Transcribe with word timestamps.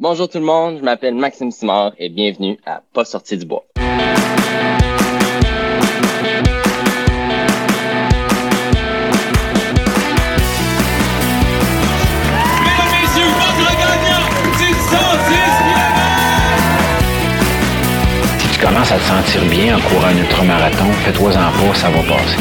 Bonjour 0.00 0.28
tout 0.28 0.38
le 0.38 0.44
monde, 0.44 0.76
je 0.78 0.84
m'appelle 0.84 1.16
Maxime 1.16 1.50
Simard 1.50 1.90
et 1.98 2.08
bienvenue 2.08 2.56
à 2.64 2.82
Pas 2.92 3.04
sorti 3.04 3.36
du 3.36 3.44
bois. 3.44 3.64
Mesdames, 3.78 3.88
messieurs, 12.94 13.26
votre 13.26 13.74
gagnant 13.74 14.28
du 14.56 14.70
110 14.70 14.78
Si 18.38 18.46
tu 18.50 18.60
commences 18.64 18.92
à 18.92 18.98
te 18.98 19.02
sentir 19.02 19.44
bien 19.46 19.78
en 19.78 19.80
courant 19.80 20.06
un 20.06 20.16
ultramarathon, 20.16 20.92
fais-toi-en 21.04 21.32
pas, 21.32 21.74
ça 21.74 21.90
va 21.90 22.02
passer. 22.02 22.38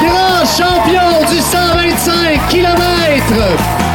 grand 0.00 0.44
champion 0.44 1.24
du 1.30 1.38
125 1.40 2.46
km. 2.50 3.89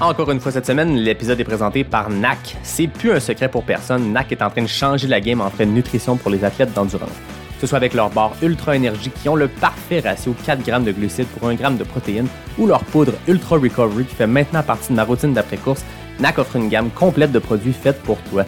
Encore 0.00 0.30
une 0.30 0.38
fois 0.38 0.52
cette 0.52 0.66
semaine, 0.66 0.94
l'épisode 0.94 1.40
est 1.40 1.44
présenté 1.44 1.82
par 1.82 2.08
NAC. 2.08 2.56
C'est 2.62 2.86
plus 2.86 3.10
un 3.10 3.18
secret 3.18 3.48
pour 3.48 3.64
personne, 3.64 4.12
NAC 4.12 4.30
est 4.30 4.42
en 4.42 4.50
train 4.50 4.62
de 4.62 4.68
changer 4.68 5.08
la 5.08 5.20
game 5.20 5.40
en 5.40 5.50
train 5.50 5.66
de 5.66 5.72
nutrition 5.72 6.16
pour 6.16 6.30
les 6.30 6.44
athlètes 6.44 6.72
d'endurance. 6.72 7.08
Que 7.08 7.62
ce 7.62 7.66
soit 7.66 7.78
avec 7.78 7.94
leur 7.94 8.08
barre 8.10 8.30
Ultra 8.40 8.76
Énergie 8.76 9.10
qui 9.10 9.28
ont 9.28 9.34
le 9.34 9.48
parfait 9.48 9.98
ratio 9.98 10.36
4 10.46 10.64
grammes 10.64 10.84
de 10.84 10.92
glucides 10.92 11.26
pour 11.26 11.48
1 11.48 11.56
g 11.56 11.64
de 11.76 11.82
protéines 11.82 12.28
ou 12.58 12.68
leur 12.68 12.84
poudre 12.84 13.14
Ultra 13.26 13.56
Recovery 13.56 14.04
qui 14.04 14.14
fait 14.14 14.28
maintenant 14.28 14.62
partie 14.62 14.90
de 14.90 14.94
ma 14.94 15.02
routine 15.02 15.32
d'après-course, 15.32 15.84
NAC 16.20 16.38
offre 16.38 16.54
une 16.54 16.68
gamme 16.68 16.90
complète 16.90 17.32
de 17.32 17.40
produits 17.40 17.72
faits 17.72 18.00
pour 18.04 18.18
toi. 18.30 18.44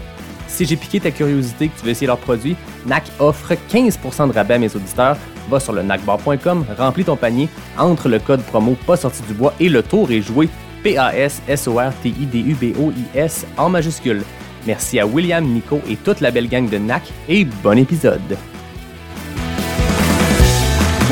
Si 0.47 0.67
j'ai 0.67 0.77
piqué 0.77 1.01
ta 1.01 1.11
curiosité 1.11 1.67
que 1.67 1.81
tu 1.81 1.85
veux 1.85 1.91
essayer 1.91 2.07
leurs 2.07 2.19
produits, 2.19 2.55
NAC 2.87 3.05
offre 3.19 3.55
15% 3.73 4.29
de 4.29 4.33
rabais 4.33 4.55
à 4.55 4.59
mes 4.59 4.77
auditeurs. 4.77 5.17
Va 5.49 5.59
sur 5.59 5.73
le 5.73 5.83
nacbar.com, 5.83 6.65
remplis 6.79 7.05
ton 7.05 7.17
panier, 7.17 7.49
entre 7.77 8.09
le 8.09 8.21
code 8.21 8.43
promo 8.43 8.77
pas 8.87 8.97
sorti 8.97 9.23
du 9.23 9.35
bois 9.35 9.53
et 9.59 9.69
le 9.69 9.83
tour 9.83 10.13
est 10.13 10.23
joué. 10.23 10.49
P-A-S-S-O-R-T-I-D-U-B-O-I-S 10.83 13.47
en 13.57 13.69
majuscule. 13.69 14.23
Merci 14.67 15.01
à 15.01 15.07
William, 15.07 15.45
Nico 15.45 15.81
et 15.89 15.97
toute 15.97 16.21
la 16.21 16.31
belle 16.31 16.49
gang 16.49 16.69
de 16.69 16.79
NAC 16.79 17.03
et 17.29 17.45
bon 17.45 17.79
épisode. 17.79 18.21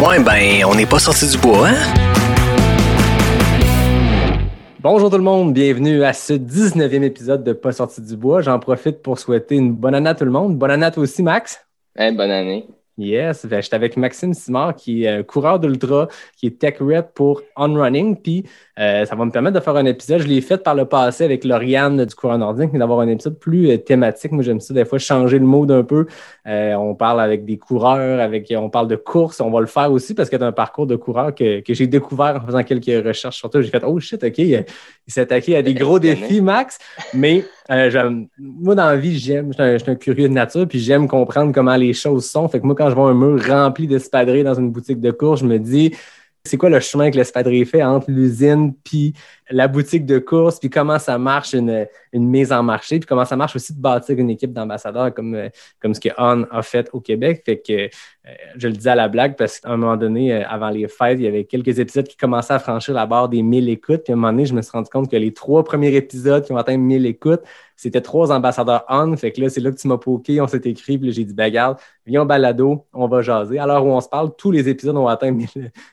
Ouais, 0.01 0.23
ben, 0.23 0.65
on 0.67 0.75
n'est 0.75 0.87
pas 0.87 0.99
sorti 0.99 1.29
du 1.29 1.39
bois, 1.39 1.69
hein? 1.69 1.75
Bonjour 4.81 5.11
tout 5.11 5.17
le 5.17 5.25
monde, 5.25 5.53
bienvenue 5.53 6.05
à 6.05 6.13
ce 6.13 6.35
19e 6.35 7.03
épisode 7.03 7.43
de 7.43 7.53
Pas 7.53 7.73
sorti 7.73 8.01
du 8.01 8.17
bois. 8.17 8.43
J'en 8.43 8.61
profite 8.61 9.03
pour 9.03 9.19
souhaiter 9.19 9.57
une 9.57 9.73
bonne 9.73 9.97
année 9.97 10.11
à 10.11 10.15
tout 10.15 10.25
le 10.25 10.31
monde. 10.31 10.57
Bonne 10.57 10.71
année 10.71 10.87
à 10.87 10.93
toi 10.93 11.03
aussi, 11.03 11.21
Max. 11.23 11.61
Eh, 11.99 12.13
bonne 12.13 12.31
année. 12.31 12.69
Yes, 12.99 13.47
ben, 13.47 13.63
j'étais 13.63 13.77
avec 13.77 13.97
Maxime 13.97 14.35
Simard, 14.35 14.75
qui 14.75 15.05
est 15.05 15.09
un 15.09 15.23
coureur 15.23 15.61
d'ultra, 15.61 16.09
qui 16.37 16.49
est 16.49 16.59
tech 16.59 16.79
rep 16.81 17.15
pour 17.15 17.43
On 17.57 17.73
Running. 17.73 18.17
Puis 18.17 18.45
euh, 18.77 19.05
ça 19.05 19.15
va 19.15 19.25
me 19.25 19.31
permettre 19.31 19.55
de 19.55 19.61
faire 19.61 19.77
un 19.77 19.85
épisode. 19.85 20.21
Je 20.21 20.27
l'ai 20.27 20.41
fait 20.41 20.59
par 20.59 20.75
le 20.75 20.85
passé 20.85 21.25
avec 21.25 21.45
Lauriane 21.45 22.05
du 22.05 22.15
coureur 22.17 22.39
nordique, 22.39 22.71
mais 22.73 22.81
d'avoir 22.81 22.99
un 22.99 23.09
épisode 23.09 23.39
plus 23.39 23.71
euh, 23.71 23.77
thématique. 23.79 24.33
Moi, 24.33 24.43
j'aime 24.43 24.59
ça 24.59 24.75
des 24.75 24.85
fois 24.85 24.99
changer 24.99 25.39
le 25.39 25.47
mode 25.47 25.71
un 25.71 25.85
peu. 25.85 26.07
Euh, 26.49 26.75
on 26.75 26.97
parle 26.97 27.21
avec 27.21 27.45
des 27.45 27.57
coureurs, 27.57 28.21
avec, 28.21 28.53
on 28.57 28.69
parle 28.69 28.89
de 28.89 28.97
course. 28.97 29.41
On 29.41 29.51
va 29.51 29.61
le 29.61 29.67
faire 29.67 29.93
aussi 29.93 30.15
parce 30.15 30.29
y 30.33 30.35
a 30.35 30.45
un 30.45 30.51
parcours 30.51 30.89
de 30.89 30.97
coureur 30.97 31.33
que, 31.33 31.61
que 31.61 31.75
j'ai 31.75 31.87
découvert 31.87 32.41
en 32.43 32.47
faisant 32.47 32.65
quelques 32.65 33.07
recherches 33.07 33.37
sur 33.37 33.49
toi. 33.49 33.63
J'ai 33.63 33.71
fait 33.71 33.83
Oh 33.87 34.01
shit, 34.01 34.25
OK, 34.25 34.39
il, 34.39 34.65
il 35.07 35.13
s'est 35.13 35.21
attaqué 35.21 35.57
à 35.57 35.63
des 35.63 35.75
gros 35.75 36.01
défis, 36.01 36.41
Max. 36.41 36.79
Mais 37.15 37.45
euh, 37.71 38.25
moi, 38.39 38.75
dans 38.75 38.87
la 38.87 38.97
vie, 38.97 39.19
j'aime, 39.19 39.49
je 39.49 39.53
suis 39.55 39.63
un- 39.63 39.73
je 39.79 39.83
suis 39.83 39.91
un 39.93 39.95
curieux 39.97 40.29
de 40.29 40.33
nature, 40.35 40.67
puis 40.67 40.79
j'aime 40.79 41.07
comprendre 41.09 41.53
comment 41.53 41.77
les 41.77 41.93
choses 41.93 42.29
sont. 42.31 42.49
Fait 42.49 42.61
que 42.61 42.67
moi, 42.67 42.75
quand 42.75 42.89
je 42.91 42.95
vois 42.95 43.11
un 43.11 43.15
mur 43.15 43.45
rempli 43.47 43.87
d'espadrilles 43.87 44.45
dans 44.45 44.55
une 44.55 44.71
boutique 44.71 45.01
de 45.01 45.11
course, 45.11 45.41
je 45.41 45.47
me 45.47 45.59
dis, 45.59 45.95
c'est 46.45 46.57
quoi 46.57 46.71
le 46.71 46.81
chemin 46.81 47.11
que 47.11 47.17
l'espadrille 47.17 47.67
fait 47.67 47.83
entre 47.83 48.11
l'usine 48.11 48.73
puis 48.85 49.13
la 49.51 49.69
boutique 49.69 50.07
de 50.07 50.19
course, 50.19 50.59
puis 50.59 50.71
comment 50.71 50.99
ça 50.99 51.19
marche 51.19 51.53
une, 51.55 51.87
une 52.13 52.29
mise 52.29 52.53
en 52.53 52.63
marché, 52.63 52.99
puis 52.99 53.07
comment 53.07 53.25
ça 53.25 53.37
marche 53.37 53.57
aussi 53.57 53.75
de 53.75 53.81
bâtir 53.81 54.19
une 54.19 54.31
équipe 54.31 54.53
d'ambassadeurs 54.53 55.13
comme, 55.13 55.35
euh, 55.35 55.49
comme 55.81 55.95
ce 55.95 56.01
que 56.01 56.09
On 56.19 56.45
a 56.51 56.63
fait 56.63 56.89
au 56.93 57.01
Québec. 57.01 57.43
Fait 57.45 57.59
que 57.59 57.73
euh, 57.73 57.89
je 58.57 58.69
le 58.69 58.75
dis 58.75 58.89
à 58.89 58.95
la 58.95 59.09
blague 59.09 59.37
parce 59.37 59.61
qu'à 59.61 59.71
un 59.71 59.77
moment 59.77 59.97
donné, 59.97 60.33
euh, 60.33 60.43
avant 60.49 60.71
les 60.71 60.89
fêtes, 60.89 61.19
il 61.19 61.25
y 61.25 61.29
avait 61.29 61.45
quelques 61.45 61.79
épisodes 61.79 62.07
qui 62.07 62.17
commençaient 62.17 62.55
à 62.55 62.59
franchir 62.59 62.95
la 62.95 63.07
barre 63.07 63.29
des 63.29 63.43
1000 63.43 63.69
écoutes. 63.69 64.05
Puis 64.05 64.13
à 64.13 64.15
un 64.15 64.17
moment 64.17 64.33
donné, 64.33 64.47
je 64.47 64.55
me 64.55 64.63
suis 64.63 64.73
rendu 64.73 64.91
compte 64.91 65.11
que 65.11 65.17
les 65.17 65.33
trois 65.33 65.65
premiers 65.65 65.95
épisodes 65.95 66.45
qui 66.45 66.53
ont 66.53 66.57
atteint 66.57 66.77
1000 66.77 67.07
écoutes, 67.07 67.43
c'était 67.77 68.01
trois 68.01 68.33
ambassadeurs 68.33 68.85
on. 68.89 69.17
Fait 69.17 69.31
que 69.31 69.41
là, 69.41 69.49
c'est 69.49 69.61
là 69.61 69.71
que 69.71 69.77
tu 69.77 69.87
m'as 69.87 69.99
poké, 69.99 70.41
on 70.41 70.49
s'est 70.49 70.61
écrit, 70.65 70.99
puis 70.99 71.13
j'ai 71.13 71.25
dit, 71.25 71.33
ben, 71.33 71.45
regarde, 71.45 71.79
viens 72.05 72.23
au 72.23 72.25
balado, 72.25 72.85
on 72.93 73.07
va 73.07 73.23
jaser. 73.23 73.61
Alors 73.61 73.87
où 73.87 73.91
on 73.91 74.01
se 74.01 74.09
parle, 74.09 74.35
tous 74.37 74.51
les 74.51 74.69
épisodes 74.69 74.97
ont 74.97 75.07
atteint 75.07 75.31
1000, 75.31 75.47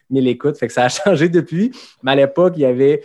1000 0.09 0.27
écoutes. 0.27 0.57
Fait 0.57 0.65
que 0.67 0.73
ça 0.73 0.85
a 0.85 0.89
changé 0.89 1.29
depuis. 1.29 1.71
Mais 2.01 2.13
à 2.13 2.15
l'époque, 2.15 2.53
il 2.57 2.61
y 2.61 2.65
avait, 2.65 3.03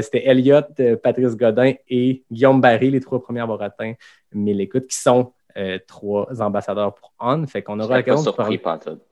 c'était 0.00 0.26
Elliott, 0.26 0.68
euh, 0.80 0.96
Patrice 0.96 1.36
Godin 1.36 1.72
et 1.88 2.22
Guillaume 2.30 2.60
Barry, 2.60 2.90
les 2.90 3.00
trois 3.00 3.22
premiers 3.22 3.40
à 3.40 3.44
avoir 3.44 3.62
atteint 3.62 3.94
1000 4.32 4.60
écoutes, 4.60 4.86
qui 4.86 4.96
sont 4.96 5.32
euh, 5.56 5.78
trois 5.86 6.26
ambassadeurs 6.40 6.94
pour 6.94 7.12
On. 7.18 7.46
Fait 7.46 7.62
qu'on 7.62 7.78
aura 7.80 7.98
l'occasion 7.98 8.30
de 8.30 8.36
parler. 8.36 8.60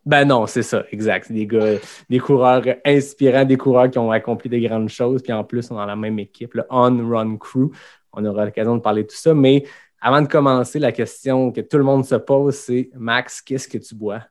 Ben 0.06 0.24
non, 0.24 0.46
c'est 0.46 0.62
ça, 0.62 0.84
exact. 0.92 1.26
C'est 1.28 1.34
des 1.34 1.46
gars, 1.46 1.76
des 2.08 2.18
coureurs 2.18 2.62
inspirants, 2.84 3.44
des 3.44 3.56
coureurs 3.56 3.90
qui 3.90 3.98
ont 3.98 4.10
accompli 4.10 4.48
des 4.48 4.60
grandes 4.60 4.88
choses, 4.88 5.22
puis 5.22 5.32
en 5.32 5.44
plus, 5.44 5.70
on 5.70 5.74
est 5.74 5.78
dans 5.78 5.86
la 5.86 5.96
même 5.96 6.18
équipe, 6.18 6.54
le 6.54 6.64
On 6.70 7.08
Run 7.08 7.36
Crew. 7.36 7.70
On 8.12 8.24
aura 8.24 8.44
l'occasion 8.44 8.76
de 8.76 8.80
parler 8.80 9.02
de 9.02 9.08
tout 9.08 9.16
ça. 9.16 9.34
Mais 9.34 9.64
avant 10.00 10.22
de 10.22 10.28
commencer, 10.28 10.78
la 10.78 10.92
question 10.92 11.50
que 11.50 11.60
tout 11.60 11.76
le 11.76 11.84
monde 11.84 12.04
se 12.04 12.14
pose, 12.14 12.54
c'est 12.54 12.90
Max, 12.94 13.40
qu'est-ce 13.40 13.68
que 13.68 13.78
tu 13.78 13.94
bois? 13.94 14.22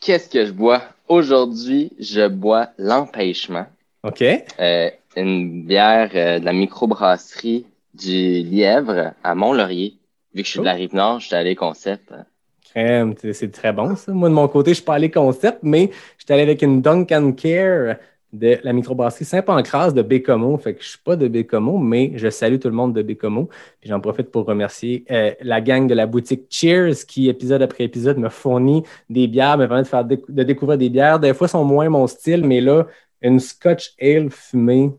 Qu'est-ce 0.00 0.28
que 0.28 0.44
je 0.44 0.52
bois? 0.52 0.82
Aujourd'hui, 1.08 1.92
je 1.98 2.26
bois 2.26 2.68
l'empêchement. 2.78 3.66
OK? 4.02 4.22
Euh, 4.22 4.90
une 5.16 5.62
bière 5.64 6.10
euh, 6.14 6.38
de 6.38 6.44
la 6.44 6.52
microbrasserie 6.52 7.66
du 7.94 8.42
Lièvre 8.42 9.12
à 9.22 9.34
Mont-Laurier. 9.34 9.94
Vu 10.34 10.42
que 10.42 10.46
je 10.46 10.52
suis 10.52 10.60
de 10.60 10.64
la 10.64 10.72
Rive-Nord, 10.72 11.20
je 11.20 11.26
suis 11.26 11.36
allé 11.36 11.54
concept. 11.54 12.12
Crème, 12.64 13.14
c'est 13.32 13.52
très 13.52 13.72
bon 13.72 13.94
ça. 13.94 14.12
Moi, 14.12 14.28
de 14.28 14.34
mon 14.34 14.48
côté, 14.48 14.70
je 14.70 14.76
suis 14.76 14.84
pas 14.84 14.94
allé 14.94 15.10
concept, 15.10 15.58
mais 15.62 15.90
je 16.18 16.24
suis 16.24 16.32
allé 16.32 16.42
avec 16.42 16.62
une 16.62 16.82
Duncan 16.82 17.32
Care 17.32 17.96
de 18.32 18.58
la 18.64 18.72
microbrasserie 18.72 19.24
Saint-Pancras 19.24 19.92
de 19.92 20.02
Bécomo. 20.02 20.56
Fait 20.58 20.74
que 20.74 20.82
je 20.82 20.88
suis 20.88 20.98
pas 20.98 21.14
de 21.14 21.28
Bécomo, 21.28 21.78
mais 21.78 22.12
je 22.16 22.28
salue 22.28 22.58
tout 22.58 22.68
le 22.68 22.74
monde 22.74 22.92
de 22.92 23.02
Bécomo. 23.02 23.48
Puis 23.80 23.88
j'en 23.90 24.00
profite 24.00 24.30
pour 24.30 24.44
remercier 24.44 25.04
euh, 25.10 25.32
la 25.40 25.60
gang 25.60 25.86
de 25.86 25.94
la 25.94 26.06
boutique 26.06 26.46
Cheers 26.50 27.06
qui, 27.06 27.28
épisode 27.28 27.62
après 27.62 27.84
épisode, 27.84 28.18
me 28.18 28.28
fournit 28.28 28.82
des 29.08 29.28
bières, 29.28 29.56
me 29.56 29.68
permet 29.68 29.82
de, 29.82 29.88
faire 29.88 30.04
de 30.04 30.42
découvrir 30.42 30.76
des 30.76 30.90
bières. 30.90 31.20
Des 31.20 31.32
fois, 31.32 31.46
elles 31.46 31.52
sont 31.52 31.64
moins 31.64 31.88
mon 31.88 32.08
style, 32.08 32.44
mais 32.44 32.60
là, 32.60 32.86
une 33.22 33.38
Scotch 33.38 33.94
Ale 34.00 34.30
fumée, 34.30 34.90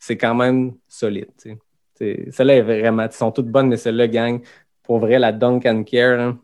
c'est 0.00 0.16
quand 0.16 0.34
même 0.34 0.74
solide. 0.88 1.30
Celle-là 1.96 2.56
est 2.56 2.62
vraiment, 2.62 3.08
sont 3.10 3.30
toutes 3.30 3.48
bonnes, 3.48 3.68
mais 3.68 3.76
celle-là, 3.76 4.08
gang, 4.08 4.40
pour 4.82 4.98
vrai, 4.98 5.18
la 5.18 5.30
Duncan 5.30 5.84
Care, 5.84 6.16
là, 6.16 6.36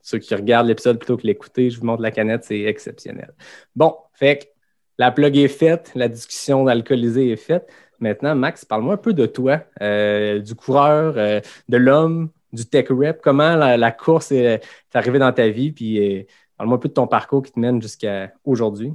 ceux 0.00 0.18
qui 0.18 0.34
regardent 0.34 0.66
l'épisode 0.66 0.98
plutôt 0.98 1.18
que 1.18 1.26
l'écouter, 1.26 1.70
je 1.70 1.78
vous 1.78 1.86
montre 1.86 2.02
la 2.02 2.10
canette, 2.10 2.44
c'est 2.44 2.62
exceptionnel. 2.62 3.34
Bon, 3.76 3.94
fait 4.14 4.38
que 4.38 4.44
la 4.96 5.10
plug 5.10 5.36
est 5.36 5.48
faite, 5.48 5.92
la 5.94 6.08
discussion 6.08 6.64
d'alcoolisé 6.64 7.30
est 7.30 7.36
faite. 7.36 7.70
Maintenant, 8.00 8.34
Max, 8.34 8.64
parle-moi 8.64 8.94
un 8.94 8.98
peu 8.98 9.12
de 9.12 9.26
toi, 9.26 9.60
euh, 9.82 10.38
du 10.38 10.54
coureur, 10.54 11.14
euh, 11.18 11.40
de 11.68 11.76
l'homme, 11.76 12.30
du 12.52 12.64
tech 12.64 12.86
rep. 12.90 13.20
Comment 13.22 13.54
la, 13.56 13.92
course 13.92 14.32
est, 14.32 14.44
est 14.44 14.62
arrivée 14.94 15.18
dans 15.18 15.32
ta 15.32 15.48
vie? 15.48 15.72
Puis 15.72 16.20
euh, 16.20 16.22
parle-moi 16.56 16.76
un 16.76 16.80
peu 16.80 16.88
de 16.88 16.94
ton 16.94 17.06
parcours 17.06 17.42
qui 17.42 17.52
te 17.52 17.60
mène 17.60 17.82
jusqu'à 17.82 18.32
aujourd'hui. 18.44 18.94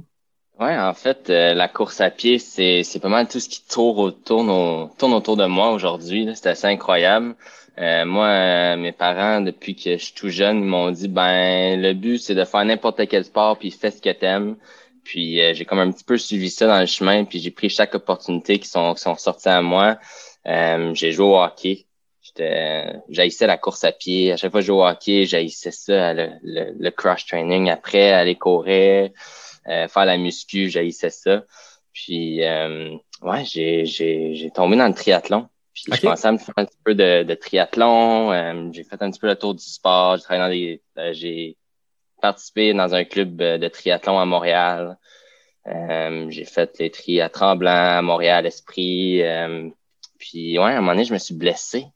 Ouais, 0.60 0.76
en 0.78 0.94
fait, 0.94 1.30
euh, 1.30 1.52
la 1.52 1.66
course 1.68 2.00
à 2.00 2.10
pied, 2.10 2.38
c'est, 2.38 2.84
c'est 2.84 3.00
pas 3.00 3.08
mal 3.08 3.26
tout 3.28 3.40
ce 3.40 3.48
qui 3.48 3.62
tourne, 3.66 4.12
tourne, 4.24 4.88
tourne 4.96 5.12
autour 5.12 5.36
de 5.36 5.46
moi 5.46 5.72
aujourd'hui. 5.72 6.28
C'est 6.34 6.46
assez 6.48 6.66
incroyable. 6.68 7.34
Euh, 7.78 8.04
moi, 8.04 8.26
euh, 8.28 8.76
mes 8.76 8.92
parents, 8.92 9.40
depuis 9.40 9.74
que 9.74 9.96
je 9.98 10.04
suis 10.04 10.14
tout 10.14 10.28
jeune, 10.28 10.62
m'ont 10.64 10.92
dit, 10.92 11.08
ben, 11.08 11.80
le 11.80 11.92
but, 11.92 12.18
c'est 12.18 12.36
de 12.36 12.44
faire 12.44 12.64
n'importe 12.64 13.08
quel 13.08 13.24
sport, 13.24 13.58
puis 13.58 13.72
fais 13.72 13.90
ce 13.90 14.00
que 14.00 14.10
t'aimes. 14.10 14.56
Puis 15.02 15.40
euh, 15.40 15.54
j'ai 15.54 15.64
comme 15.64 15.80
un 15.80 15.90
petit 15.90 16.04
peu 16.04 16.16
suivi 16.16 16.50
ça 16.50 16.68
dans 16.68 16.78
le 16.80 16.86
chemin, 16.86 17.24
puis 17.24 17.40
j'ai 17.40 17.50
pris 17.50 17.68
chaque 17.68 17.94
opportunité 17.96 18.58
qui 18.60 18.68
sont, 18.68 18.94
qui 18.94 19.02
sont 19.02 19.16
sorties 19.16 19.48
à 19.48 19.60
moi. 19.60 19.98
Euh, 20.46 20.94
j'ai 20.94 21.10
joué 21.10 21.26
au 21.26 21.36
hockey. 21.36 21.86
J'étais, 22.22 22.92
j'haïssais 23.08 23.46
la 23.48 23.58
course 23.58 23.82
à 23.84 23.92
pied. 23.92 24.32
À 24.32 24.36
chaque 24.36 24.52
fois 24.52 24.60
que 24.60 24.62
je 24.62 24.68
jouais 24.68 24.82
au 24.82 24.86
hockey, 24.86 25.24
j'haïssais 25.26 25.72
ça, 25.72 26.14
le, 26.14 26.30
le, 26.42 26.72
le 26.78 26.90
cross 26.92 27.26
training. 27.26 27.68
Après, 27.70 28.12
aller 28.12 28.36
courir, 28.36 29.10
euh, 29.68 29.88
faire 29.88 30.04
la 30.04 30.16
muscu, 30.16 30.68
j'haïssais 30.68 31.10
ça. 31.10 31.44
Puis, 31.92 32.44
euh, 32.44 32.96
ouais, 33.22 33.44
j'ai, 33.44 33.84
j'ai, 33.86 34.34
j'ai 34.34 34.50
tombé 34.50 34.76
dans 34.76 34.88
le 34.88 34.94
triathlon. 34.94 35.48
Puis, 35.72 35.84
Ok. 35.88 35.96
je 35.96 36.02
pensais 36.02 36.28
à 36.28 36.32
me 36.32 36.38
faire 36.38 36.54
un 36.56 36.64
petit 36.64 36.78
peu 36.84 36.94
de, 36.94 37.22
de 37.22 37.34
triathlon. 37.34 38.32
Euh, 38.32 38.68
j'ai 38.72 38.84
fait 38.84 39.00
un 39.02 39.10
petit 39.10 39.20
peu 39.20 39.26
le 39.26 39.36
tour 39.36 39.54
du 39.54 39.64
sport. 39.64 40.16
J'ai 40.16 40.22
travaillé 40.22 40.42
dans 40.96 41.02
des, 41.02 41.08
euh, 41.10 41.12
j'ai 41.12 41.56
participé 42.20 42.72
dans 42.74 42.94
un 42.94 43.04
club 43.04 43.40
euh, 43.40 43.58
de 43.58 43.68
triathlon 43.68 44.18
à 44.18 44.24
Montréal. 44.24 44.98
J'ai 45.66 46.44
fait 46.44 46.78
les 46.78 46.90
tri 46.90 47.20
à 47.20 47.28
Tremblant, 47.28 47.70
à 47.70 48.02
Montréal, 48.02 48.44
Esprit. 48.44 49.22
Puis, 50.18 50.58
ouais, 50.58 50.64
à 50.64 50.68
un 50.68 50.80
moment 50.80 50.92
donné, 50.92 51.04
je 51.04 51.12
me 51.12 51.18
suis 51.18 51.34
blessé. 51.34 51.86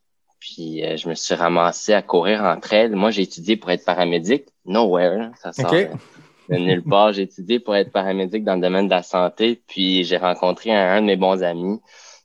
Puis, 0.40 0.84
euh, 0.84 0.96
je 0.96 1.08
me 1.08 1.14
suis 1.14 1.34
ramassé 1.34 1.92
à 1.92 2.02
courir 2.02 2.42
entre 2.44 2.72
elles. 2.72 2.94
Moi, 2.94 3.10
j'ai 3.10 3.22
étudié 3.22 3.56
pour 3.56 3.70
être 3.70 3.84
paramédic. 3.84 4.44
Nowhere, 4.64 5.18
là, 5.18 5.30
ça 5.36 5.52
sort 5.52 5.72
Ok. 5.72 5.88
De 6.48 6.56
nulle 6.56 6.82
part. 6.82 7.12
J'ai 7.12 7.22
étudié 7.22 7.60
pour 7.60 7.76
être 7.76 7.92
paramédic 7.92 8.44
dans 8.44 8.54
le 8.54 8.60
domaine 8.60 8.86
de 8.86 8.94
la 8.94 9.02
santé. 9.02 9.60
Puis, 9.66 10.04
j'ai 10.04 10.16
rencontré 10.16 10.72
un, 10.74 10.96
un 10.96 11.00
de 11.00 11.06
mes 11.06 11.16
bons 11.16 11.42
amis 11.42 11.80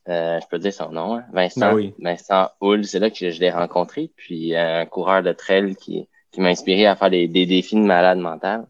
Euh, 0.10 0.38
je 0.42 0.48
peux 0.50 0.60
dire 0.60 0.74
son 0.74 0.92
nom, 0.92 1.16
hein? 1.16 1.24
Vincent. 1.31 1.62
Ben 1.62 1.75
oui. 1.75 1.94
Vincent 1.98 2.50
Hull, 2.60 2.84
c'est 2.84 3.00
là 3.00 3.10
que 3.10 3.30
je 3.30 3.40
l'ai 3.40 3.52
rencontré. 3.52 4.12
Puis 4.18 4.54
euh, 4.54 4.81
un 4.81 4.86
coureur 4.86 5.24
de 5.24 5.31
trail 5.31 5.75
qui, 5.78 6.10
qui 6.34 6.42
m'a 6.42 6.50
inspiré 6.50 6.86
à 6.86 6.98
faire 6.98 7.10
des, 7.10 7.30
des 7.30 7.46
défis 7.46 7.75
de 7.75 7.86
malade 7.86 8.18
mental. 8.18 8.66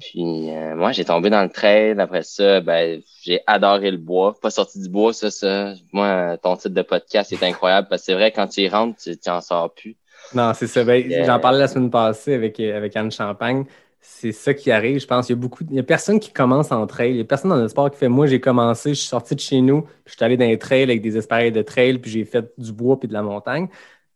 Puis 0.00 0.48
euh, 0.50 0.74
moi, 0.74 0.92
j'ai 0.92 1.04
tombé 1.04 1.28
dans 1.28 1.42
le 1.42 1.50
trail. 1.50 2.00
Après 2.00 2.22
ça, 2.22 2.62
ben, 2.62 3.02
j'ai 3.22 3.42
adoré 3.46 3.90
le 3.90 3.98
bois. 3.98 4.36
Pas 4.40 4.50
sorti 4.50 4.80
du 4.80 4.88
bois, 4.88 5.12
ça, 5.12 5.30
ça. 5.30 5.74
Moi, 5.92 6.38
ton 6.42 6.56
titre 6.56 6.74
de 6.74 6.82
podcast 6.82 7.30
est 7.30 7.42
incroyable 7.42 7.88
parce 7.90 8.00
que 8.00 8.06
c'est 8.06 8.14
vrai, 8.14 8.32
quand 8.32 8.46
tu 8.46 8.62
y 8.62 8.68
rentres, 8.70 8.98
tu 9.02 9.18
n'en 9.26 9.42
sors 9.42 9.74
plus. 9.74 9.96
Non, 10.34 10.52
c'est 10.54 10.66
ça. 10.66 10.82
Ben. 10.82 11.26
J'en 11.26 11.40
parlais 11.40 11.58
la 11.58 11.68
semaine 11.68 11.90
passée 11.90 12.32
avec, 12.32 12.58
avec 12.58 12.96
Anne 12.96 13.12
Champagne. 13.12 13.66
C'est 14.00 14.32
ça 14.32 14.54
qui 14.54 14.70
arrive, 14.70 15.00
je 15.00 15.06
pense. 15.06 15.28
Il 15.28 15.32
y 15.32 15.34
a 15.34 15.36
beaucoup. 15.36 15.64
Il 15.68 15.76
y 15.76 15.78
a 15.78 15.82
personne 15.82 16.20
qui 16.20 16.32
commence 16.32 16.70
en 16.72 16.86
trail. 16.86 17.10
Il 17.10 17.16
y 17.18 17.20
a 17.20 17.24
personne 17.24 17.50
dans 17.50 17.56
le 17.56 17.68
sport 17.68 17.90
qui 17.90 17.98
fait 17.98 18.08
Moi, 18.08 18.26
j'ai 18.26 18.40
commencé, 18.40 18.90
je 18.90 19.00
suis 19.00 19.08
sorti 19.08 19.34
de 19.34 19.40
chez 19.40 19.60
nous, 19.60 19.82
puis 19.82 19.92
je 20.06 20.12
suis 20.12 20.24
allé 20.24 20.36
dans 20.36 20.46
les 20.46 20.58
trails 20.58 20.84
avec 20.84 21.02
des 21.02 21.16
appareils 21.16 21.52
de 21.52 21.62
trail, 21.62 21.98
puis 21.98 22.10
j'ai 22.10 22.24
fait 22.24 22.52
du 22.58 22.72
bois 22.72 22.98
puis 22.98 23.08
de 23.08 23.12
la 23.12 23.22
montagne. 23.22 23.68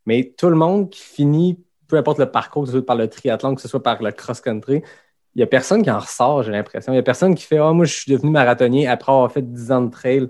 Mais 0.05 0.33
tout 0.37 0.49
le 0.49 0.55
monde 0.55 0.89
qui 0.89 1.01
finit, 1.01 1.59
peu 1.87 1.97
importe 1.97 2.19
le 2.19 2.29
parcours, 2.31 2.63
que 2.63 2.67
ce 2.71 2.77
soit 2.77 2.85
par 2.85 2.95
le 2.95 3.07
triathlon, 3.09 3.55
que 3.55 3.61
ce 3.61 3.67
soit 3.67 3.83
par 3.83 4.01
le 4.01 4.11
cross-country, 4.11 4.81
il 5.35 5.39
n'y 5.39 5.43
a 5.43 5.47
personne 5.47 5.81
qui 5.83 5.91
en 5.91 5.99
ressort, 5.99 6.43
j'ai 6.43 6.51
l'impression. 6.51 6.91
Il 6.93 6.95
n'y 6.95 6.99
a 6.99 7.03
personne 7.03 7.35
qui 7.35 7.43
fait 7.45 7.57
Ah, 7.57 7.71
moi, 7.73 7.85
je 7.85 7.93
suis 7.93 8.11
devenu 8.11 8.31
marathonien 8.31 8.89
après 8.91 9.11
avoir 9.11 9.31
fait 9.31 9.41
10 9.41 9.71
ans 9.71 9.81
de 9.81 9.91
trail. 9.91 10.27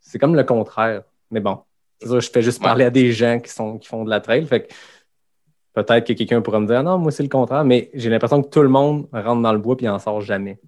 C'est 0.00 0.18
comme 0.18 0.34
le 0.36 0.44
contraire. 0.44 1.02
Mais 1.30 1.40
bon, 1.40 1.60
c'est 2.00 2.08
ça, 2.08 2.20
je 2.20 2.30
fais 2.30 2.42
juste 2.42 2.60
Ouais. 2.60 2.64
parler 2.64 2.84
à 2.84 2.90
des 2.90 3.12
gens 3.12 3.40
qui, 3.40 3.50
sont, 3.50 3.78
qui 3.78 3.88
font 3.88 4.04
de 4.04 4.10
la 4.10 4.20
trail. 4.20 4.46
Fait 4.46 4.66
que 4.66 4.74
peut-être 5.74 6.06
que 6.06 6.12
quelqu'un 6.12 6.40
pourra 6.42 6.60
me 6.60 6.66
dire 6.66 6.82
non, 6.82 6.98
moi 6.98 7.10
c'est 7.10 7.22
le 7.22 7.28
contraire, 7.28 7.64
mais 7.64 7.90
j'ai 7.94 8.10
l'impression 8.10 8.42
que 8.42 8.48
tout 8.48 8.62
le 8.62 8.68
monde 8.68 9.06
rentre 9.12 9.42
dans 9.42 9.52
le 9.52 9.58
bois 9.58 9.76
puis 9.76 9.88
en 9.88 9.98
sort 9.98 10.20
jamais. 10.20 10.58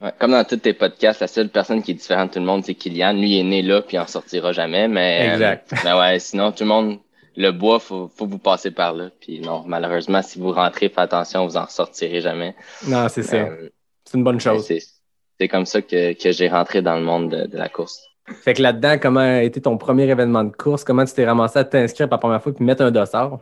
Ouais, 0.00 0.12
comme 0.18 0.32
dans 0.32 0.44
tous 0.44 0.58
tes 0.58 0.74
podcasts, 0.74 1.20
la 1.20 1.26
seule 1.26 1.48
personne 1.48 1.82
qui 1.82 1.92
est 1.92 1.94
différente 1.94 2.28
de 2.30 2.34
tout 2.34 2.40
le 2.40 2.44
monde, 2.44 2.62
c'est 2.64 2.74
Kylian. 2.74 3.14
Lui, 3.14 3.30
il 3.30 3.40
est 3.40 3.44
né 3.44 3.62
là, 3.62 3.80
puis 3.80 3.96
il 3.96 4.00
en 4.00 4.06
sortira 4.06 4.52
jamais. 4.52 4.88
Mais, 4.88 5.30
Exact. 5.32 5.72
euh, 5.72 5.76
ben 5.84 5.98
ouais, 5.98 6.18
sinon, 6.18 6.52
tout 6.52 6.64
le 6.64 6.68
monde, 6.68 6.98
le 7.34 7.50
bois, 7.50 7.78
faut, 7.78 8.10
faut 8.14 8.26
vous 8.26 8.38
passer 8.38 8.70
par 8.70 8.92
là. 8.92 9.08
Puis 9.20 9.40
non, 9.40 9.62
malheureusement, 9.66 10.20
si 10.20 10.38
vous 10.38 10.52
rentrez, 10.52 10.90
faites 10.90 10.98
attention, 10.98 11.46
vous 11.46 11.56
en 11.56 11.64
ressortirez 11.64 12.20
jamais. 12.20 12.54
Non, 12.86 13.08
c'est 13.08 13.22
ça. 13.22 13.36
Euh, 13.36 13.70
C'est 14.04 14.18
une 14.18 14.24
bonne 14.24 14.38
chose. 14.38 14.66
c'est, 14.66 14.80
c'est 15.40 15.48
comme 15.48 15.64
ça 15.64 15.80
que, 15.80 16.12
que 16.12 16.30
j'ai 16.30 16.48
rentré 16.48 16.82
dans 16.82 16.96
le 16.96 17.02
monde 17.02 17.30
de, 17.30 17.46
de 17.46 17.56
la 17.56 17.70
course. 17.70 17.98
Fait 18.42 18.52
que 18.52 18.60
là-dedans, 18.60 18.98
comment 19.00 19.20
a 19.20 19.42
été 19.44 19.62
ton 19.62 19.78
premier 19.78 20.04
événement 20.10 20.44
de 20.44 20.54
course? 20.54 20.84
Comment 20.84 21.06
tu 21.06 21.14
t'es 21.14 21.24
ramassé 21.24 21.60
à 21.60 21.64
t'inscrire 21.64 22.06
pour 22.08 22.16
la 22.16 22.18
première 22.18 22.42
fois 22.42 22.52
puis 22.54 22.64
mettre 22.66 22.82
un 22.82 22.90
dossard? 22.90 23.38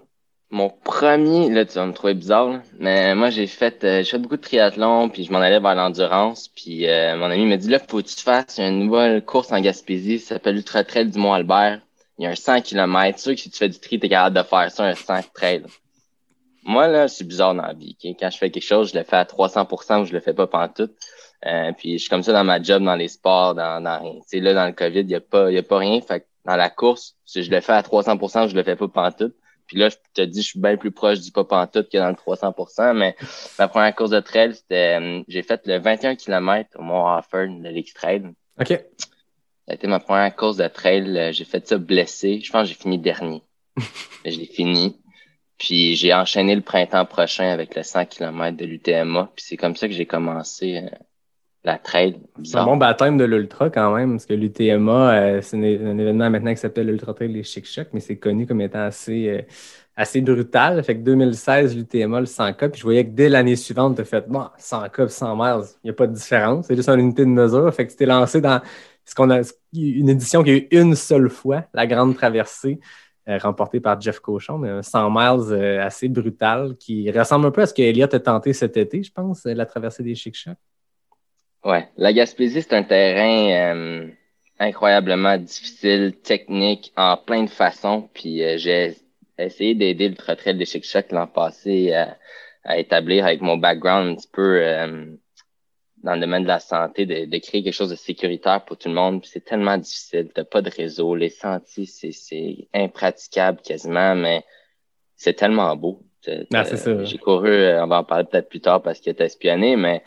Mon 0.50 0.70
premier, 0.70 1.50
là, 1.50 1.64
tu 1.64 1.75
vas 1.75 1.87
me 1.87 1.93
trouver 1.93 2.14
bizarre, 2.14 2.49
là, 2.49 2.62
mais 2.79 3.14
moi, 3.14 3.31
j'ai 3.31 3.46
fait, 3.46 3.82
euh, 3.82 3.99
j'ai 3.99 4.11
fait 4.11 4.19
beaucoup 4.19 4.37
de 4.37 4.43
triathlon, 4.43 5.08
puis 5.08 5.25
je 5.25 5.32
m'en 5.32 5.41
allais 5.41 5.58
vers 5.58 5.75
l'endurance, 5.75 6.49
puis 6.49 6.88
euh, 6.88 7.17
mon 7.17 7.26
ami 7.26 7.46
m'a 7.46 7.56
dit, 7.56 7.69
là, 7.69 7.79
faut 7.81 8.00
que 8.00 8.06
tu 8.06 8.23
fasses 8.23 8.58
une 8.58 8.87
nouvelle 8.87 9.25
course 9.25 9.50
en 9.50 9.61
Gaspésie, 9.61 10.20
ça 10.20 10.37
s'appelle 10.37 10.55
l'Ultra 10.55 10.85
Trail 10.85 11.11
du 11.11 11.19
Mont-Albert. 11.19 11.81
Il 12.19 12.25
y 12.25 12.26
a 12.26 12.31
un 12.31 12.37
100 12.37 12.61
km, 12.61 13.19
sûr 13.19 13.35
que 13.35 13.41
si 13.41 13.50
tu 13.50 13.58
fais 13.58 13.69
du 13.69 13.81
tri, 13.81 13.99
t'es 13.99 14.08
capable 14.08 14.37
de 14.37 14.43
faire 14.43 14.70
ça, 14.70 14.85
un 14.85 14.94
100 14.94 15.32
trail. 15.35 15.64
Moi, 16.62 16.87
là, 16.88 17.08
suis 17.08 17.25
bizarre 17.25 17.55
dans 17.55 17.62
la 17.62 17.75
vie? 17.75 17.96
Quand 18.02 18.31
je 18.31 18.38
fais 18.38 18.50
quelque 18.50 18.62
chose, 18.62 18.93
je 18.93 18.99
le 18.99 19.05
fais 19.05 19.17
à 19.17 19.25
300% 19.25 20.02
ou 20.02 20.05
je 20.06 20.12
le 20.12 20.20
fais 20.20 20.32
pas 20.32 20.46
pantoute. 20.46 20.94
Euh, 21.46 21.73
puis 21.76 21.94
je 21.94 21.99
suis 21.99 22.08
comme 22.08 22.23
ça 22.23 22.32
dans 22.32 22.44
ma 22.44 22.62
job, 22.62 22.82
dans 22.82 22.94
les 22.94 23.08
sports, 23.08 23.55
dans, 23.55 23.82
dans 23.82 24.00
là, 24.32 24.55
dans 24.55 24.67
le 24.67 24.73
COVID, 24.73 25.00
il 25.00 25.11
y 25.11 25.14
a 25.14 25.20
pas, 25.20 25.50
y 25.50 25.58
a 25.58 25.62
pas 25.62 25.79
rien. 25.79 26.00
Fait 26.00 26.20
que 26.20 26.26
dans 26.46 26.56
la 26.56 26.70
course, 26.70 27.17
si 27.26 27.43
je 27.43 27.50
le 27.50 27.61
fais 27.61 27.73
à 27.73 27.82
300%, 27.82 28.49
je 28.49 28.55
le 28.55 28.62
fais 28.62 28.76
pas 28.76 28.88
pantoute. 28.88 29.35
Puis 29.75 29.81
là, 29.81 29.88
je 29.88 29.97
te 30.15 30.23
dis, 30.23 30.41
je 30.41 30.50
suis 30.50 30.61
bien 30.61 30.76
plus 30.76 30.93
proche 30.93 31.19
du 31.19 31.32
pas 31.32 31.43
pantoute 31.43 31.91
que 31.91 31.99
dans 31.99 32.06
le 32.06 32.15
300%. 32.15 32.94
Mais 32.97 33.17
ma 33.59 33.67
première 33.67 33.93
course 33.93 34.11
de 34.11 34.21
trail, 34.21 34.55
c'était, 34.55 35.00
euh, 35.00 35.21
j'ai 35.26 35.43
fait 35.43 35.67
le 35.67 35.81
21 35.81 36.15
km 36.15 36.79
au 36.79 36.82
Mont 36.82 37.12
Offord 37.12 37.49
de 37.49 37.69
l'X-Trail. 37.71 38.23
OK. 38.61 38.69
Ça 38.69 38.76
a 39.67 39.75
été 39.75 39.88
ma 39.88 39.99
première 39.99 40.37
course 40.37 40.59
de 40.59 40.69
trail. 40.69 41.19
Euh, 41.19 41.32
J'ai 41.32 41.44
fait 41.44 41.67
ça 41.67 41.76
blessé. 41.76 42.38
Je 42.41 42.53
pense 42.53 42.62
que 42.62 42.69
j'ai 42.69 42.81
fini 42.81 43.00
dernier. 43.00 43.43
Mais 44.25 44.31
je 44.31 44.38
l'ai 44.38 44.47
fini. 44.47 44.97
Puis 45.59 45.97
j'ai 45.97 46.15
enchaîné 46.15 46.55
le 46.55 46.62
printemps 46.62 47.05
prochain 47.05 47.49
avec 47.49 47.75
le 47.75 47.82
100 47.82 48.06
km 48.06 48.56
de 48.56 48.67
l'UTMA. 48.67 49.32
Puis 49.35 49.44
c'est 49.49 49.56
comme 49.56 49.75
ça 49.75 49.88
que 49.88 49.94
j'ai 49.94 50.06
commencé 50.06 50.77
euh, 50.85 50.97
la 51.65 51.79
trail. 51.79 52.21
C'est 52.43 52.57
un 52.57 52.65
bon 52.65 52.77
baptême 52.77 53.17
de 53.17 53.25
l'Ultra 53.25 53.71
quand 53.71 53.95
même, 53.95 54.13
parce 54.13 54.27
que 54.27 54.35
l'UTMA, 54.35 55.15
euh, 55.15 55.41
c'est 55.41 55.57
un, 55.57 55.87
un 55.87 55.99
événement 55.99 56.29
maintenant 56.29 56.53
qui 56.53 56.61
s'appelle 56.61 56.87
l'Ultra 56.87 57.15
Trail 57.15 57.33
des 57.33 57.43
Chic 57.43 57.67
Chocs, 57.67 57.89
mais 57.93 58.01
c'est 58.01 58.17
connu 58.17 58.47
comme 58.47 58.61
étant 58.61 58.83
assez, 58.83 59.29
euh, 59.29 59.43
assez 59.97 60.21
brutal. 60.21 60.83
Fait 60.85 60.97
que 60.97 61.01
2016, 61.01 61.75
l'UTMA, 61.75 62.21
le 62.21 62.27
100K, 62.27 62.69
puis 62.69 62.79
je 62.79 62.85
voyais 62.85 63.05
que 63.05 63.11
dès 63.11 63.31
l'année 63.31 63.57
suivante, 63.57 63.97
tu 63.97 64.03
as 64.03 64.05
fait, 64.05 64.29
bon, 64.29 64.47
100K 64.59 65.07
puis 65.07 65.15
100 65.15 65.37
miles, 65.37 65.65
il 65.83 65.87
n'y 65.87 65.91
a 65.91 65.95
pas 65.95 66.07
de 66.07 66.13
différence, 66.13 66.67
c'est 66.67 66.77
juste 66.77 66.89
une 66.91 67.01
unité 67.01 67.25
de 67.25 67.31
mesure. 67.31 67.73
Fait 67.73 67.87
que 67.87 67.91
tu 67.91 67.97
t'es 67.97 68.07
lancé 68.07 68.43
dans 68.43 68.61
ce 69.07 69.15
qu'on 69.15 69.31
a, 69.31 69.41
une 69.73 70.09
édition 70.11 70.43
qui 70.43 70.51
a 70.51 70.55
eu 70.55 70.69
une 70.71 70.95
seule 70.95 71.31
fois, 71.31 71.65
la 71.73 71.87
Grande 71.87 72.15
Traversée, 72.15 72.79
euh, 73.27 73.39
remportée 73.39 73.81
par 73.81 73.99
Jeff 73.99 74.21
Cochon, 74.21 74.59
mais 74.59 74.69
un 74.69 74.83
100 74.83 75.11
miles 75.11 75.81
assez 75.81 76.11
brutal, 76.11 76.75
qui 76.79 77.11
ressemble 77.11 77.47
un 77.47 77.51
peu 77.51 77.63
à 77.63 77.67
ce 77.67 77.73
que 77.73 77.81
Elliott 77.81 78.13
a 78.13 78.21
tenté 78.21 78.53
cet 78.53 78.77
été, 78.77 79.03
je 79.03 79.11
pense, 79.11 79.45
la 79.45 79.65
traversée 79.65 80.03
des 80.03 80.15
Chic 80.15 80.35
Chocs. 80.35 80.59
Ouais. 81.65 81.89
La 81.97 82.13
Gaspésie, 82.13 82.63
c'est 82.63 82.75
un 82.75 82.83
terrain 82.83 83.75
euh, 83.77 84.09
incroyablement 84.59 85.37
difficile, 85.39 86.15
technique, 86.23 86.93
en 86.97 87.17
plein 87.17 87.45
de 87.45 87.51
façons. 87.51 88.09
Puis 88.13 88.43
euh, 88.45 88.57
j'ai 88.59 88.95
essayé 89.39 89.75
d'aider 89.75 90.09
le 90.11 90.15
Trail 90.15 90.57
des 90.57 90.67
Chic 90.67 90.85
Chocs 90.85 91.11
l'an 91.11 91.27
passé 91.27 91.93
à, 91.93 92.17
à 92.65 92.79
établir 92.79 93.25
avec 93.27 93.41
mon 93.41 93.57
background 93.57 94.11
un 94.13 94.15
petit 94.17 94.29
peu 94.31 94.59
euh, 94.63 95.07
dans 96.03 96.15
le 96.15 96.21
domaine 96.21 96.43
de 96.43 96.49
la 96.49 96.61
santé, 96.61 97.07
de, 97.07 97.25
de 97.25 97.39
créer 97.39 97.63
quelque 97.63 97.73
chose 97.73 97.91
de 97.91 97.97
sécuritaire 97.97 98.63
pour 98.65 98.77
tout 98.77 98.89
le 98.89 98.95
monde. 98.95 99.23
Puis 99.23 99.31
c'est 99.33 99.45
tellement 99.45 99.79
difficile. 99.79 100.29
T'as 100.35 100.45
pas 100.45 100.61
de 100.61 100.71
réseau. 100.71 101.15
Les 101.15 101.31
sentiers, 101.31 101.87
c'est, 101.87 102.13
c'est 102.13 102.69
impraticable 102.75 103.61
quasiment, 103.63 104.15
mais 104.15 104.45
c'est 105.17 105.33
tellement 105.33 105.75
beau. 105.77 106.03
T'as- 106.23 106.43
Ah, 106.53 106.65
c'est 106.65 106.77
ça. 106.77 107.05
J'ai 107.05 107.17
couru, 107.19 107.49
euh, 107.49 107.83
on 107.85 107.87
va 107.87 108.01
en 108.01 108.05
parler 108.05 108.27
peut-être 108.31 108.51
plus 108.51 108.61
tard 108.61 108.83
parce 108.83 109.01
qu'il 109.01 109.13
était 109.13 109.25
espionné, 109.25 109.77
mais 109.77 110.03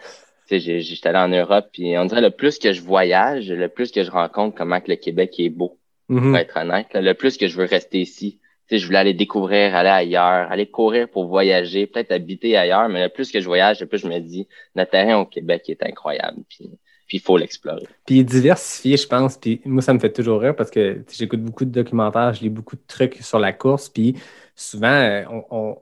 j'étais 0.50 1.10
allé 1.10 1.18
en 1.20 1.28
Europe, 1.28 1.68
puis 1.74 1.98
on 1.98 2.06
dirait 2.06 2.22
le 2.22 2.30
plus 2.32 2.60
que 2.60 2.72
je 2.74 2.82
voyage, 2.82 3.50
le 3.52 3.68
plus 3.70 3.92
que 3.92 4.04
je 4.04 4.12
rencontre 4.12 4.56
comment 4.56 4.80
que 4.80 4.90
le 4.90 4.96
Québec 4.96 5.36
est 5.40 5.50
beau, 5.50 5.78
Mhm. 6.10 6.22
pour 6.32 6.38
être 6.38 6.58
honnête. 6.58 6.88
là, 6.94 7.02
le 7.02 7.14
plus 7.14 7.38
que 7.38 7.48
je 7.48 7.58
veux 7.58 7.66
rester 7.66 8.00
ici. 8.00 8.40
Tu 8.70 8.76
sais, 8.76 8.80
je 8.80 8.86
voulais 8.86 8.98
aller 9.00 9.14
découvrir, 9.14 9.76
aller 9.76 9.90
ailleurs, 9.90 10.52
aller 10.52 10.66
courir 10.66 11.08
pour 11.10 11.26
voyager, 11.28 11.88
peut-être 11.88 12.12
habiter 12.12 12.58
ailleurs, 12.58 12.90
mais 12.90 13.04
le 13.04 13.10
plus 13.10 13.32
que 13.32 13.40
je 13.40 13.46
voyage, 13.46 13.80
le 13.80 13.86
plus 13.88 14.00
je 14.00 14.08
me 14.08 14.20
dis, 14.20 14.48
notre 14.76 14.92
terrain 14.92 15.18
au 15.20 15.26
Québec 15.26 15.64
est 15.70 15.82
incroyable, 15.84 16.42
puis 16.50 16.70
il 17.14 17.20
faut 17.22 17.38
l'explorer. 17.38 17.88
Puis 18.06 18.16
il 18.16 18.20
est 18.20 18.24
diversifié, 18.26 18.98
je 18.98 19.08
pense. 19.08 19.38
Puis 19.38 19.62
moi, 19.64 19.82
ça 19.82 19.94
me 19.94 20.00
fait 20.00 20.12
toujours 20.12 20.42
rire 20.42 20.54
parce 20.56 20.70
que 20.70 21.02
j'écoute 21.18 21.42
beaucoup 21.42 21.64
de 21.64 21.72
documentaires, 21.72 22.34
je 22.34 22.42
lis 22.42 22.50
beaucoup 22.50 22.76
de 22.76 22.82
trucs 22.88 23.16
sur 23.22 23.40
la 23.40 23.54
course. 23.54 23.88
Puis 23.88 24.16
souvent, 24.56 24.88
euh, 24.88 25.24
on, 25.32 25.44
on- 25.52 25.78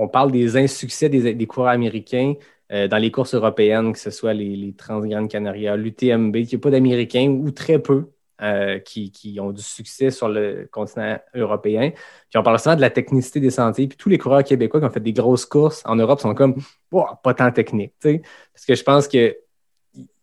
on 0.00 0.08
parle 0.08 0.30
des 0.32 0.56
insuccès 0.56 1.08
des, 1.08 1.34
des 1.34 1.46
coureurs 1.46 1.70
américains 1.72 2.34
euh, 2.72 2.88
dans 2.88 2.98
les 2.98 3.10
courses 3.10 3.34
européennes, 3.34 3.92
que 3.92 3.98
ce 3.98 4.10
soit 4.10 4.34
les, 4.34 4.56
les 4.56 4.74
Transgrandes 4.74 5.28
Canaria, 5.28 5.76
l'UTMB, 5.76 6.32
qu'il 6.36 6.48
n'y 6.48 6.54
a 6.54 6.58
pas 6.58 6.70
d'Américains 6.70 7.28
ou 7.28 7.50
très 7.50 7.78
peu 7.78 8.10
euh, 8.40 8.78
qui, 8.78 9.10
qui 9.10 9.40
ont 9.40 9.50
du 9.50 9.62
succès 9.62 10.10
sur 10.10 10.28
le 10.28 10.68
continent 10.70 11.18
européen. 11.34 11.90
Puis 11.90 12.38
on 12.38 12.42
parle 12.42 12.58
souvent 12.60 12.76
de 12.76 12.80
la 12.80 12.90
technicité 12.90 13.40
des 13.40 13.50
sentiers. 13.50 13.88
Puis 13.88 13.96
tous 13.96 14.08
les 14.08 14.18
coureurs 14.18 14.44
québécois 14.44 14.80
qui 14.80 14.86
ont 14.86 14.90
fait 14.90 15.00
des 15.00 15.12
grosses 15.12 15.46
courses 15.46 15.82
en 15.84 15.96
Europe 15.96 16.20
sont 16.20 16.34
comme, 16.34 16.54
pas 16.90 17.34
tant 17.34 17.50
technique. 17.50 17.94
tu 18.00 18.10
sais. 18.10 18.22
Parce 18.52 18.64
que 18.64 18.74
je 18.74 18.84
pense 18.84 19.08
que 19.08 19.36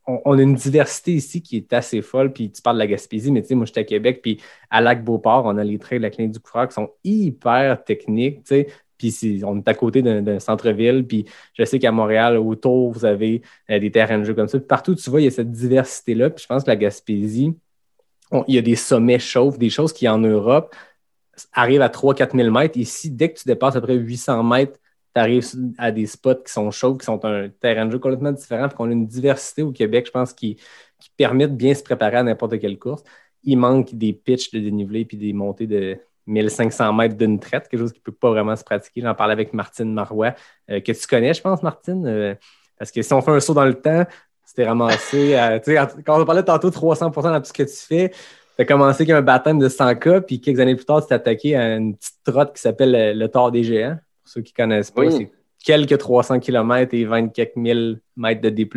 on, 0.07 0.37
a 0.37 0.41
une 0.41 0.55
diversité 0.55 1.13
ici 1.13 1.41
qui 1.41 1.57
est 1.57 1.73
assez 1.73 2.01
folle. 2.01 2.31
Puis 2.31 2.51
tu 2.51 2.61
parles 2.61 2.77
de 2.77 2.83
la 2.83 2.87
Gaspésie, 2.87 3.31
mais 3.31 3.41
tu 3.41 3.49
sais, 3.49 3.55
moi, 3.55 3.65
j'étais 3.65 3.81
à 3.81 3.83
Québec, 3.83 4.21
puis 4.21 4.41
à 4.69 4.81
Lac-Beauport, 4.81 5.45
on 5.45 5.57
a 5.57 5.63
les 5.63 5.79
trails 5.79 5.99
de 5.99 6.03
la 6.03 6.09
clinique 6.09 6.33
du 6.33 6.39
coureur 6.39 6.67
qui 6.67 6.75
sont 6.75 6.91
hyper 7.03 7.83
techniques, 7.83 8.43
tu 8.43 8.55
sais. 8.55 8.67
Puis 8.97 9.11
c'est- 9.11 9.43
on 9.43 9.57
est 9.57 9.67
à 9.67 9.73
côté 9.73 10.01
d'un 10.01 10.39
centre-ville. 10.39 11.05
Puis 11.05 11.25
je 11.53 11.65
sais 11.65 11.79
qu'à 11.79 11.91
Montréal, 11.91 12.37
autour, 12.37 12.91
vous 12.91 13.05
avez 13.05 13.41
euh, 13.69 13.79
des 13.79 13.91
terrains 13.91 14.19
de 14.19 14.23
jeu 14.23 14.33
comme 14.33 14.47
ça. 14.47 14.59
Partout, 14.59 14.95
tu 14.95 15.09
vois, 15.09 15.21
il 15.21 15.25
y 15.25 15.27
a 15.27 15.31
cette 15.31 15.51
diversité-là. 15.51 16.29
Puis 16.29 16.43
je 16.43 16.47
pense 16.47 16.63
que 16.63 16.69
la 16.69 16.75
Gaspésie, 16.75 17.53
il 18.47 18.55
y 18.55 18.57
a 18.57 18.61
des 18.61 18.75
sommets 18.75 19.19
chauves, 19.19 19.57
des 19.57 19.69
choses 19.69 19.93
qui, 19.93 20.07
en 20.07 20.17
Europe, 20.19 20.75
arrivent 21.53 21.81
à 21.81 21.89
3-4 21.89 22.35
000 22.35 22.51
mètres. 22.51 22.77
Ici, 22.77 23.09
dès 23.11 23.31
que 23.31 23.39
tu 23.39 23.47
dépasses 23.47 23.75
à 23.75 23.81
peu 23.81 23.87
près 23.87 23.95
800 23.95 24.43
mètres, 24.43 24.79
tu 25.13 25.21
arrives 25.21 25.45
à 25.77 25.91
des 25.91 26.05
spots 26.05 26.43
qui 26.45 26.51
sont 26.51 26.71
chauds, 26.71 26.95
qui 26.97 27.05
sont 27.05 27.23
un 27.25 27.49
terrain 27.49 27.85
de 27.85 27.91
jeu 27.91 27.99
complètement 27.99 28.31
différent. 28.31 28.67
Puis 28.67 28.77
qu'on 28.77 28.89
a 28.89 28.93
une 28.93 29.07
diversité 29.07 29.61
au 29.61 29.71
Québec, 29.71 30.05
je 30.07 30.11
pense, 30.11 30.33
qui, 30.33 30.55
qui 30.99 31.09
permet 31.17 31.47
de 31.47 31.53
bien 31.53 31.73
se 31.73 31.83
préparer 31.83 32.17
à 32.17 32.23
n'importe 32.23 32.59
quelle 32.59 32.79
course. 32.79 33.03
Il 33.43 33.57
manque 33.57 33.93
des 33.95 34.13
pitches 34.13 34.51
de 34.51 34.59
dénivelé 34.59 35.05
puis 35.05 35.17
des 35.17 35.33
montées 35.33 35.67
de 35.67 35.97
1500 36.27 36.93
mètres 36.93 37.15
d'une 37.15 37.39
traite, 37.39 37.67
quelque 37.67 37.79
chose 37.79 37.93
qui 37.93 37.99
ne 37.99 38.03
peut 38.03 38.11
pas 38.11 38.29
vraiment 38.31 38.55
se 38.55 38.63
pratiquer. 38.63 39.01
J'en 39.01 39.13
parlais 39.15 39.33
avec 39.33 39.53
Martine 39.53 39.93
Marois, 39.93 40.33
euh, 40.69 40.79
que 40.79 40.91
tu 40.91 41.07
connais, 41.07 41.33
je 41.33 41.41
pense, 41.41 41.61
Martine. 41.63 42.05
euh, 42.07 42.35
parce 42.77 42.91
que 42.91 43.01
si 43.01 43.13
on 43.13 43.21
fait 43.21 43.31
un 43.31 43.39
saut 43.39 43.53
dans 43.53 43.65
le 43.65 43.73
temps, 43.75 44.05
tu 44.47 44.53
t'es 44.53 44.65
ramassé 44.67 45.35
à, 45.35 45.59
quand 45.59 46.21
on 46.21 46.25
parlait 46.25 46.43
tantôt 46.43 46.69
300 46.69 47.09
dans 47.09 47.39
tout 47.39 47.45
ce 47.45 47.53
que 47.53 47.63
tu 47.63 47.75
fais, 47.75 48.09
tu 48.09 48.61
as 48.61 48.65
commencé 48.65 49.03
avec 49.03 49.09
un 49.15 49.21
baptême 49.21 49.59
de 49.59 49.67
100K, 49.69 50.21
puis 50.21 50.39
quelques 50.41 50.59
années 50.59 50.75
plus 50.75 50.85
tard, 50.85 51.01
tu 51.01 51.07
t'es 51.07 51.13
attaqué 51.15 51.55
à 51.55 51.75
une 51.75 51.95
petite 51.95 52.15
trotte 52.23 52.53
qui 52.55 52.61
s'appelle 52.61 52.91
le, 52.91 53.13
le 53.19 53.27
Tort 53.29 53.51
des 53.51 53.63
Géants. 53.63 53.97
Pour 54.23 54.31
ceux 54.33 54.41
qui 54.41 54.53
ne 54.57 54.63
connaissent 54.63 54.91
pas, 54.91 55.01
Oui. 55.01 55.11
c'est 55.11 55.31
quelques 55.63 55.97
300 55.97 56.39
km 56.39 56.93
et 56.93 57.05
20 57.05 57.29
quelques 57.29 57.55
mille 57.55 57.99
mètres 58.17 58.41
de 58.41 58.49
D+. 58.49 58.67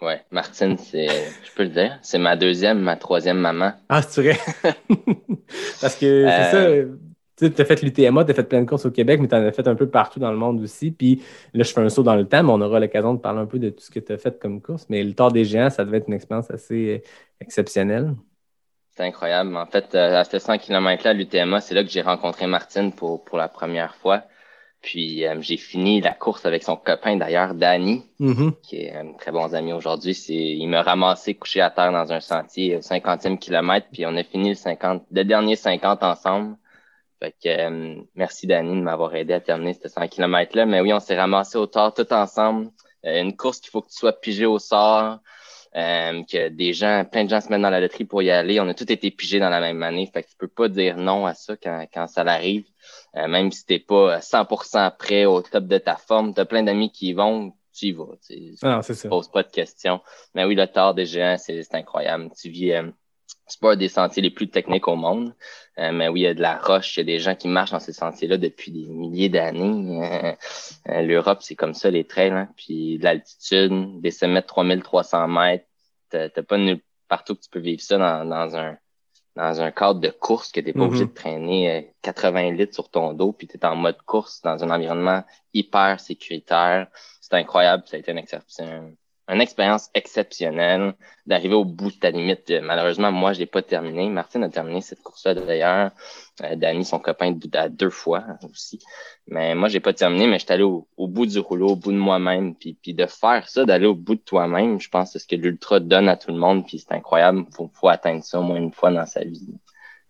Ouais, 0.00 0.24
Martine, 0.30 0.78
c'est, 0.78 1.08
je 1.08 1.52
peux 1.54 1.64
le 1.64 1.70
dire, 1.70 1.98
c'est 2.02 2.18
ma 2.18 2.36
deuxième, 2.36 2.80
ma 2.80 2.96
troisième 2.96 3.38
maman. 3.38 3.72
Ah, 3.88 4.02
c'est 4.02 4.22
vrai? 4.22 4.38
Parce 5.80 5.96
que 5.96 6.30
c'est 6.30 6.54
Euh, 6.54 6.86
ça. 6.86 7.48
Tu 7.54 7.62
as 7.62 7.64
fait 7.64 7.82
l'UTMA, 7.82 8.24
tu 8.24 8.32
as 8.32 8.34
fait 8.34 8.42
plein 8.44 8.60
de 8.62 8.66
courses 8.68 8.84
au 8.86 8.90
Québec, 8.90 9.20
mais 9.20 9.28
tu 9.28 9.34
en 9.36 9.44
as 9.46 9.52
fait 9.52 9.66
un 9.68 9.76
peu 9.76 9.88
partout 9.88 10.18
dans 10.18 10.32
le 10.32 10.36
monde 10.36 10.60
aussi. 10.60 10.90
Puis 10.90 11.22
là, 11.54 11.62
je 11.62 11.72
fais 11.72 11.80
un 11.80 11.88
saut 11.88 12.02
dans 12.02 12.16
le 12.16 12.26
temps, 12.28 12.42
mais 12.42 12.50
on 12.50 12.60
aura 12.60 12.80
l'occasion 12.80 13.14
de 13.14 13.20
parler 13.20 13.38
un 13.40 13.46
peu 13.46 13.60
de 13.60 13.70
tout 13.70 13.80
ce 13.84 13.90
que 13.92 14.00
tu 14.00 14.12
as 14.12 14.18
fait 14.18 14.40
comme 14.40 14.60
course. 14.60 14.86
Mais 14.88 15.04
le 15.04 15.14
Tour 15.14 15.30
des 15.30 15.44
Géants, 15.44 15.70
ça 15.70 15.84
devait 15.84 15.98
être 15.98 16.08
une 16.08 16.14
expérience 16.14 16.50
assez 16.50 16.96
euh, 16.96 17.08
exceptionnelle. 17.40 18.14
C'est 18.96 19.04
incroyable. 19.04 19.56
En 19.56 19.66
fait, 19.66 19.94
euh, 19.94 20.16
à 20.20 20.24
ce 20.24 20.38
100 20.38 20.58
km-là, 20.58 21.12
l'UTMA, 21.14 21.60
c'est 21.60 21.74
là 21.74 21.84
que 21.84 21.90
j'ai 21.90 22.02
rencontré 22.02 22.46
Martine 22.46 22.92
pour, 22.92 23.24
pour 23.24 23.38
la 23.38 23.48
première 23.48 23.94
fois. 23.94 24.24
Puis 24.80 25.26
euh, 25.26 25.40
j'ai 25.40 25.56
fini 25.56 26.00
la 26.00 26.12
course 26.12 26.46
avec 26.46 26.62
son 26.62 26.76
copain 26.76 27.16
d'ailleurs, 27.16 27.54
Danny, 27.54 28.04
Mhm. 28.20 28.52
qui 28.62 28.76
est 28.82 28.94
un 28.94 29.12
très 29.14 29.32
bon 29.32 29.52
ami 29.52 29.72
aujourd'hui. 29.72 30.12
Il 30.28 30.66
m'a 30.68 30.82
ramassé 30.82 31.34
couché 31.34 31.60
à 31.60 31.70
terre 31.70 31.90
dans 31.92 32.12
un 32.12 32.20
sentier 32.20 32.76
au 32.76 32.80
50e 32.80 33.38
kilomètre, 33.38 33.88
puis 33.92 34.06
on 34.06 34.16
a 34.16 34.22
fini 34.22 34.50
le 34.50 34.54
50, 34.54 35.02
le 35.10 35.24
dernier 35.24 35.56
50 35.56 36.02
ensemble. 36.04 36.56
Fait 37.20 37.32
que 37.42 37.48
euh, 37.48 37.96
merci 38.14 38.46
Danny 38.46 38.76
de 38.76 38.82
m'avoir 38.82 39.14
aidé 39.16 39.32
à 39.34 39.40
terminer 39.40 39.74
ce 39.74 39.88
100 39.88 40.06
km 40.06 40.56
là. 40.56 40.66
Mais 40.66 40.80
oui, 40.80 40.92
on 40.92 41.00
s'est 41.00 41.18
ramassé 41.18 41.58
au 41.58 41.66
tard 41.66 41.92
tout 41.92 42.12
ensemble. 42.12 42.68
Euh, 43.04 43.20
une 43.20 43.36
course 43.36 43.58
qu'il 43.60 43.70
faut 43.70 43.80
que 43.82 43.88
tu 43.88 43.96
sois 43.96 44.12
pigé 44.12 44.46
au 44.46 44.60
sort. 44.60 45.18
Euh, 45.76 46.22
que 46.24 46.48
des 46.48 46.72
gens, 46.72 47.04
plein 47.10 47.24
de 47.24 47.30
gens 47.30 47.40
se 47.40 47.48
mettent 47.48 47.62
dans 47.62 47.70
la 47.70 47.80
loterie 47.80 48.04
pour 48.04 48.22
y 48.22 48.30
aller. 48.30 48.60
On 48.60 48.68
a 48.68 48.74
tous 48.74 48.90
été 48.90 49.10
pigés 49.10 49.38
dans 49.38 49.50
la 49.50 49.60
même 49.60 49.82
année. 49.82 50.10
Fait 50.12 50.22
que 50.22 50.28
tu 50.28 50.36
peux 50.36 50.48
pas 50.48 50.68
dire 50.68 50.96
non 50.96 51.26
à 51.26 51.34
ça 51.34 51.56
quand, 51.56 51.86
quand 51.92 52.06
ça 52.06 52.24
l'arrive. 52.24 52.64
Euh, 53.16 53.28
même 53.28 53.52
si 53.52 53.66
t'es 53.66 53.78
pas 53.78 54.18
100% 54.20 54.96
prêt 54.96 55.24
au 55.24 55.42
top 55.42 55.64
de 55.64 55.78
ta 55.78 55.96
forme, 55.96 56.34
t'as 56.34 56.44
plein 56.44 56.62
d'amis 56.62 56.90
qui 56.90 57.08
y 57.08 57.12
vont, 57.12 57.52
tu 57.72 57.86
y 57.86 57.92
vas. 57.92 58.06
tu. 58.26 58.54
Ah 58.62 58.76
non, 58.76 58.82
c'est 58.82 58.94
ça. 58.94 59.08
pose 59.08 59.28
pas 59.28 59.42
de 59.42 59.50
questions. 59.50 60.00
Mais 60.34 60.44
oui, 60.44 60.54
le 60.54 60.66
tard 60.66 60.94
des 60.94 61.06
géants, 61.06 61.36
c'est 61.38 61.62
c'est 61.62 61.74
incroyable. 61.74 62.30
Tu 62.40 62.48
vis, 62.48 62.72
euh, 62.72 62.90
c'est 63.48 63.60
pas 63.60 63.72
un 63.72 63.76
des 63.76 63.88
sentiers 63.88 64.22
les 64.22 64.30
plus 64.30 64.48
techniques 64.48 64.86
au 64.88 64.96
monde. 64.96 65.34
Euh, 65.78 65.92
mais 65.92 66.08
oui, 66.08 66.20
il 66.20 66.24
y 66.24 66.26
a 66.26 66.34
de 66.34 66.40
la 66.40 66.58
roche, 66.58 66.96
il 66.96 67.00
y 67.00 67.02
a 67.02 67.04
des 67.04 67.18
gens 67.18 67.34
qui 67.34 67.48
marchent 67.48 67.70
dans 67.70 67.80
ces 67.80 67.92
sentiers-là 67.92 68.36
depuis 68.36 68.70
des 68.72 68.86
milliers 68.86 69.28
d'années. 69.28 70.04
Euh, 70.04 70.32
euh, 70.90 71.02
L'Europe, 71.02 71.38
c'est 71.42 71.54
comme 71.54 71.74
ça, 71.74 71.90
les 71.90 72.04
trails. 72.04 72.30
Hein. 72.32 72.48
Puis 72.56 72.98
de 72.98 73.04
l'altitude, 73.04 74.00
des 74.00 74.10
sommets 74.10 74.42
de 74.42 74.46
3300 74.46 75.28
mètres. 75.28 75.64
T'as 76.10 76.28
pas 76.42 76.58
nulle 76.58 76.80
partout 77.08 77.34
que 77.36 77.40
tu 77.42 77.50
peux 77.50 77.58
vivre 77.60 77.80
ça 77.80 77.98
dans, 77.98 78.24
dans 78.24 78.56
un 78.56 78.76
dans 79.36 79.60
un 79.60 79.70
cadre 79.70 80.00
de 80.00 80.08
course 80.08 80.50
que 80.50 80.58
t'es 80.58 80.72
pas 80.72 80.80
obligé 80.86 81.04
de 81.04 81.14
traîner 81.14 81.70
euh, 81.70 81.82
80 82.02 82.50
litres 82.52 82.74
sur 82.74 82.90
ton 82.90 83.12
dos, 83.12 83.30
puis 83.32 83.46
t'es 83.46 83.64
en 83.64 83.76
mode 83.76 84.02
course 84.02 84.42
dans 84.42 84.64
un 84.64 84.70
environnement 84.70 85.22
hyper 85.54 86.00
sécuritaire. 86.00 86.88
C'est 87.20 87.34
incroyable, 87.34 87.84
ça 87.86 87.96
a 87.98 88.00
été 88.00 88.10
un- 88.10 88.90
une 89.28 89.42
expérience 89.42 89.90
exceptionnelle 89.94 90.94
d'arriver 91.26 91.54
au 91.54 91.64
bout 91.64 91.90
de 91.90 91.96
ta 91.96 92.10
limite. 92.10 92.50
Euh, 92.50 92.60
Malheureusement, 92.62 93.12
moi, 93.12 93.34
je 93.34 93.40
l'ai 93.40 93.46
pas 93.46 93.60
terminé. 93.62 94.08
Martine 94.08 94.42
a 94.42 94.48
terminé 94.48 94.80
cette 94.80 95.02
course-là 95.02 95.34
d'ailleurs. 95.34 95.90
Euh, 96.42 96.56
Danny, 96.56 96.84
son 96.84 96.98
copain, 96.98 97.34
à 97.52 97.68
deux 97.68 97.90
fois 97.90 98.24
aussi. 98.50 98.80
Mais 99.26 99.54
moi, 99.54 99.68
j'ai 99.68 99.80
pas 99.80 99.92
terminé, 99.92 100.26
mais 100.26 100.38
j'étais 100.38 100.54
allé 100.54 100.62
au, 100.62 100.88
au 100.96 101.06
bout 101.06 101.26
du 101.26 101.38
rouleau, 101.38 101.70
au 101.70 101.76
bout 101.76 101.92
de 101.92 101.98
moi-même. 101.98 102.54
Puis, 102.54 102.78
puis 102.80 102.94
de 102.94 103.04
faire 103.06 103.46
ça, 103.48 103.66
d'aller 103.66 103.86
au 103.86 103.94
bout 103.94 104.14
de 104.14 104.20
toi-même, 104.20 104.80
je 104.80 104.88
pense 104.88 105.08
que 105.08 105.12
c'est 105.12 105.18
ce 105.18 105.26
que 105.26 105.36
l'ultra 105.36 105.78
donne 105.78 106.08
à 106.08 106.16
tout 106.16 106.30
le 106.30 106.38
monde. 106.38 106.66
Puis 106.66 106.78
c'est 106.78 106.94
incroyable. 106.94 107.44
Faut, 107.54 107.70
faut 107.74 107.88
atteindre 107.88 108.24
ça 108.24 108.40
au 108.40 108.42
moins 108.42 108.56
une 108.56 108.72
fois 108.72 108.90
dans 108.90 109.06
sa 109.06 109.24
vie. 109.24 109.54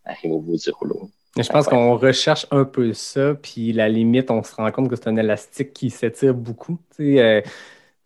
Arriver 0.04 0.34
au 0.34 0.40
bout 0.40 0.56
du 0.56 0.70
rouleau. 0.70 1.10
Mais 1.36 1.42
je 1.42 1.50
pense 1.50 1.68
qu'on 1.68 1.96
recherche 1.96 2.46
un 2.50 2.64
peu 2.64 2.92
ça, 2.94 3.34
puis 3.34 3.72
la 3.72 3.88
limite, 3.88 4.30
on 4.30 4.42
se 4.42 4.54
rend 4.54 4.70
compte 4.72 4.88
que 4.88 4.96
c'est 4.96 5.08
un 5.08 5.16
élastique 5.16 5.72
qui 5.72 5.90
s'étire 5.90 6.34
beaucoup. 6.34 6.78
Tu 6.96 7.14
sais, 7.14 7.20
euh, 7.20 7.40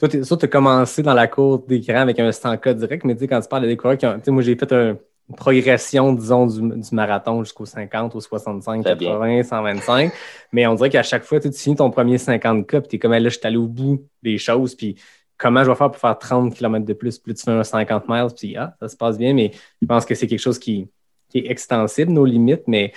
toi, 0.09 0.37
tu 0.39 0.45
as 0.45 0.49
commencé 0.49 1.03
dans 1.03 1.15
la 1.15 1.29
cour 1.29 1.61
des 1.67 1.81
grands 1.81 2.01
avec 2.01 2.19
un 2.19 2.31
100K 2.31 2.75
direct, 2.75 3.05
mais 3.05 3.15
quand 3.15 3.41
tu 3.41 3.49
parles 3.49 3.67
des 3.67 3.77
coureurs 3.77 3.97
qui 3.97 4.07
ont. 4.07 4.21
moi, 4.29 4.43
j'ai 4.43 4.57
fait 4.57 4.73
un- 4.73 4.97
une 5.29 5.37
progression, 5.37 6.13
disons, 6.13 6.47
du, 6.47 6.61
du 6.61 6.95
marathon 6.95 7.45
jusqu'au 7.45 7.65
50, 7.65 8.15
au 8.17 8.21
65, 8.21 8.83
Très 8.85 8.97
bien. 8.97 9.13
80, 9.13 9.43
125. 9.45 10.13
Mais 10.51 10.67
on 10.67 10.75
dirait 10.75 10.91
qu'à 10.91 11.05
chaque 11.05 11.23
fois, 11.23 11.39
tu 11.39 11.53
finis 11.53 11.77
ton 11.77 11.91
premier 11.91 12.19
50K, 12.19 12.81
puis 12.81 12.89
tu 12.89 12.97
es 12.97 12.99
comme, 12.99 13.13
là, 13.13 13.21
je 13.21 13.29
suis 13.29 13.41
allé 13.47 13.57
au 13.57 13.69
bout 13.69 14.05
des 14.23 14.37
choses, 14.39 14.75
puis 14.75 14.97
comment 15.39 15.63
je 15.63 15.71
vais 15.71 15.77
faire 15.77 15.91
pour 15.91 16.01
faire 16.01 16.19
30 16.19 16.55
km 16.55 16.85
de 16.85 16.93
plus? 16.93 17.19
Puis 17.19 17.33
là, 17.33 17.37
tu 17.37 17.45
fais 17.45 17.51
un 17.53 17.63
50 17.65 18.09
miles, 18.09 18.27
puis 18.37 18.57
ah, 18.57 18.75
ça 18.81 18.89
se 18.89 18.97
passe 18.97 19.17
bien, 19.17 19.33
mais 19.33 19.53
je 19.81 19.87
pense 19.87 20.05
que 20.05 20.15
c'est 20.17 20.27
quelque 20.27 20.41
chose 20.41 20.59
qui, 20.59 20.89
qui 21.29 21.39
est 21.39 21.51
extensible, 21.51 22.11
nos 22.13 22.25
limites, 22.25 22.65
mais 22.67 22.93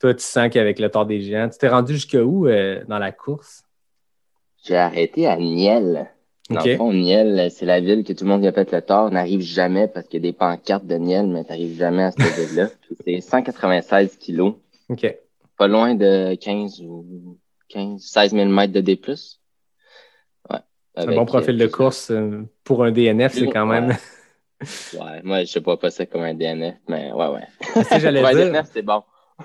toi, 0.00 0.12
tu 0.14 0.22
sens 0.24 0.48
qu'avec 0.50 0.80
le 0.80 0.90
Tour 0.90 1.06
des 1.06 1.20
Géants, 1.20 1.48
tu 1.48 1.58
t'es 1.58 1.68
rendu 1.68 1.94
jusqu'à 1.94 2.22
où 2.24 2.48
euh, 2.48 2.82
dans 2.88 2.98
la 2.98 3.12
course? 3.12 3.62
J'ai 4.64 4.76
arrêté 4.76 5.26
à 5.28 5.36
Niel. 5.36 6.10
Dans 6.50 6.60
OK. 6.60 6.66
le 6.66 6.76
fond, 6.76 6.92
Niel, 6.94 7.50
c'est 7.50 7.66
la 7.66 7.80
ville 7.80 8.04
que 8.04 8.12
tout 8.14 8.24
le 8.24 8.30
monde 8.30 8.42
y 8.42 8.46
a 8.48 8.52
fait 8.52 8.72
le 8.72 8.80
tort. 8.80 9.10
n'arrive 9.10 9.40
jamais 9.42 9.86
parce 9.86 10.06
qu'il 10.08 10.24
y 10.24 10.26
a 10.26 10.30
des 10.30 10.36
pancartes 10.36 10.86
de 10.86 10.94
Niel, 10.96 11.26
mais 11.26 11.44
t'arrives 11.44 11.76
jamais 11.76 12.04
à 12.04 12.10
cette 12.10 12.22
ville-là. 12.48 12.68
C'est 13.04 13.20
196 13.20 14.16
kilos. 14.16 14.54
OK. 14.88 15.14
Pas 15.58 15.68
loin 15.68 15.94
de 15.94 16.34
15 16.36 16.80
ou 16.82 17.36
15, 17.68 18.00
16 18.02 18.32
000 18.32 18.48
mètres 18.48 18.72
de 18.72 18.80
D+. 18.80 18.98
Ouais. 19.06 20.56
Un 20.96 21.02
Avec, 21.02 21.16
bon 21.16 21.26
profil 21.26 21.54
euh, 21.60 21.66
de 21.66 21.70
course 21.70 22.10
euh, 22.10 22.42
pour 22.64 22.82
un 22.82 22.92
DNF, 22.92 23.34
c'est 23.34 23.48
quand 23.48 23.66
même. 23.66 23.94
Ouais, 24.94 25.20
moi, 25.22 25.40
je 25.40 25.46
sais 25.52 25.60
pas 25.60 25.76
pas 25.76 25.90
ça 25.90 26.06
comme 26.06 26.22
un 26.22 26.34
DNF, 26.34 26.76
mais 26.88 27.12
ouais, 27.12 27.26
ouais. 27.28 27.82
Sais, 27.84 28.00
j'allais 28.00 28.20
Pour 28.22 28.30
un 28.30 28.34
dire- 28.34 28.50
DNF, 28.52 28.68
c'est 28.72 28.82
bon. 28.82 29.02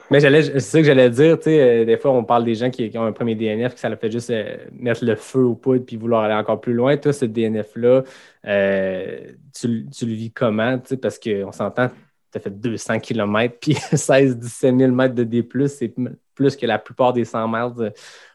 Mais 0.09 0.19
c'est 0.19 0.59
ça 0.59 0.79
que 0.79 0.85
j'allais 0.85 1.09
dire, 1.09 1.37
tu 1.37 1.45
sais, 1.45 1.61
euh, 1.61 1.85
des 1.85 1.97
fois, 1.97 2.11
on 2.11 2.23
parle 2.23 2.43
des 2.43 2.55
gens 2.55 2.71
qui, 2.71 2.91
ont 2.97 3.05
un 3.05 3.11
premier 3.11 3.35
DNF, 3.35 3.75
que 3.75 3.79
ça 3.79 3.89
leur 3.89 3.99
fait 3.99 4.11
juste 4.11 4.31
euh, 4.31 4.57
mettre 4.71 5.05
le 5.05 5.15
feu 5.15 5.43
aux 5.43 5.55
poudres 5.55 5.85
puis 5.85 5.97
vouloir 5.97 6.23
aller 6.23 6.33
encore 6.33 6.59
plus 6.59 6.73
loin. 6.73 6.97
Toi, 6.97 7.13
ce 7.13 7.25
DNF-là, 7.25 8.03
euh, 8.47 9.31
tu, 9.55 9.85
tu 9.89 10.05
le 10.07 10.13
vis 10.13 10.31
comment, 10.31 10.79
tu 10.79 10.87
sais, 10.89 10.97
parce 10.97 11.19
qu'on 11.19 11.51
s'entend, 11.51 11.89
tu 12.31 12.37
as 12.37 12.41
fait 12.41 12.49
200 12.49 12.99
km 12.99 13.55
puis 13.61 13.73
16-17 13.93 14.79
000 14.79 14.91
mètres 14.91 15.13
de 15.13 15.23
D+, 15.23 15.47
c'est 15.67 15.93
plus 16.33 16.55
que 16.55 16.65
la 16.65 16.79
plupart 16.79 17.13
des 17.13 17.25
100 17.25 17.47
miles 17.47 17.73
euh, 17.85 17.91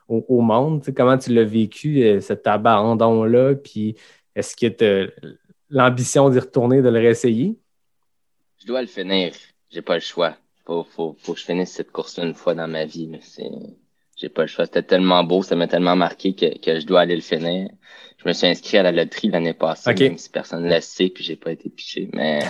au, 0.07 0.25
au 0.29 0.41
monde. 0.41 0.83
Tu 0.83 0.87
sais, 0.87 0.95
comment 0.95 1.19
tu 1.19 1.35
l'as 1.35 1.45
vécu, 1.45 2.21
cet 2.21 2.47
abandon-là, 2.47 3.57
puis 3.57 3.97
est-ce 4.37 4.55
que 4.55 4.69
tu 4.69 5.13
l'ambition 5.71 6.31
d'y 6.31 6.39
retourner, 6.39 6.83
de 6.83 6.89
le 6.89 6.99
réessayer? 6.99 7.59
Je 8.61 8.67
dois 8.67 8.81
le 8.81 8.87
finir. 8.87 9.33
J'ai 9.71 9.83
pas 9.83 9.95
le 9.95 10.01
choix. 10.01 10.37
Faut, 10.69 10.85
faut, 10.85 11.17
faut 11.19 11.33
que 11.35 11.41
je 11.41 11.45
finisse 11.47 11.73
cette 11.73 11.91
course-là 11.91 12.27
une 12.27 12.35
fois 12.35 12.55
dans 12.55 12.69
ma 12.69 12.85
vie. 12.85 13.11
C'est, 13.23 13.51
j'ai 14.17 14.29
pas 14.29 14.43
le 14.43 14.49
choix. 14.49 14.67
C'était 14.67 14.83
tellement 14.85 15.25
beau, 15.25 15.43
ça 15.43 15.57
m'a 15.57 15.67
tellement 15.67 15.97
marqué 15.97 16.35
que, 16.35 16.59
que 16.61 16.79
je 16.79 16.87
dois 16.87 17.01
aller 17.01 17.17
le 17.17 17.23
finir. 17.23 17.71
Je 18.19 18.29
me 18.29 18.35
suis 18.35 18.47
inscrit 18.47 18.79
à 18.79 18.83
la 18.83 18.93
loterie 18.93 19.31
l'année 19.31 19.55
passée, 19.55 19.95
même 19.95 20.19
si 20.19 20.29
personne 20.31 20.65
ne 20.65 20.75
le 20.75 20.81
sait, 20.83 21.09
puis 21.09 21.25
j'ai 21.25 21.37
pas 21.37 21.53
été 21.53 21.71
piché, 21.71 22.11
mais 22.13 22.41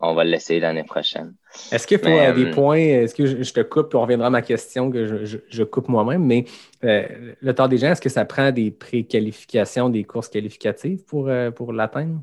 on 0.00 0.14
va 0.14 0.24
l'essayer 0.24 0.60
l'année 0.60 0.84
prochaine. 0.84 1.34
Est-ce 1.72 1.86
Mais, 2.04 2.28
euh, 2.28 2.32
des 2.34 2.46
euh, 2.46 2.54
points, 2.54 2.76
est-ce 2.78 3.14
que 3.14 3.26
je, 3.26 3.42
je 3.42 3.52
te 3.52 3.60
coupe, 3.60 3.90
puis 3.90 3.96
on 3.96 4.02
reviendra 4.02 4.26
à 4.28 4.30
ma 4.30 4.42
question 4.42 4.90
que 4.90 5.06
je, 5.06 5.24
je- 5.24 5.38
je 5.48 5.62
coupe 5.64 5.88
moi-même, 5.88 6.24
mais 6.24 6.44
euh, 6.84 7.34
le 7.40 7.54
temps 7.54 7.68
des 7.68 7.78
gens, 7.78 7.92
est-ce 7.92 8.00
que 8.00 8.08
ça 8.08 8.24
prend 8.24 8.52
des 8.52 8.70
pré-qualifications, 8.70 9.88
des 9.88 10.04
courses 10.04 10.28
qualificatives 10.28 11.04
pour, 11.04 11.28
euh, 11.28 11.50
pour 11.50 11.72
l'atteindre? 11.72 12.20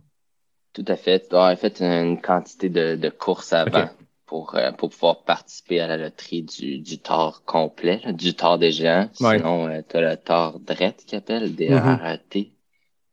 Tout 0.73 0.85
à 0.87 0.95
fait. 0.95 1.21
Tu 1.21 1.29
dois 1.29 1.47
avoir 1.47 1.59
fait 1.59 1.81
une 1.81 2.21
quantité 2.21 2.69
de, 2.69 2.95
de 2.95 3.09
courses 3.09 3.53
avant. 3.53 3.89
Pour, 4.33 4.55
euh, 4.55 4.71
pour 4.71 4.89
pouvoir 4.89 5.23
participer 5.25 5.79
à 5.79 5.85
la 5.85 5.95
loterie 5.95 6.41
du, 6.41 6.79
du 6.79 6.97
tort 6.97 7.43
complet, 7.45 8.01
là, 8.03 8.11
du 8.13 8.33
tort 8.33 8.57
des 8.57 8.71
géants. 8.71 9.07
Ouais. 9.19 9.37
Sinon, 9.37 9.69
tu 9.87 9.95
as 9.95 10.01
le 10.01 10.17
tort 10.17 10.59
DRET 10.59 10.95
qui 11.05 11.15
appelle, 11.15 11.53
D-R-A-T, 11.53 12.51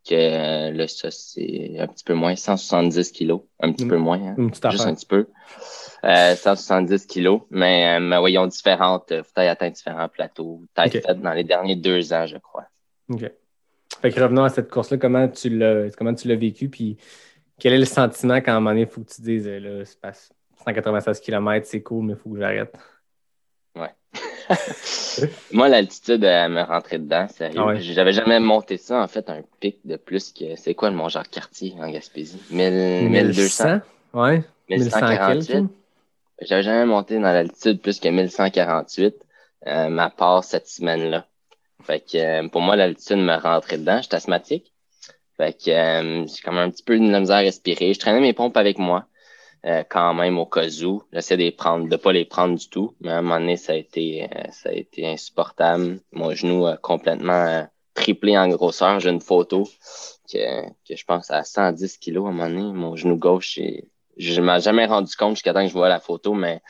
que 0.09 0.15
euh, 0.15 0.71
là, 0.71 0.89
ça, 0.89 1.11
c'est 1.11 1.77
un 1.79 1.87
petit 1.89 2.05
peu 2.05 2.15
moins, 2.15 2.35
170 2.35 3.13
kilos. 3.13 3.43
Un 3.61 3.71
petit 3.73 3.83
Une- 3.83 3.91
peu 3.91 3.99
moins, 3.99 4.29
hein. 4.29 4.35
Une 4.39 4.49
Juste 4.55 4.87
un 4.87 4.95
petit 4.95 5.05
peu. 5.05 5.27
Euh, 6.05 6.35
170 6.37 7.07
kilos. 7.07 7.43
Mais, 7.51 7.99
euh, 7.99 8.01
mais 8.01 8.17
oui, 8.17 8.33
ils 8.33 8.39
ont 8.39 8.47
différentes, 8.47 9.13
euh, 9.13 9.23
faut 9.23 9.43
atteindre 9.43 9.75
différents 9.75 10.09
plateaux. 10.09 10.63
T'as 10.73 10.87
Ok. 10.87 11.03
fait 11.05 11.21
dans 11.21 11.35
les 11.35 11.45
derniers 11.45 11.77
deux 11.77 12.15
ans, 12.15 12.25
je 12.27 12.39
crois. 12.39 12.65
OK. 13.11 13.31
Fait 14.01 14.11
que 14.11 14.21
revenons 14.21 14.45
à 14.45 14.49
cette 14.49 14.71
course-là, 14.71 14.97
comment 14.97 15.29
tu 15.29 15.51
l'as 15.51 16.35
vécu, 16.37 16.71
puis 16.71 16.97
quel 17.59 17.75
est 17.75 17.79
le 17.79 17.85
sentiment 17.85 18.37
quand 18.37 18.53
à 18.53 18.55
un 18.55 18.61
moment 18.61 18.71
donné, 18.71 18.83
il 18.83 18.87
faut 18.89 19.03
que 19.03 19.11
tu 19.13 19.21
dises, 19.21 19.47
euh, 19.47 19.59
là, 19.61 19.85
c'est 19.85 20.01
pas 20.01 20.13
196 20.65 21.21
km, 21.21 21.67
c'est 21.67 21.83
cool, 21.83 22.07
mais 22.07 22.13
il 22.15 22.19
faut 22.19 22.31
que 22.31 22.39
j'arrête. 22.39 22.75
Moi, 25.53 25.69
l'altitude, 25.69 26.25
elle 26.25 26.53
me 26.53 26.63
rentrait 26.63 26.99
dedans, 26.99 27.29
sérieux. 27.29 27.61
Ah 27.61 27.67
ouais. 27.67 27.81
J'avais 27.81 28.13
jamais 28.13 28.41
monté 28.41 28.77
ça, 28.77 29.01
en 29.03 29.09
fait, 29.09 29.29
un 29.31 29.43
pic 29.61 29.79
de 29.85 29.97
plus 29.97 30.33
que. 30.33 30.57
C'est 30.57 30.75
quoi 30.75 30.91
le 30.91 30.97
Mont 30.97 31.09
Jacques-Cartier 31.09 31.75
en 31.79 31.91
Gaspésie? 31.91 32.41
1000, 32.51 33.09
1200? 33.11 33.81
Ouais. 34.15 34.43
1100 34.69 35.01
1148? 35.01 35.47
quelques. 35.47 35.71
J'avais 36.43 36.63
jamais 36.63 36.87
monté 36.87 37.17
dans 37.17 37.33
l'altitude 37.33 37.81
plus 37.81 38.01
que 38.01 38.09
1148, 38.09 39.15
euh, 39.67 39.89
ma 39.89 40.09
part 40.11 40.43
cette 40.43 40.69
semaine-là. 40.69 41.27
Fait 41.83 42.01
que 42.01 42.17
euh, 42.17 42.49
pour 42.49 42.63
moi, 42.63 42.77
l'altitude 42.77 43.19
me 43.19 43.37
rentrait 43.37 43.79
dedans. 43.79 43.99
Je 43.99 44.05
suis 44.05 44.17
asthmatique. 44.17 44.73
Fait 45.37 45.53
que 45.53 45.71
euh, 45.71 46.27
j'ai 46.27 46.43
comme 46.43 46.57
un 46.57 46.71
petit 46.71 46.83
peu 46.83 46.99
de 46.99 47.11
la 47.11 47.21
misère 47.21 47.37
à 47.37 47.41
respirer. 47.41 47.93
Je 47.93 48.01
traînais 48.01 48.21
mes 48.21 48.33
pompes 48.33 48.57
avec 48.57 48.79
moi. 48.79 49.07
Euh, 49.67 49.83
quand 49.89 50.15
même 50.15 50.39
au 50.39 50.47
cas 50.47 50.69
où. 50.83 51.03
J'essaie 51.13 51.37
de 51.37 51.43
les 51.43 51.51
prendre, 51.51 51.87
de 51.87 51.97
pas 51.97 52.13
les 52.13 52.25
prendre 52.25 52.59
du 52.59 52.69
tout. 52.69 52.95
Mais 53.01 53.11
à 53.11 53.19
un 53.19 53.23
moment 53.23 53.41
donné, 53.41 53.57
ça 53.57 53.73
a 53.73 53.77
été, 53.77 54.25
euh, 54.25 54.45
ça 54.53 54.71
a 54.71 54.73
été 54.73 55.07
insupportable. 55.07 56.01
Mon 56.13 56.35
genou 56.35 56.67
a 56.67 56.79
complètement 56.79 57.45
euh, 57.47 57.63
triplé 57.93 58.39
en 58.39 58.49
grosseur. 58.49 59.01
J'ai 59.01 59.11
une 59.11 59.21
photo 59.21 59.69
que, 60.33 60.67
que 60.89 60.97
je 60.97 61.05
pense 61.05 61.31
à 61.31 61.45
110 61.45 61.99
kilos 61.99 62.27
à 62.27 62.31
un 62.31 62.33
moment 62.33 62.49
donné. 62.49 62.73
Mon 62.73 62.97
genou 62.97 63.17
gauche, 63.17 63.59
et 63.59 63.89
je 64.17 64.41
m'en 64.41 64.59
jamais 64.61 64.87
rendu 64.87 65.15
compte 65.15 65.37
jusqu'à 65.37 65.53
temps 65.53 65.63
que 65.63 65.69
je 65.69 65.75
vois 65.75 65.91
la 65.91 66.01
photo, 66.01 66.33
mais 66.33 66.63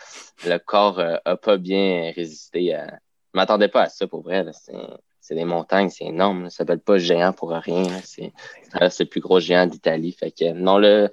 le 0.44 0.59
corps 0.59 1.00
a 1.25 1.37
pas 1.37 1.59
bien 1.59 2.12
résisté. 2.16 2.75
À... 2.75 2.87
Je 3.32 3.38
m'attendais 3.38 3.68
pas 3.68 3.82
à 3.82 3.88
ça 3.88 4.09
pour 4.09 4.23
vrai. 4.23 4.44
C'est 5.20 5.37
des 5.37 5.44
montagnes, 5.44 5.90
c'est 5.90 6.06
énorme. 6.06 6.50
Ça 6.50 6.59
s'appelle 6.59 6.80
pas 6.80 6.99
géant 6.99 7.32
pour 7.32 7.50
rien. 7.50 7.85
C'est 8.02 8.32
le 8.75 9.04
plus 9.04 9.20
gros 9.20 9.38
géant 9.38 9.66
d'Italie. 9.66 10.11
Fait 10.11 10.32
que 10.32 10.52
non, 10.52 10.78
le 10.78 11.11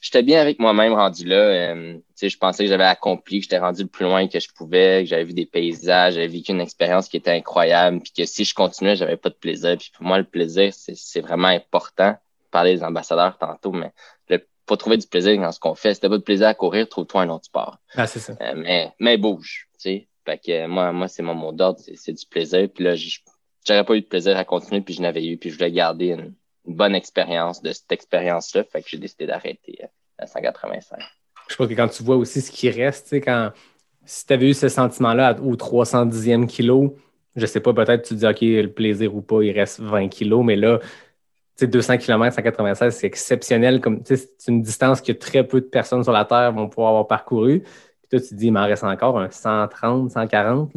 j'étais 0.00 0.22
bien 0.22 0.40
avec 0.40 0.58
moi-même 0.58 0.92
rendu 0.92 1.24
là. 1.24 1.36
Euh, 1.36 1.98
je 2.20 2.36
pensais 2.36 2.64
que 2.64 2.70
j'avais 2.70 2.84
accompli, 2.84 3.38
que 3.38 3.44
j'étais 3.44 3.58
rendu 3.58 3.82
le 3.82 3.88
plus 3.88 4.04
loin 4.04 4.28
que 4.28 4.40
je 4.40 4.48
pouvais, 4.52 5.02
que 5.02 5.10
j'avais 5.10 5.24
vu 5.24 5.34
des 5.34 5.46
paysages, 5.46 6.14
j'avais 6.14 6.28
vécu 6.28 6.52
une 6.52 6.60
expérience 6.60 7.08
qui 7.08 7.16
était 7.16 7.30
incroyable, 7.30 8.00
puis 8.00 8.12
que 8.12 8.24
si 8.24 8.44
je 8.44 8.54
continuais, 8.54 8.96
j'avais 8.96 9.16
pas 9.16 9.30
de 9.30 9.34
plaisir. 9.34 9.76
Puis 9.78 9.90
pour 9.94 10.04
moi, 10.04 10.18
le 10.18 10.24
plaisir, 10.24 10.72
c'est 10.74 11.20
vraiment 11.20 11.48
important. 11.48 12.16
Parler 12.50 12.76
des 12.76 12.82
ambassadeurs 12.82 13.36
tantôt, 13.38 13.72
mais 13.72 13.92
le, 14.28 14.46
pour 14.64 14.78
trouver 14.78 14.96
du 14.96 15.06
plaisir 15.06 15.38
dans 15.40 15.52
ce 15.52 15.60
qu'on 15.60 15.74
fait, 15.74 15.94
si 15.94 16.00
t'as 16.00 16.08
pas 16.08 16.18
de 16.18 16.22
plaisir 16.22 16.46
à 16.48 16.54
courir, 16.54 16.88
trouve-toi 16.88 17.22
un 17.22 17.28
autre 17.28 17.44
sport. 17.44 17.78
Ah, 17.94 18.06
c'est 18.06 18.20
ça. 18.20 18.34
Euh, 18.40 18.54
mais, 18.56 18.92
mais 18.98 19.16
bouge, 19.16 19.68
tu 19.74 19.80
sais. 19.80 20.08
Fait 20.24 20.38
que 20.38 20.66
moi, 20.66 20.92
moi, 20.92 21.08
c'est 21.08 21.22
mon 21.22 21.34
mot 21.34 21.52
d'ordre, 21.52 21.80
c'est 21.94 22.12
du 22.12 22.26
plaisir. 22.26 22.68
Puis 22.74 22.84
là, 22.84 22.94
j'aurais 23.66 23.84
pas 23.84 23.94
eu 23.94 24.02
de 24.02 24.06
plaisir 24.06 24.36
à 24.36 24.44
continuer, 24.44 24.80
puis 24.80 24.94
je 24.94 25.02
n'avais 25.02 25.26
eu, 25.26 25.38
puis 25.38 25.50
je 25.50 25.56
voulais 25.56 25.72
garder 25.72 26.08
une, 26.08 26.34
bonne 26.68 26.94
expérience 26.94 27.62
de 27.62 27.72
cette 27.72 27.90
expérience-là. 27.90 28.64
Fait 28.64 28.82
que 28.82 28.88
j'ai 28.88 28.98
décidé 28.98 29.26
d'arrêter 29.26 29.78
euh, 29.82 29.86
à 30.18 30.26
185. 30.26 30.98
Je 31.48 31.56
pense 31.56 31.66
que 31.66 31.74
quand 31.74 31.88
tu 31.88 32.02
vois 32.02 32.16
aussi 32.16 32.40
ce 32.40 32.50
qui 32.50 32.70
reste, 32.70 33.04
tu 33.04 33.10
sais, 33.10 33.20
quand 33.20 33.50
si 34.04 34.26
tu 34.26 34.32
avais 34.32 34.50
eu 34.50 34.54
ce 34.54 34.68
sentiment-là 34.68 35.36
au 35.42 35.54
310e 35.56 36.46
kilo, 36.46 36.96
je 37.36 37.46
sais 37.46 37.60
pas, 37.60 37.72
peut-être 37.72 38.02
tu 38.02 38.14
te 38.14 38.20
dis, 38.20 38.26
OK, 38.26 38.40
le 38.40 38.72
plaisir 38.72 39.14
ou 39.14 39.22
pas, 39.22 39.42
il 39.42 39.52
reste 39.52 39.80
20 39.80 40.08
kilos, 40.08 40.44
mais 40.44 40.56
là, 40.56 40.78
tu 40.78 40.86
sais, 41.56 41.66
200 41.66 41.98
km 41.98 42.34
196, 42.34 42.94
c'est 42.96 43.06
exceptionnel. 43.06 43.80
Comme, 43.80 44.02
c'est 44.04 44.28
une 44.48 44.62
distance 44.62 45.00
que 45.00 45.12
très 45.12 45.44
peu 45.46 45.60
de 45.60 45.66
personnes 45.66 46.02
sur 46.02 46.12
la 46.12 46.24
Terre 46.24 46.52
vont 46.52 46.68
pouvoir 46.68 46.90
avoir 46.90 47.06
parcouru. 47.06 47.60
Puis 47.60 48.08
toi, 48.10 48.20
tu 48.20 48.28
te 48.28 48.34
dis, 48.34 48.46
il 48.46 48.52
m'en 48.52 48.64
reste 48.64 48.84
encore 48.84 49.18
un 49.18 49.30
130, 49.30 50.10
140. 50.10 50.72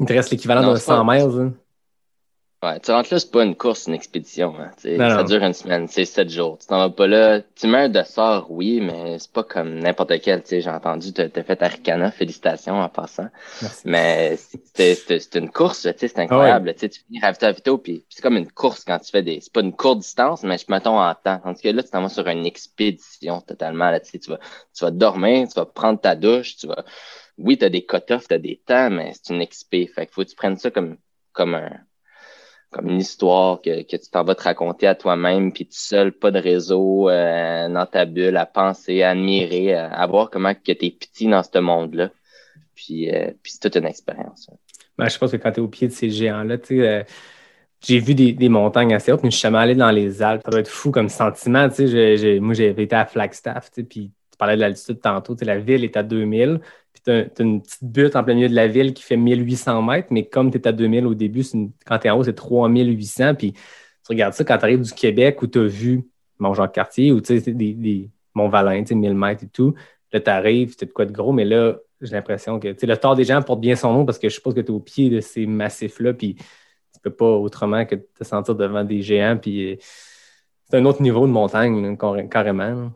Il 0.00 0.06
te 0.06 0.12
reste 0.12 0.30
l'équivalent 0.30 0.62
d'un 0.62 0.76
100 0.76 1.04
miles. 1.04 1.52
Ouais, 2.62 2.78
tu 2.78 2.92
rentres 2.92 3.12
là, 3.12 3.18
c'est 3.18 3.32
pas 3.32 3.42
une 3.42 3.56
course, 3.56 3.88
une 3.88 3.94
expédition. 3.94 4.54
Hein, 4.56 4.70
ça 4.76 5.24
dure 5.24 5.42
une 5.42 5.52
semaine, 5.52 5.88
c'est 5.88 6.04
sept 6.04 6.30
jours. 6.30 6.58
Tu 6.58 6.68
t'en 6.68 6.78
vas 6.78 6.90
pas 6.90 7.08
là. 7.08 7.40
Tu 7.56 7.66
un 7.66 7.88
de 7.88 8.02
sort, 8.04 8.52
oui, 8.52 8.80
mais 8.80 9.18
c'est 9.18 9.32
pas 9.32 9.42
comme 9.42 9.80
n'importe 9.80 10.20
quel. 10.20 10.44
J'ai 10.48 10.70
entendu, 10.70 11.12
tu 11.12 11.22
as 11.22 11.42
fait 11.42 11.60
Aricana, 11.60 12.12
félicitations 12.12 12.80
en 12.80 12.88
passant. 12.88 13.26
Mais 13.84 14.38
c'est 14.76 15.34
une 15.34 15.50
course, 15.50 15.88
c'est 15.96 16.18
incroyable. 16.20 16.68
Ah 16.70 16.88
Tu 16.88 17.00
finis 17.04 17.20
ravito 17.20 17.74
à 17.74 17.78
puis 17.78 18.04
c'est 18.08 18.22
comme 18.22 18.36
une 18.36 18.50
course 18.52 18.84
quand 18.84 19.00
tu 19.00 19.10
fais 19.10 19.24
des. 19.24 19.40
C'est 19.40 19.52
pas 19.52 19.62
une 19.62 19.74
courte 19.74 19.98
distance, 19.98 20.44
mais 20.44 20.56
je 20.56 20.66
mettons 20.68 21.00
en 21.00 21.14
temps. 21.16 21.40
Tandis 21.42 21.62
que 21.62 21.68
là, 21.68 21.82
tu 21.82 21.90
t'en 21.90 22.02
vas 22.02 22.10
sur 22.10 22.28
une 22.28 22.46
expédition 22.46 23.40
totalement. 23.40 23.90
Là, 23.90 23.98
tu, 23.98 24.16
vas, 24.28 24.38
tu 24.72 24.84
vas 24.84 24.90
dormir, 24.92 25.48
tu 25.48 25.54
vas 25.54 25.66
prendre 25.66 26.00
ta 26.00 26.14
douche, 26.14 26.58
tu 26.58 26.68
vas. 26.68 26.84
Oui, 27.38 27.58
tu 27.58 27.64
as 27.64 27.70
des 27.70 27.84
cut-offs, 27.84 28.28
tu 28.28 28.34
as 28.34 28.38
des 28.38 28.62
temps, 28.64 28.88
mais 28.90 29.12
c'est 29.14 29.34
une 29.34 29.40
expé. 29.40 29.88
Fait 29.88 30.06
qu'il 30.06 30.14
faut 30.14 30.22
que 30.22 30.28
tu 30.28 30.36
prennes 30.36 30.58
ça 30.58 30.70
comme, 30.70 30.96
comme 31.32 31.56
un 31.56 31.72
comme 32.72 32.88
une 32.88 33.00
histoire 33.00 33.60
que, 33.60 33.82
que 33.82 33.96
tu 33.96 34.10
t'en 34.10 34.24
vas 34.24 34.34
te 34.34 34.42
raconter 34.42 34.86
à 34.86 34.94
toi-même, 34.94 35.52
puis 35.52 35.66
tout 35.66 35.72
seul, 35.74 36.10
pas 36.10 36.30
de 36.30 36.38
réseau 36.38 37.08
euh, 37.08 37.68
dans 37.68 37.86
ta 37.86 38.04
bulle, 38.06 38.36
à 38.36 38.46
penser, 38.46 39.02
à 39.02 39.10
admirer, 39.10 39.74
à, 39.74 40.06
voir 40.06 40.30
comment 40.30 40.54
que 40.54 40.72
tu 40.72 40.86
es 40.86 40.90
petit 40.90 41.28
dans 41.28 41.42
ce 41.42 41.58
monde-là. 41.58 42.10
Puis, 42.74 43.14
euh, 43.14 43.30
puis 43.42 43.52
c'est 43.52 43.60
toute 43.60 43.76
une 43.76 43.86
expérience. 43.86 44.50
Ben, 44.98 45.08
je 45.08 45.18
pense 45.18 45.30
que 45.30 45.36
quand 45.36 45.52
tu 45.52 45.60
es 45.60 45.62
au 45.62 45.68
pied 45.68 45.86
de 45.86 45.92
ces 45.92 46.10
géants-là, 46.10 46.58
tu 46.58 46.78
sais, 46.78 46.88
euh, 46.88 47.02
j'ai 47.80 47.98
vu 47.98 48.14
des, 48.14 48.32
des, 48.32 48.48
montagnes 48.48 48.94
assez 48.94 49.12
hautes, 49.12 49.22
mais 49.22 49.30
je 49.30 49.36
suis 49.36 49.42
jamais 49.42 49.58
allé 49.58 49.74
dans 49.74 49.90
les 49.90 50.22
Alpes. 50.22 50.42
Ça 50.44 50.50
doit 50.50 50.60
être 50.60 50.68
fou 50.68 50.90
comme 50.90 51.08
sentiment. 51.08 51.68
Tu 51.68 51.88
sais, 51.88 52.40
moi, 52.40 52.54
j'avais 52.54 52.84
été 52.84 52.96
à 52.96 53.06
Flagstaff, 53.06 53.70
tu 53.70 53.80
sais, 53.80 53.86
puis 53.86 54.12
tu 54.32 54.38
parlais 54.38 54.56
de 54.56 54.60
l'altitude 54.60 55.00
tantôt. 55.00 55.36
La 55.42 55.58
ville 55.58 55.84
est 55.84 55.96
à 55.96 56.02
2000 56.02 56.60
tu 57.04 57.10
as, 57.10 57.42
une 57.42 57.62
petite 57.62 57.84
butte 57.84 58.16
en 58.16 58.24
plein 58.24 58.34
milieu 58.34 58.48
de 58.48 58.54
la 58.54 58.68
ville 58.68 58.94
qui 58.94 59.02
fait 59.02 59.16
1800 59.16 59.82
mètres, 59.82 60.08
mais 60.10 60.26
comme 60.28 60.50
tu 60.50 60.58
es 60.58 60.68
à 60.68 60.72
2000 60.72 61.06
au 61.06 61.14
début, 61.14 61.42
quand 61.84 61.98
tu 61.98 62.06
es 62.06 62.10
en 62.10 62.18
haut, 62.18 62.24
c'est 62.24 62.34
3800. 62.34 63.34
Puis 63.34 63.52
tu 63.52 63.58
regardes 64.08 64.34
ça 64.34 64.44
quand 64.44 64.58
tu 64.58 64.64
arrives 64.64 64.82
du 64.82 64.92
Québec 64.92 65.42
où 65.42 65.46
tu 65.46 65.58
as 65.58 65.64
vu 65.64 66.08
Mont-Jean-Cartier 66.38 67.12
ou 67.12 67.20
des, 67.20 67.40
des 67.52 68.10
Mont-Valin, 68.34 68.84
1000 68.88 69.14
mètres 69.14 69.44
et 69.44 69.48
tout. 69.48 69.74
Là, 70.12 70.20
tu 70.20 70.30
arrives, 70.30 70.76
tu 70.76 70.86
de 70.86 70.92
quoi 70.92 71.06
de 71.06 71.12
gros, 71.12 71.32
mais 71.32 71.44
là, 71.44 71.76
j'ai 72.00 72.14
l'impression 72.14 72.58
que 72.58 72.68
le 72.68 72.96
tort 72.96 73.16
des 73.16 73.24
gens 73.24 73.40
porte 73.42 73.60
bien 73.60 73.76
son 73.76 73.92
nom 73.92 74.04
parce 74.04 74.18
que 74.18 74.28
je 74.28 74.34
suppose 74.34 74.54
que 74.54 74.60
tu 74.60 74.68
es 74.68 74.70
au 74.70 74.80
pied 74.80 75.08
de 75.08 75.20
ces 75.20 75.46
massifs-là, 75.46 76.12
puis 76.14 76.34
tu 76.34 77.00
peux 77.00 77.10
pas 77.10 77.30
autrement 77.30 77.84
que 77.86 77.94
te 77.94 78.24
sentir 78.24 78.54
devant 78.54 78.84
des 78.84 79.02
géants. 79.02 79.38
Puis 79.40 79.78
c'est 80.68 80.76
un 80.76 80.84
autre 80.84 81.00
niveau 81.00 81.26
de 81.26 81.32
montagne, 81.32 81.96
carrément. 82.28 82.92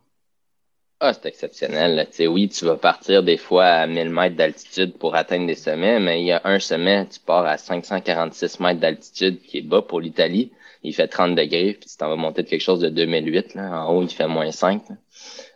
Ah, 1.09 1.13
c'est 1.13 1.27
exceptionnel. 1.27 2.05
sais, 2.11 2.27
oui, 2.27 2.49
tu 2.49 2.65
vas 2.65 2.75
partir 2.75 3.23
des 3.23 3.37
fois 3.37 3.65
à 3.67 3.87
1000 3.87 4.11
mètres 4.11 4.35
d'altitude 4.35 4.99
pour 4.99 5.15
atteindre 5.15 5.47
des 5.47 5.55
sommets, 5.55 6.01
mais 6.01 6.21
il 6.21 6.27
y 6.27 6.33
a 6.33 6.41
un 6.43 6.59
sommet, 6.59 7.07
tu 7.07 7.21
pars 7.21 7.47
à 7.47 7.59
546 7.59 8.59
mètres 8.59 8.81
d'altitude 8.81 9.41
qui 9.41 9.59
est 9.59 9.63
bas 9.63 9.83
pour 9.83 10.01
l'Italie. 10.01 10.51
Il 10.83 10.93
fait 10.93 11.07
30 11.07 11.37
degrés, 11.37 11.77
puis 11.81 11.89
tu 11.89 11.97
t'en 11.97 12.09
vas 12.09 12.17
monter 12.17 12.43
de 12.43 12.49
quelque 12.49 12.61
chose 12.61 12.81
de 12.81 12.89
2008. 12.89 13.55
Là. 13.55 13.85
En 13.85 13.95
haut, 13.95 14.03
il 14.03 14.09
fait 14.09 14.27
moins 14.27 14.51
5. 14.51 14.83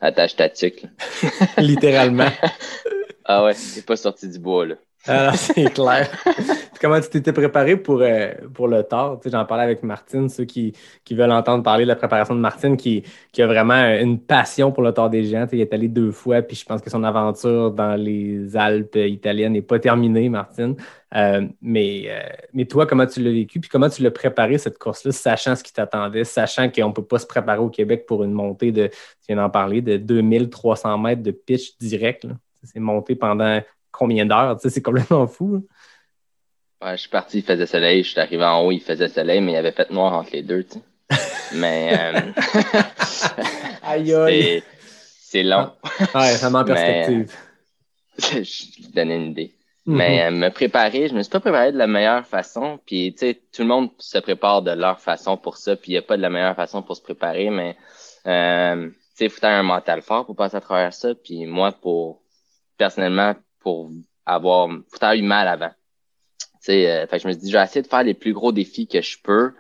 Attache 0.01 0.37
ta 0.37 0.49
tuque. 0.49 0.85
Littéralement. 1.59 2.31
ah 3.25 3.45
ouais, 3.45 3.55
c'est 3.55 3.85
pas 3.85 3.97
sorti 3.97 4.29
du 4.29 4.39
bois. 4.39 4.67
là. 4.67 4.77
Ah, 5.07 5.33
c'est 5.37 5.73
clair. 5.73 6.11
comment 6.81 7.01
tu 7.01 7.09
t'étais 7.11 7.33
préparé 7.33 7.77
pour, 7.77 8.01
euh, 8.01 8.33
pour 8.55 8.69
le 8.69 8.83
tard? 8.83 9.21
J'en 9.25 9.45
parlais 9.45 9.65
avec 9.65 9.83
Martine, 9.83 10.29
ceux 10.29 10.45
qui, 10.45 10.73
qui, 11.05 11.15
veulent 11.15 11.33
entendre 11.33 11.63
parler 11.63 11.85
de 11.85 11.89
la 11.89 11.97
préparation 11.97 12.35
de 12.35 12.41
Martine, 12.41 12.77
qui, 12.77 13.05
qui 13.33 13.43
a 13.43 13.47
vraiment 13.47 13.83
une 13.99 14.19
passion 14.21 14.73
pour 14.73 14.83
le 14.83 14.93
tard 14.93 15.11
des 15.11 15.25
géants. 15.25 15.47
il 15.53 15.61
est 15.61 15.73
allé 15.73 15.89
deux 15.89 16.11
fois, 16.11 16.43
puis 16.43 16.57
je 16.57 16.65
pense 16.65 16.81
que 16.81 16.91
son 16.91 17.05
aventure 17.05 17.71
dans 17.71 17.97
les 17.97 18.57
Alpes 18.57 18.97
italiennes 18.97 19.53
n'est 19.53 19.63
pas 19.63 19.79
terminée, 19.79 20.29
Martine. 20.29 20.77
Euh, 21.15 21.47
mais, 21.61 22.05
euh, 22.09 22.21
mais 22.53 22.67
toi, 22.67 22.87
comment 22.87 23.07
tu 23.07 23.23
l'as 23.23 23.33
vécu? 23.33 23.61
Puis 23.61 23.69
comment 23.69 23.89
tu 23.89 24.03
l'as 24.03 24.11
préparé, 24.11 24.59
cette 24.59 24.79
course-là, 24.79 25.13
sachant 25.13 25.57
ce 25.57 25.63
qui 25.63 25.73
t'attendait, 25.73 26.25
sachant 26.25 26.71
qu'on 26.71 26.89
ne 26.89 26.93
peut 26.93 27.05
pas 27.05 27.19
se 27.19 27.27
préparer 27.27 27.59
au 27.59 27.71
Québec 27.71 28.07
pour 28.07 28.23
une 28.23 28.33
montée 28.33 28.73
de, 28.73 28.87
tu 28.87 28.95
viens 29.29 29.37
d'en 29.37 29.51
parler, 29.51 29.83
de 29.83 29.97
2300 29.97 30.99
mètres 30.99 31.23
de 31.23 31.31
pitch 31.31 31.77
direct. 31.79 32.27
C'est 32.63 32.79
monté 32.79 33.17
pendant 33.17 33.61
combien 34.01 34.25
d'heures? 34.25 34.57
Tu 34.57 34.63
sais, 34.63 34.71
c'est 34.75 34.83
complètement 34.83 35.27
fou. 35.27 35.67
Ouais, 36.83 36.93
je 36.93 37.03
suis 37.03 37.11
parti, 37.11 37.39
il 37.39 37.45
faisait 37.45 37.67
soleil. 37.67 38.03
Je 38.03 38.11
suis 38.11 38.21
arrivé 38.21 38.43
en 38.43 38.65
haut, 38.65 38.73
il 38.73 38.81
faisait 38.81 39.09
soleil, 39.09 39.43
mais 39.43 39.53
il 39.53 39.55
y 39.55 39.59
avait 39.59 39.73
fait 39.73 39.91
noir 39.91 40.15
entre 40.15 40.31
les 40.33 40.43
deux. 40.43 40.65
Tu 40.65 40.79
sais. 40.79 41.55
mais. 41.55 41.93
Euh... 41.93 42.21
aïe, 43.83 44.15
aïe. 44.15 44.63
C'est 45.21 45.43
long. 45.43 45.71
ouais, 46.15 46.33
ça 46.33 46.51
en 46.51 46.65
perspective. 46.65 47.31
je 48.19 48.89
te 48.89 48.95
donne 48.95 49.11
une 49.11 49.31
idée. 49.31 49.55
Mm-hmm. 49.87 49.97
Mais 49.97 50.25
euh, 50.25 50.31
me 50.31 50.49
préparer, 50.49 51.09
je 51.09 51.15
me 51.15 51.23
suis 51.23 51.31
pas 51.31 51.41
préparé 51.41 51.73
de 51.73 51.79
la 51.79 51.87
meilleure 51.87 52.27
façon. 52.27 52.81
Puis, 52.87 53.13
tu 53.13 53.27
sais, 53.27 53.41
tout 53.53 53.63
le 53.63 53.69
monde 53.69 53.91
se 53.99 54.19
prépare 54.19 54.63
de 54.63 54.71
leur 54.71 55.01
façon 55.01 55.37
pour 55.37 55.59
ça. 55.59 55.77
Puis, 55.77 55.93
il 55.93 55.95
n'y 55.95 55.99
a 55.99 56.03
pas 56.03 56.17
de 56.17 56.23
la 56.23 56.31
meilleure 56.31 56.57
façon 56.57 56.83
pour 56.83 56.97
se 56.97 57.03
préparer. 57.03 57.51
Mais, 57.51 57.77
euh, 58.27 58.89
tu 58.89 58.95
sais, 59.15 59.25
il 59.27 59.31
faut 59.31 59.45
avoir 59.45 59.61
un 59.61 59.63
mental 59.63 60.01
fort 60.01 60.25
pour 60.25 60.37
passer 60.37 60.57
à 60.57 60.61
travers 60.61 60.95
ça. 60.95 61.15
Puis, 61.15 61.45
moi, 61.45 61.73
pour, 61.73 62.23
personnellement, 62.79 63.35
pour 63.61 63.90
avoir, 64.27 64.68
avoir 64.92 65.14
eu 65.14 65.23
mal 65.23 65.49
avant. 65.49 65.70
euh, 66.68 67.07
fait 67.07 67.18
je 67.18 67.27
me 67.27 67.33
suis 67.33 67.42
dit, 67.42 67.51
je 67.51 67.57
vais 67.57 67.62
essayer 67.62 67.83
de 67.83 67.87
faire 67.87 68.03
les 68.03 68.14
plus 68.14 68.33
gros 68.33 68.53
défis 68.53 68.87
que 68.87 69.01
je 69.01 69.18
peux 69.23 69.55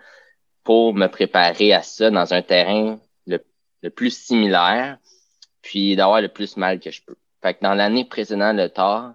pour 0.64 0.94
me 0.94 1.06
préparer 1.06 1.72
à 1.72 1.82
ça 1.82 2.10
dans 2.10 2.34
un 2.34 2.42
terrain 2.42 2.98
le, 3.26 3.42
le 3.82 3.90
plus 3.90 4.16
similaire, 4.16 4.98
puis 5.62 5.96
d'avoir 5.96 6.20
le 6.20 6.28
plus 6.28 6.56
mal 6.56 6.80
que 6.80 6.90
je 6.90 7.02
peux. 7.02 7.16
Fait 7.42 7.54
que 7.54 7.62
dans 7.62 7.74
l'année 7.74 8.04
précédente, 8.04 8.56
le 8.56 8.68
tard, 8.68 9.14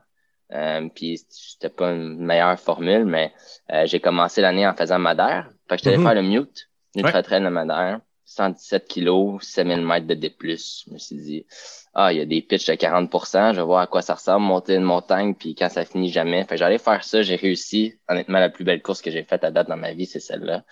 euh, 0.52 0.90
puis 0.94 1.24
c'était 1.30 1.70
pas 1.70 1.92
une 1.92 2.18
meilleure 2.24 2.60
formule, 2.60 3.06
mais 3.06 3.34
euh, 3.72 3.86
j'ai 3.86 4.00
commencé 4.00 4.42
l'année 4.42 4.68
en 4.68 4.76
faisant 4.76 5.00
Madère. 5.00 5.50
Fait 5.70 5.78
que 5.78 5.84
je 5.84 5.90
mm 5.98 6.04
faire 6.04 6.16
le 6.16 6.22
mute, 6.22 6.70
une 6.96 7.06
ouais. 7.06 7.24
train 7.24 7.42
de 7.42 7.50
Madère, 7.50 8.00
117 8.26 8.88
kilos, 8.88 9.42
7000 9.44 9.86
mètres 9.86 10.08
de 10.08 10.16
D+. 10.16 10.36
Je 10.40 10.94
me 10.94 10.98
suis 10.98 11.16
dit, 11.16 11.46
ah, 11.94 12.12
il 12.12 12.18
y 12.18 12.22
a 12.22 12.26
des 12.26 12.42
pitches 12.42 12.68
de 12.68 12.74
40% 12.74 13.54
je 13.54 13.60
vais 13.60 13.66
voir 13.66 13.82
à 13.82 13.88
quoi 13.88 14.02
ça 14.02 14.16
ressemble, 14.16 14.46
monter 14.46 14.76
une 14.76 14.84
montagne, 14.84 15.34
puis 15.34 15.56
quand 15.56 15.70
ça 15.70 15.86
finit 15.86 16.12
jamais. 16.12 16.44
Fait 16.44 16.58
j'allais 16.58 16.78
faire 16.78 17.04
ça, 17.04 17.22
j'ai 17.22 17.36
réussi. 17.36 17.96
Honnêtement, 18.10 18.40
la 18.40 18.50
plus 18.50 18.66
belle 18.66 18.82
course 18.82 19.02
que 19.02 19.12
j'ai 19.12 19.24
faite 19.24 19.44
à 19.44 19.52
date 19.52 19.70
dans 19.70 19.78
ma 19.78 19.94
vie, 19.94 20.06
c'est 20.06 20.20
celle-là. 20.20 20.64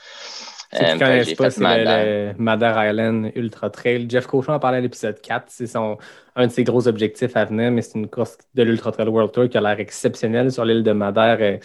Euh, 0.73 0.97
pas, 1.37 1.49
c'est 1.51 1.61
le, 1.61 2.33
Madère 2.37 2.89
Island 2.89 3.31
Ultra 3.35 3.69
Trail. 3.69 4.07
Jeff 4.09 4.25
Cochon 4.25 4.53
a 4.53 4.59
parlé 4.59 4.79
à 4.79 4.81
l'épisode 4.81 5.21
4. 5.21 5.45
C'est 5.47 5.67
son, 5.67 5.97
un 6.35 6.47
de 6.47 6.51
ses 6.51 6.63
gros 6.63 6.87
objectifs 6.87 7.35
à 7.37 7.45
venir, 7.45 7.71
mais 7.71 7.81
c'est 7.81 7.97
une 7.97 8.09
course 8.09 8.37
de 8.55 8.63
l'Ultra 8.63 8.91
Trail 8.91 9.07
World 9.07 9.31
Tour 9.31 9.49
qui 9.49 9.57
a 9.57 9.61
l'air 9.61 9.79
exceptionnelle 9.79 10.51
sur 10.51 10.65
l'île 10.65 10.83
de 10.83 10.91
Madère 10.91 11.37
euh, 11.39 11.57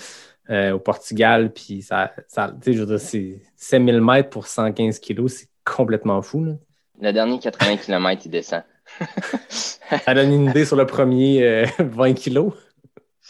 euh, 0.50 0.72
au 0.72 0.78
Portugal. 0.78 1.52
Puis 1.52 1.82
ça, 1.82 2.12
ça 2.26 2.54
je 2.64 2.72
veux 2.72 2.86
dire, 2.86 3.00
c'est 3.00 3.40
7000 3.56 4.00
mètres 4.00 4.30
pour 4.30 4.46
115 4.46 4.98
kilos. 4.98 5.32
C'est 5.32 5.48
complètement 5.76 6.22
fou. 6.22 6.44
Là. 6.44 6.52
Le 7.00 7.12
dernier 7.12 7.38
80 7.38 7.76
km, 7.84 8.22
il 8.24 8.30
descend. 8.30 8.62
Ça 9.48 10.14
donne 10.14 10.32
une 10.32 10.50
idée 10.50 10.64
sur 10.64 10.76
le 10.76 10.86
premier 10.86 11.64
20 11.78 12.10
euh, 12.10 12.14
kilos? 12.14 12.54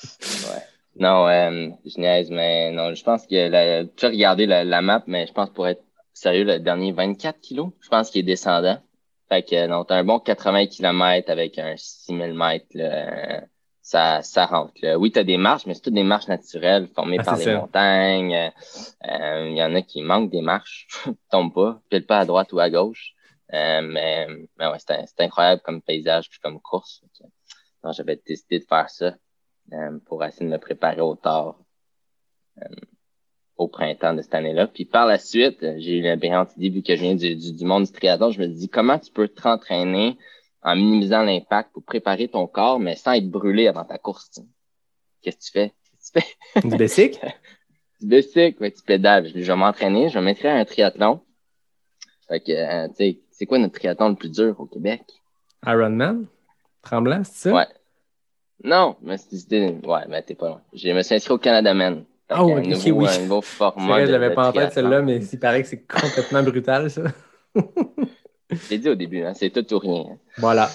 Ouais. 0.04 0.62
Non, 0.96 1.28
euh, 1.28 1.68
je 1.84 2.00
niaise, 2.00 2.30
mais 2.30 2.72
non, 2.72 2.94
je 2.94 3.04
pense 3.04 3.26
que 3.26 3.48
la, 3.48 3.84
tu 3.84 4.06
as 4.06 4.08
regardé 4.08 4.46
la, 4.46 4.82
map, 4.82 5.04
mais 5.06 5.26
je 5.26 5.32
pense 5.32 5.50
pour 5.50 5.68
être 5.68 5.82
sérieux, 6.12 6.44
le 6.44 6.58
dernier 6.58 6.92
24 6.92 7.40
kilos, 7.40 7.70
je 7.80 7.88
pense 7.88 8.10
qu'il 8.10 8.20
est 8.20 8.24
descendant. 8.24 8.78
Fait 9.28 9.42
que, 9.42 9.66
non, 9.66 9.84
t'as 9.84 9.96
un 9.96 10.04
bon 10.04 10.18
80 10.18 10.66
km 10.66 11.30
avec 11.30 11.58
un 11.58 11.74
6000 11.76 12.34
mètres, 12.34 12.66
ça, 13.88 14.20
ça 14.20 14.44
rentre. 14.44 14.74
Là. 14.82 14.98
Oui, 14.98 15.10
tu 15.10 15.18
as 15.18 15.24
des 15.24 15.38
marches, 15.38 15.64
mais 15.64 15.72
c'est 15.72 15.80
toutes 15.80 15.94
des 15.94 16.02
marches 16.02 16.28
naturelles 16.28 16.88
formées 16.88 17.16
Ah, 17.20 17.24
par 17.24 17.36
les 17.38 17.44
ça. 17.44 17.56
montagnes. 17.58 18.34
Euh, 18.34 19.48
Il 19.48 19.56
y 19.56 19.62
en 19.62 19.74
a 19.74 19.80
qui 19.80 20.02
manquent 20.02 20.30
des 20.30 20.42
marches, 20.42 20.86
tombent 21.30 21.54
pas, 21.54 21.80
pile 21.88 22.04
pas 22.04 22.18
à 22.18 22.26
droite 22.26 22.52
ou 22.52 22.60
à 22.60 22.68
gauche. 22.68 23.14
Euh, 23.54 23.80
mais 23.80 24.26
mais 24.58 24.66
ouais, 24.66 24.76
c'est 24.78 25.20
incroyable 25.20 25.62
comme 25.62 25.80
paysage 25.80 26.28
puis 26.28 26.38
comme 26.38 26.60
course. 26.60 27.02
Non, 27.82 27.92
J'avais 27.92 28.20
décidé 28.26 28.58
de 28.58 28.64
faire 28.66 28.90
ça 28.90 29.14
euh, 29.72 29.98
pour 30.04 30.22
essayer 30.22 30.44
de 30.44 30.50
me 30.50 30.58
préparer 30.58 31.00
au 31.00 31.14
tard 31.14 31.56
euh, 32.60 32.64
au 33.56 33.68
printemps 33.68 34.12
de 34.12 34.20
cette 34.20 34.34
année-là. 34.34 34.66
Puis 34.66 34.84
par 34.84 35.06
la 35.06 35.18
suite, 35.18 35.62
euh, 35.62 35.76
j'ai 35.78 35.96
eu 35.96 36.02
la 36.02 36.16
brillante 36.16 36.54
idée, 36.58 36.68
vu 36.68 36.82
que 36.82 36.94
je 36.94 37.00
viens 37.00 37.14
du, 37.14 37.34
du, 37.34 37.52
du 37.54 37.64
monde 37.64 37.84
du 37.86 37.92
triathlon, 37.92 38.32
je 38.32 38.40
me 38.40 38.48
dis 38.48 38.68
comment 38.68 38.98
tu 38.98 39.10
peux 39.10 39.28
te 39.28 39.48
entraîner 39.48 40.18
en 40.62 40.76
minimisant 40.76 41.22
l'impact 41.22 41.72
pour 41.72 41.82
préparer 41.84 42.28
ton 42.28 42.46
corps, 42.46 42.80
mais 42.80 42.96
sans 42.96 43.12
être 43.12 43.28
brûlé 43.28 43.68
avant 43.68 43.84
ta 43.84 43.98
course. 43.98 44.40
Qu'est-ce 45.22 45.36
que 45.36 45.44
tu 45.44 45.52
fais? 45.52 45.68
Que 45.70 46.20
tu 46.20 46.60
fais? 46.60 46.68
Du 46.68 46.76
basic? 46.76 47.20
Tu 48.00 48.06
bicycles, 48.06 48.62
ouais, 48.62 48.70
tu 48.70 48.82
pédales. 48.82 49.28
Je 49.34 49.40
vais 49.40 49.56
m'entraîner, 49.56 50.08
je 50.08 50.18
vais 50.18 50.24
m'inscrire 50.24 50.52
à 50.52 50.58
un 50.58 50.64
triathlon. 50.64 51.20
Fait 52.28 52.38
que, 52.38 52.52
euh, 52.52 52.86
tu 52.90 52.94
sais, 52.94 53.18
c'est 53.32 53.44
quoi 53.44 53.58
notre 53.58 53.74
triathlon 53.74 54.10
le 54.10 54.14
plus 54.14 54.30
dur 54.30 54.54
au 54.60 54.66
Québec? 54.66 55.02
Ironman? 55.66 56.26
Tremblant, 56.82 57.24
c'est 57.24 57.48
ça? 57.48 57.52
Ouais. 57.52 57.66
Non, 58.62 58.96
mais 59.02 59.16
c'était, 59.18 59.76
ouais, 59.84 60.02
mais 60.08 60.22
t'es 60.22 60.36
pas 60.36 60.48
loin. 60.48 60.62
Je 60.72 60.90
me 60.90 61.02
suis 61.02 61.16
inscrit 61.16 61.34
au 61.34 61.38
Canada 61.38 61.74
Man. 61.74 62.04
Ah 62.28 62.36
que 62.36 62.42
ouais, 62.42 62.52
un 62.54 62.58
ok, 62.58 62.86
nouveau, 62.86 63.00
oui. 63.00 63.08
un 63.08 63.18
nouveau 63.22 63.40
format. 63.40 63.86
vrai, 63.86 64.06
je 64.06 64.12
l'avais 64.12 64.34
pas 64.34 64.48
en 64.48 64.52
tête 64.52 64.72
celle-là, 64.72 65.02
mais 65.02 65.16
il 65.16 65.38
paraît 65.40 65.62
que 65.62 65.68
c'est 65.68 65.84
complètement 65.84 66.42
brutal, 66.42 66.90
ça. 66.90 67.02
Je 68.50 68.70
l'ai 68.70 68.78
dit 68.78 68.88
au 68.88 68.94
début, 68.94 69.22
hein, 69.24 69.34
c'est 69.34 69.50
tout 69.50 69.74
ou 69.74 69.78
rien. 69.78 70.18
Voilà. 70.38 70.70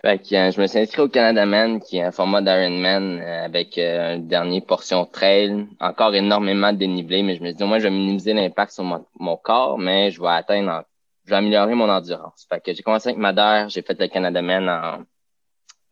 Fait 0.00 0.18
que 0.18 0.34
euh, 0.34 0.50
je 0.52 0.60
me 0.60 0.66
suis 0.68 0.78
inscrit 0.78 1.02
au 1.02 1.08
Canada 1.08 1.44
Man, 1.44 1.80
qui 1.80 1.98
est 1.98 2.02
un 2.02 2.12
format 2.12 2.40
d'Ironman 2.40 3.20
euh, 3.20 3.44
avec 3.44 3.76
euh, 3.78 4.14
une 4.14 4.28
dernière 4.28 4.64
portion 4.64 5.04
trail, 5.04 5.66
encore 5.80 6.14
énormément 6.14 6.72
de 6.72 6.78
dénivelé, 6.78 7.22
mais 7.22 7.34
je 7.34 7.40
me 7.42 7.46
suis 7.48 7.56
dit, 7.56 7.64
moi, 7.64 7.78
je 7.80 7.84
vais 7.84 7.90
minimiser 7.90 8.32
l'impact 8.32 8.72
sur 8.72 8.84
mon, 8.84 9.04
mon 9.18 9.36
corps, 9.36 9.76
mais 9.76 10.10
je 10.12 10.20
vais 10.20 10.28
atteindre, 10.28 10.70
en- 10.70 10.82
je 11.24 11.30
vais 11.30 11.36
améliorer 11.36 11.74
mon 11.74 11.88
endurance. 11.90 12.46
Fait 12.48 12.60
que 12.64 12.72
j'ai 12.72 12.82
commencé 12.82 13.08
avec 13.08 13.18
Madère, 13.18 13.68
j'ai 13.68 13.82
fait 13.82 13.98
le 13.98 14.06
Canada 14.06 14.40
Man 14.40 14.68
en- 14.68 15.04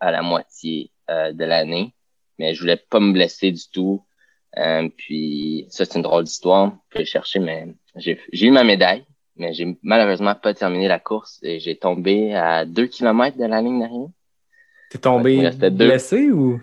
à 0.01 0.11
la 0.13 0.23
moitié 0.23 0.91
euh, 1.11 1.33
de 1.33 1.45
l'année, 1.45 1.93
mais 2.39 2.55
je 2.55 2.61
voulais 2.61 2.77
pas 2.77 3.01
me 3.01 3.13
blesser 3.13 3.51
du 3.51 3.63
tout. 3.73 4.05
Euh, 4.57 4.89
puis 4.97 5.67
ça, 5.69 5.85
c'est 5.85 5.97
une 5.97 6.03
drôle 6.03 6.25
d'histoire. 6.25 6.73
Je 6.93 6.99
vais 6.99 7.05
chercher, 7.05 7.41
mais 7.41 7.67
j'ai 7.97 8.19
eu 8.33 8.51
ma 8.53 8.63
médaille 8.65 9.05
mais 9.37 9.53
j'ai 9.53 9.77
malheureusement 9.83 10.35
pas 10.35 10.55
terminé 10.55 10.89
la 10.89 10.99
course 10.99 11.39
et 11.43 11.59
j'ai 11.61 11.77
tombé 11.77 12.35
à 12.35 12.65
2 12.65 12.87
km 12.87 13.37
de 13.37 13.45
la 13.45 13.61
ligne 13.63 13.81
d'arrivée. 13.81 14.13
T'es 14.91 14.99
tombé 14.99 15.51
blessé 15.71 16.31
ou? 16.31 16.61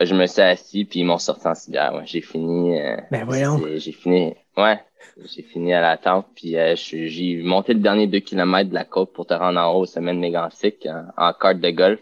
Je 0.00 0.14
me 0.14 0.26
suis 0.26 0.42
assis 0.42 0.84
puis 0.84 1.00
ils 1.00 1.04
m'ont 1.04 1.18
sorti 1.18 1.46
en 1.48 1.54
civière. 1.54 1.94
Ouais, 1.94 2.02
j'ai 2.06 2.20
fini. 2.20 2.78
euh, 2.80 2.96
Ben 3.10 3.24
voyons. 3.24 3.58
J'ai 3.76 3.92
fini. 3.92 4.34
Ouais, 4.56 4.78
j'ai 5.24 5.42
fini 5.42 5.72
à 5.72 5.80
la 5.80 5.96
tente 5.96 6.26
puis 6.34 6.56
euh, 6.58 6.76
je 6.76 7.06
j'ai 7.06 7.42
monté 7.42 7.72
le 7.72 7.80
dernier 7.80 8.06
2 8.06 8.18
km 8.20 8.68
de 8.68 8.74
la 8.74 8.84
côte 8.84 9.12
pour 9.12 9.26
te 9.26 9.34
rendre 9.34 9.58
en 9.60 9.72
haut 9.72 9.80
au 9.82 9.86
sommet 9.86 10.12
de 10.12 10.18
Mégantic 10.18 10.86
en, 10.86 11.06
en 11.16 11.32
carte 11.32 11.60
de 11.60 11.70
golf. 11.70 12.00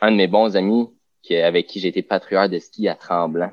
Un 0.00 0.10
de 0.12 0.16
mes 0.16 0.26
bons 0.26 0.56
amis 0.56 0.88
qui, 1.22 1.36
avec 1.36 1.66
qui 1.66 1.78
j'ai 1.78 1.88
été 1.88 2.02
patrouilleur 2.02 2.48
de 2.48 2.58
ski 2.58 2.88
à 2.88 2.94
Tremblant. 2.94 3.52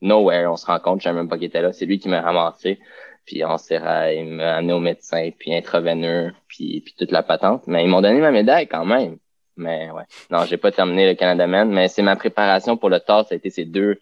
Nowhere, 0.00 0.46
on 0.52 0.56
se 0.56 0.66
rencontre, 0.66 1.00
je 1.00 1.04
savais 1.04 1.16
même 1.16 1.28
pas 1.28 1.36
qu'il 1.36 1.46
était 1.46 1.62
là. 1.62 1.72
C'est 1.72 1.86
lui 1.86 1.98
qui 1.98 2.08
m'a 2.08 2.20
ramassé. 2.20 2.78
Puis 3.26 3.44
on 3.44 3.56
s'est 3.58 3.78
ra- 3.78 4.12
il 4.12 4.26
m'a 4.26 4.56
amené 4.56 4.72
au 4.72 4.80
médecin, 4.80 5.30
puis 5.38 5.54
intraveineux, 5.54 6.32
puis, 6.48 6.80
puis 6.82 6.94
toute 6.98 7.10
la 7.10 7.22
patente. 7.22 7.66
Mais 7.66 7.84
ils 7.84 7.88
m'ont 7.88 8.02
donné 8.02 8.20
ma 8.20 8.30
médaille 8.30 8.68
quand 8.68 8.84
même. 8.84 9.18
Mais 9.56 9.90
ouais. 9.90 10.02
Non, 10.30 10.44
j'ai 10.44 10.56
pas 10.56 10.72
terminé 10.72 11.06
le 11.06 11.14
Canada 11.14 11.46
Man, 11.46 11.70
mais 11.70 11.88
c'est 11.88 12.02
ma 12.02 12.16
préparation 12.16 12.76
pour 12.76 12.90
le 12.90 13.00
TAS. 13.00 13.24
Ça 13.24 13.34
a 13.34 13.36
été 13.36 13.50
ces 13.50 13.64
deux 13.64 13.98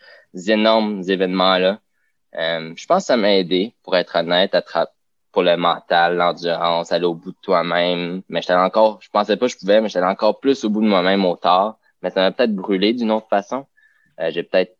énormes 0.49 1.03
événements-là. 1.07 1.81
Euh, 2.39 2.73
je 2.77 2.87
pense 2.87 3.03
que 3.03 3.07
ça 3.09 3.17
m'a 3.17 3.35
aidé, 3.37 3.75
pour 3.83 3.97
être 3.97 4.17
honnête, 4.17 4.55
à 4.55 4.63
pour 5.33 5.43
le 5.43 5.57
mental, 5.57 6.17
l'endurance, 6.17 6.93
aller 6.93 7.07
au 7.07 7.15
bout 7.15 7.33
de 7.33 7.37
toi-même. 7.43 8.23
Mais 8.29 8.43
j'étais 8.43 8.53
encore, 8.55 8.99
je 9.01 9.09
pensais 9.09 9.37
pas 9.37 9.47
que 9.47 9.53
je 9.53 9.59
pouvais, 9.59 9.81
mais 9.81 9.89
j'étais 9.89 10.05
encore 10.05 10.41
plus 10.41 10.63
au 10.65 10.71
bout 10.71 10.83
de 10.83 10.87
moi-même 10.87 11.25
au 11.25 11.37
tard. 11.37 11.79
Mais 12.03 12.11
ça 12.11 12.21
m'a 12.21 12.33
peut-être 12.33 12.55
brûlé 12.55 12.93
d'une 12.93 13.11
autre 13.11 13.29
façon. 13.29 13.67
Euh, 14.21 14.31
j'ai 14.31 14.43
peut-être 14.43 14.77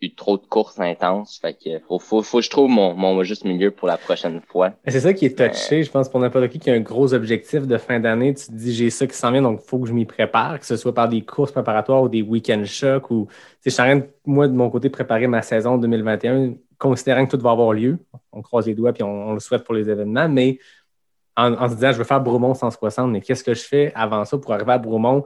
eu 0.00 0.14
trop 0.14 0.38
de 0.38 0.46
courses 0.46 0.78
intenses. 0.78 1.38
Fait 1.40 1.54
que 1.54 1.78
faut, 1.86 1.98
faut, 1.98 2.22
faut 2.22 2.38
que 2.38 2.44
je 2.44 2.50
trouve 2.50 2.70
mon, 2.70 2.94
mon 2.94 3.22
juste 3.22 3.44
milieu 3.44 3.70
pour 3.70 3.88
la 3.88 3.96
prochaine 3.96 4.40
fois. 4.48 4.72
C'est 4.86 5.00
ça 5.00 5.12
qui 5.12 5.26
est 5.26 5.36
touché, 5.36 5.82
je 5.82 5.90
pense, 5.90 6.08
pour 6.08 6.20
n'importe 6.20 6.48
qui 6.48 6.58
qui 6.58 6.70
a 6.70 6.74
un 6.74 6.80
gros 6.80 7.14
objectif 7.14 7.66
de 7.66 7.76
fin 7.78 8.00
d'année. 8.00 8.34
Tu 8.34 8.46
te 8.46 8.52
dis, 8.52 8.74
j'ai 8.74 8.90
ça 8.90 9.06
qui 9.06 9.16
s'en 9.16 9.32
vient, 9.32 9.42
donc 9.42 9.60
il 9.64 9.68
faut 9.68 9.78
que 9.78 9.88
je 9.88 9.92
m'y 9.92 10.04
prépare, 10.04 10.60
que 10.60 10.66
ce 10.66 10.76
soit 10.76 10.94
par 10.94 11.08
des 11.08 11.22
courses 11.22 11.52
préparatoires 11.52 12.02
ou 12.02 12.08
des 12.08 12.22
week-end 12.22 12.62
chocs. 12.64 13.10
Ou, 13.10 13.28
je 13.64 13.70
suis 13.70 13.80
en 13.80 13.84
train, 13.84 13.96
de, 13.96 14.08
moi, 14.26 14.48
de 14.48 14.54
mon 14.54 14.70
côté, 14.70 14.88
préparer 14.88 15.26
ma 15.26 15.42
saison 15.42 15.78
2021, 15.78 16.54
considérant 16.78 17.26
que 17.26 17.36
tout 17.36 17.42
va 17.42 17.50
avoir 17.50 17.72
lieu. 17.72 17.98
On 18.32 18.42
croise 18.42 18.66
les 18.66 18.74
doigts 18.74 18.92
puis 18.92 19.02
on, 19.02 19.28
on 19.28 19.32
le 19.34 19.40
souhaite 19.40 19.64
pour 19.64 19.74
les 19.74 19.88
événements, 19.90 20.28
mais 20.28 20.58
en, 21.36 21.54
en 21.54 21.68
se 21.68 21.74
disant, 21.74 21.92
je 21.92 21.98
veux 21.98 22.04
faire 22.04 22.20
Bromont 22.20 22.54
160, 22.54 23.10
mais 23.10 23.20
qu'est-ce 23.20 23.44
que 23.44 23.54
je 23.54 23.62
fais 23.62 23.92
avant 23.94 24.24
ça 24.24 24.38
pour 24.38 24.52
arriver 24.52 24.72
à 24.72 24.78
Bromont 24.78 25.24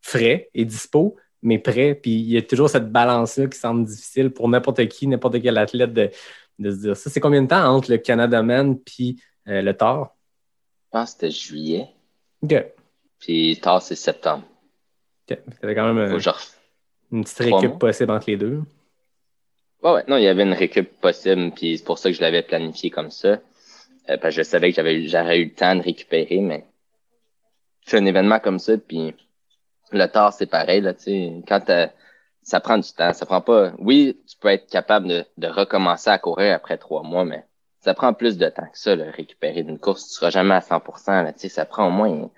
frais 0.00 0.48
et 0.54 0.64
dispo, 0.64 1.16
mais 1.42 1.58
prêt? 1.58 1.94
Puis 1.94 2.12
il 2.12 2.30
y 2.30 2.36
a 2.36 2.42
toujours 2.42 2.70
cette 2.70 2.90
balance-là 2.90 3.46
qui 3.46 3.58
semble 3.58 3.84
difficile 3.84 4.30
pour 4.30 4.48
n'importe 4.48 4.86
qui, 4.88 5.06
n'importe 5.06 5.40
quel 5.40 5.58
athlète 5.58 5.92
de, 5.92 6.10
de 6.58 6.70
se 6.70 6.76
dire 6.76 6.96
ça. 6.96 7.10
C'est 7.10 7.20
combien 7.20 7.42
de 7.42 7.48
temps 7.48 7.64
entre 7.64 7.90
le 7.90 7.98
Canada 7.98 8.42
Man 8.42 8.78
puis 8.78 9.20
euh, 9.48 9.62
le 9.62 9.76
Thor? 9.76 10.16
Je 10.86 10.98
pense 10.98 11.14
que 11.14 11.20
c'était 11.20 11.30
juillet. 11.30 11.88
OK. 12.42 12.54
Puis 13.18 13.58
tard, 13.60 13.82
c'est 13.82 13.94
septembre. 13.94 14.44
OK. 15.30 15.38
C'était 15.52 15.74
quand 15.74 15.92
même 15.92 15.98
euh, 15.98 16.18
une 17.12 17.24
petite 17.24 17.38
récup 17.38 17.78
possible 17.78 18.10
entre 18.10 18.30
les 18.30 18.36
deux. 18.36 18.62
Ouais, 19.82 19.92
ouais. 19.92 20.04
Non, 20.08 20.16
il 20.16 20.24
y 20.24 20.28
avait 20.28 20.42
une 20.42 20.52
récup 20.52 20.90
possible, 21.00 21.52
puis 21.52 21.78
c'est 21.78 21.84
pour 21.84 21.98
ça 21.98 22.10
que 22.10 22.16
je 22.16 22.20
l'avais 22.20 22.42
planifié 22.42 22.90
comme 22.90 23.10
ça. 23.10 23.40
Euh, 24.08 24.16
parce 24.16 24.34
que 24.34 24.42
je 24.42 24.48
savais 24.48 24.70
que 24.70 24.76
j'avais 24.76 25.06
j'aurais 25.06 25.38
eu 25.38 25.44
le 25.44 25.54
temps 25.54 25.74
de 25.74 25.82
récupérer, 25.82 26.40
mais 26.40 26.66
c'est 27.86 27.98
un 27.98 28.06
événement 28.06 28.40
comme 28.40 28.58
ça, 28.58 28.76
puis 28.76 29.14
le 29.98 30.08
tard, 30.08 30.32
c'est 30.32 30.46
pareil, 30.46 30.80
là. 30.80 30.92
Quand 31.48 31.60
ça 32.42 32.60
prend 32.60 32.78
du 32.78 32.92
temps, 32.92 33.12
ça 33.12 33.26
prend 33.26 33.40
pas. 33.40 33.72
Oui, 33.78 34.20
tu 34.28 34.36
peux 34.38 34.48
être 34.48 34.68
capable 34.70 35.08
de, 35.08 35.24
de 35.36 35.46
recommencer 35.48 36.10
à 36.10 36.18
courir 36.18 36.54
après 36.54 36.78
trois 36.78 37.02
mois, 37.02 37.24
mais 37.24 37.44
ça 37.80 37.94
prend 37.94 38.12
plus 38.12 38.38
de 38.38 38.48
temps 38.48 38.66
que 38.70 38.78
ça, 38.78 38.96
là, 38.96 39.10
récupérer 39.10 39.62
d'une 39.62 39.78
course. 39.78 40.06
Tu 40.08 40.14
seras 40.14 40.30
jamais 40.30 40.54
à 40.54 40.60
100%, 40.60 41.24
là. 41.24 41.32
Ça 41.36 41.64
prend 41.64 41.88
au 41.88 41.90
moins 41.90 42.30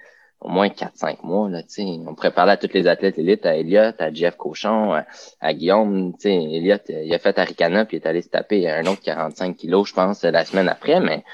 au 0.43 0.49
moins 0.49 0.69
4-5 0.69 1.19
mois, 1.23 1.49
là, 1.49 1.63
tu 1.63 1.69
sais. 1.69 1.85
On 1.85 2.15
parler 2.15 2.53
à 2.53 2.57
tous 2.57 2.73
les 2.75 2.89
athlètes 2.89 3.19
élites, 3.19 3.47
à 3.47 3.57
Elliott, 3.57 3.95
à 4.01 4.13
Jeff 4.13 4.37
Cochon, 4.37 4.93
à, 4.93 5.07
à 5.41 5.55
Guillaume. 5.55 6.15
Elliott, 6.25 6.83
il 6.89 7.15
a 7.15 7.19
fait 7.19 7.39
Aricana, 7.39 7.85
puis 7.85 7.97
il 7.97 8.01
est 8.01 8.07
allé 8.09 8.23
se 8.23 8.29
taper 8.29 8.69
un 8.69 8.85
autre 8.87 9.03
45 9.03 9.57
kilos, 9.57 9.89
je 9.89 9.95
pense, 9.95 10.25
la 10.25 10.45
semaine 10.45 10.69
après, 10.69 11.01
mais 11.01 11.25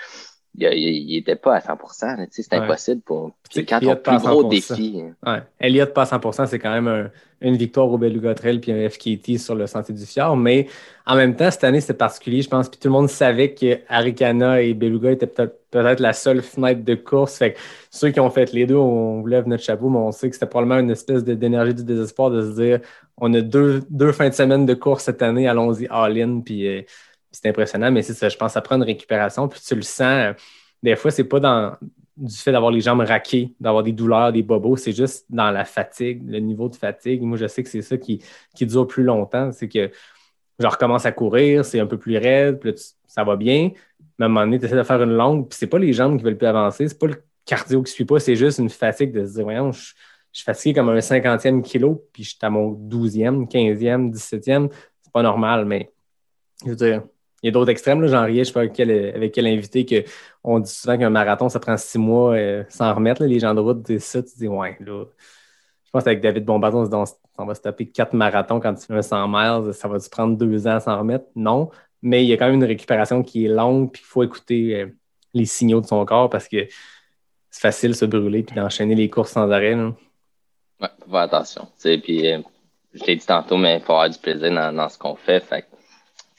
il, 0.58 0.66
a- 0.66 0.74
il, 0.74 1.10
il 1.10 1.16
était 1.18 1.36
pas 1.36 1.54
à 1.56 1.60
100%, 1.60 2.16
là, 2.16 2.26
tu 2.26 2.32
sais. 2.32 2.42
C'est 2.42 2.56
Ouais. 2.58 2.64
impossible 2.64 3.00
pour. 3.02 3.30
Puis 3.52 3.64
quand 3.64 3.78
Elliott 3.78 4.02
ton 4.02 4.10
pas 4.10 4.16
à 4.16 4.20
plus 4.20 4.28
gros 4.28 4.42
100%. 4.44 4.48
défi. 4.48 5.02
Ouais. 5.26 5.38
Elliott 5.60 5.92
passe 5.94 6.10
100%, 6.10 6.46
c'est 6.46 6.58
quand 6.58 6.72
même 6.72 6.88
un- 6.88 7.10
une 7.40 7.56
victoire 7.56 7.86
au 7.88 7.98
Beluga 7.98 8.34
Trail 8.34 8.58
puis 8.58 8.72
un 8.72 8.88
FKT 8.88 9.38
sur 9.38 9.54
le 9.54 9.66
Sentier 9.68 9.94
du 9.94 10.04
Fjord. 10.04 10.36
Mais 10.36 10.66
en 11.06 11.14
même 11.14 11.36
temps, 11.36 11.50
cette 11.52 11.62
année, 11.62 11.80
c'était 11.80 11.94
particulier, 11.94 12.42
je 12.42 12.48
pense. 12.48 12.68
Puis 12.68 12.80
tout 12.80 12.88
le 12.88 12.92
monde 12.92 13.08
savait 13.08 13.54
que 13.54 13.78
Arikana 13.88 14.60
et 14.60 14.74
Beluga 14.74 15.12
étaient 15.12 15.28
peut-être 15.28 16.00
la 16.00 16.12
seule 16.12 16.42
fenêtre 16.42 16.82
de 16.84 16.94
course. 16.96 17.36
Fait 17.38 17.52
que 17.52 17.58
ceux 17.90 18.10
qui 18.10 18.18
ont 18.18 18.30
fait 18.30 18.52
les 18.52 18.66
deux, 18.66 18.74
on 18.74 19.20
vous 19.20 19.26
lève 19.28 19.46
notre 19.46 19.62
chapeau, 19.62 19.88
mais 19.88 19.98
on 19.98 20.10
sait 20.10 20.28
que 20.28 20.34
c'était 20.34 20.46
probablement 20.46 20.80
une 20.80 20.90
espèce 20.90 21.22
d'énergie 21.22 21.74
du 21.74 21.84
désespoir 21.84 22.30
de 22.30 22.42
se 22.42 22.60
dire 22.60 22.80
on 23.20 23.32
a 23.34 23.40
deux, 23.40 23.82
deux 23.90 24.10
fins 24.12 24.28
de 24.28 24.34
semaine 24.34 24.66
de 24.66 24.74
course 24.74 25.04
cette 25.04 25.22
année, 25.22 25.46
allons-y 25.48 25.86
all-in. 25.90 26.40
Puis 26.40 26.66
euh, 26.66 26.82
c'est 27.40 27.48
impressionnant, 27.48 27.90
mais 27.90 28.02
c'est 28.02 28.14
ça, 28.14 28.28
je 28.28 28.36
pense 28.36 28.52
ça 28.52 28.60
prend 28.60 28.76
une 28.76 28.82
récupération. 28.82 29.48
Puis 29.48 29.60
tu 29.66 29.74
le 29.74 29.82
sens, 29.82 30.00
euh, 30.00 30.32
des 30.82 30.96
fois, 30.96 31.10
c'est 31.10 31.24
pas 31.24 31.40
dans 31.40 31.76
du 32.16 32.36
fait 32.36 32.50
d'avoir 32.50 32.72
les 32.72 32.80
jambes 32.80 33.00
raquées, 33.00 33.54
d'avoir 33.60 33.84
des 33.84 33.92
douleurs, 33.92 34.32
des 34.32 34.42
bobos, 34.42 34.76
c'est 34.76 34.92
juste 34.92 35.26
dans 35.30 35.52
la 35.52 35.64
fatigue, 35.64 36.28
le 36.28 36.40
niveau 36.40 36.68
de 36.68 36.74
fatigue. 36.74 37.22
Moi, 37.22 37.38
je 37.38 37.46
sais 37.46 37.62
que 37.62 37.68
c'est 37.68 37.82
ça 37.82 37.96
qui, 37.96 38.20
qui 38.56 38.66
dure 38.66 38.88
plus 38.88 39.04
longtemps. 39.04 39.52
C'est 39.52 39.68
que 39.68 39.90
je 40.58 40.66
recommence 40.66 41.06
à 41.06 41.12
courir, 41.12 41.64
c'est 41.64 41.78
un 41.78 41.86
peu 41.86 41.96
plus 41.96 42.18
raide, 42.18 42.58
puis 42.58 42.72
là, 42.72 42.76
ça 43.06 43.22
va 43.22 43.36
bien. 43.36 43.70
Mais 44.18 44.24
à 44.24 44.26
un 44.26 44.28
moment 44.28 44.44
donné, 44.46 44.58
tu 44.58 44.64
essaies 44.64 44.76
de 44.76 44.82
faire 44.82 45.00
une 45.00 45.12
longue, 45.12 45.48
puis 45.48 45.56
c'est 45.56 45.68
pas 45.68 45.78
les 45.78 45.92
jambes 45.92 46.18
qui 46.18 46.24
veulent 46.24 46.36
plus 46.36 46.48
avancer, 46.48 46.88
c'est 46.88 46.98
pas 46.98 47.06
le 47.06 47.22
cardio 47.44 47.82
qui 47.84 47.92
suit 47.92 48.04
pas, 48.04 48.18
c'est 48.18 48.34
juste 48.34 48.58
une 48.58 48.68
fatigue 48.68 49.12
de 49.12 49.24
se 49.24 49.34
dire, 49.34 49.44
voyons, 49.44 49.70
je, 49.70 49.92
je 50.32 50.40
suis 50.40 50.44
fatigué 50.44 50.74
comme 50.74 50.88
un 50.88 50.98
50e 50.98 51.62
kilo, 51.62 52.04
puis 52.12 52.24
je 52.24 52.30
suis 52.30 52.38
à 52.42 52.50
mon 52.50 52.72
12e, 52.72 53.48
15e, 53.48 54.12
17e. 54.12 54.70
C'est 55.02 55.12
pas 55.12 55.22
normal, 55.22 55.64
mais 55.64 55.92
je 56.64 56.70
veux 56.70 56.76
dire, 56.76 57.02
il 57.42 57.46
y 57.46 57.48
a 57.48 57.52
d'autres 57.52 57.70
extrêmes, 57.70 58.04
j'en 58.06 58.24
riais, 58.24 58.44
je 58.44 58.48
sais 58.48 58.52
pas 58.52 58.60
avec 58.60 58.72
quel, 59.32 59.46
invité 59.46 59.86
que 59.86 60.04
on 60.42 60.58
dit 60.58 60.70
souvent 60.70 60.98
qu'un 60.98 61.10
marathon, 61.10 61.48
ça 61.48 61.60
prend 61.60 61.76
six 61.76 61.98
mois 61.98 62.34
euh, 62.34 62.64
sans 62.68 62.92
remettre. 62.94 63.22
là. 63.22 63.28
les 63.28 63.38
gens 63.38 63.54
de 63.54 63.60
route 63.60 63.82
disent 63.82 64.04
ça, 64.04 64.22
tu 64.22 64.30
dis 64.36 64.48
ouais, 64.48 64.76
là. 64.80 65.04
Je 65.84 65.90
pense 65.90 66.04
qu'avec 66.04 66.20
David 66.20 66.44
Bombardon, 66.44 66.86
on 66.92 67.04
on, 67.38 67.46
va 67.46 67.54
se 67.54 67.62
taper 67.62 67.88
quatre 67.88 68.12
marathons 68.12 68.60
quand 68.60 68.74
tu 68.74 68.84
fais 68.84 68.94
un 68.94 69.02
100 69.02 69.28
miles, 69.28 69.72
ça 69.72 69.88
va 69.88 69.98
te 69.98 70.08
prendre 70.10 70.36
deux 70.36 70.66
ans 70.66 70.80
sans 70.80 70.98
remettre? 70.98 71.24
Non, 71.34 71.70
mais 72.02 72.24
il 72.24 72.28
y 72.28 72.32
a 72.32 72.36
quand 72.36 72.46
même 72.46 72.56
une 72.56 72.64
récupération 72.64 73.22
qui 73.22 73.46
est 73.46 73.48
longue, 73.48 73.90
puis 73.90 74.02
il 74.04 74.06
faut 74.06 74.22
écouter 74.22 74.74
euh, 74.74 74.86
les 75.32 75.46
signaux 75.46 75.80
de 75.80 75.86
son 75.86 76.04
corps 76.04 76.28
parce 76.28 76.48
que 76.48 76.66
c'est 77.50 77.60
facile 77.60 77.90
de 77.90 77.96
se 77.96 78.04
brûler 78.04 78.42
puis 78.42 78.54
d'enchaîner 78.54 78.94
les 78.94 79.08
courses 79.08 79.32
sans 79.32 79.50
arrêt. 79.50 79.74
Là. 79.74 79.94
Ouais, 80.80 80.88
faut 81.02 81.10
faire 81.10 81.20
attention. 81.20 81.68
Puis, 81.82 82.30
euh, 82.30 82.40
je 82.92 83.04
l'ai 83.04 83.16
dit 83.16 83.26
tantôt, 83.26 83.56
mais 83.56 83.76
il 83.76 83.82
faut 83.82 83.92
avoir 83.92 84.10
du 84.10 84.18
plaisir 84.18 84.50
dans, 84.52 84.88
ce 84.88 84.98
qu'on. 84.98 85.16
Fait 85.16 85.42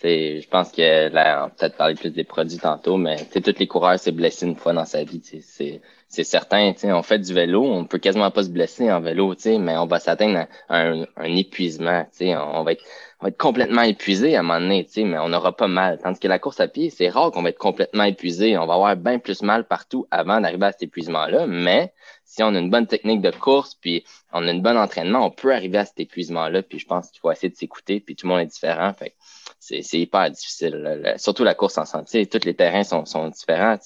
je 0.01 0.47
pense 0.47 0.71
que 0.71 1.09
là, 1.09 1.45
on 1.45 1.49
peut-être 1.49 1.75
parler 1.75 1.95
plus 1.95 2.11
des 2.11 2.23
produits 2.23 2.57
tantôt, 2.57 2.97
mais 2.97 3.17
tous 3.33 3.59
les 3.59 3.67
coureurs 3.67 3.99
s'est 3.99 4.11
blessé 4.11 4.45
une 4.45 4.55
fois 4.55 4.73
dans 4.73 4.85
sa 4.85 5.03
vie. 5.03 5.21
C'est 5.23 5.81
c'est 6.09 6.23
certain. 6.23 6.73
On 6.85 7.03
fait 7.03 7.19
du 7.19 7.33
vélo, 7.33 7.63
on 7.63 7.85
peut 7.85 7.99
quasiment 7.99 8.31
pas 8.31 8.43
se 8.43 8.49
blesser 8.49 8.91
en 8.91 8.99
vélo, 8.99 9.35
mais 9.45 9.77
on 9.77 9.85
va 9.85 9.99
s'atteindre 9.99 10.47
un, 10.67 11.03
un, 11.15 11.35
épuisement. 11.35 12.07
On 12.21 12.63
va 12.63 12.71
être 12.71 12.83
on 13.21 13.25
va 13.25 13.29
être 13.29 13.37
complètement 13.37 13.81
épuisé 13.81 14.35
à 14.35 14.39
un 14.39 14.43
moment 14.43 14.61
donné, 14.61 14.87
mais 14.97 15.19
on 15.19 15.27
n'aura 15.27 15.55
pas 15.55 15.67
mal. 15.67 15.99
Tandis 16.01 16.19
que 16.19 16.27
la 16.29 16.39
course 16.39 16.61
à 16.61 16.69
pied, 16.69 16.89
c'est 16.89 17.09
rare 17.09 17.31
qu'on 17.31 17.43
va 17.43 17.49
être 17.49 17.57
complètement 17.57 18.05
épuisé. 18.05 18.57
On 18.57 18.65
va 18.65 18.75
avoir 18.75 18.95
bien 18.95 19.19
plus 19.19 19.41
mal 19.41 19.67
partout 19.67 20.07
avant 20.09 20.39
d'arriver 20.39 20.67
à 20.67 20.71
cet 20.71 20.83
épuisement-là. 20.83 21.45
Mais 21.45 21.93
si 22.23 22.43
on 22.43 22.55
a 22.55 22.59
une 22.59 22.69
bonne 22.69 22.87
technique 22.87 23.21
de 23.21 23.31
course, 23.31 23.75
puis 23.75 24.05
on 24.31 24.47
a 24.47 24.51
une 24.51 24.61
bonne 24.61 24.77
entraînement, 24.77 25.25
on 25.25 25.31
peut 25.31 25.53
arriver 25.53 25.79
à 25.79 25.85
cet 25.85 25.99
épuisement-là. 25.99 26.63
Puis 26.63 26.79
je 26.79 26.87
pense 26.87 27.11
qu'il 27.11 27.19
faut 27.19 27.29
essayer 27.29 27.49
de 27.49 27.57
s'écouter, 27.57 27.99
puis 27.99 28.15
tout 28.15 28.25
le 28.25 28.31
monde 28.33 28.41
est 28.41 28.45
différent. 28.45 28.93
Fait 28.93 29.13
c'est, 29.59 29.81
hyper 29.93 30.31
difficile. 30.31 31.13
Surtout 31.17 31.43
la 31.43 31.53
course 31.53 31.77
en 31.77 31.85
sentier. 31.85 32.25
Tous 32.25 32.45
les 32.45 32.55
terrains 32.55 32.83
sont, 32.83 33.05
sont 33.05 33.27
différents. 33.27 33.77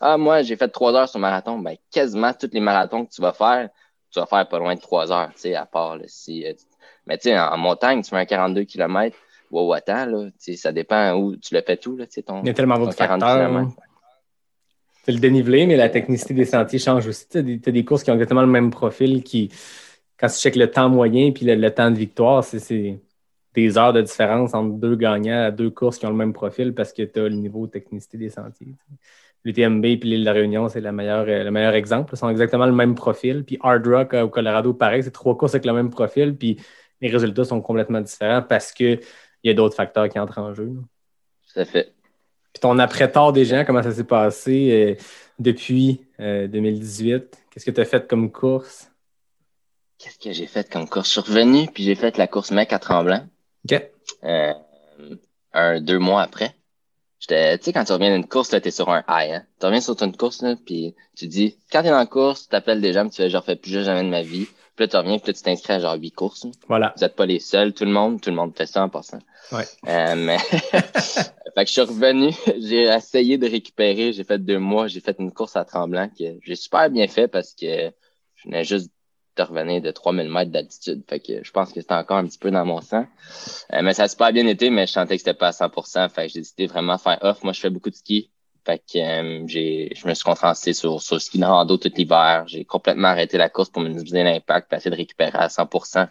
Ah, 0.00 0.16
moi, 0.16 0.42
j'ai 0.42 0.56
fait 0.56 0.68
trois 0.68 0.94
heures 0.94 1.08
sur 1.08 1.18
marathon. 1.18 1.58
Ben, 1.58 1.76
quasiment 1.90 2.32
tous 2.32 2.50
les 2.52 2.60
marathons 2.60 3.06
que 3.06 3.12
tu 3.12 3.22
vas 3.22 3.32
faire, 3.32 3.70
tu 4.10 4.20
vas 4.20 4.26
faire 4.26 4.46
pas 4.46 4.58
loin 4.58 4.74
de 4.74 4.80
trois 4.80 5.10
heures, 5.10 5.30
à 5.56 5.66
part 5.66 5.98
si 6.06 6.46
euh, 6.46 6.52
mais 7.06 7.18
tu 7.18 7.24
sais, 7.24 7.38
en, 7.38 7.56
montagne, 7.58 8.02
tu 8.02 8.10
fais 8.10 8.16
un 8.16 8.24
42 8.24 8.64
km, 8.64 9.16
wow, 9.50 9.72
attends, 9.72 10.06
là, 10.06 10.28
ça 10.38 10.72
dépend 10.72 11.14
où 11.14 11.36
tu 11.36 11.54
le 11.54 11.62
fais 11.62 11.76
tout, 11.76 11.96
là, 11.96 12.06
ton, 12.24 12.42
Il 12.42 12.46
y 12.46 12.50
a 12.50 12.54
tellement 12.54 12.78
d'autres 12.78 12.94
facteurs. 12.94 13.68
C'est 15.04 15.12
le 15.12 15.18
dénivelé, 15.18 15.66
mais 15.66 15.76
la 15.76 15.88
technicité 15.88 16.32
des 16.32 16.44
sentiers 16.44 16.78
change 16.78 17.08
aussi. 17.08 17.26
Tu 17.28 17.38
as, 17.38 17.42
des 17.42 17.84
courses 17.84 18.04
qui 18.04 18.10
ont 18.12 18.14
exactement 18.14 18.42
le 18.42 18.46
même 18.46 18.70
profil 18.70 19.24
qui, 19.24 19.50
quand 20.16 20.28
tu 20.28 20.34
checkes 20.34 20.54
le 20.54 20.70
temps 20.70 20.88
moyen 20.88 21.32
puis 21.32 21.44
le, 21.44 21.70
temps 21.74 21.90
de 21.90 21.96
victoire, 21.96 22.44
c'est 22.44 23.00
des 23.54 23.78
heures 23.78 23.92
de 23.92 24.00
différence 24.00 24.54
entre 24.54 24.74
deux 24.76 24.96
gagnants 24.96 25.44
à 25.44 25.50
deux 25.50 25.70
courses 25.70 25.98
qui 25.98 26.06
ont 26.06 26.10
le 26.10 26.16
même 26.16 26.32
profil 26.32 26.74
parce 26.74 26.92
que 26.92 27.02
tu 27.02 27.20
as 27.20 27.28
le 27.28 27.34
niveau 27.34 27.66
de 27.66 27.72
technicité 27.72 28.16
des 28.16 28.30
sentiers. 28.30 28.74
L'UTMB 29.44 29.84
et 29.84 29.96
l'île 29.96 30.20
de 30.20 30.24
la 30.24 30.32
Réunion, 30.32 30.68
c'est 30.68 30.80
le 30.80 30.92
meilleur, 30.92 31.26
le 31.26 31.50
meilleur 31.50 31.74
exemple. 31.74 32.14
Ils 32.14 32.18
sont 32.18 32.30
exactement 32.30 32.66
le 32.66 32.72
même 32.72 32.94
profil. 32.94 33.44
Puis 33.44 33.58
Hard 33.60 33.86
Rock 33.86 34.14
au 34.14 34.28
Colorado, 34.28 34.72
pareil, 34.72 35.02
c'est 35.02 35.10
trois 35.10 35.36
courses 35.36 35.54
avec 35.54 35.66
le 35.66 35.72
même 35.72 35.90
profil. 35.90 36.36
Puis 36.36 36.58
les 37.00 37.10
résultats 37.10 37.44
sont 37.44 37.60
complètement 37.60 38.00
différents 38.00 38.42
parce 38.42 38.72
qu'il 38.72 39.00
y 39.42 39.50
a 39.50 39.54
d'autres 39.54 39.74
facteurs 39.74 40.08
qui 40.08 40.18
entrent 40.18 40.38
en 40.38 40.54
jeu. 40.54 40.72
Tout 41.52 41.60
à 41.60 41.64
fait. 41.64 41.92
Puis 42.52 42.60
ton 42.60 42.78
après-tard 42.78 43.32
des 43.32 43.44
gens, 43.44 43.64
comment 43.66 43.82
ça 43.82 43.92
s'est 43.92 44.04
passé 44.04 44.96
euh, 44.98 45.02
depuis 45.38 46.00
2018? 46.18 47.14
Euh, 47.14 47.18
Qu'est-ce 47.50 47.66
que 47.66 47.70
tu 47.70 47.80
as 47.80 47.84
fait 47.84 48.06
comme 48.06 48.30
course? 48.30 48.90
Qu'est-ce 49.98 50.18
que 50.18 50.32
j'ai 50.32 50.46
fait 50.46 50.70
comme 50.70 50.88
course? 50.88 51.08
Je 51.08 51.20
suis 51.20 51.32
revenu, 51.32 51.66
puis 51.66 51.84
j'ai 51.84 51.94
fait 51.94 52.16
la 52.16 52.26
course 52.26 52.50
mec 52.50 52.72
à 52.72 52.78
Tremblant. 52.78 53.26
OK. 53.64 53.82
Euh, 54.24 54.54
un, 55.52 55.80
deux 55.80 55.98
mois 55.98 56.22
après. 56.22 56.54
Tu 57.20 57.28
sais, 57.28 57.72
quand 57.72 57.84
tu 57.84 57.92
reviens 57.92 58.12
d'une 58.14 58.26
course, 58.26 58.48
tu 58.48 58.56
es 58.56 58.70
sur 58.72 58.90
un 58.90 59.04
high. 59.08 59.30
Hein? 59.30 59.44
Tu 59.60 59.66
reviens 59.66 59.80
sur 59.80 60.00
une 60.02 60.16
course, 60.16 60.42
là, 60.42 60.56
puis 60.56 60.94
tu 61.16 61.28
dis, 61.28 61.56
quand 61.70 61.82
tu 61.82 61.86
es 61.86 61.90
dans 61.90 61.98
la 61.98 62.06
course, 62.06 62.48
tu 62.48 62.56
appelles 62.56 62.80
des 62.80 62.92
gens, 62.92 63.08
tu 63.08 63.16
fais, 63.16 63.30
je 63.30 63.36
refais 63.36 63.54
plus 63.54 63.84
jamais 63.84 64.02
de 64.02 64.08
ma 64.08 64.22
vie. 64.22 64.46
Puis 64.74 64.86
là, 64.86 64.88
tu 64.88 64.96
reviens, 64.96 65.18
puis 65.18 65.28
là, 65.28 65.32
tu 65.34 65.42
t'inscris 65.42 65.74
à 65.74 65.78
genre 65.78 65.94
huit 65.94 66.10
courses. 66.10 66.46
Voilà. 66.66 66.92
Vous 66.96 67.02
n'êtes 67.02 67.14
pas 67.14 67.26
les 67.26 67.38
seuls, 67.38 67.74
tout 67.74 67.84
le 67.84 67.92
monde, 67.92 68.20
tout 68.20 68.30
le 68.30 68.36
monde 68.36 68.56
fait 68.56 68.66
ça 68.66 68.82
en 68.82 68.88
passant. 68.88 69.20
Ouais. 69.52 69.64
Euh, 69.86 70.16
mais 70.16 70.38
fait 70.38 71.54
que 71.54 71.66
je 71.66 71.72
suis 71.72 71.80
revenu, 71.82 72.30
j'ai 72.58 72.84
essayé 72.84 73.38
de 73.38 73.48
récupérer, 73.48 74.12
j'ai 74.12 74.24
fait 74.24 74.38
deux 74.38 74.58
mois, 74.58 74.88
j'ai 74.88 75.00
fait 75.00 75.16
une 75.20 75.30
course 75.30 75.54
à 75.54 75.64
Tremblant 75.64 76.08
que 76.08 76.24
j'ai 76.42 76.56
super 76.56 76.90
bien 76.90 77.06
fait 77.06 77.28
parce 77.28 77.52
que 77.52 77.92
je 78.34 78.48
venais 78.48 78.64
juste 78.64 78.90
de 79.36 79.42
revenir 79.42 79.80
de 79.80 79.90
3000 79.90 80.28
mètres 80.28 80.50
d'altitude. 80.50 81.02
Fait 81.08 81.20
que 81.20 81.42
je 81.42 81.50
pense 81.50 81.72
que 81.72 81.80
c'était 81.80 81.94
encore 81.94 82.18
un 82.18 82.26
petit 82.26 82.38
peu 82.38 82.50
dans 82.50 82.64
mon 82.64 82.80
sang. 82.80 83.06
Euh, 83.72 83.80
mais 83.82 83.94
ça 83.94 84.04
a 84.04 84.08
super 84.08 84.32
bien 84.32 84.46
été, 84.46 84.70
mais 84.70 84.86
je 84.86 84.92
sentais 84.92 85.16
que 85.16 85.20
c'était 85.20 85.34
pas 85.34 85.48
à 85.48 85.50
100%. 85.52 86.08
Fait 86.10 86.26
que 86.26 86.32
j'ai 86.32 86.40
décidé 86.40 86.66
vraiment 86.66 86.96
de 86.96 87.00
faire 87.00 87.18
off. 87.22 87.42
Moi, 87.42 87.52
je 87.52 87.60
fais 87.60 87.70
beaucoup 87.70 87.90
de 87.90 87.94
ski. 87.94 88.30
Fait 88.64 88.78
que 88.78 88.98
euh, 88.98 89.44
j'ai, 89.46 89.92
je 89.96 90.06
me 90.06 90.14
suis 90.14 90.24
concentré 90.24 90.72
sur, 90.72 91.00
sur 91.02 91.16
le 91.16 91.20
ski 91.20 91.38
de 91.38 91.44
rando 91.44 91.76
tout 91.76 91.90
l'hiver. 91.96 92.44
J'ai 92.46 92.64
complètement 92.64 93.08
arrêté 93.08 93.38
la 93.38 93.48
course 93.48 93.70
pour 93.70 93.82
minimiser 93.82 94.22
l'impact 94.22 94.72
et 94.72 94.76
essayer 94.76 94.90
de 94.90 94.96
récupérer 94.96 95.38
à 95.38 95.48
100%. 95.48 96.08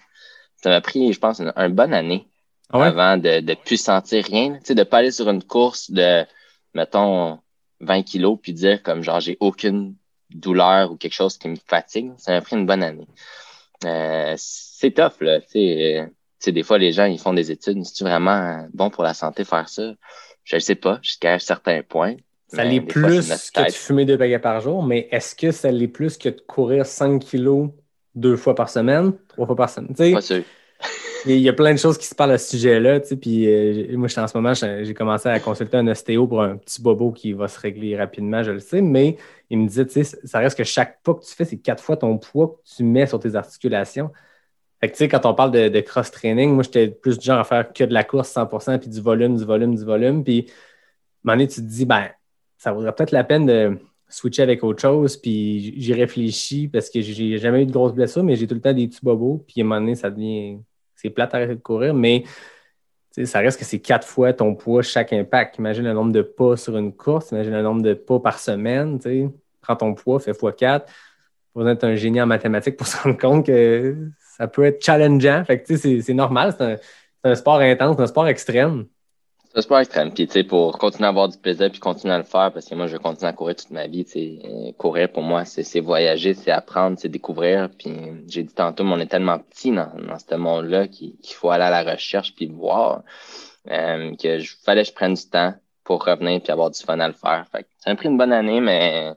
Ça 0.57 0.69
m'a 0.69 0.81
pris, 0.81 1.13
je 1.13 1.19
pense, 1.19 1.39
une, 1.39 1.73
bonne 1.73 1.93
année 1.93 2.27
ah 2.69 2.83
avant 2.83 3.17
de 3.17 3.39
ne 3.41 3.53
plus 3.53 3.81
sentir 3.81 4.25
rien. 4.25 4.53
Tu 4.55 4.65
sais, 4.65 4.75
de 4.75 4.83
pas 4.83 4.97
aller 4.97 5.11
sur 5.11 5.29
une 5.29 5.43
course 5.43 5.91
de, 5.91 6.25
mettons, 6.73 7.39
20 7.81 8.03
kilos 8.03 8.37
puis 8.41 8.53
dire 8.53 8.81
comme 8.83 9.01
genre 9.01 9.19
j'ai 9.19 9.37
aucune 9.39 9.95
douleur 10.33 10.91
ou 10.91 10.97
quelque 10.97 11.13
chose 11.13 11.37
qui 11.37 11.47
me 11.47 11.57
fatigue. 11.67 12.11
Ça 12.17 12.31
m'a 12.31 12.41
pris 12.41 12.55
une 12.55 12.65
bonne 12.65 12.83
année. 12.83 13.07
Euh, 13.85 14.33
c'est 14.37 14.91
tough, 14.91 15.21
là. 15.21 15.39
Sais, 15.47 16.51
des 16.51 16.63
fois, 16.63 16.77
les 16.77 16.91
gens, 16.91 17.05
ils 17.05 17.19
font 17.19 17.33
des 17.33 17.51
études. 17.51 17.83
C'est 17.85 18.03
vraiment 18.03 18.65
bon 18.73 18.89
pour 18.89 19.03
la 19.03 19.13
santé 19.13 19.43
faire 19.43 19.69
ça? 19.69 19.93
Je 20.43 20.55
ne 20.55 20.59
sais 20.59 20.75
pas, 20.75 20.99
jusqu'à 21.01 21.33
un 21.33 21.39
certain 21.39 21.81
point. 21.83 22.15
Ça 22.47 22.63
l'est 22.63 22.81
plus 22.81 23.29
que 23.53 23.65
de 23.65 23.71
fumer 23.71 24.05
deux 24.05 24.17
baguettes 24.17 24.41
par 24.41 24.59
jour, 24.59 24.83
mais 24.83 25.07
est-ce 25.11 25.35
que 25.35 25.51
ça 25.51 25.71
l'est 25.71 25.87
plus 25.87 26.17
que 26.17 26.29
de 26.29 26.41
courir 26.41 26.85
5 26.85 27.19
kilos 27.19 27.69
deux 28.13 28.35
fois 28.35 28.55
par 28.55 28.69
semaine, 28.69 29.13
trois 29.29 29.45
fois 29.45 29.55
par 29.55 29.69
semaine? 29.69 29.95
Pas 29.95 30.21
sûr. 30.21 30.43
Il 31.25 31.37
y 31.37 31.49
a 31.49 31.53
plein 31.53 31.73
de 31.73 31.77
choses 31.77 31.97
qui 31.97 32.07
se 32.07 32.15
parlent 32.15 32.31
à 32.31 32.37
ce 32.37 32.57
sujet-là. 32.57 32.99
Puis 32.99 33.47
euh, 33.47 33.95
moi, 33.97 34.07
en 34.17 34.27
ce 34.27 34.37
moment, 34.37 34.53
j'ai 34.53 34.93
commencé 34.93 35.29
à 35.29 35.39
consulter 35.39 35.77
un 35.77 35.87
ostéo 35.87 36.27
pour 36.27 36.41
un 36.41 36.57
petit 36.57 36.81
bobo 36.81 37.11
qui 37.11 37.33
va 37.33 37.47
se 37.47 37.59
régler 37.59 37.95
rapidement, 37.95 38.41
je 38.43 38.51
le 38.51 38.59
sais, 38.59 38.81
mais 38.81 39.17
il 39.49 39.59
me 39.59 39.67
disait, 39.67 39.85
tu 39.85 40.03
sais, 40.03 40.19
ça 40.25 40.39
reste 40.39 40.57
que 40.57 40.63
chaque 40.63 41.01
pas 41.03 41.13
que 41.13 41.23
tu 41.23 41.33
fais, 41.35 41.45
c'est 41.45 41.57
quatre 41.57 41.83
fois 41.83 41.97
ton 41.97 42.17
poids 42.17 42.47
que 42.47 42.75
tu 42.75 42.83
mets 42.83 43.05
sur 43.05 43.19
tes 43.19 43.35
articulations. 43.35 44.11
Fait 44.81 44.87
que, 44.89 44.93
tu 44.93 44.97
sais, 44.99 45.07
quand 45.09 45.25
on 45.27 45.35
parle 45.35 45.51
de, 45.51 45.79
cross-training, 45.81 46.53
moi, 46.53 46.63
j'étais 46.63 46.87
plus 46.89 47.19
du 47.19 47.25
genre 47.25 47.39
à 47.39 47.43
faire 47.43 47.71
que 47.71 47.83
de 47.83 47.93
la 47.93 48.03
course 48.03 48.33
100% 48.33 48.79
puis 48.79 48.89
du 48.89 48.99
volume, 48.99 49.37
du 49.37 49.45
volume, 49.45 49.75
du 49.75 49.85
volume. 49.85 50.23
Puis, 50.23 50.47
à 50.49 50.51
un 50.51 50.55
moment 51.25 51.37
donné, 51.37 51.47
tu 51.47 51.61
te 51.61 51.67
dis, 51.67 51.85
ben, 51.85 52.09
ça 52.57 52.71
vaudrait 52.71 52.93
peut-être 52.95 53.11
la 53.11 53.23
peine 53.23 53.45
de 53.45 53.77
switcher 54.09 54.41
avec 54.41 54.63
autre 54.63 54.81
chose. 54.81 55.17
Puis, 55.17 55.79
j'y 55.79 55.93
réfléchis 55.93 56.67
parce 56.67 56.89
que 56.89 56.99
j'ai 57.01 57.37
jamais 57.37 57.63
eu 57.63 57.65
de 57.67 57.71
grosses 57.71 57.93
blessures, 57.93 58.23
mais 58.23 58.35
j'ai 58.35 58.47
tout 58.47 58.55
le 58.55 58.61
temps 58.61 58.73
des 58.73 58.87
petits 58.87 59.01
bobos. 59.03 59.43
Puis, 59.47 59.61
à 59.61 59.63
un 59.63 59.67
moment 59.67 59.81
donné, 59.81 59.95
ça 59.95 60.09
devient. 60.09 60.59
C'est 61.01 61.09
plate 61.09 61.33
à 61.33 61.55
courir, 61.55 61.93
mais 61.93 62.23
ça 63.25 63.39
reste 63.39 63.59
que 63.59 63.65
c'est 63.65 63.79
quatre 63.79 64.07
fois 64.07 64.33
ton 64.33 64.55
poids 64.55 64.83
chaque 64.83 65.13
impact. 65.13 65.57
Imagine 65.57 65.85
le 65.85 65.93
nombre 65.93 66.11
de 66.11 66.21
pas 66.21 66.55
sur 66.57 66.77
une 66.77 66.95
course, 66.95 67.31
imagine 67.31 67.53
le 67.53 67.61
nombre 67.61 67.81
de 67.81 67.93
pas 67.93 68.19
par 68.19 68.39
semaine. 68.39 68.99
Prends 69.61 69.75
ton 69.75 69.93
poids, 69.93 70.19
fais 70.19 70.33
fois 70.33 70.53
4 70.53 70.91
Vous 71.55 71.67
êtes 71.67 71.83
un 71.83 71.95
génie 71.95 72.21
en 72.21 72.27
mathématiques 72.27 72.77
pour 72.77 72.87
se 72.87 72.97
rendre 72.97 73.17
compte 73.17 73.45
que 73.45 73.95
ça 74.37 74.47
peut 74.47 74.63
être 74.63 74.83
challengeant. 74.83 75.43
Fait 75.45 75.61
que 75.61 75.75
c'est 75.75 76.13
normal, 76.13 76.53
c'est 76.57 76.63
un, 76.63 76.77
un, 77.31 77.35
sport 77.35 77.59
intense, 77.59 77.99
un 77.99 78.07
sport 78.07 78.27
extrême. 78.27 78.85
C'est 79.53 79.61
sport 79.63 79.79
extrême. 79.79 80.13
Puis, 80.13 80.27
tu 80.27 80.33
sais, 80.33 80.43
pour 80.45 80.77
continuer 80.77 81.07
à 81.07 81.09
avoir 81.09 81.27
du 81.27 81.37
plaisir 81.37 81.69
puis 81.69 81.79
continuer 81.81 82.13
à 82.13 82.17
le 82.17 82.23
faire, 82.23 82.53
parce 82.53 82.67
que 82.67 82.75
moi, 82.75 82.87
je 82.87 82.93
vais 82.93 83.03
continuer 83.03 83.27
à 83.27 83.33
courir 83.33 83.55
toute 83.57 83.71
ma 83.71 83.85
vie. 83.87 84.05
Tu 84.05 84.11
sais, 84.11 84.75
courir, 84.77 85.11
pour 85.11 85.23
moi, 85.23 85.43
c'est 85.43 85.79
voyager, 85.81 86.33
c'est 86.33 86.51
apprendre, 86.51 86.97
c'est 86.97 87.09
découvrir. 87.09 87.69
Puis, 87.77 87.91
j'ai 88.27 88.43
dit 88.43 88.53
tantôt, 88.53 88.85
mais 88.85 88.93
on 88.93 88.99
est 88.99 89.11
tellement 89.11 89.39
petit 89.39 89.71
dans, 89.71 89.91
dans 90.07 90.17
ce 90.17 90.35
monde-là 90.35 90.87
qu'il 90.87 91.17
faut 91.25 91.49
aller 91.49 91.65
à 91.65 91.83
la 91.83 91.91
recherche 91.91 92.33
puis 92.33 92.47
voir. 92.47 93.03
Euh, 93.69 94.15
que 94.15 94.39
je 94.39 94.55
fallait 94.63 94.83
que 94.83 94.89
je 94.89 94.93
prenne 94.93 95.13
du 95.13 95.29
temps 95.29 95.53
pour 95.83 96.03
revenir 96.03 96.41
puis 96.41 96.51
avoir 96.51 96.71
du 96.71 96.79
fun 96.79 96.99
à 96.99 97.07
le 97.07 97.13
faire. 97.13 97.45
Fait 97.51 97.67
ça 97.77 97.91
m'a 97.91 97.95
pris 97.95 98.07
une 98.07 98.17
bonne 98.17 98.33
année, 98.33 98.59
mais, 98.61 99.11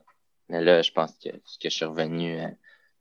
mais 0.49 0.61
là, 0.61 0.81
je 0.81 0.91
pense 0.91 1.13
que, 1.13 1.29
que 1.29 1.39
je 1.63 1.69
suis 1.69 1.85
revenu 1.85 2.39
euh, 2.39 2.47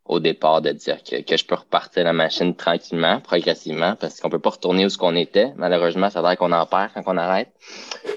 au 0.06 0.20
départ 0.20 0.60
de 0.60 0.70
dire 0.70 1.02
que, 1.02 1.22
que 1.22 1.36
je 1.36 1.44
peux 1.44 1.54
repartir 1.54 2.04
la 2.04 2.12
machine 2.12 2.54
tranquillement, 2.54 3.20
progressivement, 3.20 3.96
parce 3.96 4.20
qu'on 4.20 4.28
peut 4.28 4.38
pas 4.38 4.50
retourner 4.50 4.84
où 4.84 4.88
ce 4.88 4.98
qu'on 4.98 5.16
était. 5.16 5.52
Malheureusement, 5.56 6.10
ça 6.10 6.20
a 6.20 6.22
l'air 6.22 6.36
qu'on 6.36 6.52
en 6.52 6.66
perd 6.66 6.90
quand 6.94 7.02
on 7.06 7.16
arrête. 7.16 7.52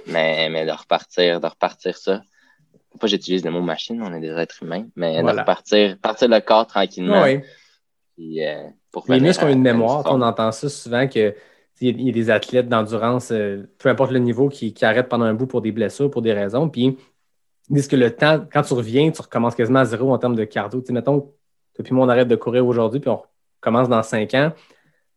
Mais, 0.08 0.50
mais 0.50 0.66
de 0.66 0.72
repartir, 0.72 1.40
de 1.40 1.48
repartir 1.48 1.96
ça. 1.98 2.22
Pas 3.00 3.08
j'utilise 3.08 3.46
le 3.46 3.52
mot 3.52 3.62
machine, 3.62 4.02
on 4.02 4.12
est 4.14 4.20
des 4.20 4.32
êtres 4.32 4.64
humains, 4.64 4.88
mais 4.96 5.22
de 5.22 5.28
repartir, 5.28 5.98
partir 6.00 6.28
le 6.30 6.40
corps 6.40 6.66
tranquillement. 6.66 7.24
Oui. 7.24 7.42
Puis, 8.16 8.44
euh, 8.44 8.64
pour 8.92 9.06
Les 9.08 9.20
muscles 9.20 9.46
ont 9.46 9.50
une 9.50 9.62
mémoire. 9.62 10.04
On 10.08 10.22
entend 10.22 10.52
ça 10.52 10.68
souvent 10.68 11.08
que 11.08 11.36
il 11.80 12.02
y 12.02 12.10
a 12.10 12.12
des 12.12 12.30
athlètes 12.32 12.68
d'endurance, 12.68 13.32
euh, 13.32 13.70
peu 13.78 13.90
importe 13.90 14.12
le 14.12 14.18
niveau, 14.18 14.50
qui, 14.50 14.74
qui, 14.74 14.84
arrêtent 14.84 15.10
pendant 15.10 15.26
un 15.26 15.36
bout 15.36 15.46
pour 15.46 15.62
des 15.62 15.72
blessures, 15.72 16.10
pour 16.10 16.24
des 16.24 16.34
raisons. 16.34 16.70
Puis, 16.70 16.98
ils 17.70 17.76
disent 17.76 17.88
que 17.88 17.96
le 17.96 18.16
temps, 18.16 18.44
quand 18.52 18.64
tu 18.64 18.74
reviens, 18.74 19.12
tu 19.12 19.22
recommences 19.22 19.54
quasiment 19.54 19.80
à 19.80 19.86
zéro 19.86 20.12
en 20.12 20.18
termes 20.18 20.36
de 20.36 20.44
cardio. 20.44 20.80
Tu 20.82 20.88
sais, 20.88 20.94
mettons, 20.94 21.32
depuis 21.78 21.94
moi, 21.94 22.06
on 22.06 22.10
arrête 22.10 22.28
de 22.28 22.36
courir 22.36 22.66
aujourd'hui, 22.66 23.00
puis 23.00 23.10
on 23.10 23.22
commence 23.60 23.90
dans 23.90 24.04
cinq 24.04 24.34
ans, 24.34 24.54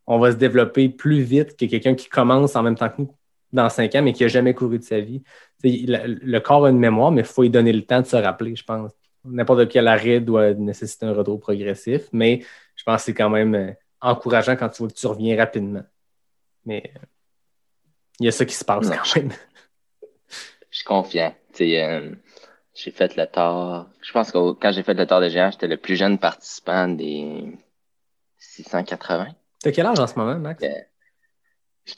on 0.07 0.19
va 0.19 0.33
se 0.33 0.37
développer 0.37 0.89
plus 0.89 1.23
vite 1.23 1.57
que 1.57 1.67
quelqu'un 1.67 1.95
qui 1.95 2.09
commence 2.09 2.57
en 2.57 2.63
même 2.63 2.77
temps 2.77 2.89
que 2.89 3.03
nous 3.03 3.15
dans 3.53 3.69
cinq 3.69 3.95
ans, 3.95 4.03
mais 4.03 4.13
qui 4.13 4.23
n'a 4.23 4.29
jamais 4.29 4.55
couru 4.55 4.79
de 4.79 4.85
sa 4.85 5.01
vie. 5.01 5.23
Le, 5.63 6.39
corps 6.39 6.67
a 6.67 6.71
une 6.71 6.79
mémoire, 6.79 7.11
mais 7.11 7.23
il 7.23 7.27
faut 7.27 7.43
lui 7.43 7.51
donner 7.51 7.73
le 7.73 7.83
temps 7.83 8.01
de 8.01 8.07
se 8.07 8.17
rappeler, 8.17 8.57
je 8.57 8.65
pense. 8.65 8.93
N'importe 9.25 9.69
quel 9.69 9.89
arrêt 9.89 10.21
doit 10.21 10.55
nécessiter 10.55 11.07
un 11.07 11.13
retour 11.13 11.39
progressif, 11.41 12.03
mais 12.13 12.43
je 12.77 12.85
pense 12.85 13.03
que 13.03 13.07
c'est 13.07 13.15
quand 13.15 13.29
même 13.29 13.55
euh, 13.55 13.73
encourageant 14.01 14.57
quand 14.57 14.69
tu 14.69 14.79
vois 14.79 14.89
que 14.89 14.95
tu 14.95 15.07
reviens 15.07 15.37
rapidement. 15.37 15.83
Mais 16.65 16.93
euh, 16.97 17.07
il 18.19 18.27
y 18.27 18.29
a 18.29 18.33
ça 18.33 18.45
qui 18.45 18.55
se 18.55 18.65
passe 18.65 18.89
quand 18.89 19.17
même. 19.17 19.33
Je 20.71 20.77
suis 20.77 20.85
confiant. 20.85 21.35
Euh, 21.61 22.15
j'ai 22.83 22.91
fait 22.91 23.17
le 23.17 23.27
tort. 23.27 23.89
Je 24.03 24.13
pense 24.13 24.31
que 24.33 24.53
quand 24.53 24.73
j'ai 24.73 24.83
fait 24.83 24.95
le 24.95 25.07
tort 25.07 25.21
des 25.21 25.31
géants, 25.31 25.51
j'étais 25.51 25.67
le 25.69 25.77
plus 25.77 25.97
jeune 25.97 26.19
participant 26.19 26.89
des 26.89 27.57
680. 28.39 29.29
T'as 29.63 29.73
quel 29.73 29.87
âge 29.87 29.99
en 29.99 30.07
ce 30.07 30.19
moment, 30.19 30.39
Max? 30.39 30.63
Euh, 30.65 30.69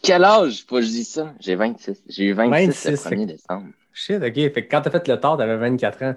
Quel 0.02 0.24
âge? 0.24 0.64
Faut 0.66 0.76
que 0.76 0.82
je 0.82 0.86
dise 0.88 1.08
ça. 1.12 1.34
J'ai 1.40 1.54
26. 1.54 2.02
J'ai 2.08 2.24
eu 2.24 2.32
26, 2.32 2.66
26, 2.66 2.90
le 2.90 2.96
fait 2.96 3.08
1er 3.16 3.26
que- 3.26 3.32
décembre. 3.32 3.66
Shit, 3.92 4.22
ok. 4.22 4.34
Fait 4.34 4.66
que 4.66 4.70
quand 4.70 4.80
t'as 4.80 4.90
fait 4.90 5.06
le 5.06 5.20
tort, 5.20 5.36
t'avais 5.36 5.56
24 5.56 6.02
ans. 6.02 6.14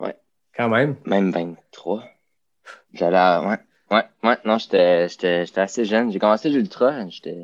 Ouais. 0.00 0.16
Quand 0.56 0.68
même. 0.68 0.96
Même 1.06 1.30
23. 1.30 2.04
J'allais 2.92 3.16
à... 3.16 3.42
Ouais. 3.48 3.58
Ouais, 3.90 4.04
ouais. 4.22 4.36
Non, 4.44 4.58
j'étais, 4.58 5.08
j'étais, 5.08 5.46
j'étais 5.46 5.60
assez 5.60 5.84
jeune. 5.84 6.10
J'ai 6.12 6.18
commencé 6.18 6.48
l'ultra. 6.50 7.08
J'étais, 7.08 7.36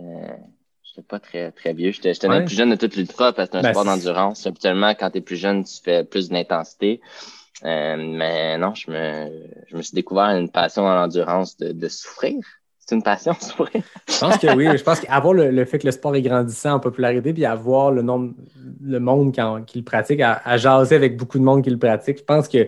pas 1.03 1.19
très, 1.21 1.53
très 1.53 1.73
vieux. 1.75 1.93
J'étais, 1.93 2.29
Ouais. 2.29 2.41
le 2.41 2.45
plus 2.45 2.55
jeune 2.55 2.71
de 2.71 2.77
toute 2.77 2.97
l'ultra 2.97 3.33
parce 3.33 3.49
que 3.49 3.53
c'est 3.55 3.59
un 3.59 3.63
Ben, 3.63 3.73
sport 3.73 3.85
d'endurance. 3.85 4.47
Habituellement, 4.47 4.91
quand 4.99 5.11
t'es 5.11 5.21
plus 5.21 5.37
jeune, 5.37 5.65
tu 5.65 5.75
fais 5.83 6.05
plus 6.05 6.29
d'intensité. 6.29 7.01
Euh, 7.65 7.97
mais 7.99 8.57
non, 8.59 8.75
je 8.75 8.91
me, 8.91 9.31
je 9.69 9.77
me 9.77 9.83
suis 9.83 9.95
découvert 9.95 10.27
une 10.37 10.51
passion 10.51 10.85
en 10.85 11.03
endurance 11.05 11.57
de, 11.59 11.73
de 11.73 11.89
souffrir. 11.89 12.37
C'est 12.79 12.95
une 12.95 13.03
passion, 13.03 13.35
souffrir. 13.41 13.83
Je 14.09 14.19
pense 14.19 14.39
que 14.39 14.55
oui. 14.57 14.67
Je 14.77 14.83
pense 14.83 15.01
qu'avoir 15.01 15.35
le, 15.35 15.51
le 15.51 15.65
fait 15.65 15.79
que 15.79 15.87
le 15.87 15.93
sport 15.93 16.17
est 16.17 16.23
grandissant 16.23 16.73
en 16.75 16.81
popularité, 16.81 17.33
puis 17.33 17.45
avoir 17.45 17.91
le 17.93 18.03
nombre, 18.03 18.35
le 18.83 18.99
monde 18.99 19.33
qui, 19.33 19.41
en- 19.43 19.63
qui 19.63 19.79
le 19.79 19.85
pratique, 19.85 20.21
à, 20.21 20.41
à 20.45 20.57
jaser 20.57 20.97
avec 20.97 21.17
beaucoup 21.17 21.39
de 21.39 21.45
monde 21.45 21.63
qui 21.63 21.71
le 21.71 21.79
pratique, 21.79 22.19
je 22.19 22.25
pense 22.25 22.49
que 22.49 22.67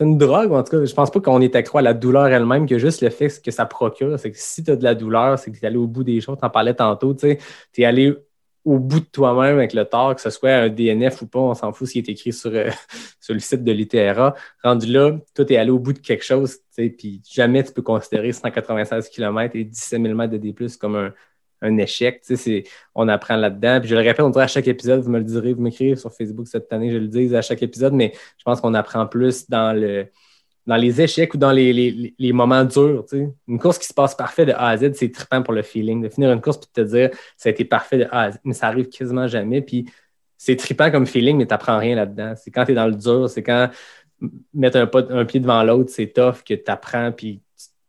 c'est 0.00 0.06
une 0.06 0.16
drogue. 0.16 0.52
En 0.52 0.62
tout 0.62 0.70
cas, 0.70 0.84
je 0.84 0.94
pense 0.94 1.10
pas 1.10 1.20
qu'on 1.20 1.42
est 1.42 1.54
accro 1.54 1.76
à 1.76 1.82
la 1.82 1.92
douleur 1.92 2.28
elle-même, 2.28 2.66
que 2.66 2.78
juste 2.78 3.02
le 3.02 3.10
fait 3.10 3.28
que 3.42 3.50
ça 3.50 3.66
procure. 3.66 4.18
C'est 4.18 4.30
que 4.30 4.38
si 4.38 4.64
tu 4.64 4.70
as 4.70 4.76
de 4.76 4.82
la 4.84 4.94
douleur, 4.94 5.38
c'est 5.38 5.50
que 5.50 5.58
tu 5.58 5.62
es 5.62 5.66
allé 5.66 5.76
au 5.76 5.86
bout 5.86 6.04
des 6.04 6.22
choses. 6.22 6.38
Tu 6.38 6.44
en 6.44 6.48
parlais 6.48 6.72
tantôt, 6.72 7.12
tu 7.12 7.36
es 7.76 7.84
allé 7.84 8.16
au 8.64 8.78
bout 8.78 9.00
de 9.00 9.04
toi-même 9.04 9.58
avec 9.58 9.74
le 9.74 9.84
tort, 9.84 10.14
que 10.14 10.22
ce 10.22 10.30
soit 10.30 10.52
un 10.52 10.68
DNF 10.70 11.22
ou 11.22 11.26
pas, 11.26 11.38
on 11.38 11.54
s'en 11.54 11.72
fout 11.72 11.86
s'il 11.86 12.08
est 12.08 12.12
écrit 12.12 12.32
sur, 12.32 12.50
euh, 12.54 12.70
sur 13.20 13.34
le 13.34 13.40
site 13.40 13.62
de 13.62 13.72
l'ITRA. 13.72 14.34
Rendu 14.64 14.86
là, 14.86 15.18
toi, 15.34 15.44
tu 15.44 15.52
es 15.52 15.56
allé 15.58 15.70
au 15.70 15.78
bout 15.78 15.92
de 15.92 15.98
quelque 15.98 16.24
chose, 16.24 16.56
puis 16.76 17.22
jamais 17.30 17.62
tu 17.62 17.72
peux 17.72 17.82
considérer 17.82 18.32
196 18.32 19.08
km 19.10 19.54
et 19.56 19.64
17 19.64 20.02
000 20.02 20.14
mètres 20.14 20.32
de 20.32 20.38
D+, 20.38 20.54
comme 20.78 20.96
un, 20.96 21.12
un 21.62 21.76
échec. 21.78 22.22
Tu 22.26 22.36
sais, 22.36 22.64
on 22.94 23.08
apprend 23.08 23.36
là-dedans. 23.36 23.80
Puis 23.80 23.88
je 23.88 23.94
le 23.94 24.00
répète, 24.00 24.20
on 24.20 24.30
dirait 24.30 24.44
à 24.44 24.48
chaque 24.48 24.68
épisode, 24.68 25.00
vous 25.02 25.10
me 25.10 25.18
le 25.18 25.24
direz, 25.24 25.52
vous 25.52 25.62
m'écrivez 25.62 25.96
sur 25.96 26.12
Facebook 26.12 26.46
cette 26.48 26.72
année, 26.72 26.90
je 26.90 26.98
le 26.98 27.08
dis 27.08 27.34
à 27.36 27.42
chaque 27.42 27.62
épisode, 27.62 27.92
mais 27.92 28.12
je 28.38 28.44
pense 28.44 28.60
qu'on 28.60 28.74
apprend 28.74 29.06
plus 29.06 29.48
dans 29.48 29.72
le 29.78 30.06
dans 30.66 30.76
les 30.76 31.00
échecs 31.00 31.34
ou 31.34 31.38
dans 31.38 31.50
les, 31.52 31.72
les- 31.72 32.14
les 32.18 32.32
moments 32.32 32.64
durs. 32.64 33.04
tu 33.08 33.16
sais. 33.18 33.28
Une 33.48 33.58
course 33.58 33.78
qui 33.78 33.86
se 33.88 33.94
passe 33.94 34.14
parfait 34.14 34.44
de 34.46 34.52
A 34.52 34.68
à 34.68 34.76
Z, 34.76 34.92
c'est 34.94 35.10
trippant 35.10 35.42
pour 35.42 35.54
le 35.54 35.62
feeling. 35.62 36.02
De 36.02 36.08
finir 36.10 36.30
une 36.30 36.40
course 36.40 36.58
et 36.58 36.80
de 36.80 36.86
te 36.86 36.88
dire 36.96 37.10
ça 37.36 37.48
a 37.48 37.52
été 37.52 37.64
parfait 37.64 37.98
de 37.98 38.04
A 38.12 38.20
à 38.24 38.30
Z, 38.32 38.36
mais 38.44 38.52
ça 38.52 38.68
arrive 38.68 38.88
quasiment 38.88 39.26
jamais. 39.26 39.62
Puis 39.62 39.86
c'est 40.36 40.56
trippant 40.56 40.90
comme 40.90 41.06
feeling, 41.06 41.38
mais 41.38 41.46
tu 41.46 41.50
n'apprends 41.50 41.78
rien 41.78 41.96
là-dedans. 41.96 42.34
C'est 42.36 42.50
quand 42.50 42.64
tu 42.66 42.72
es 42.72 42.74
dans 42.74 42.86
le 42.86 42.94
dur, 42.94 43.28
c'est 43.28 43.42
quand 43.42 43.70
mettre 44.52 44.76
un, 44.76 44.90
un 45.18 45.24
pied 45.24 45.40
devant 45.40 45.62
l'autre, 45.62 45.90
c'est 45.90 46.08
tough 46.12 46.42
que 46.46 46.54
tu 46.54 46.70
apprends, 46.70 47.10
puis 47.10 47.42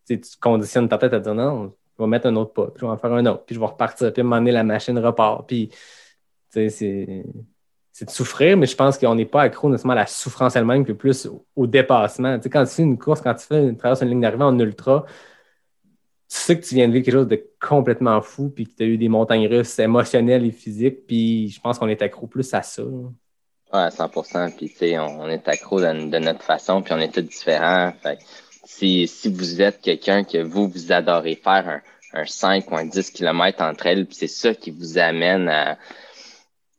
tu 0.07 0.19
conditionnes 0.39 0.87
ta 0.89 0.97
tête 0.97 1.13
à 1.13 1.19
dire 1.19 1.35
non, 1.35 1.73
je 2.01 2.05
vais 2.05 2.09
mettre 2.09 2.27
un 2.27 2.35
autre 2.35 2.53
pas, 2.53 2.67
puis 2.67 2.81
je 2.81 2.85
vais 2.85 2.91
en 2.91 2.97
faire 2.97 3.13
un 3.13 3.25
autre, 3.27 3.43
puis 3.45 3.55
je 3.55 3.59
vais 3.59 3.65
repartir, 3.65 4.11
puis 4.11 4.21
à 4.21 4.23
moment 4.23 4.41
la 4.41 4.63
machine 4.63 4.97
repart. 4.97 5.47
Puis 5.47 5.69
tu 6.51 6.69
sais, 6.69 7.25
c'est 7.91 8.05
de 8.05 8.09
souffrir, 8.09 8.57
mais 8.57 8.65
je 8.65 8.75
pense 8.75 8.97
qu'on 8.97 9.15
n'est 9.15 9.25
pas 9.25 9.43
accro 9.43 9.69
nécessairement 9.69 9.93
à 9.93 9.97
la 9.97 10.07
souffrance 10.07 10.55
elle-même, 10.55 10.85
que 10.85 10.93
plus 10.93 11.27
au, 11.55 11.67
dépassement. 11.67 12.37
Tu 12.37 12.43
sais, 12.43 12.49
quand 12.49 12.65
tu 12.65 12.71
fais 12.71 12.83
une 12.83 12.97
course, 12.97 13.21
quand 13.21 13.35
tu 13.35 13.45
fais 13.45 13.67
une 13.67 13.77
traverse 13.77 14.01
une 14.01 14.09
ligne 14.09 14.21
d'arrivée 14.21 14.43
en 14.43 14.57
ultra, 14.57 15.05
tu 15.07 16.37
sais 16.37 16.59
que 16.59 16.65
tu 16.65 16.75
viens 16.75 16.87
de 16.87 16.93
vivre 16.93 17.05
quelque 17.05 17.13
chose 17.13 17.27
de 17.27 17.43
complètement 17.59 18.21
fou, 18.21 18.49
puis 18.49 18.65
que 18.65 18.75
tu 18.75 18.83
as 18.83 18.85
eu 18.87 18.97
des 18.97 19.09
montagnes 19.09 19.47
russes 19.47 19.77
émotionnelles 19.77 20.45
et 20.45 20.51
physiques, 20.51 21.05
puis 21.05 21.49
je 21.49 21.61
pense 21.61 21.77
qu'on 21.77 21.89
est 21.89 22.01
accro 22.01 22.25
plus 22.25 22.51
à 22.53 22.63
ça. 22.63 22.83
Ouais, 22.83 23.87
100%. 23.87 24.55
Puis, 24.57 24.69
tu 24.69 24.75
sais, 24.77 24.99
on, 24.99 25.27
est 25.29 25.47
accro 25.47 25.79
de, 25.79 26.17
notre 26.19 26.41
façon, 26.41 26.81
puis 26.81 26.93
on 26.93 26.99
est 26.99 27.13
tous 27.13 27.21
différents. 27.21 27.93
Si, 28.71 29.07
si 29.07 29.29
vous 29.29 29.61
êtes 29.61 29.81
quelqu'un 29.81 30.23
que 30.23 30.37
vous, 30.37 30.67
vous 30.67 30.91
adorez 30.91 31.35
faire 31.35 31.67
un, 31.67 31.81
un 32.13 32.25
5 32.25 32.71
ou 32.71 32.77
un 32.77 32.85
10 32.85 33.11
km 33.11 33.61
entre 33.63 33.87
elles, 33.87 34.07
c'est 34.11 34.27
ça 34.27 34.53
qui 34.55 34.71
vous 34.71 34.97
amène 34.97 35.49
à, 35.49 35.77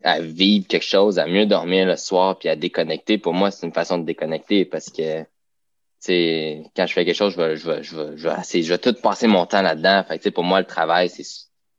à 0.02 0.20
vivre 0.20 0.66
quelque 0.66 0.84
chose, 0.84 1.18
à 1.18 1.26
mieux 1.26 1.46
dormir 1.46 1.86
le 1.86 1.96
soir, 1.96 2.38
puis 2.38 2.48
à 2.48 2.56
déconnecter. 2.56 3.18
Pour 3.18 3.34
moi, 3.34 3.50
c'est 3.50 3.66
une 3.66 3.72
façon 3.72 3.98
de 3.98 4.04
déconnecter 4.04 4.64
parce 4.64 4.90
que, 4.90 5.20
quand 6.04 6.86
je 6.86 6.92
fais 6.92 7.04
quelque 7.04 7.14
chose, 7.14 7.34
je 7.34 7.40
vais, 7.40 7.56
je 7.56 7.68
vais, 7.68 7.82
je 7.82 7.96
vais, 7.96 8.16
je 8.16 8.28
vais, 8.28 8.62
je 8.62 8.68
vais 8.68 8.78
tout 8.78 8.94
passer 8.94 9.26
mon 9.26 9.46
temps 9.46 9.62
là-dedans. 9.62 10.02
Fait 10.08 10.18
que, 10.18 10.28
pour 10.30 10.44
moi, 10.44 10.60
le 10.60 10.66
travail, 10.66 11.08
c'est, 11.10 11.26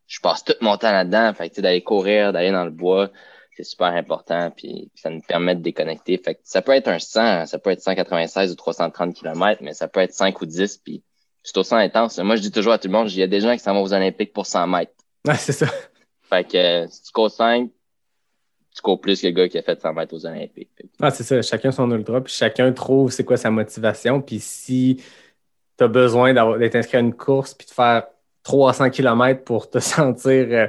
je 0.08 0.20
passe 0.22 0.44
tout 0.44 0.54
mon 0.62 0.78
temps 0.78 0.92
là-dedans. 0.92 1.34
Fait 1.34 1.50
que, 1.50 1.60
d'aller 1.60 1.82
courir, 1.82 2.32
d'aller 2.32 2.52
dans 2.52 2.66
le 2.66 2.72
bois, 2.72 3.10
c'est 3.56 3.64
super 3.64 3.88
important, 3.88 4.52
puis 4.52 4.92
ça 4.96 5.10
nous 5.10 5.22
permet 5.22 5.56
de 5.56 5.62
déconnecter. 5.62 6.18
Fait 6.18 6.36
que 6.36 6.42
ça 6.44 6.62
peut 6.62 6.72
être 6.72 6.88
un 6.88 7.00
100, 7.00 7.46
ça 7.46 7.60
peut 7.60 7.70
être 7.70 7.82
196 7.82 8.52
ou 8.52 8.56
330 8.56 9.16
km, 9.16 9.62
mais 9.64 9.74
ça 9.74 9.88
peut 9.88 10.00
être 10.00 10.14
5 10.14 10.42
ou 10.42 10.46
10, 10.46 10.78
puis 10.78 11.04
c'est 11.44 11.58
aussi 11.58 11.76
intense. 11.76 12.18
Moi, 12.20 12.36
je 12.36 12.42
dis 12.42 12.52
toujours 12.52 12.74
à 12.74 12.80
tout 12.80 12.88
le 12.88 12.94
monde, 12.94 13.12
il 13.12 13.20
y 13.20 13.24
a 13.24 13.28
des 13.28 13.42
gens 13.42 13.54
qui 13.54 13.60
s'en 13.60 13.74
vont 13.74 13.84
aux 13.84 13.94
Olympiques 13.94 14.34
pour 14.34 14.46
100 14.46 14.68
mètres. 14.68 14.94
Ouais, 15.28 15.36
c'est 15.36 15.52
ça. 15.52 15.68
Fait 16.24 16.44
que 16.50 16.58
euh, 16.58 16.88
si 16.90 17.04
tu 17.04 17.12
cours 17.12 17.30
5, 17.30 17.70
tu 18.74 18.82
cours 18.82 19.00
plus 19.00 19.22
que 19.22 19.28
le 19.28 19.34
gars 19.34 19.48
qui 19.48 19.58
a 19.58 19.62
fait 19.62 19.80
100 19.80 19.94
mètres 19.94 20.16
aux 20.16 20.26
Olympiques. 20.26 20.72
Ah, 21.00 21.12
c'est 21.12 21.24
ça. 21.24 21.42
Chacun 21.42 21.72
son 21.72 21.92
ultra, 21.92 22.22
puis 22.24 22.34
chacun 22.34 22.72
trouve 22.72 23.12
c'est 23.12 23.24
quoi 23.24 23.38
sa 23.38 23.52
motivation. 23.52 24.22
Puis 24.22 24.40
si 24.40 25.04
tu 25.78 25.84
as 25.84 25.88
besoin 25.88 26.34
d'être 26.58 26.76
inscrit 26.76 26.98
à 26.98 27.02
une 27.02 27.14
course, 27.14 27.54
puis 27.54 27.68
de 27.68 27.72
faire 27.72 28.08
300 28.44 28.90
km 28.90 29.44
pour 29.44 29.70
te 29.70 29.80
sentir 29.80 30.48
euh, 30.50 30.68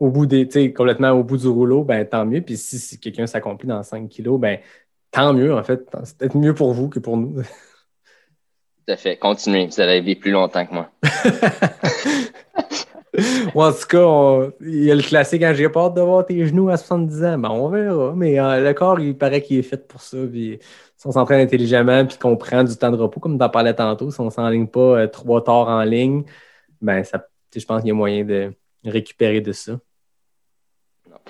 au 0.00 0.10
bout 0.10 0.26
des, 0.26 0.48
tu 0.48 0.72
complètement 0.72 1.10
au 1.10 1.22
bout 1.22 1.36
du 1.36 1.46
rouleau, 1.46 1.84
ben 1.84 2.04
tant 2.06 2.24
mieux. 2.26 2.40
Puis 2.40 2.56
si, 2.56 2.78
si 2.78 2.98
quelqu'un 2.98 3.26
s'accomplit 3.26 3.68
dans 3.68 3.82
5 3.82 4.08
kilos, 4.08 4.40
ben 4.40 4.58
tant 5.10 5.32
mieux, 5.34 5.54
en 5.54 5.62
fait. 5.62 5.86
C'est 6.04 6.16
peut-être 6.18 6.36
mieux 6.36 6.54
pour 6.54 6.72
vous 6.72 6.88
que 6.88 6.98
pour 6.98 7.16
nous. 7.16 7.42
Tout 7.42 8.92
à 8.92 8.96
fait. 8.96 9.16
Continuez. 9.18 9.66
Vous 9.66 9.80
allez 9.80 10.00
vivre 10.00 10.20
plus 10.20 10.30
longtemps 10.32 10.66
que 10.66 10.74
moi. 10.74 10.90
Ou 13.54 13.62
en 13.62 13.72
tout 13.72 13.86
cas, 13.88 14.02
on- 14.04 14.52
il 14.60 14.84
y 14.84 14.90
a 14.90 14.94
le 14.94 15.02
classique, 15.02 15.42
quand 15.42 15.52
j'ai 15.54 15.64
de 15.64 16.00
voir 16.00 16.24
tes 16.24 16.46
genoux 16.46 16.70
à 16.70 16.76
70 16.76 17.24
ans. 17.24 17.38
Ben, 17.38 17.50
on 17.50 17.68
verra. 17.68 18.14
Mais 18.16 18.38
euh, 18.40 18.64
le 18.64 18.72
corps, 18.72 18.98
il 19.00 19.16
paraît 19.18 19.42
qu'il 19.42 19.58
est 19.58 19.62
fait 19.62 19.86
pour 19.86 20.00
ça. 20.00 20.16
Puis, 20.30 20.58
si 20.96 21.06
on 21.06 21.12
s'entraîne 21.12 21.40
intelligemment 21.40 22.06
puis 22.06 22.16
qu'on 22.18 22.36
prend 22.36 22.64
du 22.64 22.74
temps 22.76 22.90
de 22.90 22.96
repos, 22.96 23.20
comme 23.20 23.36
tu 23.36 23.44
en 23.44 23.48
parlais 23.50 23.74
tantôt, 23.74 24.10
si 24.10 24.20
on 24.20 24.26
ne 24.26 24.30
s'enligne 24.30 24.68
pas 24.68 25.00
euh, 25.00 25.06
trois 25.08 25.42
torts 25.44 25.68
en 25.68 25.82
ligne, 25.82 26.22
ben 26.80 27.02
ça, 27.04 27.26
je 27.54 27.64
pense 27.66 27.80
qu'il 27.80 27.88
y 27.88 27.90
a 27.90 27.94
moyen 27.94 28.24
de 28.24 28.52
récupérer 28.84 29.40
de 29.40 29.52
ça. 29.52 29.78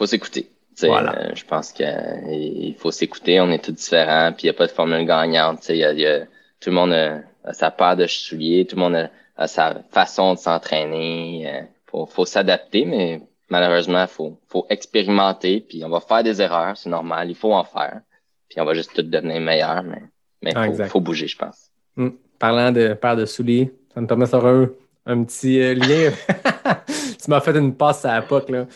Faut 0.01 0.07
s'écouter. 0.07 0.49
Voilà. 0.83 1.15
euh, 1.19 1.31
je 1.35 1.45
pense 1.45 1.73
qu'il 1.73 2.75
faut 2.79 2.91
s'écouter. 2.91 3.39
On 3.39 3.51
est 3.51 3.63
tous 3.63 3.73
différents, 3.73 4.33
puis 4.33 4.45
il 4.45 4.47
n'y 4.47 4.51
a 4.51 4.55
pas 4.55 4.67
de 4.67 4.73
formule 4.73 5.05
gagnante. 5.05 5.69
Il 5.69 5.77
y 5.77 5.85
a, 5.85 5.93
il 5.93 6.01
y 6.01 6.07
a- 6.07 6.25
tout 6.59 6.71
le 6.71 6.73
monde 6.73 6.93
a, 6.95 7.19
a 7.45 7.53
sa 7.53 7.71
paire 7.71 7.97
de 7.97 8.07
souliers, 8.07 8.65
tout 8.67 8.77
le 8.77 8.81
monde 8.83 8.95
a, 8.97 9.11
a 9.37 9.47
sa 9.47 9.83
façon 9.91 10.33
de 10.33 10.39
s'entraîner. 10.39 11.45
Euh, 11.53 11.61
faut, 11.87 12.07
faut 12.07 12.25
s'adapter, 12.25 12.87
mais 12.87 13.21
malheureusement, 13.51 14.07
faut, 14.07 14.39
faut 14.49 14.65
expérimenter. 14.71 15.61
Puis 15.61 15.85
on 15.85 15.91
va 15.91 16.01
faire 16.01 16.23
des 16.23 16.41
erreurs, 16.41 16.79
c'est 16.79 16.89
normal. 16.89 17.29
Il 17.29 17.37
faut 17.37 17.53
en 17.53 17.65
faire. 17.65 18.01
Puis 18.49 18.59
on 18.59 18.65
va 18.65 18.73
juste 18.73 18.95
tout 18.95 19.03
devenir 19.03 19.39
meilleur, 19.43 19.83
mais 19.83 20.03
mais 20.43 20.53
Ah, 20.57 20.87
faut, 20.87 21.01
bouger, 21.01 21.27
je 21.27 21.37
pense. 21.37 21.69
Hum. 21.99 22.17
Parlant 22.39 22.73
de 22.73 22.95
paire 22.95 23.17
de 23.17 23.27
souliers, 23.27 23.71
ça 23.93 24.01
me 24.01 24.07
permet 24.07 24.25
de 24.25 24.31
faire 24.31 24.47
un, 24.47 24.71
un 25.05 25.25
petit 25.25 25.61
euh, 25.61 25.75
lien. 25.75 26.11
tu 27.23 27.29
m'as 27.31 27.41
fait 27.43 27.55
une 27.59 27.75
passe 27.75 28.07
à 28.07 28.15
la 28.15 28.23
POC, 28.23 28.49
là. 28.49 28.67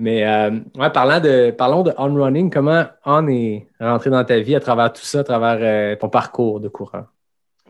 Mais 0.00 0.26
euh, 0.26 0.60
ouais, 0.76 0.88
parlant 0.88 1.20
de, 1.20 1.50
parlons 1.50 1.82
de 1.82 1.92
On 1.98 2.14
Running, 2.14 2.50
comment 2.50 2.86
On 3.04 3.28
est 3.28 3.66
rentré 3.78 4.08
dans 4.08 4.24
ta 4.24 4.40
vie 4.40 4.54
à 4.56 4.60
travers 4.60 4.90
tout 4.94 5.04
ça, 5.04 5.20
à 5.20 5.24
travers 5.24 5.58
euh, 5.60 5.94
ton 5.94 6.08
parcours 6.08 6.58
de 6.58 6.68
coureur? 6.68 7.04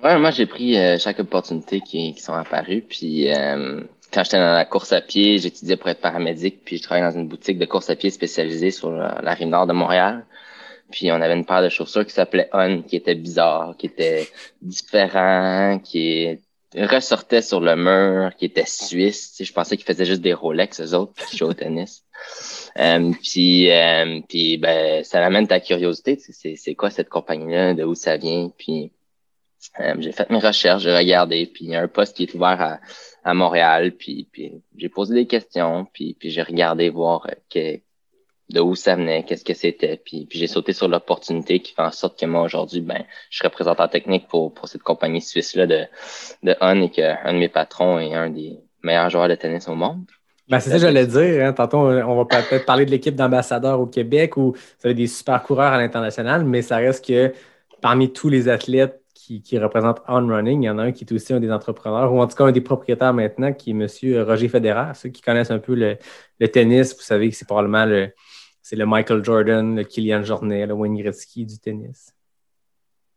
Ouais, 0.00 0.16
moi 0.16 0.30
j'ai 0.30 0.46
pris 0.46 0.78
euh, 0.78 0.96
chaque 0.96 1.18
opportunité 1.18 1.80
qui, 1.80 2.14
qui 2.14 2.22
sont 2.22 2.32
apparues. 2.32 2.82
Puis 2.88 3.34
euh, 3.34 3.80
quand 4.12 4.22
j'étais 4.22 4.38
dans 4.38 4.52
la 4.52 4.64
course 4.64 4.92
à 4.92 5.00
pied, 5.00 5.38
j'étudiais 5.38 5.76
pour 5.76 5.88
être 5.88 6.00
paramédic, 6.00 6.64
puis 6.64 6.76
je 6.76 6.84
travaillais 6.84 7.10
dans 7.10 7.18
une 7.18 7.26
boutique 7.26 7.58
de 7.58 7.66
course 7.66 7.90
à 7.90 7.96
pied 7.96 8.10
spécialisée 8.10 8.70
sur 8.70 8.92
la, 8.92 9.20
la 9.20 9.34
rive 9.34 9.48
nord 9.48 9.66
de 9.66 9.72
Montréal. 9.72 10.24
Puis 10.92 11.10
on 11.10 11.20
avait 11.20 11.34
une 11.34 11.44
paire 11.44 11.64
de 11.64 11.68
chaussures 11.68 12.06
qui 12.06 12.12
s'appelait 12.12 12.48
On, 12.52 12.82
qui 12.82 12.94
était 12.94 13.16
bizarre, 13.16 13.74
qui 13.76 13.86
était 13.86 14.28
différent, 14.62 15.80
qui 15.82 16.38
ressortait 16.76 17.42
sur 17.42 17.61
le 17.61 17.74
mur, 17.74 18.36
qui 18.36 18.44
était 18.44 18.66
suisse. 18.66 19.32
Tu 19.32 19.38
sais, 19.38 19.44
je 19.44 19.52
pensais 19.52 19.76
qu'ils 19.76 19.86
faisaient 19.86 20.05
juste 20.05 20.22
des 20.22 20.32
Rolex, 20.32 20.80
eux 20.80 20.94
autres, 20.94 21.12
qui 21.26 21.36
jouaient 21.36 21.50
au 21.50 21.55
tennis. 21.55 22.05
Euh, 22.78 23.12
puis, 23.22 23.70
euh, 23.70 24.20
ben, 24.58 25.04
ça 25.04 25.24
amène 25.24 25.48
ta 25.48 25.60
curiosité. 25.60 26.18
C'est, 26.18 26.74
quoi 26.74 26.90
cette 26.90 27.08
compagnie-là, 27.08 27.74
de 27.74 27.84
où 27.84 27.94
ça 27.94 28.16
vient. 28.16 28.50
Puis 28.56 28.92
euh, 29.78 29.94
j'ai 29.98 30.12
fait 30.12 30.30
mes 30.30 30.38
recherches, 30.38 30.82
j'ai 30.82 30.96
regardé, 30.96 31.46
puis 31.46 31.66
il 31.66 31.70
y 31.70 31.76
a 31.76 31.82
un 31.82 31.88
poste 31.88 32.16
qui 32.16 32.24
est 32.24 32.34
ouvert 32.34 32.60
à, 32.60 32.80
à 33.24 33.34
Montréal, 33.34 33.92
puis, 33.92 34.28
j'ai 34.76 34.88
posé 34.88 35.14
des 35.14 35.26
questions, 35.26 35.86
puis, 35.92 36.16
j'ai 36.22 36.42
regardé 36.42 36.88
voir 36.88 37.26
euh, 37.26 37.34
que, 37.50 37.80
de 38.48 38.60
où 38.60 38.74
ça 38.74 38.96
venait, 38.96 39.22
qu'est-ce 39.24 39.44
que 39.44 39.54
c'était, 39.54 39.98
puis, 39.98 40.26
j'ai 40.30 40.46
sauté 40.46 40.72
sur 40.72 40.88
l'opportunité 40.88 41.60
qui 41.60 41.74
fait 41.74 41.82
en 41.82 41.90
sorte 41.92 42.18
que 42.18 42.26
moi 42.26 42.42
aujourd'hui, 42.42 42.80
ben, 42.80 43.04
je 43.28 43.36
suis 43.36 43.46
représentant 43.46 43.88
technique 43.88 44.28
pour, 44.28 44.54
pour 44.54 44.68
cette 44.68 44.82
compagnie 44.82 45.20
suisse-là 45.20 45.66
de, 45.66 45.84
de 46.42 46.52
et 46.52 46.90
qu'un 46.90 47.32
de 47.32 47.38
mes 47.38 47.48
patrons 47.48 47.98
est 47.98 48.14
un 48.14 48.30
des 48.30 48.58
meilleurs 48.82 49.10
joueurs 49.10 49.28
de 49.28 49.34
tennis 49.34 49.68
au 49.68 49.74
monde. 49.74 50.06
Ben, 50.51 50.59
c'est 50.59 50.70
ça 50.70 50.76
que 50.76 50.82
j'allais 50.82 51.07
dire. 51.07 51.46
Hein. 51.46 51.53
Tantôt, 51.53 51.78
on 51.78 52.16
va 52.16 52.24
peut-être 52.24 52.66
parler 52.66 52.84
de 52.84 52.90
l'équipe 52.90 53.14
d'ambassadeurs 53.14 53.80
au 53.80 53.86
Québec 53.86 54.36
où 54.36 54.53
vous 54.53 54.84
avez 54.84 54.94
des 54.94 55.07
super 55.07 55.42
coureurs 55.44 55.72
à 55.72 55.78
l'international, 55.78 56.44
mais 56.44 56.61
ça 56.61 56.78
reste 56.78 57.07
que 57.07 57.32
parmi 57.80 58.12
tous 58.12 58.28
les 58.28 58.48
athlètes 58.48 59.01
qui, 59.14 59.59
représentent 59.59 60.03
On 60.09 60.26
Running, 60.26 60.62
il 60.62 60.66
y 60.66 60.70
en 60.70 60.78
a 60.78 60.82
un 60.82 60.92
qui 60.92 61.05
est 61.05 61.12
aussi 61.12 61.32
un 61.32 61.38
des 61.38 61.53
entrepreneurs, 61.53 62.12
ou 62.12 62.20
en 62.20 62.26
tout 62.26 62.36
cas 62.36 62.44
un 62.44 62.53
des 62.53 62.61
propriétaires 62.61 63.14
maintenant, 63.14 63.53
qui 63.53 63.70
est 63.70 63.72
M. 63.72 64.24
Roger 64.24 64.48
Federer. 64.48 64.92
Ceux 64.94 65.11
qui 65.11 65.22
connaissent 65.22 65.53
un 65.53 65.61
peu 65.61 65.76
le, 65.76 66.48
tennis, 66.48 66.96
vous 66.96 67.03
savez 67.03 67.30
que 67.30 67.36
c'est 67.36 67.46
probablement 67.46 67.84
le, 67.84 68.12
c'est 68.61 68.74
le 68.74 68.86
Michael 68.86 69.24
Jordan, 69.24 69.76
le 69.76 69.84
Kylian 69.84 70.24
Jornet, 70.24 70.66
le 70.66 70.74
Wayne 70.74 70.96
Gretzky 70.96 71.46
du 71.46 71.59
tennis. 71.61 72.12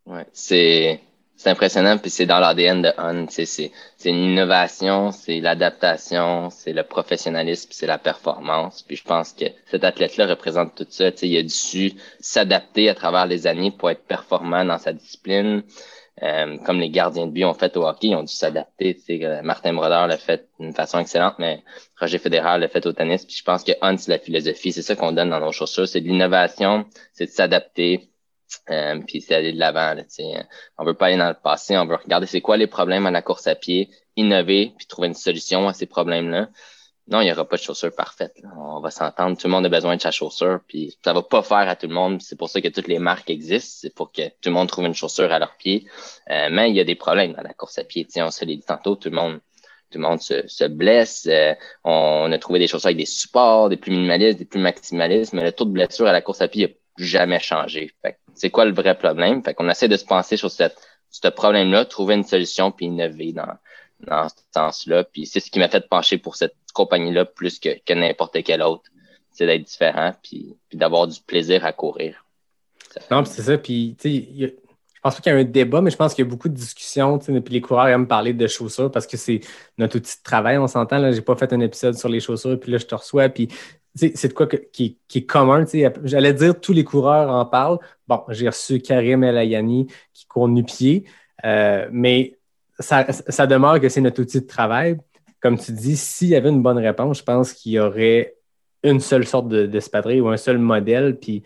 Ouais, 0.06 0.28
c'est 0.34 1.00
c'est 1.44 1.50
impressionnant, 1.50 1.98
puis 1.98 2.10
c'est 2.10 2.26
dans 2.26 2.40
l'ADN 2.40 2.82
de 2.82 2.94
Hunt. 2.98 3.26
C'est 3.28 3.70
une 4.06 4.32
innovation, 4.32 5.12
c'est 5.12 5.42
l'adaptation, 5.42 6.50
c'est 6.50 6.72
le 6.72 6.84
professionnalisme, 6.84 7.70
c'est 7.74 7.86
la 7.86 7.98
performance. 7.98 8.82
Puis 8.82 8.96
je 8.96 9.04
pense 9.04 9.34
que 9.34 9.46
cet 9.70 9.84
athlète-là 9.84 10.28
représente 10.28 10.74
tout 10.74 10.88
ça. 10.90 11.10
il 11.22 11.38
a 11.38 11.44
dû 11.44 11.94
s'adapter 12.22 12.88
à 12.88 12.96
travers 12.96 13.26
les 13.26 13.46
années 13.46 13.72
pour 13.72 13.90
être 13.90 14.06
performant 14.06 14.64
dans 14.64 14.78
sa 14.78 14.94
discipline. 14.94 15.64
Euh, 16.22 16.58
comme 16.60 16.80
les 16.80 16.90
gardiens 16.90 17.28
de 17.28 17.32
but 17.32 17.44
ont 17.44 17.54
fait 17.54 17.76
au 17.76 17.86
hockey, 17.86 18.08
ils 18.08 18.16
ont 18.16 18.24
dû 18.24 18.32
s'adapter. 18.34 18.98
Martin 19.44 19.74
Brodeur 19.74 20.08
l'a 20.08 20.18
fait 20.18 20.48
d'une 20.62 20.74
façon 20.74 21.00
excellente, 21.00 21.36
mais 21.40 21.62
Roger 22.00 22.20
Federer 22.20 22.58
l'a 22.58 22.70
fait 22.70 22.86
au 22.86 22.94
tennis. 22.94 23.26
Puis 23.26 23.36
je 23.36 23.44
pense 23.44 23.66
que 23.66 23.74
Hunt, 23.82 23.98
c'est 23.98 24.12
la 24.12 24.20
philosophie. 24.20 24.72
C'est 24.72 24.82
ça 24.82 24.96
qu'on 24.96 25.12
donne 25.12 25.32
dans 25.32 25.42
nos 25.42 25.52
chaussures. 25.52 25.90
C'est 25.90 26.00
de 26.00 26.08
l'innovation, 26.08 26.86
c'est 27.12 27.26
de 27.26 27.32
s'adapter, 27.32 28.13
euh, 28.70 29.00
puis 29.06 29.22
c'est 29.22 29.36
aller 29.36 29.54
de 29.54 29.60
l'avant. 29.60 29.96
On 30.78 30.86
veut 30.86 30.94
pas 30.94 31.08
aller 31.08 31.18
dans 31.18 31.30
le 31.30 31.36
passé, 31.42 31.78
on 31.78 31.86
veut 31.86 31.96
regarder 31.96 32.28
c'est 32.28 32.42
quoi 32.42 32.58
les 32.58 32.68
problèmes 32.68 33.06
à 33.06 33.12
la 33.12 33.22
course 33.22 33.48
à 33.48 33.56
pied, 33.56 33.90
innover, 34.16 34.74
puis 34.78 34.88
trouver 34.88 35.08
une 35.08 35.14
solution 35.14 35.68
à 35.68 35.74
ces 35.74 35.86
problèmes-là. 35.86 36.50
Non, 37.08 37.20
il 37.20 37.26
n'y 37.26 37.32
aura 37.34 37.46
pas 37.46 37.58
de 37.58 37.62
chaussure 37.62 37.94
parfaite. 37.94 38.34
On 38.58 38.80
va 38.80 38.90
s'entendre. 38.90 39.38
Tout 39.38 39.48
le 39.48 39.52
monde 39.52 39.66
a 39.66 39.70
besoin 39.70 39.98
de 39.98 40.02
sa 40.02 40.12
chaussure, 40.12 40.62
puis 40.68 40.98
ça 41.04 41.12
va 41.12 41.22
pas 41.22 41.44
faire 41.44 41.68
à 41.68 41.76
tout 41.76 41.88
le 41.88 41.94
monde. 41.94 42.22
C'est 42.22 42.38
pour 42.38 42.48
ça 42.48 42.62
que 42.62 42.70
toutes 42.70 42.88
les 42.88 43.00
marques 43.00 43.30
existent. 43.30 43.80
C'est 43.82 43.94
pour 43.94 44.12
que 44.14 44.22
tout 44.30 44.48
le 44.48 44.52
monde 44.52 44.70
trouve 44.70 44.86
une 44.86 44.94
chaussure 44.94 45.32
à 45.34 45.40
leur 45.40 45.58
pied. 45.58 45.86
Euh, 46.32 46.48
mais 46.50 46.70
il 46.70 46.76
y 46.78 46.80
a 46.80 46.86
des 46.86 46.96
problèmes 46.96 47.34
dans 47.34 47.42
la 47.42 47.54
course 47.54 47.78
à 47.78 47.84
pied. 47.84 48.08
on 48.18 48.32
se 48.32 48.46
l'est 48.46 48.56
dit 48.56 48.64
tantôt, 48.66 48.96
tout 48.96 49.10
le 49.10 49.16
monde 49.16 49.42
tout 49.92 50.00
le 50.00 50.08
monde 50.08 50.22
se, 50.22 50.48
se 50.48 50.64
blesse. 50.64 51.28
Euh, 51.30 51.54
on 51.84 52.32
a 52.32 52.38
trouvé 52.40 52.60
des 52.60 52.68
chaussures 52.68 52.88
avec 52.88 52.98
des 52.98 53.06
supports, 53.06 53.70
des 53.70 53.78
plus 53.78 53.92
minimalistes, 53.92 54.40
des 54.40 54.46
plus 54.46 54.60
maximalistes, 54.60 55.34
mais 55.34 55.44
le 55.44 55.52
taux 55.52 55.66
de 55.66 55.72
blessure 55.72 56.08
à 56.08 56.12
la 56.12 56.22
course 56.22 56.42
à 56.42 56.48
pied 56.48 56.68
n'a 56.68 56.74
jamais 56.98 57.40
changé. 57.40 57.92
Fait 58.02 58.18
c'est 58.36 58.50
quoi 58.50 58.66
le 58.66 58.74
vrai 58.74 58.98
problème? 58.98 59.44
Fait 59.44 59.54
qu'on 59.54 59.70
essaie 59.70 59.88
de 59.88 59.98
se 59.98 60.06
penser 60.06 60.38
sur 60.38 60.52
cette, 60.52 60.78
ce 61.10 61.28
problème-là, 61.28 61.86
trouver 61.86 62.16
une 62.16 62.24
solution 62.24 62.72
puis 62.72 62.88
innover 62.88 63.34
dans, 63.34 63.58
dans 64.00 64.28
ce 64.30 64.36
sens-là. 64.54 65.04
Puis 65.04 65.26
c'est 65.26 65.40
ce 65.40 65.52
qui 65.52 65.60
m'a 65.60 65.70
fait 65.70 65.88
pencher 65.88 66.18
pour 66.18 66.36
cette 66.36 66.56
compagnie-là 66.74 67.26
plus 67.26 67.60
que, 67.60 67.70
que 67.86 67.94
n'importe 67.94 68.44
quelle 68.44 68.62
autre. 68.62 68.84
C'est 69.32 69.46
d'être 69.46 69.64
différent 69.64 70.14
puis, 70.22 70.56
puis 70.70 70.78
d'avoir 70.78 71.08
du 71.08 71.20
plaisir 71.22 71.66
à 71.66 71.74
courir. 71.74 72.24
Non, 73.10 73.26
c'est 73.26 73.42
ça. 73.42 73.58
Puis, 73.58 73.96
tu 74.00 74.10
sais, 74.10 74.28
je 74.38 75.00
pense 75.02 75.16
pas 75.16 75.22
qu'il 75.22 75.34
y 75.34 75.36
a 75.36 75.40
un 75.40 75.44
débat, 75.44 75.82
mais 75.82 75.90
je 75.90 75.98
pense 75.98 76.14
qu'il 76.14 76.24
y 76.24 76.28
a 76.28 76.30
beaucoup 76.30 76.50
de 76.50 76.54
discussions. 76.54 77.18
Puis 77.18 77.42
les 77.50 77.62
coureurs 77.62 77.88
aiment 77.88 78.08
parler 78.08 78.34
de 78.34 78.48
chaussures 78.48 78.92
parce 78.92 79.08
que 79.08 79.18
c'est 79.18 79.42
notre 79.78 79.98
outil 79.98 80.18
de 80.18 80.24
travail, 80.24 80.58
on 80.58 80.68
s'entend. 80.68 81.00
Là, 81.00 81.12
j'ai 81.12 81.22
pas 81.22 81.36
fait 81.36 81.52
un 81.52 81.60
épisode 81.60 81.96
sur 81.96 82.10
les 82.10 82.20
chaussures, 82.20 82.60
puis 82.60 82.72
là, 82.72 82.78
je 82.78 82.86
te 82.86 82.96
reçois. 82.96 83.30
Puis 83.30 83.50
c'est 83.96 84.28
de 84.28 84.34
quoi 84.34 84.48
qui, 84.48 85.00
est 85.14 85.26
commun. 85.26 85.66
J'allais 86.04 86.34
dire 86.34 86.60
tous 86.60 86.74
les 86.74 86.84
coureurs 86.84 87.30
en 87.30 87.46
parlent. 87.46 87.80
Bon, 88.08 88.22
j'ai 88.30 88.48
reçu 88.48 88.80
Karim 88.80 89.24
El 89.24 89.38
Ayani 89.38 89.88
qui 90.14 90.26
court 90.26 90.48
nu-pied, 90.48 91.06
euh, 91.46 91.88
mais 91.92 92.38
ça, 92.80 93.04
demeure 93.46 93.80
que 93.80 93.90
c'est 93.90 94.02
notre 94.02 94.22
outil 94.22 94.42
de 94.42 94.48
travail. 94.48 94.98
Comme 95.40 95.60
tu 95.60 95.72
dis, 95.74 95.96
s'il 95.96 96.30
y 96.30 96.36
avait 96.36 96.50
une 96.50 96.64
bonne 96.64 96.80
réponse, 96.80 97.20
je 97.20 97.24
pense 97.24 97.54
qu'il 97.54 97.74
y 97.74 97.80
aurait 97.80 98.36
une 98.84 99.00
seule 99.00 99.28
sorte 99.28 99.48
d'espadrille 99.50 100.22
ou 100.22 100.30
un 100.30 100.38
seul 100.38 100.58
modèle. 100.58 101.18
Puis 101.20 101.44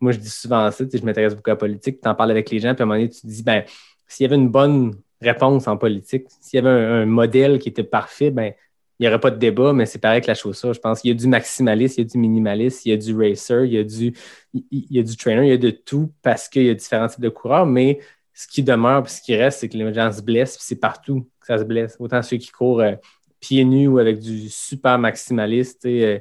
moi, 0.00 0.12
je 0.12 0.18
dis 0.18 0.30
souvent 0.30 0.70
ça, 0.70 0.84
je 0.92 1.04
m'intéresse 1.04 1.34
beaucoup 1.34 1.50
à 1.50 1.54
la 1.54 1.56
politique, 1.56 2.00
tu 2.00 2.08
en 2.08 2.14
parles 2.14 2.30
avec 2.30 2.50
les 2.50 2.60
gens, 2.60 2.74
puis 2.74 2.82
à 2.82 2.84
un 2.84 2.86
moment 2.86 2.98
donné, 2.98 3.10
tu 3.10 3.20
te 3.20 3.26
dis, 3.26 3.42
ben, 3.42 3.64
s'il 4.06 4.24
y 4.24 4.26
avait 4.26 4.36
une 4.36 4.48
bonne 4.48 4.94
réponse 5.20 5.66
en 5.66 5.76
politique, 5.76 6.26
s'il 6.40 6.58
y 6.58 6.66
avait 6.66 6.70
un, 6.70 7.02
un, 7.02 7.06
modèle 7.06 7.58
qui 7.58 7.68
était 7.68 7.82
parfait, 7.82 8.30
ben, 8.30 8.52
il 8.98 9.04
n'y 9.04 9.08
aurait 9.08 9.20
pas 9.20 9.30
de 9.30 9.38
débat, 9.38 9.72
mais 9.72 9.86
c'est 9.86 9.98
pareil 9.98 10.20
que 10.20 10.26
la 10.26 10.34
chaussure. 10.34 10.74
Je 10.74 10.80
pense 10.80 11.00
qu'il 11.00 11.10
y 11.10 11.12
a 11.12 11.16
du 11.16 11.28
maximaliste, 11.28 11.98
il 11.98 12.00
y 12.00 12.04
a 12.04 12.08
du 12.08 12.18
minimaliste, 12.18 12.84
il 12.84 12.90
y 12.90 12.92
a 12.92 12.96
du 12.96 13.16
racer, 13.16 13.64
il 13.64 13.72
y 13.72 13.78
a 13.78 13.84
du, 13.84 14.12
il 14.54 14.86
y 14.90 14.98
a 14.98 15.02
du 15.02 15.16
trainer, 15.16 15.46
il 15.46 15.50
y 15.50 15.52
a 15.52 15.56
de 15.58 15.70
tout 15.70 16.12
parce 16.22 16.48
qu'il 16.48 16.64
y 16.64 16.70
a 16.70 16.74
différents 16.74 17.06
types 17.06 17.20
de 17.20 17.28
coureurs. 17.28 17.66
Mais 17.66 18.00
ce 18.34 18.48
qui 18.48 18.62
demeure, 18.62 19.04
puis 19.04 19.12
ce 19.12 19.22
qui 19.22 19.36
reste, 19.36 19.60
c'est 19.60 19.68
que 19.68 19.76
les 19.76 19.94
gens 19.94 20.10
se 20.10 20.20
blessent, 20.22 20.56
puis 20.56 20.66
c'est 20.66 20.80
partout 20.80 21.28
que 21.40 21.46
ça 21.46 21.58
se 21.58 21.64
blesse. 21.64 21.96
Autant 22.00 22.22
ceux 22.22 22.38
qui 22.38 22.50
courent 22.50 22.80
euh, 22.80 22.94
pieds 23.40 23.64
nus 23.64 23.86
ou 23.86 23.98
avec 23.98 24.18
du 24.18 24.48
super 24.48 24.98
maximaliste, 24.98 25.86
euh, 25.86 26.18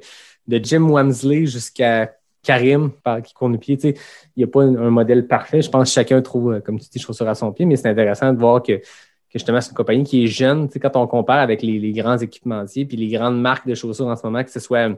de 0.47 0.59
Jim 0.63 0.87
Wamsley 0.89 1.45
jusqu'à 1.47 2.11
Karim 2.43 2.91
qui 3.25 3.33
court 3.33 3.49
du 3.49 3.57
pied. 3.57 3.77
Il 3.83 3.93
n'y 4.37 4.43
a 4.43 4.47
pas 4.47 4.63
un, 4.63 4.89
modèle 4.89 5.27
parfait. 5.27 5.61
Je 5.61 5.69
pense 5.69 5.89
que 5.89 5.93
chacun 5.93 6.21
trouve, 6.21 6.53
euh, 6.53 6.59
comme 6.61 6.79
tu 6.79 6.87
dis, 6.89 6.99
chaussure 6.99 7.27
à 7.27 7.35
son 7.35 7.51
pied, 7.51 7.65
mais 7.65 7.75
c'est 7.75 7.89
intéressant 7.89 8.31
de 8.31 8.39
voir 8.39 8.63
que 8.63 8.79
que 9.27 9.39
justement, 9.39 9.61
c'est 9.61 9.71
une 9.71 9.75
compagnie 9.75 10.03
qui 10.03 10.23
est 10.23 10.27
jeune. 10.27 10.67
Tu 10.67 10.73
sais, 10.73 10.79
quand 10.79 10.95
on 10.95 11.07
compare 11.07 11.39
avec 11.39 11.61
les, 11.61 11.91
grands 11.91 12.17
équipementiers 12.17 12.85
puis 12.85 12.97
les 12.97 13.07
grandes 13.09 13.39
marques 13.39 13.67
de 13.67 13.75
chaussures 13.75 14.07
en 14.07 14.15
ce 14.15 14.25
moment, 14.25 14.43
que 14.43 14.51
ce 14.51 14.59
soit 14.59 14.89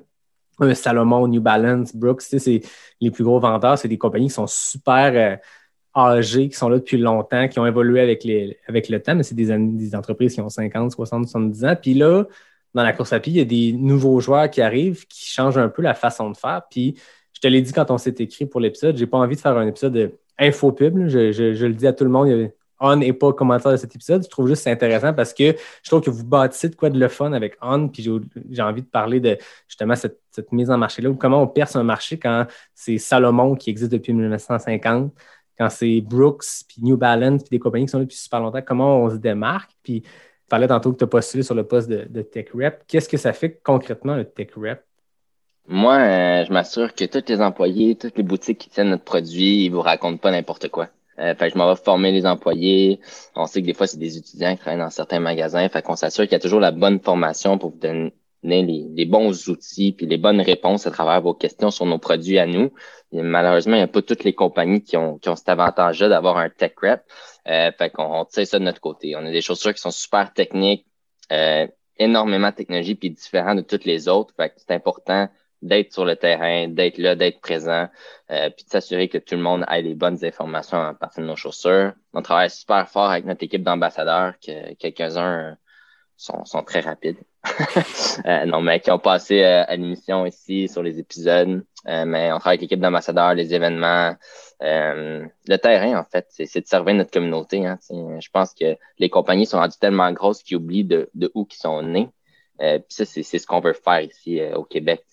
un 0.60 0.74
Salomon, 0.74 1.28
New 1.28 1.42
Balance, 1.42 1.96
Brooks, 1.96 2.22
tu 2.22 2.28
sais, 2.28 2.40
c'est 2.40 2.62
les 3.02 3.12
plus 3.12 3.24
gros 3.24 3.40
vendeurs, 3.40 3.78
c'est 3.78 3.88
des 3.88 3.98
compagnies 3.98 4.28
qui 4.28 4.34
sont 4.34 4.48
super 4.48 5.12
euh, 5.14 5.38
âgées, 5.96 6.50
qui 6.50 6.56
sont 6.56 6.70
là 6.70 6.78
depuis 6.78 6.98
longtemps, 6.98 7.48
qui 7.48 7.60
ont 7.60 7.66
évolué 7.66 8.02
avec, 8.02 8.28
avec 8.68 8.90
le 8.90 9.02
temps, 9.02 9.16
mais 9.16 9.24
c'est 9.24 9.36
des, 9.36 9.96
entreprises 9.96 10.34
qui 10.34 10.42
ont 10.42 10.50
50, 10.50 10.92
60, 10.92 11.28
70 11.28 11.66
ans. 11.66 11.76
Puis 11.82 11.94
là, 11.94 12.26
dans 12.74 12.84
la 12.84 12.94
course 12.94 13.14
à 13.14 13.20
pied, 13.20 13.34
il 13.34 13.38
y 13.38 13.42
a 13.42 13.46
des 13.46 13.74
nouveaux 13.74 14.20
joueurs 14.20 14.50
qui 14.50 14.62
arrivent, 14.62 15.06
qui 15.08 15.26
changent 15.26 15.58
un 15.58 15.70
peu 15.70 15.82
la 15.82 15.94
façon 15.94 16.30
de 16.30 16.38
faire. 16.38 16.64
Puis 16.70 16.96
je 17.34 17.40
te 17.40 17.48
l'ai 17.48 17.62
dit 17.62 17.74
quand 17.74 17.90
on 17.90 17.98
s'est 17.98 18.16
écrit 18.20 18.46
pour 18.46 18.60
l'épisode, 18.60 18.98
j'ai 18.98 19.08
pas 19.08 19.18
envie 19.18 19.36
de 19.36 19.42
faire 19.42 19.58
un 19.58 19.68
épisode 19.68 19.94
de 19.94 20.12
infopub. 20.38 21.08
Je, 21.08 21.32
je, 21.32 21.66
le 21.66 21.74
dis 21.74 21.88
à 21.88 21.94
tout 21.94 22.04
le 22.04 22.10
monde, 22.10 22.52
on 22.80 23.02
et 23.02 23.14
pas 23.14 23.34
commentaire 23.34 23.72
de 23.72 23.78
cet 23.78 23.96
épisode. 23.96 24.24
Je 24.24 24.30
trouve 24.30 24.48
juste 24.48 24.64
c'est 24.64 24.72
intéressant 24.72 25.14
parce 25.14 25.34
que 25.34 25.56
je 25.84 25.90
trouve 25.90 26.02
que 26.02 26.10
vous 26.10 26.26
bâtissez 26.26 26.70
de 26.70 26.76
quoi 26.76 26.90
de 26.90 27.00
le 27.00 27.08
fun 27.08 27.34
avec 27.34 27.58
On, 27.62 27.88
puis 27.88 28.08
j'ai 28.50 28.62
envie 28.62 28.82
de 28.82 28.88
parler 28.88 29.20
de 29.20 29.38
justement 29.68 29.96
cette, 29.96 30.18
mise 30.52 30.72
en 30.72 30.78
marché-là, 30.78 31.10
ou 31.10 31.16
comment 31.16 31.42
on 31.42 31.48
perce 31.48 31.76
un 31.76 31.84
marché 31.84 32.18
quand 32.18 32.46
c'est 32.74 32.98
Salomon 32.98 33.56
qui 33.56 33.70
existe 33.70 33.92
depuis 33.92 34.14
1950, 34.14 35.12
quand 35.58 35.70
c'est 35.70 36.00
Brooks, 36.00 36.46
puis 36.66 36.82
New 36.82 36.96
Balance, 36.96 37.44
puis 37.44 37.58
des 37.58 37.60
compagnies 37.60 37.86
qui 37.86 37.92
sont 37.92 37.98
là 37.98 38.06
depuis 38.06 38.16
super 38.16 38.40
longtemps, 38.40 38.62
comment 38.62 39.02
on 39.02 39.10
se 39.10 39.18
démarque. 39.18 39.72
Puis 39.84 40.02
tu 40.02 40.10
parlais 40.50 40.68
tantôt 40.68 40.94
que 40.94 40.98
tu 40.98 41.04
as 41.04 41.08
postulé 41.08 41.44
sur 41.44 41.56
le 41.56 41.66
poste 41.66 41.90
de, 41.90 42.22
Tech 42.22 42.48
Rep. 42.54 42.84
Qu'est-ce 42.88 43.10
que 43.10 43.18
ça 43.18 43.34
fait 43.34 43.60
concrètement 43.62 44.16
le 44.16 44.24
Tech 44.24 44.52
Rep? 44.56 44.82
Moi, 45.68 45.96
euh, 45.98 46.46
je 46.46 46.54
m'assure 46.54 46.96
que 46.96 47.04
tous 47.04 47.30
les 47.30 47.42
employés, 47.42 47.96
toutes 47.96 48.18
les 48.18 48.24
boutiques 48.24 48.58
qui 48.58 48.70
tiennent 48.70 48.90
notre 48.90 49.04
produit, 49.04 49.66
ils 49.66 49.70
vous 49.70 49.82
racontent 49.82 50.18
pas 50.18 50.32
n'importe 50.32 50.70
quoi. 50.70 50.88
Euh, 51.20 51.36
fait 51.36 51.50
je 51.50 51.58
m'en 51.58 51.70
vais 51.70 51.80
former 51.80 52.12
les 52.12 52.26
employés. 52.26 53.00
On 53.36 53.46
sait 53.46 53.62
que 53.62 53.66
des 53.66 53.74
fois, 53.74 53.88
c'est 53.88 53.98
des 53.98 54.18
étudiants 54.18 54.54
qui 54.54 54.60
travaillent 54.60 54.80
dans 54.80 54.90
certains 54.90 55.20
magasins. 55.20 55.68
Fait 55.70 55.82
qu'on 55.82 55.96
s'assure 55.96 56.24
qu'il 56.24 56.34
y 56.34 56.36
a 56.36 56.40
toujours 56.40 56.60
la 56.60 56.72
bonne 56.72 57.00
formation 57.00 57.58
pour 57.58 57.72
vous 57.72 57.80
donner 57.80 58.14
les, 58.44 59.06
bons 59.06 59.50
outils 59.50 59.92
puis 59.92 60.06
les 60.06 60.18
bonnes 60.18 60.42
réponses 60.42 60.88
à 60.88 60.92
travers 60.92 61.22
vos 61.22 61.34
questions 61.34 61.72
sur 61.72 61.86
nos 61.86 62.00
produits 62.00 62.40
à 62.40 62.46
nous. 62.46 62.72
malheureusement, 63.12 63.74
il 63.76 63.80
n'y 63.80 63.84
a 63.84 63.88
pas 63.88 64.02
toutes 64.02 64.24
les 64.24 64.34
compagnies 64.34 64.82
qui 64.82 64.96
ont, 64.98 65.18
qui 65.18 65.30
ont 65.30 65.36
cet 65.36 65.50
avantage-là 65.50 66.08
d'avoir 66.10 66.38
un 66.38 66.50
tech 66.50 66.74
rep. 66.82 67.02
Euh, 67.48 67.72
fait 67.78 67.90
qu'on 67.90 68.26
sait 68.30 68.46
ça 68.46 68.60
de 68.60 68.64
notre 68.64 68.82
côté. 68.82 69.16
On 69.16 69.26
a 69.26 69.32
des 69.32 69.42
chaussures 69.42 69.74
qui 69.74 69.82
sont 69.82 69.92
super 69.92 70.34
techniques, 70.34 70.86
euh, 71.32 71.68
énormément 71.98 72.50
de 72.50 72.56
technologie 72.56 72.96
puis 72.96 73.10
différents 73.10 73.56
de 73.56 73.62
toutes 73.62 73.86
les 73.86 74.08
autres. 74.08 74.34
Fait 74.38 74.50
que 74.50 74.56
c'est 74.58 74.74
important 74.74 75.28
d'être 75.62 75.94
sur 75.94 76.06
le 76.06 76.16
terrain, 76.16 76.68
d'être 76.68 76.98
là, 76.98 77.16
d'être 77.16 77.42
présent, 77.42 77.88
euh, 78.32 78.50
puis 78.50 78.66
de 78.66 78.70
s'assurer 78.70 79.10
que 79.10 79.18
tout 79.18 79.36
le 79.36 79.42
monde 79.42 79.66
ait 79.70 79.82
les 79.82 79.96
bonnes 79.96 80.24
informations 80.24 80.80
à 80.80 80.94
partir 80.94 81.24
de 81.24 81.28
nos 81.28 81.36
chaussures. 81.36 81.94
On 82.14 82.22
travaille 82.22 82.50
super 82.50 82.88
fort 82.90 83.12
avec 83.12 83.26
notre 83.26 83.44
équipe 83.44 83.64
d'ambassadeurs, 83.64 84.34
que 84.40 84.74
quelques-uns 84.76 85.58
sont, 86.20 86.46
sont 86.46 86.64
très 86.64 86.82
rapides. 86.82 87.18
euh, 88.26 88.46
non, 88.46 88.62
mais 88.62 88.80
qui 88.82 88.92
ont 88.92 89.00
passé 89.00 89.42
euh, 89.44 89.64
à 89.66 89.76
l'émission 89.76 90.26
ici 90.26 90.68
sur 90.68 90.84
les 90.84 91.00
épisodes. 91.00 91.64
Euh, 91.88 92.06
mais 92.06 92.32
on 92.32 92.40
travaille 92.40 92.58
avec 92.58 92.62
l'équipe 92.62 92.80
d'ambassadeurs, 92.80 93.34
les 93.34 93.54
événements, 93.54 94.16
le 94.60 95.58
terrain, 95.58 95.98
en 95.98 96.04
fait, 96.04 96.28
c'est 96.30 96.60
de 96.60 96.68
servir 96.68 96.96
notre 96.96 97.12
communauté. 97.12 97.66
Hein, 97.66 97.80
je 97.90 98.30
pense 98.32 98.54
que 98.54 98.76
les 98.98 99.10
compagnies 99.10 99.46
sont 99.46 99.58
rendues 99.58 99.78
tellement 99.80 100.12
grosses 100.12 100.44
qu'ils 100.44 100.58
oublient 100.58 100.84
de, 100.84 101.10
de 101.14 101.32
où 101.34 101.48
ils 101.50 101.56
sont 101.56 101.82
nés. 101.82 102.10
Euh, 102.62 102.80
puis 102.80 102.88
ça, 102.90 103.06
c'est 103.06 103.24
ce 103.24 103.48
qu'on 103.48 103.60
veut 103.60 103.74
faire 103.74 104.02
ici 104.02 104.40
euh, 104.40 104.56
au 104.56 104.64
Québec. 104.64 105.04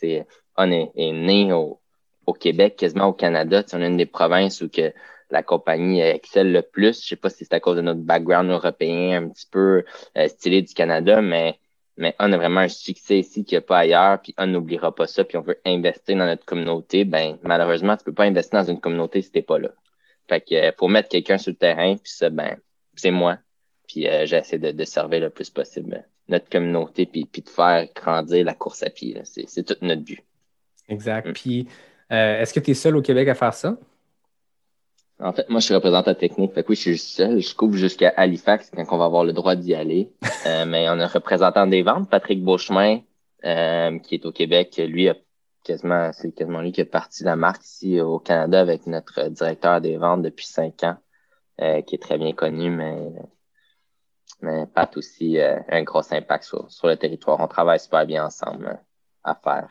On 0.57 0.71
est, 0.71 0.91
né 0.97 1.53
au, 1.53 1.81
au, 2.27 2.33
Québec, 2.33 2.77
quasiment 2.77 3.07
au 3.07 3.13
Canada. 3.13 3.63
on 3.73 3.83
est 3.83 3.87
une 3.87 3.97
des 3.97 4.07
provinces 4.07 4.61
où 4.63 4.69
que 4.69 4.93
la 5.31 5.43
compagnie 5.43 6.01
excelle 6.01 6.53
le 6.53 6.63
plus. 6.63 7.03
Je 7.03 7.09
sais 7.09 7.17
pas 7.17 7.31
si 7.31 7.45
c'est 7.45 7.55
à 7.55 7.61
cause 7.61 7.77
de 7.77 7.83
notre 7.83 8.01
background 8.01 8.51
européen 8.51 9.23
un 9.23 9.29
petit 9.29 9.47
peu 9.51 9.85
euh, 10.17 10.29
stylé 10.29 10.63
du 10.63 10.75
Canada, 10.75 11.21
mais 11.21 11.59
mais 11.99 12.15
on 12.21 12.31
a 12.33 12.37
vraiment 12.37 12.61
un 12.61 12.69
succès 12.69 13.21
ici 13.21 13.43
qu'il 13.45 13.57
n'y 13.57 13.65
a 13.65 13.67
pas 13.67 13.79
ailleurs, 13.79 14.21
puis 14.21 14.35
on 14.37 14.47
n'oubliera 14.47 14.95
pas 14.95 15.07
ça, 15.07 15.25
puis 15.25 15.39
on 15.39 15.41
veut 15.41 15.59
investir 15.65 16.17
dans 16.17 16.27
notre 16.27 16.45
communauté. 16.45 17.05
Ben 17.05 17.39
malheureusement, 17.43 17.97
tu 17.97 18.05
peux 18.05 18.13
pas 18.13 18.25
investir 18.25 18.61
dans 18.61 18.71
une 18.71 18.81
communauté 18.81 19.23
si 19.23 19.33
t'es 19.33 19.43
pas 19.43 19.59
là. 19.59 19.71
Fait 20.29 20.41
que 20.43 20.73
faut 20.77 20.89
mettre 20.89 21.09
quelqu'un 21.09 21.39
sur 21.39 21.53
le 21.53 21.57
terrain, 21.57 21.97
puis 21.97 22.13
ça, 22.13 22.29
ben 22.31 22.59
c'est 22.97 23.11
moi. 23.11 23.39
Puis 23.89 24.03
j'essaie 24.25 24.59
de, 24.59 24.73
de 24.73 24.85
servir 24.85 25.21
le 25.21 25.31
plus 25.31 25.49
possible 25.51 26.05
notre 26.29 26.49
communauté 26.49 27.07
puis, 27.07 27.25
puis 27.25 27.43
de 27.43 27.49
faire 27.49 27.87
grandir 27.95 28.45
la 28.45 28.55
course 28.55 28.83
à 28.83 28.91
pied. 28.91 29.21
C'est 29.25 29.65
tout 29.65 29.77
notre 29.83 30.03
but. 30.03 30.23
Exact. 30.89 31.29
Mm. 31.29 31.33
Puis, 31.33 31.69
euh, 32.13 32.41
est-ce 32.41 32.55
que 32.55 32.61
tu 32.61 32.73
es 32.73 32.75
seul 32.75 32.97
au 32.97 33.03
Québec 33.03 33.29
à 33.29 33.35
faire 33.35 33.55
ça? 33.55 33.77
En 35.19 35.33
fait, 35.33 35.49
moi, 35.49 35.61
je 35.61 35.67
suis 35.67 35.75
représentant 35.75 36.15
technique. 36.15 36.53
Fait 36.53 36.63
que 36.63 36.69
oui, 36.69 36.77
je 36.77 36.83
suis 36.83 36.99
seul. 36.99 37.41
Je 37.41 37.55
couvre 37.55 37.77
jusqu'à 37.77 38.13
Halifax 38.17 38.71
quand 38.75 38.85
on 38.91 38.99
va 38.99 39.07
avoir 39.07 39.25
le 39.25 39.33
droit 39.33 39.57
d'y 39.57 39.75
aller. 39.75 40.11
Euh, 40.47 40.65
mais 40.65 40.89
on 40.89 40.93
a 40.93 41.05
un 41.07 41.09
représentant 41.09 41.67
des 41.67 41.83
ventes, 41.83 42.09
Patrick 42.09 42.41
Beauchemin, 42.41 43.01
euh, 43.45 43.99
qui 43.99 44.15
est 44.15 44.25
au 44.27 44.31
Québec. 44.31 44.77
Lui, 44.79 45.09
a 45.09 45.17
quasiment, 45.65 46.13
c'est 46.13 46.31
quasiment 46.31 46.61
lui 46.61 46.71
qui 46.71 46.83
a 46.83 46.85
parti 46.85 47.25
la 47.25 47.35
marque 47.35 47.65
ici 47.65 48.01
au 48.01 48.21
Canada 48.21 48.61
avec 48.61 48.87
notre 48.87 49.29
directeur 49.29 49.81
des 49.81 49.97
ventes 49.97 50.23
depuis 50.23 50.47
cinq 50.47 50.85
ans, 50.85 50.99
qui 51.59 51.97
est 51.97 52.01
très 52.01 52.17
bien 52.17 52.33
connu, 52.33 52.71
mais 52.71 53.11
mais 54.41 54.67
Pat 54.67 54.97
aussi 54.97 55.39
un 55.41 55.83
gros 55.83 56.03
impact 56.13 56.45
sur, 56.45 56.71
sur 56.71 56.89
le 56.89 56.97
territoire. 56.97 57.41
On 57.41 57.49
travaille 57.49 57.81
super 57.81 58.07
bien 58.07 58.27
ensemble 58.27 58.79
à 59.25 59.35
faire 59.35 59.69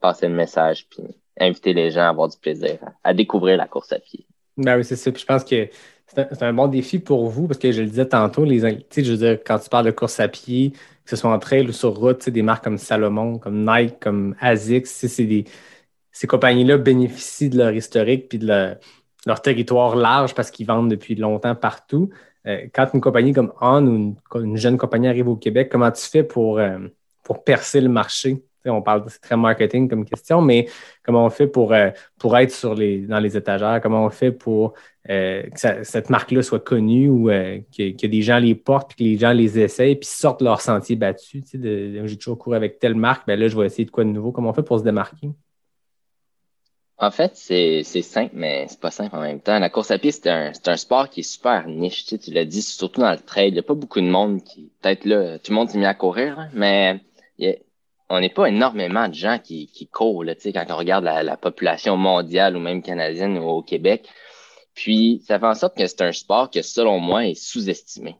passer 0.00 0.28
le 0.28 0.34
message 0.34 0.88
puis 0.88 1.04
inviter 1.38 1.72
les 1.72 1.90
gens 1.90 2.02
à 2.02 2.08
avoir 2.08 2.28
du 2.28 2.36
plaisir, 2.38 2.78
à, 3.04 3.14
découvrir 3.14 3.56
la 3.56 3.66
course 3.66 3.92
à 3.92 3.98
pied. 3.98 4.26
Ben 4.56 4.76
oui, 4.76 4.84
c'est 4.84 4.96
ça. 4.96 5.10
Je 5.14 5.24
pense 5.24 5.44
que 5.44 5.68
c'est 6.06 6.42
un, 6.42 6.52
bon 6.52 6.66
défi 6.66 6.98
pour 6.98 7.28
vous 7.28 7.46
parce 7.46 7.58
que 7.58 7.70
je 7.70 7.82
le 7.82 7.88
disais 7.88 8.06
tantôt, 8.06 8.44
les, 8.44 8.60
je 8.60 9.10
veux 9.10 9.16
dire, 9.16 9.38
quand 9.44 9.58
tu 9.58 9.68
parles 9.68 9.86
de 9.86 9.90
course 9.90 10.18
à 10.20 10.28
pied, 10.28 10.72
que 10.72 11.10
ce 11.10 11.16
soit 11.16 11.32
en 11.32 11.38
trail 11.38 11.68
ou 11.68 11.72
sur 11.72 11.94
route, 11.94 12.28
des 12.28 12.42
marques 12.42 12.64
comme 12.64 12.78
Salomon, 12.78 13.38
comme 13.38 13.64
Nike, 13.64 14.00
comme 14.00 14.34
ASICS, 14.40 15.06
ces 16.10 16.26
compagnies-là 16.26 16.78
bénéficient 16.78 17.50
de 17.50 17.58
leur 17.58 17.72
historique 17.72 18.28
puis 18.28 18.38
de 18.38 18.46
leur, 18.46 19.42
territoire 19.42 19.94
large 19.94 20.34
parce 20.34 20.50
qu'ils 20.50 20.66
vendent 20.66 20.90
depuis 20.90 21.14
longtemps 21.14 21.54
partout. 21.54 22.10
Euh, 22.48 22.66
quand 22.72 22.88
une 22.94 23.00
compagnie 23.00 23.32
comme 23.32 23.52
On 23.60 23.86
ou 23.86 24.16
une, 24.36 24.56
jeune 24.56 24.78
compagnie 24.78 25.08
arrive 25.08 25.28
au 25.28 25.36
Québec, 25.36 25.68
comment 25.70 25.90
tu 25.90 26.02
fais 26.02 26.24
pour, 26.24 26.58
euh, 26.58 26.78
pour 27.22 27.44
percer 27.44 27.80
le 27.80 27.88
marché? 27.88 28.42
on 28.70 28.82
parle, 28.82 29.04
c'est 29.08 29.20
très 29.20 29.36
marketing 29.36 29.88
comme 29.88 30.04
question, 30.04 30.42
mais 30.42 30.68
comment 31.02 31.24
on 31.24 31.30
fait 31.30 31.46
pour, 31.46 31.72
euh, 31.72 31.88
pour 32.18 32.36
être 32.36 32.50
sur 32.50 32.74
les, 32.74 33.06
dans 33.06 33.18
les 33.18 33.34
étagères? 33.34 33.80
Comment 33.82 34.04
on 34.04 34.10
fait 34.10 34.32
pour 34.32 34.74
que 35.06 35.84
cette 35.84 36.10
marque-là 36.10 36.42
soit 36.42 36.62
connue 36.62 37.08
ou 37.08 37.30
euh, 37.30 37.60
que, 37.74 38.06
des 38.06 38.20
gens 38.20 38.38
les 38.38 38.54
portent, 38.54 38.94
puis 38.94 38.96
que 38.98 39.10
les 39.10 39.18
gens 39.18 39.32
les 39.32 39.58
essayent, 39.58 39.96
puis 39.96 40.06
sortent 40.06 40.42
leur 40.42 40.60
sentier 40.60 40.96
battu? 40.96 41.42
j'ai 41.50 42.16
toujours 42.18 42.36
couru 42.36 42.56
avec 42.56 42.78
telle 42.78 42.94
marque, 42.94 43.26
ben 43.26 43.40
là, 43.40 43.48
je 43.48 43.56
vais 43.56 43.64
essayer 43.64 43.86
de 43.86 43.90
quoi 43.90 44.04
de 44.04 44.10
nouveau? 44.10 44.32
Comment 44.32 44.50
on 44.50 44.52
fait 44.52 44.62
pour 44.62 44.78
se 44.78 44.84
démarquer? 44.84 45.30
En 47.00 47.12
fait, 47.12 47.36
c'est 47.36 47.84
simple, 47.84 48.32
mais 48.34 48.66
c'est 48.68 48.80
pas 48.80 48.90
simple 48.90 49.14
en 49.14 49.20
même 49.20 49.40
temps. 49.40 49.58
La 49.60 49.70
course 49.70 49.92
à 49.92 49.98
pied, 49.98 50.10
c'est 50.10 50.28
un, 50.28 50.50
un, 50.66 50.76
sport 50.76 51.08
qui 51.08 51.20
est 51.20 51.22
super 51.22 51.68
niche. 51.68 52.06
Tu, 52.06 52.18
tu 52.18 52.32
l'as 52.32 52.44
dit, 52.44 52.60
surtout 52.60 53.02
dans 53.02 53.12
le 53.12 53.18
trail. 53.18 53.48
Il 53.48 53.52
n'y 53.52 53.60
a 53.60 53.62
pas 53.62 53.74
beaucoup 53.74 54.00
de 54.00 54.06
monde 54.06 54.42
qui, 54.42 54.72
peut-être 54.82 55.04
là, 55.04 55.38
tout 55.38 55.52
le 55.52 55.56
monde 55.56 55.70
s'est 55.70 55.78
mis 55.78 55.86
à 55.86 55.94
courir, 55.94 56.38
hein, 56.40 56.48
mais 56.52 57.00
il 57.38 57.56
on 58.10 58.20
n'est 58.20 58.30
pas 58.30 58.46
énormément 58.46 59.08
de 59.08 59.14
gens 59.14 59.38
qui, 59.38 59.66
qui 59.66 59.86
courent, 59.86 60.24
là, 60.24 60.34
quand 60.34 60.64
on 60.70 60.76
regarde 60.76 61.04
la, 61.04 61.36
population 61.36 61.96
mondiale 61.96 62.56
ou 62.56 62.60
même 62.60 62.82
canadienne 62.82 63.38
au 63.38 63.62
Québec. 63.62 64.08
Puis, 64.74 65.22
ça 65.26 65.38
fait 65.38 65.46
en 65.46 65.54
sorte 65.54 65.76
que 65.76 65.86
c'est 65.86 66.02
un 66.02 66.12
sport 66.12 66.50
que, 66.50 66.62
selon 66.62 67.00
moi, 67.00 67.26
est 67.26 67.34
sous-estimé. 67.34 68.16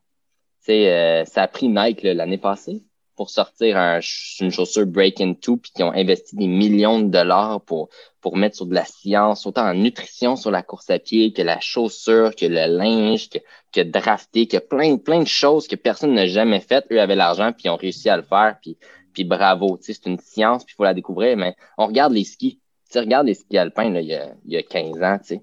Euh, 0.68 1.24
ça 1.24 1.42
a 1.42 1.48
pris 1.48 1.68
Nike 1.68 2.02
l'année 2.02 2.36
passée 2.36 2.82
pour 3.16 3.30
sortir 3.30 3.76
une 3.78 4.50
chaussure 4.50 4.86
Break 4.86 5.20
Into, 5.20 5.56
puis 5.56 5.72
qui 5.74 5.82
ont 5.82 5.92
investi 5.92 6.36
des 6.36 6.46
millions 6.46 7.00
de 7.00 7.08
dollars 7.08 7.62
pour, 7.62 7.88
pour 8.28 8.36
mettre 8.36 8.56
sur 8.56 8.66
de 8.66 8.74
la 8.74 8.84
science, 8.84 9.46
autant 9.46 9.66
en 9.70 9.74
nutrition 9.74 10.36
sur 10.36 10.50
la 10.50 10.62
course 10.62 10.90
à 10.90 10.98
pied, 10.98 11.32
que 11.32 11.40
la 11.40 11.60
chaussure, 11.60 12.36
que 12.36 12.44
le 12.44 12.66
linge, 12.66 13.30
que, 13.30 13.38
que 13.72 13.80
drafter, 13.80 14.46
que 14.46 14.58
plein, 14.58 14.98
plein 14.98 15.20
de 15.20 15.26
choses 15.26 15.66
que 15.66 15.76
personne 15.76 16.12
n'a 16.12 16.26
jamais 16.26 16.60
faites. 16.60 16.84
Eux 16.92 17.00
avaient 17.00 17.16
l'argent, 17.16 17.52
puis 17.52 17.62
ils 17.64 17.70
ont 17.70 17.76
réussi 17.76 18.10
à 18.10 18.18
le 18.18 18.22
faire. 18.22 18.58
Puis 18.60 18.76
puis 19.14 19.24
bravo, 19.24 19.78
c'est 19.80 20.06
une 20.06 20.18
science, 20.18 20.64
puis 20.64 20.74
il 20.74 20.76
faut 20.76 20.84
la 20.84 20.94
découvrir, 20.94 21.36
mais 21.36 21.56
on 21.76 21.86
regarde 21.86 22.12
les 22.12 22.24
skis. 22.24 22.60
Tu 22.92 22.98
regarde 22.98 23.26
les 23.26 23.34
skis 23.34 23.58
alpins 23.58 23.90
là, 23.90 24.00
il, 24.00 24.06
y 24.06 24.14
a, 24.14 24.32
il 24.44 24.52
y 24.52 24.56
a 24.56 24.62
15 24.62 25.02
ans, 25.02 25.18
tu 25.18 25.40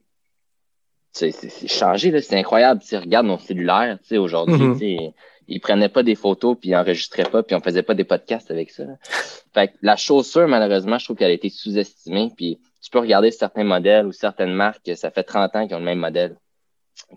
sais. 1.11 1.31
C'est 1.31 1.67
changé, 1.67 2.21
c'est 2.21 2.37
incroyable. 2.37 2.81
Tu 2.87 2.95
regarde 2.95 3.25
nos 3.25 3.37
cellulaires, 3.37 3.97
tu 4.01 4.07
sais, 4.07 4.17
aujourd'hui, 4.17 4.65
mm 4.65 4.73
-hmm. 4.75 5.13
ils 5.47 5.59
prenaient 5.59 5.89
pas 5.89 6.03
des 6.03 6.15
photos, 6.15 6.57
puis 6.59 6.69
ils 6.69 6.75
enregistraient 6.75 7.29
pas, 7.29 7.43
puis 7.43 7.55
on 7.55 7.61
faisait 7.61 7.83
pas 7.83 7.95
des 7.95 8.05
podcasts 8.05 8.51
avec 8.51 8.71
ça. 8.71 8.83
Fait 9.53 9.67
que 9.69 9.73
la 9.81 9.95
chaussure, 9.95 10.47
malheureusement, 10.47 10.97
je 10.97 11.05
trouve 11.05 11.17
qu'elle 11.17 11.31
a 11.31 11.39
été 11.41 11.49
sous-estimée, 11.49 12.31
puis 12.35 12.59
tu 12.85 12.91
peux 12.91 12.99
regarder 12.99 13.31
certains 13.31 13.63
modèles 13.63 14.05
ou 14.05 14.11
certaines 14.11 14.53
marques, 14.53 14.91
ça 14.95 15.09
fait 15.09 15.23
30 15.23 15.55
ans 15.55 15.65
qu'ils 15.65 15.75
ont 15.75 15.79
le 15.79 15.85
même 15.85 15.97
modèle, 15.97 16.37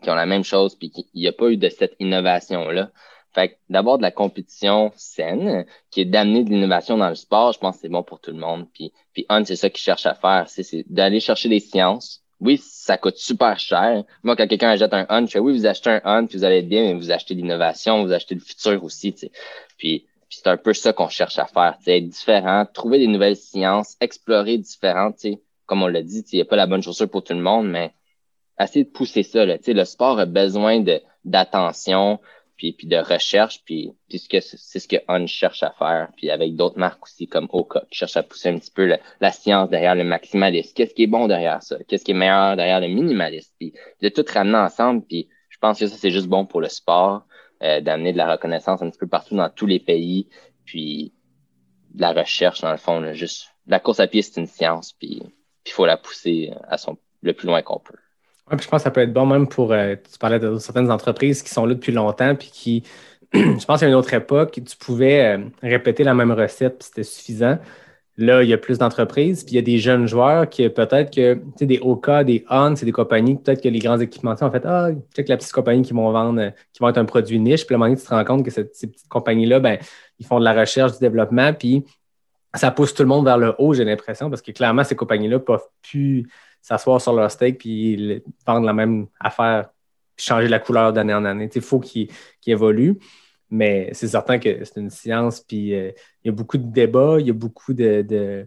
qui 0.01 0.09
ont 0.09 0.15
la 0.15 0.25
même 0.25 0.43
chose, 0.43 0.75
puis 0.75 0.91
qu'il 0.91 1.05
n'y 1.15 1.29
a 1.29 1.33
pas 1.33 1.51
eu 1.51 1.59
de 1.59 1.69
cette 1.69 1.95
innovation-là. 1.99 2.91
Fait 3.35 3.59
d'avoir 3.69 3.99
de 3.99 4.03
la 4.03 4.11
compétition 4.11 4.93
saine, 4.97 5.67
qui 5.91 6.01
est 6.01 6.07
d'amener 6.07 6.43
de 6.43 6.49
l'innovation 6.49 6.97
dans 6.97 7.11
le 7.11 7.15
sport, 7.15 7.53
je 7.53 7.59
pense 7.59 7.77
que 7.77 7.83
c'est 7.83 7.91
bon 7.91 8.03
pour 8.03 8.19
tout 8.19 8.31
le 8.31 8.39
monde. 8.39 8.67
Puis, 8.73 8.95
puis 9.13 9.27
Hunt, 9.29 9.45
c'est 9.45 9.57
ça 9.57 9.69
qu'il 9.69 9.83
cherche 9.83 10.07
à 10.07 10.15
faire, 10.15 10.47
c'est 10.49 10.91
d'aller 10.91 11.21
chercher 11.21 11.51
des 11.51 11.61
sciences. 11.61 12.25
Oui, 12.41 12.57
ça 12.57 12.97
coûte 12.97 13.19
super 13.19 13.59
cher. 13.59 14.05
Moi, 14.23 14.37
quand 14.37 14.47
quelqu'un 14.47 14.71
achète 14.71 14.95
un 14.95 15.05
Hunt, 15.11 15.27
je 15.27 15.33
fais 15.33 15.39
oui, 15.39 15.53
vous 15.53 15.67
achetez 15.67 15.91
un 15.91 16.01
Hunt, 16.03 16.27
puis 16.29 16.39
vous 16.39 16.45
allez 16.45 16.61
être 16.61 16.69
bien, 16.69 16.85
mais 16.85 16.95
vous 16.95 17.11
achetez 17.11 17.35
l'innovation, 17.35 18.03
vous 18.03 18.13
achetez 18.13 18.37
le 18.37 18.41
futur 18.41 18.83
aussi. 18.83 19.13
Puis, 19.13 19.29
puis 19.77 20.07
c'est 20.31 20.47
un 20.47 20.57
peu 20.57 20.73
ça 20.73 20.95
qu'on 20.95 21.11
cherche 21.11 21.39
à 21.39 21.45
faire, 21.45 21.77
être 21.87 22.09
différent, 22.09 22.65
trouver 22.65 22.99
des 22.99 23.07
nouvelles 23.07 23.37
sciences, 23.37 23.99
explorer 24.01 24.57
différentes, 24.57 25.19
comme 25.69 25.83
on 25.83 25.87
l'a 25.87 26.03
dit, 26.03 26.25
il 26.33 26.37
n'y 26.37 26.43
a 26.43 26.47
pas 26.47 26.57
la 26.57 26.67
bonne 26.67 26.83
chaussure 26.83 27.11
pour 27.11 27.23
tout 27.23 27.35
le 27.35 27.43
monde, 27.43 27.69
mais 27.69 27.93
essayer 28.59 28.87
de 28.87 28.91
pousser 28.91 29.23
ça. 29.23 29.45
Là, 29.45 29.59
le 29.65 29.85
sport 29.85 30.19
a 30.19 30.25
besoin 30.25 30.83
d'attention, 31.25 32.19
puis, 32.57 32.73
puis 32.73 32.89
de 32.89 32.97
recherche, 32.97 33.63
puis, 33.65 33.93
puis 34.09 34.19
c'est 34.19 34.81
ce 34.81 34.89
que 34.89 34.97
On 35.09 35.27
cherche 35.27 35.63
à 35.63 35.71
faire, 35.79 36.09
puis 36.17 36.31
avec 36.31 36.57
d'autres 36.57 36.79
marques 36.79 37.05
aussi 37.05 37.29
comme 37.29 37.49
Oka 37.53 37.83
qui 37.91 37.99
cherche 37.99 38.17
à 38.17 38.23
pousser 38.23 38.49
un 38.49 38.59
petit 38.59 38.71
peu 38.71 38.97
la 39.21 39.31
science 39.31 39.69
derrière 39.69 39.95
le 39.95 40.05
maximaliste. 40.05 40.75
Qu'est-ce 40.75 40.95
qui 40.95 41.03
est 41.03 41.07
bon 41.07 41.29
derrière 41.29 41.63
ça? 41.63 41.77
Qu'est-ce 41.87 42.05
qui 42.05 42.13
est 42.13 42.15
meilleur 42.15 42.57
derrière 42.57 42.81
le 42.81 42.89
minimaliste? 42.89 43.55
Puis 43.59 43.75
de 44.01 44.09
tout 44.09 44.25
ramener 44.33 44.57
ensemble, 44.57 45.05
puis 45.05 45.29
je 45.51 45.59
pense 45.59 45.79
que 45.79 45.87
ça, 45.87 45.97
c'est 45.97 46.11
juste 46.11 46.29
bon 46.29 46.47
pour 46.47 46.63
le 46.63 46.69
sport, 46.69 47.27
euh, 47.63 47.83
d'amener 47.83 48.13
de 48.13 48.19
la 48.19 48.33
reconnaissance 48.33 48.81
un 48.81 48.89
petit 48.89 48.99
peu 48.99 49.07
partout 49.07 49.37
dans 49.37 49.51
tous 49.51 49.67
les 49.67 49.81
pays, 49.81 50.29
puis 50.65 51.13
de 51.95 52.01
la 52.01 52.13
recherche, 52.13 52.63
dans 52.63 52.73
le 52.73 52.79
fond, 52.79 53.01
là, 53.01 53.13
juste 53.13 53.51
la 53.67 53.81
course 53.81 54.01
à 54.01 54.07
pied, 54.07 54.23
c'est 54.23 54.41
une 54.41 54.47
science, 54.47 54.93
puis 54.93 55.23
il 55.69 55.73
faut 55.73 55.87
la 55.87 55.97
pousser 55.97 56.53
à 56.69 56.79
son 56.79 56.97
le 57.23 57.33
plus 57.33 57.47
loin 57.47 57.63
qu'on 57.63 57.79
peut. 57.79 57.97
Ouais, 58.51 58.57
puis 58.57 58.65
je 58.65 58.71
pense 58.71 58.81
que 58.81 58.85
ça 58.85 58.91
peut 58.91 59.03
être 59.03 59.13
bon 59.13 59.27
même 59.27 59.49
pour, 59.49 59.73
euh, 59.73 59.95
tu 60.11 60.19
parlais 60.19 60.39
de 60.39 60.57
certaines 60.57 60.91
entreprises 60.91 61.43
qui 61.43 61.51
sont 61.51 61.67
là 61.67 61.75
depuis 61.75 61.93
longtemps, 61.93 62.35
puis 62.35 62.51
qui, 62.53 62.83
je 63.35 63.65
pense 63.65 63.81
qu'à 63.81 63.87
une 63.87 63.95
autre 63.95 64.15
époque, 64.15 64.53
tu 64.53 64.77
pouvais 64.77 65.37
euh, 65.37 65.45
répéter 65.63 66.05
la 66.05 66.15
même 66.15 66.33
recette, 66.33 66.79
puis 66.79 66.87
c'était 66.87 67.03
suffisant. 67.03 67.59
Là, 68.17 68.43
il 68.43 68.49
y 68.49 68.53
a 68.53 68.59
plus 68.59 68.79
d'entreprises, 68.79 69.45
puis 69.45 69.53
il 69.53 69.57
y 69.57 69.59
a 69.59 69.63
des 69.63 69.79
jeunes 69.79 70.09
joueurs 70.09 70.49
qui 70.49 70.69
peut-être 70.71 71.15
que, 71.15 71.35
tu 71.35 71.43
sais, 71.57 71.67
des 71.67 71.79
Oka, 71.79 72.25
des 72.25 72.45
On, 72.51 72.75
c'est 72.75 72.87
des 72.87 72.91
compagnies, 72.93 73.37
peut-être 73.37 73.63
que 73.63 73.69
les 73.69 73.79
grands 73.79 74.01
équipementiers 74.01 74.45
ont 74.45 74.51
fait 74.51 74.65
Ah, 74.65 74.89
check 75.15 75.29
la 75.29 75.37
petite 75.37 75.53
compagnie 75.53 75.83
qui 75.83 75.93
vont 75.93 76.11
vendre, 76.11 76.41
euh, 76.41 76.51
qui 76.73 76.81
vont 76.81 76.89
être 76.89 76.99
un 76.99 77.05
produit 77.05 77.39
niche, 77.39 77.67
puis 77.67 77.75
à 77.75 77.77
un 77.77 77.79
moment 77.79 77.91
donné, 77.91 78.01
tu 78.01 78.07
te 78.07 78.15
rends 78.15 78.25
compte 78.25 78.45
que 78.45 78.51
ces 78.51 78.65
petites 78.65 79.09
compagnies-là, 79.09 79.61
ben, 79.61 79.79
ils 80.19 80.27
font 80.27 80.41
de 80.41 80.45
la 80.45 80.59
recherche, 80.59 80.93
du 80.93 80.99
développement, 80.99 81.53
puis 81.53 81.85
ça 82.55 82.71
pousse 82.71 82.95
tout 82.95 83.03
le 83.03 83.09
monde 83.09 83.25
vers 83.25 83.39
le 83.39 83.55
haut, 83.59 83.75
j'ai 83.75 83.85
l'impression, 83.85 84.31
parce 84.31 84.43
que 84.43 84.53
clairement, 84.53 84.85
ces 84.85 84.97
compagnies-là 84.97 85.39
peuvent 85.39 85.67
plus 85.83 86.29
s'asseoir 86.63 87.01
sur 87.01 87.13
leur 87.13 87.31
steak 87.31 87.59
puis 87.59 88.23
vendre 88.47 88.67
la 88.67 88.73
même 88.73 89.07
affaire, 89.21 89.71
changer 90.17 90.49
la 90.49 90.59
couleur 90.59 90.93
d'année 90.93 91.15
en 91.15 91.25
année. 91.25 91.49
Il 91.55 91.61
faut 91.61 91.81
qu'ils 91.81 92.09
évoluent. 92.47 92.99
Mais 93.51 93.91
c'est 93.93 94.09
certain 94.09 94.39
que 94.39 94.65
c'est 94.65 94.79
une 94.79 94.91
science, 94.91 95.41
puis 95.41 95.75
euh, 95.75 95.91
il 96.23 96.29
y 96.29 96.31
a 96.31 96.33
beaucoup 96.33 96.59
de 96.59 96.71
débats, 96.71 97.17
il 97.19 97.27
y 97.27 97.31
a 97.31 97.35
beaucoup 97.35 97.73
euh, 97.81 98.45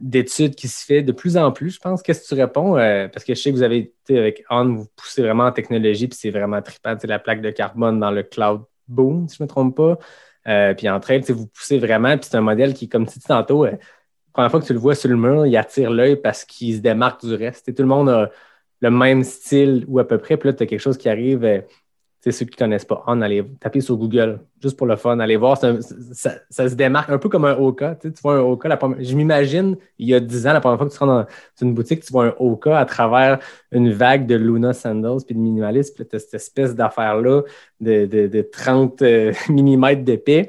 d'études 0.00 0.56
qui 0.56 0.66
se 0.66 0.84
fait 0.84 1.02
de 1.02 1.12
plus 1.12 1.36
en 1.36 1.52
plus, 1.52 1.70
je 1.70 1.78
pense. 1.78 2.02
Qu'est-ce 2.02 2.22
que 2.22 2.34
tu 2.34 2.40
réponds? 2.40 2.76
Euh, 2.76 3.06
parce 3.06 3.24
que 3.24 3.34
je 3.34 3.40
sais 3.40 3.50
que 3.50 3.56
vous 3.56 3.62
avez, 3.62 3.94
avec 4.10 4.44
On, 4.50 4.74
vous 4.74 4.88
poussez 4.96 5.22
vraiment 5.22 5.44
en 5.44 5.52
technologie, 5.52 6.08
puis 6.08 6.18
c'est 6.20 6.30
vraiment 6.30 6.60
trippant, 6.62 6.96
la 7.04 7.18
plaque 7.20 7.40
de 7.42 7.50
carbone 7.50 8.00
dans 8.00 8.10
le 8.10 8.24
cloud 8.24 8.62
boom, 8.88 9.28
si 9.28 9.36
je 9.36 9.42
ne 9.42 9.46
me 9.46 9.48
trompe 9.48 9.76
pas. 9.76 9.98
Puis 10.44 10.88
en 10.88 11.00
trail, 11.00 11.20
vous 11.28 11.46
poussez 11.46 11.78
vraiment, 11.78 12.16
puis 12.16 12.28
c'est 12.30 12.36
un 12.36 12.40
modèle 12.40 12.74
qui, 12.74 12.88
comme 12.88 13.06
tu 13.06 13.18
dis 13.18 13.24
tantôt, 13.26 13.66
première 14.32 14.50
fois 14.52 14.60
que 14.60 14.66
tu 14.66 14.72
le 14.72 14.78
vois 14.78 14.94
sur 14.94 15.10
le 15.10 15.16
mur, 15.16 15.46
il 15.46 15.56
attire 15.56 15.90
l'œil 15.90 16.16
parce 16.16 16.44
qu'il 16.44 16.76
se 16.76 16.80
démarque 16.80 17.26
du 17.26 17.34
reste. 17.34 17.74
tout 17.74 17.82
le 17.82 17.88
monde 17.88 18.08
a 18.08 18.30
le 18.80 18.90
même 18.90 19.24
style 19.24 19.84
ou 19.88 19.98
à 19.98 20.06
peu 20.06 20.18
près. 20.18 20.36
Puis 20.36 20.48
là, 20.48 20.52
tu 20.52 20.62
as 20.62 20.66
quelque 20.66 20.80
chose 20.80 20.96
qui 20.96 21.08
arrive. 21.08 21.44
Ceux 22.32 22.46
qui 22.46 22.52
ne 22.52 22.56
connaissent 22.56 22.84
pas 22.84 23.02
On, 23.06 23.20
allez 23.20 23.44
taper 23.60 23.80
sur 23.80 23.96
Google, 23.96 24.40
juste 24.62 24.76
pour 24.76 24.86
le 24.86 24.96
fun, 24.96 25.18
allez 25.18 25.36
voir, 25.36 25.56
ça, 25.56 25.76
se 26.50 26.74
démarque 26.74 27.10
un 27.10 27.18
peu 27.18 27.28
comme 27.28 27.44
un 27.44 27.56
Oka. 27.56 27.96
Tu, 27.96 28.10
vois 28.22 28.36
un 28.36 28.40
Oka, 28.40 28.78
je 28.98 29.14
m'imagine, 29.14 29.76
il 29.98 30.08
y 30.08 30.14
a 30.14 30.20
10 30.20 30.46
ans, 30.46 30.52
la 30.52 30.60
première 30.60 30.78
fois 30.78 30.88
que 30.88 30.92
tu 30.92 30.98
rentres 30.98 31.28
dans 31.60 31.66
une 31.66 31.74
boutique, 31.74 32.04
tu 32.04 32.12
vois 32.12 32.26
un 32.26 32.34
Oka 32.38 32.78
à 32.78 32.84
travers 32.84 33.38
une 33.72 33.92
vague 33.92 34.26
de 34.26 34.34
Luna 34.34 34.72
Sandals 34.72 35.24
puis 35.24 35.34
de 35.34 35.40
minimalisme, 35.40 35.94
puis 35.94 36.06
tu 36.06 36.16
as 36.16 36.18
cette 36.18 36.34
espèce 36.34 36.74
d'affaire-là 36.74 37.42
de, 37.80 38.06
de, 38.06 38.42
30 38.42 39.02
euh, 39.02 39.32
mm 39.48 39.94
d'épais. 40.02 40.48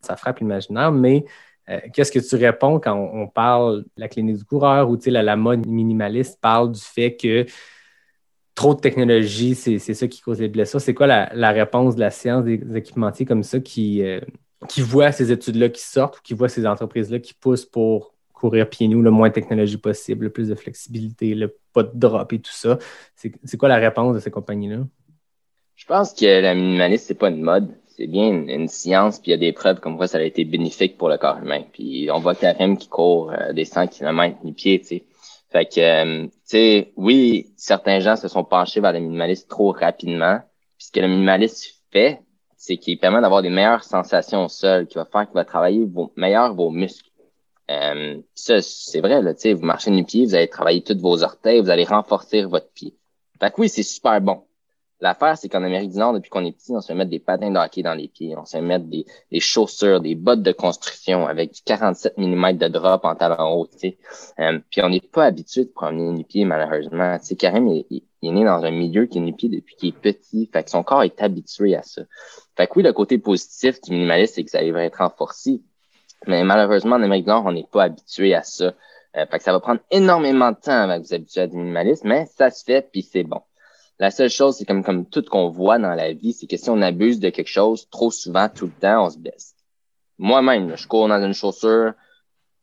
Ça 0.00 0.16
frappe 0.16 0.38
l'imaginaire, 0.38 0.92
mais 0.92 1.24
euh, 1.68 1.78
qu'est-ce 1.92 2.10
que 2.10 2.18
tu 2.18 2.36
réponds 2.36 2.80
quand 2.80 2.96
on, 2.96 3.28
parle 3.28 3.82
de 3.82 3.86
la 3.96 4.08
clinique 4.08 4.38
du 4.38 4.44
coureur 4.44 4.90
ou 4.90 4.98
la, 5.06 5.22
la 5.22 5.36
mode 5.36 5.66
minimaliste 5.66 6.40
parle 6.40 6.72
du 6.72 6.80
fait 6.80 7.16
que 7.16 7.46
trop 8.54 8.74
de 8.74 8.80
technologie, 8.80 9.54
c'est 9.54 9.78
ça 9.78 10.06
qui 10.06 10.20
cause 10.20 10.40
les 10.40 10.48
blessures. 10.48 10.80
C'est 10.80 10.94
quoi 10.94 11.06
la, 11.06 11.50
réponse 11.50 11.94
de 11.94 12.00
la 12.00 12.10
science 12.10 12.44
des, 12.44 12.60
équipementiers 12.76 13.26
comme 13.26 13.42
ça 13.42 13.60
qui, 13.60 14.02
euh, 14.02 14.20
qui 14.68 14.82
voient 14.82 15.12
ces 15.12 15.32
études-là 15.32 15.68
qui 15.68 15.82
sortent 15.82 16.18
ou 16.18 16.20
qui 16.22 16.34
voient 16.34 16.48
ces 16.48 16.66
entreprises-là 16.66 17.18
qui 17.20 17.34
poussent 17.34 17.64
pour 17.64 18.14
courir 18.32 18.68
pieds 18.68 18.88
nus, 18.88 19.02
le 19.02 19.10
moins 19.10 19.28
de 19.28 19.34
technologie 19.34 19.76
possible, 19.76 20.24
le 20.24 20.30
plus 20.30 20.48
de 20.48 20.54
flexibilité, 20.54 21.34
le 21.34 21.56
pas 21.72 21.82
de 21.82 21.92
drop 21.94 22.32
et 22.32 22.38
tout 22.38 22.52
ça? 22.52 22.78
C'est 23.14 23.56
quoi 23.56 23.68
la 23.68 23.76
réponse 23.76 24.14
de 24.14 24.20
ces 24.20 24.30
compagnies-là? 24.30 24.78
Je 25.76 25.86
pense 25.86 26.12
que 26.12 26.40
la 26.40 26.54
minimalisme, 26.54 27.04
c'est 27.06 27.14
pas 27.14 27.30
une 27.30 27.42
mode. 27.42 27.68
C'est 27.86 28.06
bien 28.06 28.30
une, 28.30 28.68
science, 28.68 29.18
puis 29.18 29.30
il 29.30 29.32
y 29.32 29.34
a 29.34 29.38
des 29.38 29.52
preuves 29.52 29.80
comme 29.80 29.96
quoi 29.96 30.06
ça 30.06 30.18
a 30.18 30.22
été 30.22 30.44
bénéfique 30.44 30.96
pour 30.96 31.10
le 31.10 31.18
corps 31.18 31.38
humain. 31.38 31.62
Puis 31.72 32.08
on 32.10 32.18
voit 32.18 32.34
Karim 32.34 32.78
qui 32.78 32.88
court 32.88 33.30
euh, 33.32 33.52
des 33.52 33.66
100 33.66 33.88
km 33.88 34.38
nu-pied, 34.42 34.80
tu 34.80 34.86
sais. 34.86 35.04
Fait 35.50 35.66
que, 35.66 35.80
euh, 35.80 36.26
tu 36.26 36.32
sais, 36.44 36.92
oui, 36.96 37.52
certains 37.56 37.98
gens 37.98 38.16
se 38.16 38.28
sont 38.28 38.44
penchés 38.44 38.80
vers 38.80 38.92
le 38.92 39.00
minimalisme 39.00 39.48
trop 39.48 39.72
rapidement. 39.72 40.38
Puis 40.78 40.86
ce 40.86 40.92
que 40.92 41.00
le 41.00 41.08
minimalisme 41.08 41.74
fait, 41.90 42.22
c'est 42.56 42.76
qu'il 42.76 42.98
permet 42.98 43.20
d'avoir 43.20 43.42
des 43.42 43.50
meilleures 43.50 43.84
sensations 43.84 44.44
au 44.44 44.48
sol, 44.48 44.86
qui 44.86 44.96
va 44.96 45.04
faire 45.06 45.26
qu'il 45.26 45.34
va 45.34 45.44
travailler 45.44 45.84
vos, 45.84 46.12
meilleur 46.16 46.54
vos 46.54 46.70
muscles. 46.70 47.10
Euh, 47.70 48.20
ça, 48.34 48.60
c'est 48.62 49.00
vrai, 49.00 49.22
là, 49.22 49.32
vous 49.32 49.64
marchez 49.64 49.90
du 49.90 50.04
pied, 50.04 50.26
vous 50.26 50.34
allez 50.34 50.48
travailler 50.48 50.82
tous 50.82 50.98
vos 50.98 51.22
orteils, 51.22 51.60
vous 51.60 51.70
allez 51.70 51.84
renforcer 51.84 52.42
votre 52.42 52.70
pied. 52.72 52.96
Fait 53.40 53.50
que 53.50 53.60
oui, 53.60 53.68
c'est 53.68 53.82
super 53.82 54.20
bon. 54.20 54.44
L'affaire, 55.00 55.38
c'est 55.38 55.48
qu'en 55.48 55.62
Amérique 55.62 55.92
du 55.92 55.98
Nord, 55.98 56.12
depuis 56.12 56.28
qu'on 56.28 56.44
est 56.44 56.52
petit, 56.52 56.72
on 56.72 56.80
se 56.80 56.88
fait 56.88 56.94
mettre 56.94 57.10
des 57.10 57.18
patins 57.18 57.50
de 57.50 57.58
hockey 57.58 57.82
dans 57.82 57.94
les 57.94 58.08
pieds, 58.08 58.34
on 58.36 58.44
se 58.44 58.56
fait 58.56 58.62
mettre 58.62 58.84
des, 58.84 59.06
des 59.32 59.40
chaussures, 59.40 60.00
des 60.00 60.14
bottes 60.14 60.42
de 60.42 60.52
construction 60.52 61.26
avec 61.26 61.52
du 61.52 61.60
47 61.64 62.18
mm 62.18 62.52
de 62.58 62.68
drop 62.68 63.04
en 63.04 63.14
talon 63.14 63.52
haut, 63.52 63.66
tu 63.66 63.78
sais. 63.78 63.98
Euh, 64.38 64.58
puis 64.70 64.82
on 64.82 64.90
n'est 64.90 65.00
pas 65.00 65.24
habitué 65.24 65.64
de 65.64 65.70
promener 65.70 66.16
les 66.16 66.24
pieds, 66.24 66.44
malheureusement. 66.44 67.18
Tu 67.18 67.26
sais, 67.26 67.36
Karim, 67.36 67.68
il, 67.68 68.02
est 68.22 68.30
né 68.30 68.44
dans 68.44 68.62
un 68.62 68.70
milieu 68.70 69.06
qui 69.06 69.18
est 69.18 69.22
nu 69.22 69.32
pied 69.32 69.48
depuis 69.48 69.74
qu'il 69.76 69.88
est 69.88 69.98
petit, 69.98 70.50
fait 70.52 70.64
que 70.64 70.70
son 70.70 70.82
corps 70.82 71.02
est 71.02 71.22
habitué 71.22 71.74
à 71.76 71.82
ça. 71.82 72.02
Fait 72.56 72.66
que 72.66 72.72
oui, 72.76 72.82
le 72.82 72.92
côté 72.92 73.16
positif 73.16 73.80
du 73.80 73.92
minimaliste, 73.92 74.34
c'est 74.34 74.44
que 74.44 74.50
ça 74.50 74.62
va 74.70 74.84
être 74.84 74.98
renforcé. 74.98 75.62
Mais 76.26 76.44
malheureusement, 76.44 76.96
en 76.96 77.02
Amérique 77.02 77.24
du 77.24 77.30
Nord, 77.30 77.44
on 77.46 77.52
n'est 77.52 77.66
pas 77.70 77.84
habitué 77.84 78.34
à 78.34 78.42
ça. 78.42 78.74
Euh, 79.16 79.26
fait 79.26 79.38
que 79.38 79.44
ça 79.44 79.52
va 79.52 79.60
prendre 79.60 79.80
énormément 79.90 80.52
de 80.52 80.56
temps 80.56 80.72
avant 80.72 81.00
que 81.00 81.06
vous 81.06 81.14
habituez 81.14 81.40
à 81.40 81.46
du 81.46 81.56
minimalisme, 81.56 82.06
mais 82.06 82.26
ça 82.26 82.50
se 82.50 82.62
fait, 82.64 82.88
puis 82.92 83.02
c'est 83.02 83.24
bon. 83.24 83.40
La 84.00 84.10
seule 84.10 84.30
chose, 84.30 84.56
c'est 84.56 84.64
comme, 84.64 84.82
comme 84.82 85.04
tout 85.04 85.22
qu'on 85.30 85.50
voit 85.50 85.78
dans 85.78 85.94
la 85.94 86.14
vie, 86.14 86.32
c'est 86.32 86.46
que 86.46 86.56
si 86.56 86.70
on 86.70 86.80
abuse 86.80 87.20
de 87.20 87.28
quelque 87.28 87.50
chose 87.50 87.86
trop 87.90 88.10
souvent, 88.10 88.48
tout 88.48 88.64
le 88.64 88.72
temps, 88.72 89.04
on 89.04 89.10
se 89.10 89.18
baisse. 89.18 89.54
Moi-même, 90.16 90.74
je 90.74 90.88
cours 90.88 91.06
dans 91.06 91.22
une 91.22 91.34
chaussure 91.34 91.92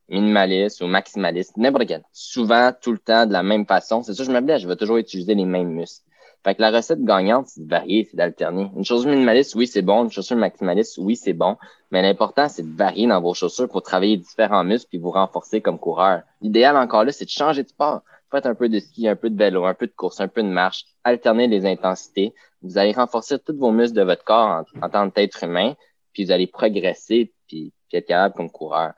minimaliste 0.10 0.82
ou 0.82 0.88
maximaliste, 0.88 1.56
n'importe 1.56 1.86
quelle. 1.86 2.04
Souvent, 2.12 2.72
tout 2.82 2.92
le 2.92 2.98
temps, 2.98 3.28
de 3.28 3.34
la 3.34 3.44
même 3.44 3.68
façon. 3.68 4.02
C'est 4.02 4.16
ça, 4.16 4.24
je 4.24 4.32
me 4.32 4.42
blesse, 4.42 4.64
je 4.64 4.68
vais 4.68 4.76
toujours 4.76 4.98
utiliser 4.98 5.36
les 5.36 5.46
mêmes 5.46 5.70
muscles. 5.70 6.04
Fait 6.44 6.56
que 6.56 6.62
la 6.62 6.72
recette 6.72 7.04
gagnante, 7.04 7.48
c'est 7.50 7.64
de 7.64 7.70
varier, 7.70 8.08
c'est 8.10 8.18
d'alterner. 8.18 8.72
Une 8.76 8.84
chaussure 8.84 9.12
minimaliste, 9.12 9.54
oui, 9.54 9.68
c'est 9.68 9.84
bon. 9.84 10.06
Une 10.06 10.12
chaussure 10.12 10.38
maximaliste, 10.38 10.98
oui, 10.98 11.16
c'est 11.16 11.34
bon. 11.34 11.56
Mais 11.92 12.02
l'important, 12.02 12.50
c'est 12.50 12.64
de 12.64 12.76
varier 12.76 13.06
dans 13.06 13.22
vos 13.22 13.36
chaussures 13.36 13.70
pour 13.70 13.84
travailler 13.84 14.18
différents 14.18 14.64
muscles 14.64 14.88
puis 14.90 14.98
vous 14.98 15.12
renforcer 15.12 15.62
comme 15.62 15.78
coureur. 15.78 16.22
L'idéal 16.42 16.78
encore 16.78 17.04
là, 17.04 17.12
c'est 17.12 17.26
de 17.26 17.30
changer 17.30 17.62
de 17.62 17.70
sport. 17.70 18.02
Faites 18.32 18.46
un 18.46 18.56
peu 18.56 18.70
de 18.70 18.80
ski, 18.80 19.08
un 19.08 19.16
peu 19.16 19.30
de 19.30 19.38
vélo, 19.38 19.66
un 19.66 19.74
peu 19.74 19.88
de 19.88 19.94
course, 19.94 20.20
un 20.20 20.28
peu 20.28 20.44
de 20.44 20.50
marche. 20.50 20.86
Alternez 21.04 21.48
les 21.48 21.66
intensités. 21.66 22.34
Vous 22.62 22.78
allez 22.78 22.92
renforcer 22.92 23.40
tous 23.40 23.56
vos 23.58 23.72
muscles 23.72 23.96
de 23.96 24.04
votre 24.04 24.24
corps 24.24 24.66
en, 24.82 24.90
tant 24.90 25.10
qu'être 25.10 25.44
humain, 25.44 25.76
puis 26.14 26.26
vous 26.26 26.32
allez 26.32 26.48
progresser 26.48 27.34
puis, 27.48 27.74
être 27.94 28.08
capable 28.08 28.36
comme 28.36 28.52
coureur 28.52 28.94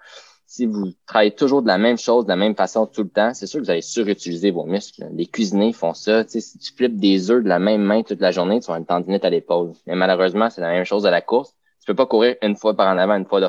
si 0.50 0.66
vous 0.66 0.94
travaillez 1.06 1.36
toujours 1.36 1.62
de 1.62 1.68
la 1.68 1.78
même 1.78 2.00
chose, 2.00 2.26
de 2.26 2.30
la 2.30 2.36
même 2.36 2.56
façon 2.56 2.88
tout 2.88 3.04
le 3.04 3.10
temps, 3.10 3.36
c'est 3.36 3.46
sûr 3.46 3.60
que 3.60 3.66
vous 3.66 3.70
allez 3.70 3.84
surutiliser 3.84 4.50
vos 4.50 4.66
muscles. 4.66 5.08
Les 5.14 5.28
cuisiniers 5.28 5.74
font 5.74 5.94
ça. 5.94 6.26
Tu 6.26 6.32
sais, 6.32 6.42
si 6.42 6.58
tu 6.58 6.74
flippes 6.74 6.98
des 6.98 7.30
œufs 7.30 7.44
de 7.44 7.48
la 7.48 7.60
même 7.60 7.84
main 7.84 8.02
toute 8.02 8.20
la 8.20 8.32
journée, 8.32 8.60
tu 8.60 8.66
vas 8.72 8.80
une 8.80 8.86
tendinite 8.88 9.24
à 9.24 9.30
l'épaule. 9.30 9.74
Mais 9.86 9.94
malheureusement, 9.96 10.50
c'est 10.50 10.62
la 10.62 10.72
même 10.72 10.86
chose 10.86 11.06
à 11.06 11.12
la 11.12 11.22
course. 11.22 11.56
Tu 11.82 11.86
peux 11.86 11.94
pas 11.94 12.08
courir 12.08 12.36
une 12.42 12.56
fois 12.56 12.76
par 12.76 12.92
en 12.92 12.98
avant, 12.98 13.14
une 13.16 13.28
fois 13.28 13.42
de. 13.42 13.48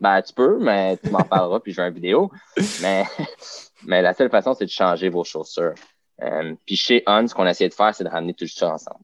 Ben, 0.00 0.22
tu 0.22 0.32
peux, 0.32 0.58
mais 0.58 0.96
tu 0.98 1.10
m'en 1.10 1.24
parleras, 1.24 1.60
puis 1.60 1.72
je 1.72 1.80
vais 1.80 1.88
une 1.88 1.94
vidéo. 1.94 2.30
Mais, 2.82 3.04
mais 3.86 4.02
la 4.02 4.14
seule 4.14 4.30
façon, 4.30 4.54
c'est 4.54 4.66
de 4.66 4.70
changer 4.70 5.08
vos 5.08 5.24
chaussures. 5.24 5.74
Euh, 6.22 6.54
puis 6.66 6.76
chez 6.76 7.02
On, 7.06 7.26
ce 7.26 7.34
qu'on 7.34 7.46
a 7.46 7.50
essayé 7.50 7.68
de 7.68 7.74
faire, 7.74 7.94
c'est 7.94 8.04
de 8.04 8.08
ramener 8.08 8.34
tout 8.34 8.46
ça 8.46 8.72
ensemble. 8.72 9.00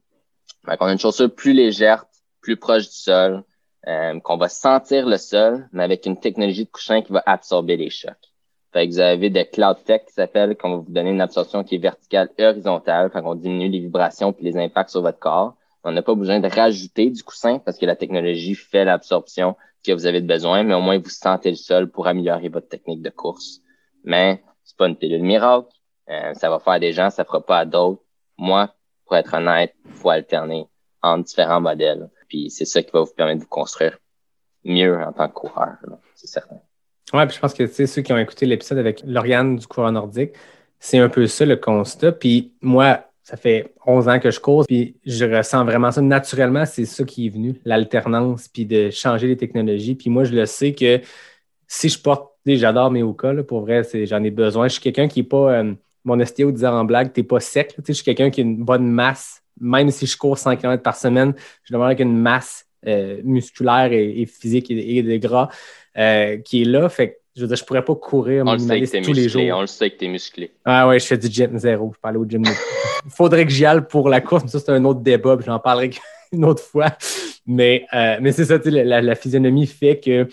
Donc, 0.67 0.77
on 0.79 0.85
a 0.85 0.91
une 0.91 0.99
chaussure 0.99 1.33
plus 1.33 1.53
légère, 1.53 2.05
plus 2.41 2.57
proche 2.57 2.85
du 2.85 2.95
sol, 2.95 3.43
euh, 3.87 4.19
qu'on 4.21 4.37
va 4.37 4.49
sentir 4.49 5.05
le 5.05 5.17
sol, 5.17 5.67
mais 5.71 5.83
avec 5.83 6.05
une 6.05 6.19
technologie 6.19 6.65
de 6.65 6.69
coussin 6.69 7.01
qui 7.01 7.11
va 7.11 7.21
absorber 7.25 7.77
les 7.77 7.89
chocs. 7.89 8.13
Fait 8.73 8.87
que 8.87 8.93
vous 8.93 8.99
avez 8.99 9.29
des 9.29 9.45
Cloud 9.45 9.77
Tech 9.85 10.01
qui 10.05 10.13
s'appelle, 10.13 10.57
qu'on 10.57 10.69
va 10.69 10.75
vous 10.77 10.91
donner 10.91 11.11
une 11.11 11.21
absorption 11.21 11.63
qui 11.63 11.75
est 11.75 11.79
verticale 11.79 12.29
et 12.37 12.45
horizontale, 12.45 13.09
fait 13.11 13.21
qu'on 13.21 13.35
diminue 13.35 13.69
les 13.69 13.79
vibrations 13.79 14.33
puis 14.33 14.43
les 14.43 14.57
impacts 14.57 14.89
sur 14.89 15.01
votre 15.01 15.19
corps. 15.19 15.55
On 15.83 15.91
n'a 15.91 16.01
pas 16.01 16.15
besoin 16.15 16.39
de 16.39 16.47
rajouter 16.47 17.09
du 17.09 17.23
coussin 17.23 17.59
parce 17.59 17.77
que 17.77 17.85
la 17.85 17.95
technologie 17.95 18.55
fait 18.55 18.83
l'absorption 18.83 19.55
que 19.85 19.93
vous 19.93 20.05
avez 20.05 20.21
besoin, 20.21 20.63
mais 20.63 20.73
au 20.73 20.81
moins 20.81 20.97
vous 20.97 21.09
sentez 21.09 21.49
le 21.49 21.55
sol 21.55 21.89
pour 21.89 22.07
améliorer 22.07 22.49
votre 22.49 22.67
technique 22.67 23.01
de 23.01 23.09
course. 23.09 23.61
Mais 24.03 24.43
c'est 24.63 24.77
pas 24.77 24.87
une 24.87 24.95
pilule 24.95 25.23
miracle. 25.23 25.69
Euh, 26.09 26.33
ça 26.33 26.49
va 26.49 26.59
faire 26.59 26.79
des 26.79 26.93
gens, 26.93 27.09
ça 27.09 27.25
fera 27.25 27.45
pas 27.45 27.59
à 27.59 27.65
d'autres. 27.65 28.01
Moi, 28.37 28.73
pour 29.05 29.15
être 29.15 29.33
honnête, 29.33 29.73
faut 29.95 30.09
alterner 30.09 30.67
entre 31.01 31.25
différents 31.25 31.61
modèles. 31.61 32.09
Puis 32.27 32.49
c'est 32.49 32.65
ça 32.65 32.81
qui 32.81 32.91
va 32.91 33.01
vous 33.01 33.13
permettre 33.15 33.39
de 33.39 33.43
vous 33.43 33.49
construire 33.49 33.97
mieux 34.63 34.99
en 35.01 35.13
tant 35.13 35.27
que 35.27 35.33
coureur, 35.33 35.77
c'est 36.15 36.27
certain. 36.27 36.59
Oui, 37.13 37.25
puis 37.27 37.35
je 37.35 37.39
pense 37.39 37.53
que 37.53 37.67
ceux 37.67 38.01
qui 38.01 38.11
ont 38.11 38.17
écouté 38.17 38.45
l'épisode 38.47 38.79
avec 38.79 39.03
Lauriane 39.05 39.57
du 39.57 39.67
coureur 39.67 39.91
nordique, 39.91 40.31
c'est 40.79 40.97
un 40.97 41.09
peu 41.09 41.27
ça 41.27 41.45
le 41.45 41.55
constat. 41.55 42.11
Puis 42.11 42.53
moi, 42.61 43.05
ça 43.25 43.35
fait 43.35 43.73
11 43.85 44.07
ans 44.07 44.19
que 44.19 44.31
je 44.31 44.39
cours, 44.39 44.65
puis 44.65 44.95
je 45.05 45.25
ressens 45.25 45.65
vraiment 45.65 45.91
ça 45.91 45.99
naturellement. 45.99 46.65
C'est 46.65 46.85
ça 46.85 47.03
qui 47.03 47.25
est 47.25 47.29
venu, 47.29 47.59
l'alternance, 47.65 48.47
puis 48.47 48.65
de 48.65 48.91
changer 48.91 49.27
les 49.27 49.35
technologies. 49.35 49.95
Puis 49.95 50.09
moi, 50.09 50.23
je 50.23 50.33
le 50.33 50.45
sais 50.45 50.73
que 50.73 51.01
si 51.67 51.89
je 51.89 51.99
porte, 51.99 52.31
j'adore 52.45 52.91
mes 52.91 53.03
Oka, 53.03 53.33
pour 53.43 53.61
vrai, 53.61 53.81
j'en 54.05 54.23
ai 54.23 54.31
besoin. 54.31 54.67
Je 54.67 54.73
suis 54.73 54.81
quelqu'un 54.81 55.07
qui 55.07 55.21
n'est 55.21 55.27
pas, 55.27 55.53
euh, 55.53 55.73
mon 56.03 56.23
STO 56.23 56.51
disait 56.51 56.67
en 56.67 56.85
blague, 56.85 57.11
tu 57.11 57.21
n'es 57.21 57.23
pas 57.25 57.39
sec. 57.39 57.75
je 57.85 57.93
suis 57.93 58.05
quelqu'un 58.05 58.29
qui 58.29 58.41
a 58.41 58.43
une 58.43 58.63
bonne 58.63 58.87
masse 58.87 59.41
même 59.59 59.91
si 59.91 60.05
je 60.05 60.17
cours 60.17 60.37
100 60.37 60.57
km 60.57 60.83
par 60.83 60.95
semaine, 60.95 61.33
je 61.63 61.73
demande 61.73 61.87
avec 61.87 61.99
une 61.99 62.17
masse 62.17 62.67
euh, 62.87 63.21
musculaire 63.23 63.91
et, 63.91 64.25
physique 64.25 64.69
et, 64.69 65.01
de 65.01 65.17
gras 65.17 65.49
euh, 65.97 66.37
qui 66.37 66.63
est 66.63 66.65
là. 66.65 66.89
Fait 66.89 67.21
je 67.35 67.41
veux 67.41 67.47
dire, 67.47 67.57
je 67.57 67.65
pourrais 67.65 67.83
pas 67.83 67.95
courir 67.95 68.45
minimaliste 68.45 69.01
tous 69.01 69.13
les 69.13 69.27
jours. 69.27 69.43
On 69.53 69.61
le 69.61 69.67
sait 69.67 69.89
que 69.89 69.97
tu 69.97 70.05
es 70.05 70.07
musclé. 70.07 70.51
Ah 70.63 70.87
ouais, 70.87 70.99
je 70.99 71.05
fais 71.05 71.17
du 71.17 71.27
gym 71.27 71.57
zéro. 71.57 71.91
Je 71.93 71.99
parle 71.99 72.17
au 72.17 72.25
gym. 72.25 72.43
Il 72.45 73.11
faudrait 73.11 73.45
que 73.45 73.51
j'y 73.51 73.65
aille 73.65 73.85
pour 73.87 74.07
la 74.07 74.21
course, 74.21 74.43
mais 74.43 74.49
ça, 74.49 74.59
c'est 74.59 74.71
un 74.71 74.85
autre 74.85 75.01
débat. 75.01 75.37
J'en 75.45 75.59
parlerai 75.59 75.91
une 76.31 76.45
autre 76.45 76.63
fois. 76.63 76.95
Mais, 77.45 77.85
euh, 77.93 78.17
mais 78.21 78.31
c'est 78.31 78.45
ça, 78.45 78.57
la, 78.63 79.01
la, 79.01 79.15
physionomie 79.15 79.67
fait 79.67 79.99
que 79.99 80.27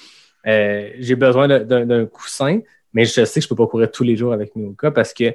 j'ai 0.44 1.16
besoin 1.16 1.48
d'un 1.48 2.06
coussin, 2.06 2.60
mais 2.92 3.04
je 3.04 3.24
sais 3.24 3.40
que 3.40 3.44
je 3.44 3.48
peux 3.48 3.56
pas 3.56 3.66
courir 3.66 3.90
tous 3.90 4.04
les 4.04 4.16
jours 4.16 4.32
avec 4.32 4.54
mes 4.54 4.74
cas 4.76 4.90
parce 4.90 5.12
que 5.12 5.34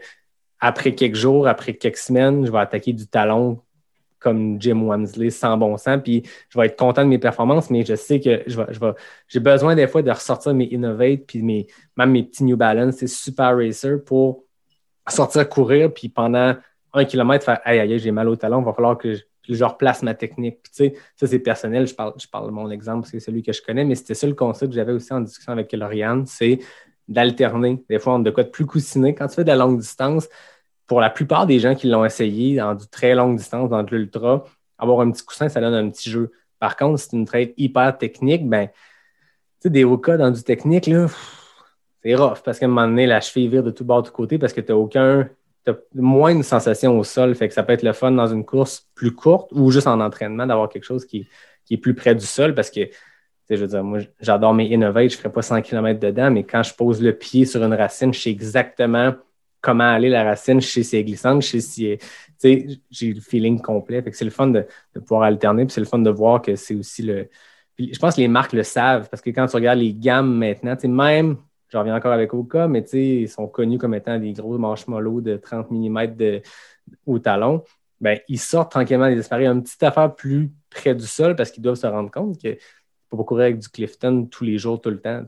après 0.59 0.95
quelques 0.95 1.15
jours, 1.15 1.47
après 1.47 1.73
quelques 1.73 1.97
semaines, 1.97 2.45
je 2.45 2.51
vais 2.51 2.57
attaquer 2.59 2.93
du 2.93 3.07
talon 3.07 3.59
comme 4.19 4.61
Jim 4.61 4.81
Wamsley 4.81 5.29
sans 5.29 5.57
bon 5.57 5.77
sens. 5.77 5.99
Puis 6.03 6.23
je 6.49 6.59
vais 6.59 6.67
être 6.67 6.77
content 6.77 7.03
de 7.03 7.09
mes 7.09 7.19
performances, 7.19 7.69
mais 7.69 7.85
je 7.85 7.95
sais 7.95 8.19
que 8.19 8.43
je 8.47 8.59
vais, 8.59 8.93
j'ai 9.27 9.39
besoin 9.39 9.75
des 9.75 9.87
fois 9.87 10.01
de 10.01 10.11
ressortir 10.11 10.53
mes 10.53 10.65
Innovate, 10.65 11.21
puis 11.27 11.41
mes, 11.41 11.67
même 11.95 12.11
mes 12.11 12.23
petits 12.23 12.43
New 12.43 12.57
Balance, 12.57 12.95
c'est 12.97 13.07
Super 13.07 13.57
Racer 13.57 14.03
pour 14.03 14.43
sortir 15.07 15.47
courir, 15.47 15.93
puis 15.93 16.09
pendant 16.09 16.55
un 16.93 17.05
kilomètre, 17.05 17.45
faire 17.45 17.59
Aïe, 17.63 17.79
aïe, 17.79 17.99
j'ai 17.99 18.11
mal 18.11 18.27
au 18.27 18.35
talon, 18.35 18.61
il 18.61 18.65
va 18.65 18.73
falloir 18.73 18.97
que 18.97 19.13
je, 19.13 19.63
replace 19.63 20.03
ma 20.03 20.13
technique. 20.13 20.61
Tu 20.63 20.71
sais, 20.73 20.93
ça, 21.15 21.27
c'est 21.27 21.39
personnel. 21.39 21.87
Je 21.87 21.95
parle, 21.95 22.13
je 22.19 22.27
parle 22.27 22.47
de 22.47 22.51
mon 22.51 22.69
exemple 22.69 23.07
c'est 23.09 23.19
celui 23.19 23.43
que 23.43 23.53
je 23.53 23.61
connais, 23.61 23.85
mais 23.85 23.95
c'était 23.95 24.13
ça 24.13 24.27
le 24.27 24.33
concept 24.33 24.71
que 24.71 24.75
j'avais 24.75 24.91
aussi 24.91 25.13
en 25.13 25.21
discussion 25.21 25.53
avec 25.53 25.71
Lauriane 25.71 26.25
c'est 26.25 26.59
d'alterner. 27.07 27.83
Des 27.89 27.99
fois, 27.99 28.15
on 28.15 28.19
de 28.19 28.31
quoi 28.31 28.43
de 28.43 28.49
plus 28.49 28.65
coussiner. 28.65 29.15
Quand 29.15 29.27
tu 29.27 29.35
fais 29.35 29.43
de 29.43 29.49
la 29.49 29.55
longue 29.55 29.79
distance, 29.79 30.27
pour 30.87 31.01
la 31.01 31.09
plupart 31.09 31.45
des 31.45 31.59
gens 31.59 31.75
qui 31.75 31.87
l'ont 31.87 32.05
essayé 32.05 32.55
dans 32.55 32.73
du 32.73 32.87
très 32.87 33.13
longue 33.13 33.37
distance, 33.37 33.69
dans 33.69 33.83
de 33.83 33.95
l'ultra, 33.95 34.45
avoir 34.77 35.01
un 35.01 35.11
petit 35.11 35.23
coussin, 35.23 35.49
ça 35.49 35.59
donne 35.59 35.73
un 35.73 35.89
petit 35.89 36.09
jeu. 36.09 36.31
Par 36.59 36.75
contre, 36.77 36.99
si 36.99 37.09
c'est 37.09 37.17
une 37.17 37.25
traite 37.25 37.53
hyper 37.57 37.97
technique, 37.97 38.47
ben, 38.47 38.67
tu 38.67 38.73
sais, 39.63 39.69
des 39.69 39.85
cas 40.01 40.17
dans 40.17 40.31
du 40.31 40.41
technique, 40.43 40.87
là, 40.87 41.07
c'est 42.03 42.15
rough 42.15 42.41
parce 42.43 42.57
qu'à 42.57 42.65
un 42.65 42.69
moment 42.69 42.87
donné, 42.87 43.05
la 43.05 43.19
cheville 43.19 43.49
vire 43.49 43.63
de 43.63 43.71
tout 43.71 43.83
bord, 43.83 44.01
de 44.01 44.07
tout 44.07 44.13
côté 44.13 44.37
parce 44.37 44.53
que 44.53 44.61
tu 44.61 44.71
n'as 44.71 44.77
aucun. 44.77 45.29
Tu 45.65 45.73
moins 45.95 46.33
de 46.33 46.43
sensation 46.43 46.97
au 46.97 47.03
sol. 47.03 47.35
Fait 47.35 47.49
que 47.49 47.53
ça 47.53 47.61
peut 47.61 47.73
être 47.73 47.83
le 47.83 47.91
fun 47.91 48.11
dans 48.11 48.27
une 48.27 48.45
course 48.45 48.87
plus 48.95 49.11
courte 49.11 49.51
ou 49.51 49.69
juste 49.69 49.87
en 49.87 49.99
entraînement 49.99 50.45
d'avoir 50.45 50.69
quelque 50.69 50.85
chose 50.85 51.05
qui, 51.05 51.27
qui, 51.65 51.73
est 51.73 51.77
plus 51.77 51.93
près 51.93 52.15
du 52.15 52.25
sol 52.25 52.55
parce 52.55 52.71
que, 52.71 52.87
je 53.49 53.55
veux 53.55 53.67
dire, 53.67 53.83
moi, 53.83 53.99
j'adore 54.21 54.53
mes 54.53 54.67
Innovate, 54.67 55.09
je 55.09 55.17
ne 55.17 55.19
ferai 55.19 55.31
pas 55.33 55.41
100 55.41 55.63
km 55.63 55.99
dedans, 55.99 56.31
mais 56.31 56.45
quand 56.45 56.63
je 56.63 56.73
pose 56.73 57.01
le 57.01 57.11
pied 57.11 57.45
sur 57.45 57.61
une 57.61 57.73
racine, 57.73 58.13
je 58.13 58.21
sais 58.21 58.29
exactement 58.29 59.13
comment 59.67 59.83
aller 59.83 60.07
la 60.07 60.23
racine, 60.23 60.61
chez 60.61 60.83
ces 60.83 61.03
glissantes, 61.03 61.41
chez 61.41 61.59
si 61.59 61.97
j'ai 62.41 63.13
le 63.13 63.19
feeling 63.19 63.61
complet. 63.61 64.01
c'est 64.13 64.23
le 64.23 64.31
fun 64.31 64.47
de, 64.47 64.65
pouvoir 65.01 65.23
alterner, 65.23 65.65
puis 65.65 65.73
c'est 65.73 65.81
le 65.81 65.87
fun 65.87 65.99
de 65.99 66.09
voir 66.09 66.41
que 66.41 66.55
c'est 66.55 66.73
aussi 66.73 67.03
le. 67.03 67.27
je 67.77 67.99
pense 67.99 68.15
que 68.15 68.21
les 68.21 68.29
marques 68.29 68.53
le 68.53 68.63
savent, 68.63 69.09
parce 69.09 69.21
que 69.21 69.29
quand 69.31 69.45
tu 69.47 69.57
regardes 69.57 69.79
les 69.79 69.93
gammes 69.93 70.37
maintenant, 70.37 70.77
même, 70.85 71.35
je 71.67 71.77
reviens 71.77 71.97
encore 71.97 72.13
avec 72.13 72.33
Oka, 72.33 72.69
mais 72.69 72.81
ils 72.93 73.27
sont 73.27 73.47
connus 73.47 73.77
comme 73.77 73.93
étant 73.93 74.17
des 74.17 74.31
gros 74.31 74.57
marshmallows 74.57 75.19
de 75.19 75.35
30 75.35 75.69
mm 75.69 76.39
au 77.05 77.19
talon, 77.19 77.61
ben, 77.99 78.17
ils 78.29 78.39
sortent 78.39 78.71
tranquillement 78.71 79.09
des 79.09 79.19
espadrilles, 79.19 79.47
une 79.47 79.63
petite 79.63 79.83
affaire 79.83 80.15
plus 80.15 80.49
près 80.69 80.95
du 80.95 81.05
sol 81.05 81.35
parce 81.35 81.51
qu'ils 81.51 81.63
doivent 81.63 81.75
se 81.75 81.87
rendre 81.87 82.09
compte 82.09 82.41
que 82.41 82.49
ne 82.49 83.17
pas 83.17 83.23
courir 83.25 83.45
avec 83.45 83.59
du 83.59 83.67
Clifton 83.67 84.27
tous 84.31 84.45
les 84.45 84.57
jours, 84.57 84.79
tout 84.79 84.91
le 84.91 85.01
temps. 85.01 85.25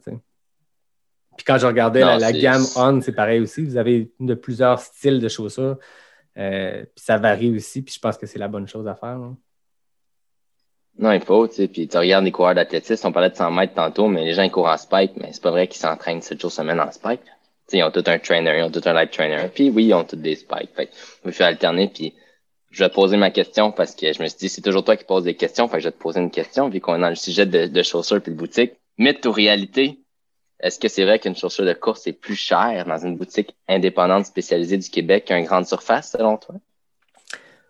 Puis 1.40 1.46
quand 1.46 1.58
je 1.58 1.68
regardais 1.68 2.02
la, 2.02 2.34
gamme 2.34 2.66
On, 2.76 3.00
c'est 3.00 3.14
pareil 3.14 3.40
aussi. 3.40 3.64
Vous 3.64 3.78
avez 3.78 4.12
de 4.20 4.34
plusieurs 4.34 4.82
styles 4.82 5.22
de 5.22 5.30
chaussures. 5.30 5.78
Euh, 6.38 6.84
puis 6.84 7.06
ça 7.06 7.18
varie 7.18 7.56
aussi. 7.56 7.82
Puis 7.82 7.94
je 7.94 8.00
pense 8.02 8.18
que 8.18 8.28
c'est 8.28 8.40
la 8.40 8.50
bonne 8.50 8.68
chose 8.68 8.86
à 8.90 8.94
faire. 8.94 9.18
Non, 10.98 11.14
il 11.14 11.22
faut, 11.22 11.48
tu 11.48 11.56
sais. 11.56 11.68
Puis 11.70 11.88
tu 11.88 11.98
regardes 11.98 12.26
les 12.26 12.34
coureurs 12.34 12.56
d'athlétisme, 12.56 13.08
on 13.08 13.14
parlait 13.14 13.30
de 13.30 13.38
100 13.38 13.52
mètres 13.52 13.74
tantôt, 13.74 14.10
mais 14.10 14.26
les 14.26 14.34
gens 14.34 14.42
ils 14.42 14.52
courent 14.52 14.68
en 14.68 14.76
spike, 14.76 15.14
mais 15.16 15.30
c'est 15.32 15.42
pas 15.42 15.52
vrai 15.52 15.70
qu'ils 15.70 15.80
s'entraînent 15.80 16.22
7 16.22 16.42
jours 16.42 16.52
semaine 16.52 16.82
en 16.82 16.92
spike. 16.92 17.22
sais, 17.68 17.78
ils 17.78 17.84
ont 17.84 17.92
tout 17.92 18.04
un 18.08 18.20
trainer, 18.20 18.58
ils 18.58 18.64
ont 18.64 18.72
tout 18.72 18.82
un 18.84 18.92
light 18.92 19.10
trainer. 19.10 19.48
Puis 19.48 19.70
oui, 19.70 19.86
ils 19.86 19.94
ont 19.94 20.04
tous 20.04 20.18
des 20.18 20.36
spikes. 20.36 20.76
Fait 20.76 20.90
je 21.24 21.30
vais 21.30 21.46
alterner. 21.46 21.88
Puis 21.88 22.16
je 22.70 22.84
vais 22.84 22.90
te 22.90 22.96
poser 22.96 23.16
ma 23.16 23.32
question 23.32 23.72
parce 23.72 23.96
que 23.96 24.12
je 24.12 24.22
me 24.22 24.28
suis 24.28 24.40
dit, 24.40 24.50
c'est 24.50 24.62
toujours 24.62 24.84
toi 24.84 24.98
qui 24.98 25.06
poses 25.06 25.24
des 25.24 25.36
questions. 25.36 25.70
Fait 25.70 25.78
que 25.78 25.84
je 25.84 25.88
vais 25.88 25.94
te 25.94 26.02
poser 26.02 26.20
une 26.20 26.32
question 26.32 26.68
vu 26.68 26.82
qu'on 26.82 26.98
est 26.98 27.00
dans 27.00 27.08
le 27.08 27.16
sujet 27.16 27.46
de, 27.46 27.68
de 27.68 27.82
chaussures 27.82 28.22
puis 28.22 28.34
de 28.34 28.38
boutique. 28.38 28.74
Mythe 28.98 29.26
ou 29.26 29.32
réalité? 29.32 30.00
Est-ce 30.60 30.80
que 30.80 30.88
c'est 30.88 31.06
vrai 31.06 31.20
qu'une 31.20 31.36
chaussure 31.36 31.66
de 31.66 31.74
course 31.74 32.06
est 32.08 32.14
plus 32.14 32.36
chère 32.36 32.86
dans 32.86 32.98
une 32.98 33.16
boutique 33.16 33.56
indépendante 33.68 34.26
spécialisée 34.26 34.78
du 34.78 34.90
Québec 34.90 35.26
qu'une 35.26 35.46
grande 35.46 35.66
surface, 35.66 36.12
selon 36.12 36.38
toi? 36.38 36.56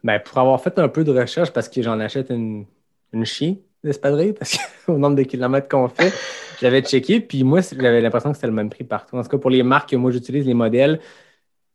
Ben, 0.04 0.20
pour 0.20 0.38
avoir 0.40 0.62
fait 0.62 0.80
un 0.80 0.88
peu 0.88 1.04
de 1.04 1.12
recherche, 1.12 1.52
parce 1.52 1.70
que 1.70 1.82
j'en 1.82 2.00
achète 2.00 2.30
une, 2.30 2.66
une 3.14 3.26
chie 3.26 3.62
d'espadrille, 3.84 4.34
parce 4.34 4.58
qu'au 4.58 4.98
nombre 4.98 5.16
de 5.16 5.24
kilomètres 5.24 5.68
qu'on 5.68 5.88
fait, 5.88 6.14
j'avais 6.62 6.82
checké, 6.82 7.20
puis 7.20 7.44
moi, 7.44 7.62
j'avais 7.62 8.02
l'impression 8.02 8.32
que 8.32 8.38
c'était 8.38 8.48
le 8.48 8.54
même 8.54 8.70
prix 8.70 8.84
partout. 8.84 9.18
En 9.18 9.24
tout 9.24 9.30
cas, 9.30 9.38
pour 9.38 9.50
les 9.50 9.64
marques 9.64 9.92
que 9.92 9.96
moi 9.96 10.12
j'utilise, 10.12 10.46
les 10.46 10.54
modèles, 10.54 11.00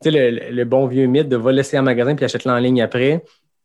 tu 0.03 0.11
sais, 0.11 0.31
le, 0.31 0.65
bon 0.65 0.87
vieux 0.87 1.07
mythe 1.07 1.29
de 1.29 1.37
va 1.37 1.53
laisser 1.53 1.79
en 1.79 1.83
magasin 1.83 2.15
puis 2.15 2.25
achète-le 2.25 2.51
en 2.51 2.59
ligne 2.59 2.83
après, 2.83 3.25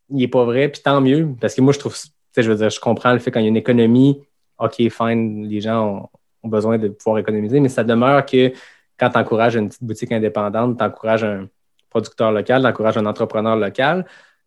il 0.09 0.17
n'est 0.17 0.27
pas 0.27 0.43
vrai, 0.45 0.69
puis 0.69 0.81
tant 0.81 1.01
mieux, 1.01 1.29
parce 1.39 1.55
que 1.55 1.61
moi, 1.61 1.73
je 1.73 1.79
trouve, 1.79 1.95
tu 1.95 2.09
sais, 2.33 2.43
je 2.43 2.51
veux 2.51 2.57
dire, 2.57 2.69
je 2.69 2.79
comprends 2.79 3.13
le 3.13 3.19
fait 3.19 3.31
quand 3.31 3.39
il 3.39 3.43
y 3.43 3.47
a 3.47 3.49
une 3.49 3.57
économie, 3.57 4.21
OK, 4.59 4.75
fine, 4.89 5.47
les 5.47 5.61
gens 5.61 5.87
ont, 5.87 6.09
ont 6.43 6.49
besoin 6.49 6.77
de 6.77 6.87
pouvoir 6.89 7.17
économiser, 7.19 7.59
mais 7.59 7.69
ça 7.69 7.83
demeure 7.83 8.25
que 8.25 8.51
quand 8.97 9.09
tu 9.09 9.17
encourages 9.17 9.55
une 9.55 9.69
petite 9.69 9.83
boutique 9.83 10.11
indépendante, 10.11 10.77
tu 10.77 10.83
encourages 10.83 11.23
un 11.23 11.47
producteur 11.89 12.31
local, 12.31 12.61
tu 12.61 12.67
encourages 12.67 12.97
un 12.97 13.05
entrepreneur 13.05 13.55
local. 13.55 14.05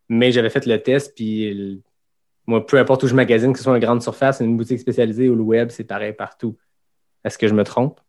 Mais 0.09 0.31
j'avais 0.31 0.51
fait 0.51 0.67
le 0.67 0.83
test, 0.83 1.15
puis 1.15 1.83
moi, 2.47 2.67
peu 2.67 2.79
importe 2.79 3.03
où 3.05 3.07
je 3.07 3.15
magasine, 3.15 3.53
que 3.53 3.59
ce 3.59 3.65
soit 3.65 3.75
une 3.75 3.83
grande 3.83 4.03
surface, 4.03 4.41
une 4.41 4.57
boutique 4.57 4.79
spécialisée 4.79 5.29
ou 5.29 5.35
le 5.35 5.43
web, 5.43 5.71
c'est 5.71 5.85
pareil 5.85 6.13
partout. 6.13 6.57
Est-ce 7.25 7.39
que 7.39 7.49
je 7.49 7.55
me 7.55 7.65
trompe? 7.65 8.01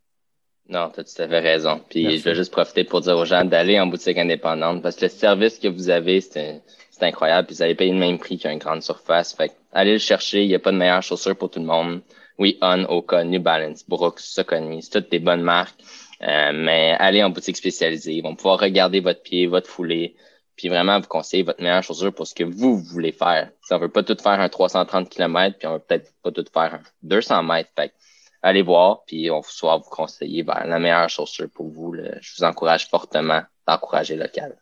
Non, 0.67 0.89
tu 0.89 1.01
as 1.01 1.03
tout 1.03 1.21
à 1.21 1.27
fait 1.27 1.39
raison. 1.39 1.81
Puis 1.89 2.17
je 2.17 2.23
vais 2.23 2.35
juste 2.35 2.51
profiter 2.51 2.83
pour 2.83 3.01
dire 3.01 3.17
aux 3.17 3.25
gens 3.25 3.45
d'aller 3.45 3.79
en 3.79 3.87
boutique 3.87 4.17
indépendante 4.17 4.81
parce 4.81 4.95
que 4.95 5.05
le 5.05 5.09
service 5.09 5.59
que 5.59 5.67
vous 5.67 5.89
avez, 5.89 6.19
c'est 6.21 6.61
incroyable. 7.01 7.47
Puis 7.47 7.57
vous 7.57 7.61
allez 7.61 7.75
payer 7.75 7.91
le 7.91 7.99
même 7.99 8.17
prix 8.17 8.37
qu'une 8.37 8.57
grande 8.57 8.81
surface. 8.81 9.33
Fait 9.33 9.51
allez 9.71 9.93
le 9.93 9.97
chercher. 9.99 10.43
Il 10.43 10.47
n'y 10.47 10.55
a 10.55 10.59
pas 10.59 10.71
de 10.71 10.77
meilleure 10.77 11.03
chaussure 11.03 11.35
pour 11.35 11.51
tout 11.51 11.59
le 11.59 11.65
monde 11.65 12.01
oui, 12.39 12.57
On, 12.61 12.83
Oka, 12.83 13.23
New 13.23 13.41
Balance, 13.41 13.85
Brooks, 13.87 14.19
Saucony, 14.19 14.81
c'est 14.81 15.01
toutes 15.01 15.11
des 15.11 15.19
bonnes 15.19 15.41
marques. 15.41 15.79
Euh, 16.21 16.51
mais 16.53 16.95
allez 16.99 17.23
en 17.23 17.29
boutique 17.29 17.57
spécialisée. 17.57 18.13
Ils 18.13 18.21
vont 18.21 18.35
pouvoir 18.35 18.59
regarder 18.59 19.01
votre 19.01 19.21
pied, 19.21 19.47
votre 19.47 19.69
foulée, 19.69 20.15
puis 20.55 20.69
vraiment 20.69 20.99
vous 20.99 21.07
conseiller 21.07 21.43
votre 21.43 21.61
meilleure 21.61 21.83
chaussure 21.83 22.13
pour 22.13 22.27
ce 22.27 22.33
que 22.33 22.43
vous 22.43 22.77
voulez 22.77 23.11
faire. 23.11 23.49
Si 23.61 23.73
on 23.73 23.79
veut 23.79 23.89
pas 23.89 24.03
tout 24.03 24.17
faire 24.21 24.39
un 24.39 24.49
330 24.49 25.09
km, 25.09 25.57
puis 25.57 25.67
on 25.67 25.73
veut 25.73 25.79
peut-être 25.79 26.13
pas 26.23 26.31
tout 26.31 26.45
faire 26.51 26.75
un 26.75 26.81
200 27.03 27.43
mètres. 27.43 27.69
Fait 27.75 27.93
allez 28.41 28.61
voir, 28.61 29.03
puis 29.05 29.29
on 29.31 29.41
va 29.41 29.77
vous 29.77 29.89
conseiller 29.89 30.43
la 30.43 30.79
meilleure 30.79 31.09
chaussure 31.09 31.49
pour 31.53 31.69
vous. 31.69 31.95
Je 31.95 32.37
vous 32.37 32.43
encourage 32.43 32.87
fortement 32.87 33.41
d'encourager 33.67 34.15
local. 34.15 34.57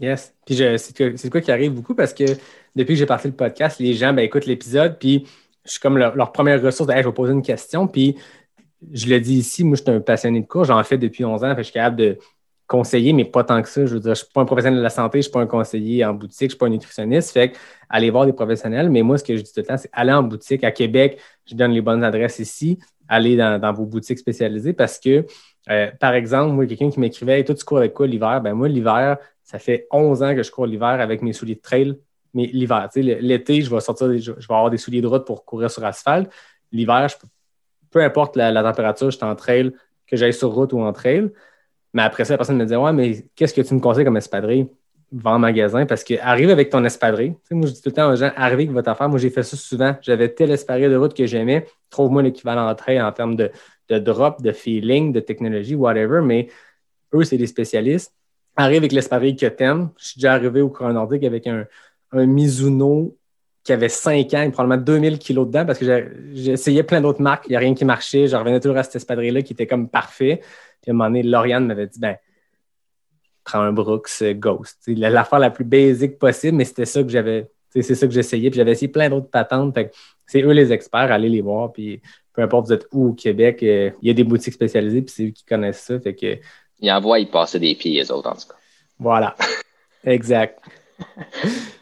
Yes. 0.00 0.34
Puis 0.44 0.56
c'est 0.56 1.30
quoi 1.30 1.40
qui 1.40 1.50
arrive 1.50 1.72
beaucoup 1.72 1.94
parce 1.94 2.12
que 2.12 2.24
depuis 2.74 2.94
que 2.94 2.98
j'ai 2.98 3.06
parti 3.06 3.28
le 3.28 3.34
podcast, 3.34 3.78
les 3.78 3.94
gens 3.94 4.12
ben, 4.12 4.22
écoutent 4.22 4.46
l'épisode, 4.46 4.98
puis 4.98 5.26
je 5.66 5.72
suis 5.72 5.80
comme 5.80 5.98
leur, 5.98 6.32
première 6.32 6.62
ressource. 6.62 6.90
je 6.90 7.02
vais 7.02 7.12
poser 7.12 7.32
une 7.32 7.42
question. 7.42 7.86
Puis, 7.86 8.16
je 8.92 9.08
le 9.08 9.20
dis 9.20 9.38
ici, 9.38 9.64
moi, 9.64 9.76
je 9.76 9.82
suis 9.82 9.90
un 9.90 10.00
passionné 10.00 10.40
de 10.40 10.46
cours. 10.46 10.64
J'en 10.64 10.82
fais 10.84 10.98
depuis 10.98 11.24
11 11.24 11.44
ans. 11.44 11.54
je 11.56 11.62
suis 11.62 11.72
capable 11.72 11.96
de 11.96 12.18
conseiller, 12.66 13.12
mais 13.12 13.24
pas 13.24 13.44
tant 13.44 13.60
que 13.62 13.68
ça. 13.68 13.86
Je 13.86 13.94
veux 13.94 14.00
dire, 14.00 14.14
je 14.14 14.20
ne 14.20 14.24
suis 14.24 14.32
pas 14.32 14.40
un 14.40 14.44
professionnel 14.44 14.78
de 14.78 14.82
la 14.82 14.90
santé, 14.90 15.14
je 15.14 15.18
ne 15.18 15.22
suis 15.22 15.32
pas 15.32 15.40
un 15.40 15.46
conseiller 15.46 16.04
en 16.04 16.14
boutique, 16.14 16.38
je 16.40 16.44
ne 16.44 16.48
suis 16.50 16.58
pas 16.58 16.66
un 16.66 16.70
nutritionniste. 16.70 17.30
Fait 17.32 17.50
que, 17.50 17.56
aller 17.88 18.10
voir 18.10 18.26
des 18.26 18.32
professionnels. 18.32 18.90
Mais 18.90 19.02
moi, 19.02 19.18
ce 19.18 19.24
que 19.24 19.36
je 19.36 19.42
dis 19.42 19.52
tout 19.52 19.60
le 19.60 19.66
temps, 19.66 19.76
c'est 19.76 19.90
aller 19.92 20.12
en 20.12 20.22
boutique. 20.22 20.64
À 20.64 20.70
Québec, 20.70 21.20
je 21.46 21.54
donne 21.54 21.72
les 21.72 21.82
bonnes 21.82 22.04
adresses 22.04 22.38
ici. 22.38 22.78
Aller 23.08 23.36
dans, 23.36 23.72
vos 23.72 23.86
boutiques 23.86 24.18
spécialisées 24.18 24.72
parce 24.72 24.98
que, 24.98 25.24
euh, 25.70 25.90
par 26.00 26.14
exemple, 26.14 26.52
moi, 26.52 26.66
quelqu'un 26.66 26.90
qui 26.90 26.98
m'écrivait 26.98 27.44
Toi, 27.44 27.54
tu 27.54 27.64
cours 27.64 27.78
avec 27.78 27.94
quoi 27.94 28.06
l'hiver? 28.06 28.40
Ben, 28.40 28.52
moi, 28.52 28.68
l'hiver, 28.68 29.18
ça 29.44 29.60
fait 29.60 29.86
11 29.92 30.22
ans 30.24 30.34
que 30.34 30.42
je 30.42 30.50
cours 30.50 30.66
l'hiver 30.66 31.00
avec 31.00 31.22
mes 31.22 31.32
souliers 31.32 31.54
de 31.54 31.60
trail 31.60 31.96
mais 32.36 32.50
l'hiver, 32.52 32.90
l'été, 32.94 33.62
je 33.62 33.74
vais 33.74 33.80
sortir, 33.80 34.14
je 34.18 34.30
vais 34.30 34.38
avoir 34.50 34.68
des 34.68 34.76
souliers 34.76 35.00
de 35.00 35.06
route 35.06 35.24
pour 35.24 35.46
courir 35.46 35.70
sur 35.70 35.82
asphalte. 35.86 36.30
L'hiver, 36.70 37.08
peu 37.90 38.04
importe 38.04 38.36
la, 38.36 38.62
température, 38.62 39.10
je 39.10 39.16
suis 39.16 39.24
en 39.24 39.34
trail, 39.34 39.72
que 40.06 40.18
j'aille 40.18 40.34
sur 40.34 40.50
route 40.50 40.74
ou 40.74 40.80
en 40.80 40.92
trail. 40.92 41.32
Mais 41.94 42.02
après 42.02 42.26
ça, 42.26 42.34
la 42.34 42.36
personne 42.36 42.58
me 42.58 42.66
dit 42.66 42.76
Ouais, 42.76 42.92
mais 42.92 43.24
qu'est-ce 43.34 43.54
que 43.54 43.62
tu 43.62 43.72
me 43.72 43.80
conseilles 43.80 44.04
comme 44.04 44.18
espadrille? 44.18 44.68
Va 45.12 45.30
en 45.30 45.38
magasin 45.38 45.86
parce 45.86 46.04
que 46.04 46.12
arrive 46.20 46.50
avec 46.50 46.68
ton 46.68 46.84
espadrille. 46.84 47.36
moi, 47.50 47.68
je 47.68 47.72
dis 47.72 47.80
tout 47.80 47.88
le 47.88 47.94
temps 47.94 48.12
aux 48.12 48.16
gens 48.16 48.30
arrivez 48.36 48.64
avec 48.64 48.72
votre 48.72 48.90
affaire. 48.90 49.08
Moi, 49.08 49.18
j'ai 49.18 49.30
fait 49.30 49.42
ça 49.42 49.56
souvent. 49.56 49.96
J'avais 50.02 50.28
tel 50.28 50.50
espadrille 50.50 50.90
de 50.90 50.96
route 50.96 51.14
que 51.14 51.24
j'aimais. 51.24 51.64
Trouve-moi 51.88 52.22
l'équivalent 52.22 52.68
en 52.68 52.74
trail 52.74 53.00
en 53.00 53.12
termes 53.12 53.36
de, 53.36 53.50
de 53.88 53.98
drop, 53.98 54.42
de 54.42 54.52
feeling, 54.52 55.10
de 55.10 55.20
technologie, 55.20 55.74
whatever. 55.74 56.20
Mais 56.20 56.48
eux, 57.14 57.24
c'est 57.24 57.38
des 57.38 57.46
spécialistes. 57.46 58.12
Arrive 58.56 58.78
avec 58.78 58.92
l'espadrille 58.92 59.36
que 59.36 59.46
tu 59.46 59.62
aimes. 59.62 59.88
Je 59.96 60.08
suis 60.08 60.18
déjà 60.18 60.34
arrivé 60.34 60.60
au 60.60 60.68
courant 60.68 60.92
nordique 60.92 61.24
avec 61.24 61.46
un, 61.46 61.66
un 62.12 62.26
Mizuno 62.26 63.16
qui 63.64 63.72
avait 63.72 63.88
5 63.88 64.32
ans, 64.34 64.50
probablement 64.52 64.82
2000 64.82 65.18
kilos 65.18 65.46
dedans 65.46 65.66
parce 65.66 65.78
que 65.80 66.12
j'ai 66.34 66.52
essayé 66.52 66.82
plein 66.84 67.00
d'autres 67.00 67.20
marques, 67.20 67.46
il 67.48 67.50
n'y 67.50 67.56
a 67.56 67.58
rien 67.58 67.74
qui 67.74 67.84
marchait. 67.84 68.28
Je 68.28 68.36
revenais 68.36 68.60
toujours 68.60 68.76
à 68.76 68.84
cette 68.84 68.96
espadrille-là 68.96 69.42
qui 69.42 69.52
était 69.52 69.66
comme 69.66 69.88
parfait. 69.88 70.40
Puis 70.80 70.90
à 70.90 70.94
un 70.94 70.94
moment 70.94 71.10
donné, 71.10 71.24
Lauriane 71.24 71.66
m'avait 71.66 71.88
dit 71.88 71.98
ben, 71.98 72.16
prends 73.42 73.60
un 73.60 73.72
Brooks 73.72 74.08
euh, 74.22 74.34
Ghost. 74.34 74.82
L'affaire 74.86 75.40
la 75.40 75.50
plus 75.50 75.64
basique 75.64 76.18
possible, 76.18 76.56
mais 76.56 76.64
c'était 76.64 76.84
ça 76.84 77.02
que 77.02 77.08
j'avais. 77.08 77.50
C'est 77.70 77.94
ça 77.94 78.06
que 78.06 78.12
j'essayais. 78.12 78.50
Puis 78.50 78.56
j'avais 78.56 78.72
essayé 78.72 78.88
plein 78.88 79.10
d'autres 79.10 79.28
patentes. 79.28 79.76
C'est 80.26 80.42
eux 80.42 80.52
les 80.52 80.72
experts, 80.72 81.12
allez 81.12 81.28
les 81.28 81.42
voir. 81.42 81.72
Puis 81.72 82.00
peu 82.32 82.42
importe 82.42 82.66
vous 82.66 82.72
êtes 82.72 82.86
où 82.92 83.08
au 83.08 83.12
Québec, 83.14 83.62
euh, 83.62 83.90
il 84.00 84.08
y 84.08 84.10
a 84.10 84.14
des 84.14 84.24
boutiques 84.24 84.54
spécialisées, 84.54 85.02
puis 85.02 85.14
c'est 85.14 85.24
eux 85.24 85.30
qui 85.30 85.44
connaissent 85.44 85.80
ça. 85.80 85.98
Fait 85.98 86.14
que... 86.14 86.38
Ils 86.80 86.90
envoient, 86.92 87.18
ils 87.18 87.30
passer 87.30 87.58
des 87.58 87.74
pieds, 87.74 87.92
les 87.92 88.10
autres, 88.10 88.28
en 88.28 88.34
tout 88.34 88.48
cas. 88.48 88.54
Voilà. 88.98 89.34
exact. 90.04 90.60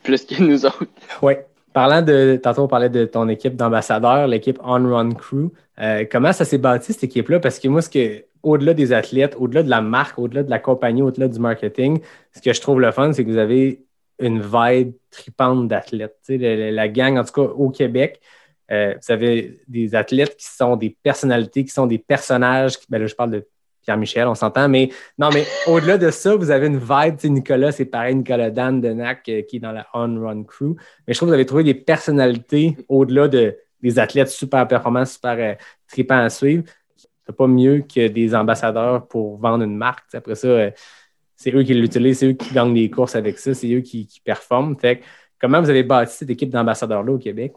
Plus 0.02 0.24
que 0.24 0.42
nous 0.42 0.66
autres. 0.66 0.86
Oui. 1.22 1.34
Parlant 1.72 2.02
de, 2.02 2.38
tantôt 2.40 2.62
on 2.62 2.68
parlait 2.68 2.88
de 2.88 3.04
ton 3.04 3.28
équipe 3.28 3.56
d'ambassadeurs, 3.56 4.28
l'équipe 4.28 4.58
On 4.62 4.88
Run 4.88 5.10
Crew. 5.10 5.50
Euh, 5.80 6.04
comment 6.10 6.32
ça 6.32 6.44
s'est 6.44 6.58
bâti 6.58 6.92
cette 6.92 7.04
équipe-là? 7.04 7.40
Parce 7.40 7.58
que 7.58 7.66
moi, 7.66 7.82
ce 7.82 7.90
que, 7.90 8.24
au-delà 8.44 8.74
des 8.74 8.92
athlètes, 8.92 9.34
au-delà 9.38 9.64
de 9.64 9.70
la 9.70 9.80
marque, 9.80 10.18
au-delà 10.18 10.44
de 10.44 10.50
la 10.50 10.60
compagnie, 10.60 11.02
au-delà 11.02 11.26
du 11.26 11.40
marketing, 11.40 11.98
ce 12.32 12.40
que 12.40 12.52
je 12.52 12.60
trouve 12.60 12.80
le 12.80 12.92
fun, 12.92 13.12
c'est 13.12 13.24
que 13.24 13.30
vous 13.30 13.38
avez 13.38 13.82
une 14.20 14.40
vibe 14.40 14.92
tripante 15.10 15.66
d'athlètes. 15.66 16.16
La, 16.28 16.70
la, 16.70 16.88
gang, 16.88 17.18
en 17.18 17.24
tout 17.24 17.32
cas 17.32 17.52
au 17.52 17.70
Québec, 17.70 18.20
euh, 18.70 18.94
vous 18.94 19.12
avez 19.12 19.60
des 19.66 19.94
athlètes 19.94 20.36
qui 20.36 20.46
sont 20.46 20.76
des 20.76 20.96
personnalités, 21.02 21.64
qui 21.64 21.72
sont 21.72 21.86
des 21.86 21.98
personnages. 21.98 22.74
Ben 22.88 22.98
là, 22.98 23.06
je 23.06 23.14
parle 23.14 23.32
de 23.32 23.48
Pierre-Michel, 23.84 24.26
on 24.26 24.34
s'entend, 24.34 24.68
mais 24.68 24.90
non, 25.18 25.28
mais 25.32 25.44
au-delà 25.66 25.98
de 25.98 26.10
ça, 26.10 26.34
vous 26.34 26.50
avez 26.50 26.66
une 26.66 26.78
vibe. 26.78 27.16
Nicolas, 27.24 27.72
c'est 27.72 27.84
pareil, 27.84 28.14
Nicolas 28.14 28.50
Dan 28.50 28.80
de 28.80 28.88
NAC 28.88 29.28
euh, 29.28 29.42
qui 29.42 29.56
est 29.56 29.60
dans 29.60 29.72
la 29.72 29.86
On 29.94 30.20
Run 30.20 30.44
Crew. 30.44 30.76
Mais 31.06 31.14
je 31.14 31.18
trouve 31.18 31.28
que 31.28 31.30
vous 31.30 31.34
avez 31.34 31.46
trouvé 31.46 31.64
des 31.64 31.74
personnalités 31.74 32.76
au-delà 32.88 33.28
de, 33.28 33.56
des 33.82 33.98
athlètes 33.98 34.28
super 34.28 34.66
performants, 34.66 35.04
super 35.04 35.36
euh, 35.38 35.54
tripants 35.88 36.18
à 36.18 36.30
suivre. 36.30 36.64
C'est 37.26 37.36
pas 37.36 37.46
mieux 37.46 37.80
que 37.82 38.08
des 38.08 38.34
ambassadeurs 38.34 39.06
pour 39.06 39.38
vendre 39.38 39.64
une 39.64 39.76
marque. 39.76 40.14
Après 40.14 40.34
ça, 40.34 40.48
euh, 40.48 40.70
c'est 41.36 41.54
eux 41.54 41.62
qui 41.62 41.74
l'utilisent, 41.74 42.18
c'est 42.18 42.28
eux 42.28 42.32
qui 42.32 42.52
gagnent 42.54 42.74
des 42.74 42.90
courses 42.90 43.16
avec 43.16 43.38
ça, 43.38 43.54
c'est 43.54 43.72
eux 43.72 43.80
qui, 43.80 44.08
performent. 44.24 44.76
Fait 44.78 45.02
comment 45.40 45.60
vous 45.60 45.70
avez 45.70 45.82
bâti 45.82 46.16
cette 46.16 46.30
équipe 46.30 46.50
d'ambassadeurs-là 46.50 47.12
au 47.12 47.18
Québec? 47.18 47.52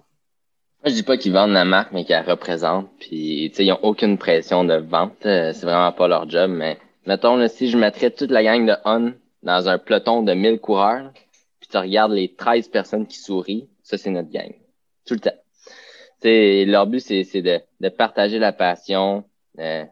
Je 0.87 0.93
dis 0.93 1.03
pas 1.03 1.17
qu'ils 1.17 1.33
vendent 1.33 1.51
la 1.51 1.65
marque, 1.65 1.91
mais 1.91 2.05
qu'ils 2.05 2.15
la 2.15 2.21
représentent. 2.21 2.89
Puis, 2.99 3.49
tu 3.49 3.57
sais, 3.57 3.65
ils 3.65 3.71
ont 3.73 3.83
aucune 3.83 4.17
pression 4.17 4.63
de 4.63 4.75
vente. 4.75 5.25
Euh, 5.25 5.51
c'est 5.53 5.65
vraiment 5.65 5.91
pas 5.91 6.07
leur 6.07 6.29
job. 6.29 6.49
Mais 6.51 6.77
mettons, 7.05 7.35
là, 7.35 7.49
si 7.49 7.69
je 7.69 7.77
mettrais 7.77 8.11
toute 8.11 8.31
la 8.31 8.43
gang 8.43 8.65
de 8.65 8.73
On 8.85 9.13
dans 9.43 9.67
un 9.67 9.77
peloton 9.77 10.23
de 10.23 10.33
1000 10.33 10.59
coureurs, 10.59 11.11
puis 11.59 11.67
tu 11.69 11.77
regardes 11.77 12.13
les 12.13 12.33
13 12.33 12.69
personnes 12.69 13.05
qui 13.05 13.17
sourient, 13.17 13.67
ça, 13.83 13.97
c'est 13.97 14.11
notre 14.11 14.29
gang. 14.29 14.53
Tout 15.05 15.15
le 15.15 15.19
temps. 15.19 15.35
sais, 16.21 16.63
leur 16.65 16.87
but, 16.87 17.01
c'est, 17.01 17.41
de, 17.41 17.89
partager 17.89 18.39
la 18.39 18.53
passion, 18.53 19.25
euh, 19.59 19.83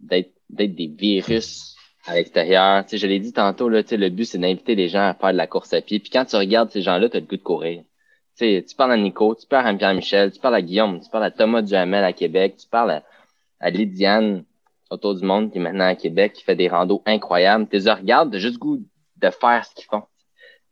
d'être, 0.00 0.32
des 0.50 0.92
virus 0.98 1.76
à 2.06 2.14
l'extérieur. 2.14 2.84
je 2.90 3.06
l'ai 3.06 3.20
dit 3.20 3.32
tantôt, 3.32 3.68
le 3.68 4.08
but, 4.08 4.24
c'est 4.24 4.38
d'inviter 4.38 4.74
les 4.74 4.88
gens 4.88 5.08
à 5.08 5.14
faire 5.14 5.32
de 5.32 5.36
la 5.36 5.46
course 5.46 5.72
à 5.72 5.80
pied. 5.80 6.00
Puis 6.00 6.10
quand 6.10 6.24
tu 6.24 6.36
regardes 6.36 6.70
ces 6.70 6.82
gens-là, 6.82 7.08
tu 7.08 7.16
as 7.16 7.20
le 7.20 7.26
goût 7.26 7.36
de 7.36 7.42
courir 7.42 7.84
sais, 8.42 8.64
tu 8.68 8.74
parles 8.76 8.92
à 8.92 8.96
Nico, 8.96 9.34
tu 9.34 9.46
parles 9.46 9.66
à 9.66 9.74
Pierre-Michel, 9.74 10.32
tu 10.32 10.40
parles 10.40 10.56
à 10.56 10.62
Guillaume, 10.62 11.00
tu 11.00 11.08
parles 11.10 11.24
à 11.24 11.30
Thomas 11.30 11.62
Duhamel 11.62 12.04
à 12.04 12.12
Québec, 12.12 12.56
tu 12.58 12.66
parles 12.66 13.02
à, 13.60 13.70
Lydiane 13.70 14.44
autour 14.90 15.14
du 15.14 15.24
monde 15.24 15.52
qui 15.52 15.58
est 15.58 15.60
maintenant 15.60 15.86
à 15.86 15.94
Québec, 15.94 16.32
qui 16.32 16.42
fait 16.42 16.56
des 16.56 16.68
randos 16.68 17.02
incroyables. 17.06 17.68
Tu 17.68 17.78
les 17.78 17.90
regardes, 17.90 18.30
de 18.30 18.38
juste 18.38 18.58
goût 18.58 18.78
de 19.16 19.30
faire 19.30 19.64
ce 19.64 19.74
qu'ils 19.74 19.84
font. 19.84 20.02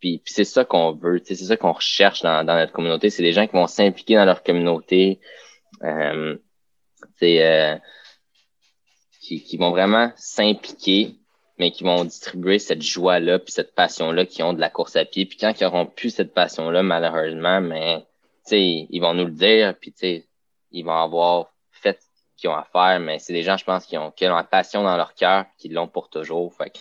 Puis, 0.00 0.22
c'est 0.24 0.44
ça 0.44 0.64
qu'on 0.64 0.92
veut, 0.92 1.20
c'est 1.24 1.36
ça 1.36 1.56
qu'on 1.56 1.72
recherche 1.72 2.22
dans, 2.22 2.44
dans 2.44 2.56
notre 2.56 2.72
communauté. 2.72 3.10
C'est 3.10 3.22
des 3.22 3.32
gens 3.32 3.46
qui 3.46 3.52
vont 3.52 3.66
s'impliquer 3.66 4.16
dans 4.16 4.24
leur 4.24 4.42
communauté, 4.42 5.20
euh, 5.82 6.36
euh, 7.22 7.78
qui, 9.20 9.42
qui 9.44 9.56
vont 9.56 9.70
vraiment 9.70 10.10
s'impliquer, 10.16 11.19
mais 11.60 11.72
qui 11.72 11.84
vont 11.84 12.04
distribuer 12.04 12.58
cette 12.58 12.80
joie-là, 12.80 13.38
puis 13.38 13.52
cette 13.52 13.74
passion-là 13.74 14.24
qui 14.24 14.42
ont 14.42 14.54
de 14.54 14.60
la 14.60 14.70
course 14.70 14.96
à 14.96 15.04
pied. 15.04 15.26
Puis 15.26 15.36
quand 15.36 15.52
ils 15.60 15.64
auront 15.66 15.84
plus 15.84 16.08
cette 16.08 16.32
passion-là, 16.32 16.82
malheureusement, 16.82 17.60
mais 17.60 18.02
ils 18.50 18.98
vont 18.98 19.12
nous 19.12 19.26
le 19.26 19.30
dire, 19.30 19.74
puis 19.78 19.92
ils 20.72 20.82
vont 20.82 20.96
avoir 20.96 21.52
fait 21.70 22.00
ce 22.00 22.40
qu'ils 22.40 22.48
ont 22.48 22.54
à 22.54 22.66
faire, 22.72 22.98
mais 23.00 23.18
c'est 23.18 23.34
des 23.34 23.42
gens, 23.42 23.58
je 23.58 23.66
pense, 23.66 23.84
qui 23.84 23.98
ont, 23.98 24.10
qui 24.10 24.26
ont 24.26 24.34
la 24.34 24.42
passion 24.42 24.82
dans 24.82 24.96
leur 24.96 25.12
cœur, 25.12 25.44
qui 25.58 25.68
l'ont 25.68 25.86
pour 25.86 26.08
toujours. 26.08 26.54
Fait 26.54 26.72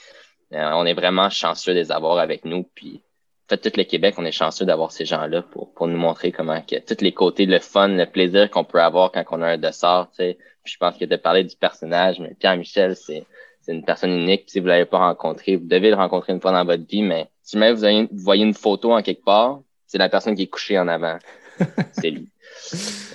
euh, 0.53 0.71
on 0.73 0.85
est 0.85 0.93
vraiment 0.93 1.29
chanceux 1.29 1.73
de 1.73 1.79
les 1.79 1.91
avoir 1.91 2.17
avec 2.17 2.45
nous. 2.45 2.63
Puis, 2.63 3.01
fait, 3.49 3.57
tout 3.57 3.77
le 3.77 3.83
Québec, 3.83 4.15
on 4.17 4.23
est 4.23 4.31
chanceux 4.31 4.65
d'avoir 4.65 4.93
ces 4.93 5.03
gens-là 5.03 5.41
pour, 5.41 5.73
pour 5.73 5.87
nous 5.87 5.97
montrer 5.97 6.31
comment 6.31 6.61
que 6.61 6.77
tous 6.79 7.03
les 7.03 7.11
côtés, 7.11 7.45
le 7.45 7.59
fun, 7.59 7.89
le 7.89 8.05
plaisir 8.05 8.49
qu'on 8.49 8.63
peut 8.63 8.81
avoir 8.81 9.11
quand 9.11 9.25
on 9.31 9.41
a 9.41 9.47
un 9.47 9.57
dessert. 9.57 10.07
Puis 10.17 10.37
je 10.63 10.77
pense 10.77 10.97
que 10.97 11.03
de 11.03 11.17
parler 11.17 11.43
du 11.43 11.57
personnage, 11.57 12.21
mais 12.21 12.33
Pierre-Michel, 12.33 12.95
c'est 12.95 13.25
c'est 13.69 13.75
une 13.75 13.85
personne 13.85 14.11
unique. 14.11 14.45
si 14.47 14.59
vous 14.59 14.65
l'avez 14.65 14.85
pas 14.85 14.97
rencontré, 14.97 15.55
vous 15.55 15.67
devez 15.67 15.91
le 15.91 15.95
rencontrer 15.95 16.33
une 16.33 16.41
fois 16.41 16.51
dans 16.51 16.65
votre 16.65 16.87
vie, 16.87 17.03
mais 17.03 17.29
si 17.43 17.55
jamais 17.55 17.71
vous, 17.71 18.07
voyez 18.13 18.43
une 18.43 18.55
photo 18.55 18.93
en 18.93 19.03
quelque 19.03 19.23
part, 19.23 19.61
c'est 19.85 19.99
la 19.99 20.09
personne 20.09 20.33
qui 20.33 20.43
est 20.43 20.47
couchée 20.47 20.79
en 20.79 20.87
avant. 20.87 21.19
c'est 21.93 22.09
lui. 22.09 22.27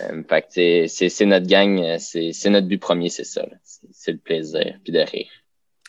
Euh, 0.02 0.22
fait 0.28 0.86
c'est 0.86 1.26
notre 1.26 1.46
gang, 1.46 1.98
c'est 1.98 2.50
notre 2.50 2.68
but 2.68 2.78
premier, 2.78 3.08
c'est 3.08 3.24
ça. 3.24 3.44
C'est 3.90 4.12
le 4.12 4.18
plaisir, 4.18 4.78
puis 4.84 4.92
de 4.92 5.00
rire. 5.00 5.28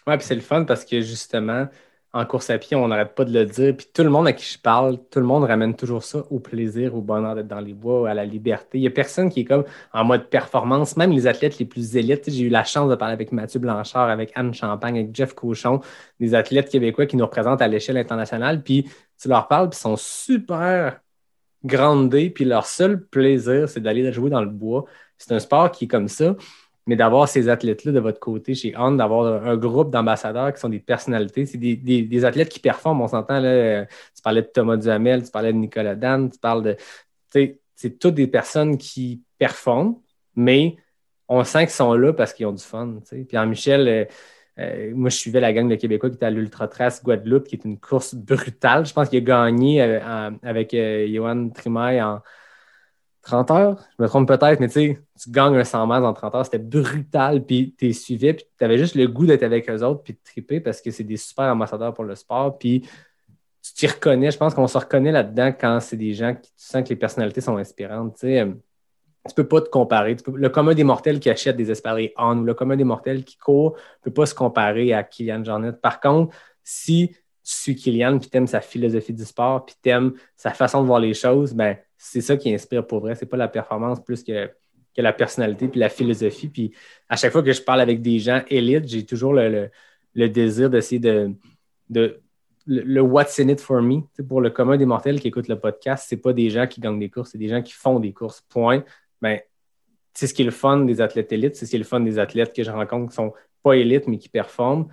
Ouais, 0.08 0.18
puis 0.18 0.26
c'est 0.26 0.36
le 0.36 0.42
fun 0.42 0.64
parce 0.64 0.84
que 0.84 1.00
justement, 1.00 1.68
en 2.16 2.26
course 2.26 2.50
à 2.50 2.58
pied, 2.58 2.78
on 2.78 2.88
n'arrête 2.88 3.14
pas 3.14 3.26
de 3.26 3.34
le 3.34 3.46
dire. 3.46 3.76
Puis 3.76 3.88
tout 3.94 4.02
le 4.02 4.10
monde 4.10 4.26
à 4.26 4.32
qui 4.32 4.46
je 4.46 4.58
parle, 4.58 4.98
tout 5.12 5.20
le 5.20 5.26
monde 5.26 5.44
ramène 5.44 5.76
toujours 5.76 6.02
ça 6.02 6.24
au 6.30 6.40
plaisir, 6.40 6.96
au 6.96 7.02
bonheur 7.02 7.36
d'être 7.36 7.50
dans 7.50 7.60
les 7.60 7.74
bois, 7.74 8.10
à 8.10 8.14
la 8.14 8.24
liberté. 8.24 8.78
Il 8.78 8.82
n'y 8.82 8.88
a 8.88 8.92
personne 8.92 9.30
qui 9.30 9.42
est 9.42 9.44
comme 9.44 9.66
en 9.92 10.06
mode 10.06 10.30
performance, 10.30 10.96
même 10.96 11.12
les 11.12 11.28
athlètes 11.28 11.60
les 11.60 11.66
plus 11.66 11.98
élites. 11.98 12.32
J'ai 12.32 12.46
eu 12.46 12.50
la 12.50 12.64
chance 12.64 12.90
de 12.90 12.96
parler 12.96 13.14
avec 13.14 13.34
Mathieu 13.34 13.60
Blanchard, 13.60 14.10
avec 14.10 14.32
Anne 14.36 14.54
Champagne, 14.54 14.98
avec 14.98 15.14
Jeff 15.14 15.34
Cochon, 15.34 15.82
des 16.22 16.36
athlètes 16.36 16.70
québécois 16.70 17.06
qui 17.06 17.18
nous 17.18 17.26
représentent 17.26 17.62
à 17.62 17.68
l'échelle 17.68 17.98
internationale. 17.98 18.64
Puis 18.64 18.90
tu 19.22 19.28
leur 19.28 19.50
parles, 19.50 19.70
puis 19.70 19.78
ils 19.78 19.82
sont 19.82 19.98
super 19.98 21.02
grandés, 21.66 22.30
puis 22.30 22.46
leur 22.46 22.66
seul 22.66 23.06
plaisir, 23.06 23.68
c'est 23.68 23.82
d'aller 23.82 24.10
jouer 24.14 24.30
dans 24.30 24.42
le 24.42 24.50
bois. 24.50 24.86
C'est 25.18 25.34
un 25.34 25.40
sport 25.40 25.70
qui 25.70 25.84
est 25.84 25.88
comme 25.90 26.08
ça 26.08 26.38
mais 26.88 26.96
d'avoir 26.96 27.28
ces 27.28 27.50
athlètes-là 27.50 27.92
de 27.92 28.00
votre 28.00 28.20
côté 28.20 28.54
chez 28.54 28.74
On, 28.78 28.92
d'avoir 28.92 29.44
un 29.46 29.58
groupe 29.58 29.90
d'ambassadeurs 29.92 30.54
qui 30.54 30.60
sont 30.60 30.70
des 30.70 30.80
personnalités, 30.80 31.46
c'est 31.46 31.58
des, 31.58 32.26
athlètes 32.26 32.50
qui 32.50 32.60
performent, 32.60 33.02
on 33.02 33.08
s'entend, 33.08 33.40
là, 33.40 33.86
tu 33.86 34.22
parlais 34.24 34.42
de 34.42 34.48
Thomas 34.48 34.78
Duhamel, 34.78 35.24
tu 35.24 35.32
parlais 35.32 35.54
de 35.54 35.58
Nicolas 35.58 35.96
Dan, 35.96 36.30
tu 36.30 36.40
parles 36.40 36.64
de... 36.64 36.78
C'est 37.76 38.00
toutes 38.00 38.16
des 38.16 38.28
personnes 38.28 38.78
qui 38.78 39.24
performent, 39.38 39.96
mais 40.36 40.78
on 41.28 41.44
sent 41.44 41.66
qu'ils 41.66 41.70
sont 41.70 41.94
là 41.94 42.14
parce 42.14 42.34
qu'ils 42.34 42.46
ont 42.46 42.54
du 42.54 42.64
fun. 42.64 43.00
Puis 43.28 43.38
en 43.38 43.48
Michel, 43.48 43.88
euh, 43.88 44.06
euh, 44.60 44.92
moi, 44.96 45.10
je 45.10 45.18
suivais 45.18 45.40
la 45.40 45.54
gang 45.54 45.68
de 45.68 45.76
Québécois 45.76 46.10
qui 46.10 46.16
était 46.16 46.26
à 46.26 46.32
l'Ultra 46.32 46.68
Trace 46.68 47.04
Guadeloupe, 47.04 47.48
qui 47.48 47.56
est 47.56 47.66
une 47.66 47.80
course 47.80 48.16
brutale. 48.16 48.86
Je 48.86 48.94
pense 48.94 49.10
qu'il 49.10 49.18
a 49.18 49.22
gagné 49.22 49.82
euh, 49.82 50.32
avec 50.44 50.76
Johan 50.76 51.50
Trimaille 51.50 52.02
en 52.02 52.22
30 53.26 53.52
heures, 53.52 53.78
je 53.98 54.04
me 54.04 54.08
trompe 54.08 54.28
peut-être, 54.28 54.60
mais 54.60 54.68
tu 54.68 54.74
sais, 54.74 55.00
tu 55.20 55.32
gagnes 55.32 55.58
un 55.58 55.64
100 55.64 55.88
miles 55.88 56.06
en 56.06 56.14
30 56.14 56.36
heures, 56.36 56.46
c'était 56.46 56.60
brutal, 56.60 57.44
puis 57.44 57.76
tu 57.78 57.92
suivis, 57.92 58.34
puis 58.34 58.46
tu 58.58 58.64
avais 58.64 58.78
juste 58.78 58.96
le 58.96 59.08
goût 59.08 59.26
d'être 59.26 59.44
avec 59.44 59.70
eux 59.70 59.84
autres, 59.84 60.04
puis 60.04 60.14
de 60.14 60.20
triper 60.24 60.60
parce 60.60 60.80
que 60.80 60.92
c'est 60.92 61.04
des 61.04 61.18
super 61.18 61.46
ambassadeurs 61.46 61.94
pour 61.94 62.04
le 62.04 62.14
sport, 62.16 62.58
puis 62.58 62.82
tu 63.62 63.74
t'y 63.74 63.88
reconnais, 63.88 64.30
je 64.30 64.38
pense 64.38 64.54
qu'on 64.54 64.68
se 64.68 64.78
reconnaît 64.78 65.12
là-dedans 65.12 65.52
quand 65.60 65.80
c'est 65.80 65.98
des 65.98 66.14
gens 66.14 66.36
qui, 66.36 66.52
tu 66.52 66.64
sens 66.64 66.84
que 66.84 66.90
les 66.90 66.96
personnalités 66.96 67.42
sont 67.42 67.58
inspirantes, 67.58 68.14
tu 68.14 68.28
sais. 68.28 68.48
Tu 69.28 69.34
peux 69.34 69.48
pas 69.48 69.60
te 69.60 69.70
comparer. 69.70 70.16
le 70.36 70.50
commun 70.50 70.76
des 70.76 70.84
mortels 70.84 71.20
qui 71.20 71.32
achète 71.32 71.58
des 71.58 71.72
espadrilles 71.72 72.14
on 72.16 72.38
ou 72.38 72.44
le 72.44 72.54
commun 72.54 72.76
des 72.76 72.84
mortels 72.84 73.24
qui 73.24 73.38
court 73.38 73.76
peut 74.04 74.14
pas 74.14 74.28
se 74.28 74.36
comparer 74.36 74.94
à 74.94 75.02
Kylian 75.02 75.44
Jornet. 75.44 75.74
Par 75.74 76.00
contre, 76.00 76.36
si 76.64 77.08
tu 77.10 77.16
suis 77.42 77.76
Kylian, 77.76 78.20
puis 78.20 78.30
tu 78.30 78.38
aimes 78.38 78.46
sa 78.46 78.62
philosophie 78.62 79.14
du 79.14 79.26
sport, 79.26 79.66
puis 79.66 79.76
tu 79.82 79.90
aimes 79.90 80.14
sa 80.36 80.52
façon 80.52 80.84
de 80.84 80.86
voir 80.86 81.00
les 81.00 81.16
choses, 81.16 81.56
ben 81.56 81.76
c'est 81.98 82.22
ça 82.22 82.38
qui 82.38 82.54
inspire 82.54 82.86
pour 82.86 83.00
vrai. 83.00 83.16
C'est 83.16 83.26
pas 83.26 83.38
la 83.38 83.48
performance 83.48 84.04
plus 84.04 84.24
que, 84.24 84.48
que, 84.96 85.02
la 85.02 85.14
personnalité 85.14 85.68
puis 85.68 85.80
la 85.80 85.90
philosophie. 85.90 86.48
Puis 86.48 86.72
à 87.10 87.16
chaque 87.16 87.32
fois 87.32 87.44
que 87.44 87.52
je 87.52 87.62
parle 87.62 87.82
avec 87.82 88.02
des 88.02 88.20
gens 88.20 88.42
élites, 88.50 88.88
j'ai 88.88 89.06
toujours 89.06 89.34
le, 89.34 89.70
désir 90.14 90.70
d'essayer 90.70 91.00
de, 91.00 91.32
de 91.90 92.22
le, 92.66 93.02
what's 93.02 93.40
in 93.40 93.48
it 93.50 93.62
for 93.62 93.82
me. 93.82 94.02
pour 94.28 94.42
le 94.42 94.50
commun 94.50 94.78
des 94.78 94.86
mortels 94.86 95.20
qui 95.20 95.28
écoutent 95.28 95.48
le 95.48 95.60
podcast, 95.60 96.06
c'est 96.08 96.18
pas 96.18 96.34
des 96.34 96.50
gens 96.50 96.68
qui 96.68 96.82
gagnent 96.82 97.00
des 97.00 97.10
courses, 97.10 97.32
c'est 97.32 97.38
des 97.38 97.50
gens 97.50 97.62
qui 97.62 97.74
font 97.74 98.00
des 98.00 98.14
courses. 98.14 98.42
Point. 98.50 98.84
Ben, 99.22 99.40
c'est 100.14 100.28
ce 100.28 100.34
qui 100.34 100.42
est 100.42 100.46
le 100.46 100.52
fun 100.52 100.80
des 100.80 101.02
athlètes 101.02 101.32
élites, 101.32 101.56
c'est 101.56 101.66
ce 101.66 101.72
qui 101.72 101.76
est 101.76 101.80
le 101.80 101.86
fun 101.86 102.00
des 102.00 102.20
athlètes 102.20 102.56
que 102.56 102.64
je 102.64 102.72
rencontre 102.72 103.10
qui 103.10 103.16
sont 103.16 103.34
pas 103.62 103.76
élites 103.76 104.08
mais 104.08 104.18
qui 104.18 104.30
performent. 104.30 104.88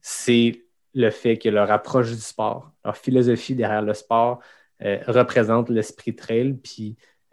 C'est 0.00 0.62
le 0.94 1.10
fait 1.10 1.38
que 1.38 1.48
leur 1.48 1.70
approche 1.70 2.10
du 2.10 2.20
sport, 2.20 2.70
leur 2.84 2.96
philosophie 2.96 3.54
derrière 3.54 3.82
le 3.82 3.94
sport, 3.94 4.40
euh, 4.82 4.98
représente 5.06 5.68
l'esprit 5.68 6.14
trail. 6.14 6.56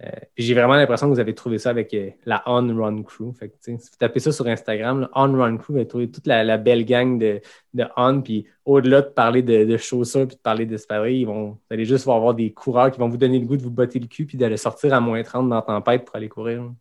Euh, 0.01 0.09
puis 0.33 0.45
j'ai 0.45 0.53
vraiment 0.53 0.75
l'impression 0.75 1.07
que 1.07 1.13
vous 1.13 1.19
avez 1.19 1.35
trouvé 1.35 1.57
ça 1.57 1.71
avec 1.71 1.93
euh, 1.93 2.09
la 2.25 2.41
On 2.45 2.73
Run 2.75 3.03
Crew. 3.03 3.33
Fait 3.37 3.53
si 3.59 3.71
vous 3.71 3.79
tapez 3.97 4.19
ça 4.19 4.31
sur 4.31 4.47
Instagram, 4.47 5.09
On 5.13 5.33
Run 5.33 5.57
Crew, 5.57 5.71
vous 5.71 5.77
allez 5.77 5.87
trouver 5.87 6.09
toute 6.09 6.25
la, 6.25 6.57
belle 6.57 6.85
gang 6.85 7.19
de, 7.19 7.41
de 7.73 7.85
On. 7.97 8.21
Puis 8.21 8.45
au-delà 8.65 9.01
de 9.01 9.07
parler 9.07 9.41
de, 9.41 9.65
de 9.65 9.77
chaussures 9.77 10.27
puis 10.27 10.37
de 10.37 10.41
parler 10.41 10.65
d'espadrilles, 10.65 11.25
vont, 11.25 11.49
vous 11.51 11.59
allez 11.69 11.85
juste 11.85 12.07
avoir 12.07 12.33
des 12.33 12.53
coureurs 12.53 12.91
qui 12.91 12.99
vont 12.99 13.09
vous 13.09 13.17
donner 13.17 13.39
le 13.39 13.45
goût 13.45 13.57
de 13.57 13.61
vous 13.61 13.71
botter 13.71 13.99
le 13.99 14.07
cul 14.07 14.25
puis 14.25 14.37
d'aller 14.37 14.57
sortir 14.57 14.93
à 14.93 15.01
moins 15.01 15.21
30 15.21 15.49
dans 15.49 15.55
la 15.55 15.61
tempête 15.61 16.05
pour 16.05 16.15
aller 16.15 16.29
courir. 16.29 16.71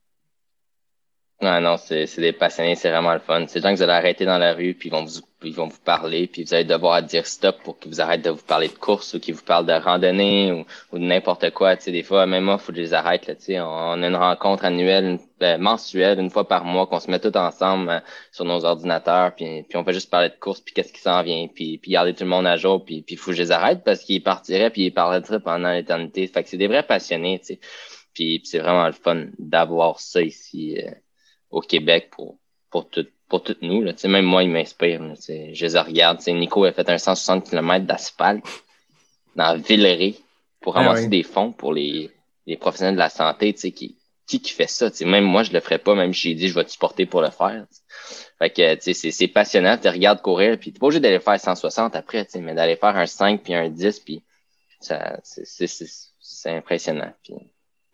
Non, 1.40 1.60
non, 1.60 1.76
c'est 1.76 2.18
des 2.18 2.32
passionnés, 2.32 2.74
c'est 2.74 2.90
vraiment 2.90 3.12
le 3.12 3.20
fun. 3.20 3.44
C'est 3.46 3.60
des 3.60 3.62
gens 3.62 3.70
que 3.70 3.76
vous 3.76 3.82
allez 3.82 3.92
arrêter 3.92 4.24
dans 4.24 4.38
la 4.38 4.54
rue, 4.54 4.74
puis 4.74 4.88
ils 4.88 4.92
vont 4.92 5.04
vous, 5.04 5.20
ils 5.44 5.54
vont 5.54 5.68
vous 5.68 5.78
parler, 5.84 6.26
puis 6.26 6.42
vous 6.42 6.52
allez 6.52 6.64
devoir 6.64 7.00
dire 7.04 7.26
stop 7.26 7.62
pour 7.62 7.78
qu'ils 7.78 7.92
vous 7.92 8.00
arrêtent 8.00 8.24
de 8.24 8.30
vous 8.30 8.42
parler 8.42 8.66
de 8.66 8.72
course 8.72 9.14
ou 9.14 9.20
qu'ils 9.20 9.34
vous 9.34 9.44
parlent 9.44 9.66
de 9.66 9.72
randonnée 9.72 10.50
ou, 10.50 10.64
ou 10.92 10.98
de 10.98 11.04
n'importe 11.04 11.50
quoi. 11.50 11.76
Tu 11.76 11.84
sais, 11.84 11.92
des 11.92 12.02
fois, 12.02 12.26
même 12.26 12.42
moi, 12.42 12.58
faut 12.58 12.72
que 12.72 12.78
je 12.78 12.82
les 12.82 12.92
arrête. 12.92 13.28
Là, 13.28 13.36
tu 13.36 13.42
sais. 13.44 13.60
On, 13.60 14.02
a 14.02 14.06
une 14.08 14.16
rencontre 14.16 14.64
annuelle, 14.64 15.20
ben, 15.38 15.60
mensuelle, 15.60 16.18
une 16.18 16.30
fois 16.30 16.48
par 16.48 16.64
mois, 16.64 16.88
qu'on 16.88 16.98
se 16.98 17.08
met 17.08 17.20
tous 17.20 17.38
ensemble 17.38 17.88
euh, 17.88 18.00
sur 18.32 18.44
nos 18.44 18.64
ordinateurs, 18.64 19.32
puis, 19.36 19.62
puis 19.62 19.78
on 19.78 19.84
fait 19.84 19.92
juste 19.92 20.10
parler 20.10 20.30
de 20.30 20.36
course, 20.40 20.60
puis 20.60 20.74
qu'est-ce 20.74 20.92
qui 20.92 21.00
s'en 21.00 21.22
vient, 21.22 21.46
puis, 21.46 21.78
puis 21.78 21.92
garder 21.92 22.14
tout 22.14 22.24
le 22.24 22.30
monde 22.30 22.48
à 22.48 22.56
jour, 22.56 22.84
puis 22.84 23.04
il 23.08 23.16
faut 23.16 23.30
que 23.30 23.36
je 23.36 23.42
les 23.42 23.52
arrête 23.52 23.84
parce 23.84 24.00
qu'ils 24.00 24.24
partiraient, 24.24 24.70
puis 24.70 24.86
ils 24.86 24.90
parleraient 24.90 25.38
pendant 25.38 25.70
l'éternité. 25.70 26.26
Fait 26.26 26.42
que 26.42 26.48
c'est 26.48 26.56
des 26.56 26.66
vrais 26.66 26.82
passionnés, 26.82 27.38
tu 27.38 27.54
sais. 27.54 27.60
Puis, 28.12 28.40
c'est 28.44 28.58
vraiment 28.58 28.86
le 28.86 28.92
fun 28.92 29.26
d'avoir 29.38 30.00
ça 30.00 30.20
ici. 30.20 30.76
Euh, 30.84 30.90
au 31.50 31.60
Québec 31.60 32.10
pour, 32.10 32.36
pour, 32.70 32.88
tout, 32.88 33.06
pour 33.28 33.42
toutes 33.42 33.62
nous. 33.62 33.82
Là. 33.82 33.92
Même 34.04 34.24
moi, 34.24 34.42
il 34.42 34.50
m'inspire. 34.50 35.00
Je 35.16 35.66
les 35.66 35.78
regarde. 35.78 36.20
Nico 36.28 36.64
a 36.64 36.72
fait 36.72 36.88
un 36.88 36.98
160 36.98 37.48
km 37.48 37.84
d'asphalte 37.86 38.44
dans 39.36 39.56
Villeray 39.56 40.16
pour 40.60 40.76
ah 40.76 40.80
ramasser 40.80 41.08
des 41.08 41.22
fonds 41.22 41.52
pour 41.52 41.72
les, 41.72 42.10
les 42.46 42.56
professionnels 42.56 42.94
de 42.94 43.00
la 43.00 43.10
santé. 43.10 43.52
Qui, 43.54 43.96
qui 44.26 44.40
qui 44.40 44.52
fait 44.52 44.68
ça? 44.68 44.90
Même 45.04 45.24
moi, 45.24 45.42
je 45.42 45.52
le 45.52 45.60
ferais 45.60 45.78
pas, 45.78 45.94
même 45.94 46.12
si 46.12 46.30
j'ai 46.30 46.34
dit 46.34 46.48
je 46.48 46.54
vais 46.54 46.64
te 46.64 46.70
supporter 46.70 47.06
pour 47.06 47.22
le 47.22 47.30
faire. 47.30 47.64
Fait 48.38 48.50
que 48.50 48.92
c'est 48.92 49.28
passionnant. 49.28 49.78
Tu 49.78 49.88
regardes 49.88 50.20
courir, 50.20 50.58
puis 50.58 50.72
t'es 50.72 50.78
pas 50.78 50.86
obligé 50.86 51.00
d'aller 51.00 51.20
faire 51.20 51.40
160 51.40 51.96
après, 51.96 52.26
mais 52.40 52.54
d'aller 52.54 52.76
faire 52.76 52.96
un 52.96 53.06
5 53.06 53.42
puis 53.42 53.54
un 53.54 53.68
10, 53.68 54.00
puis 54.00 54.22
ça 54.80 55.18
c'est 55.22 56.50
impressionnant. 56.50 57.12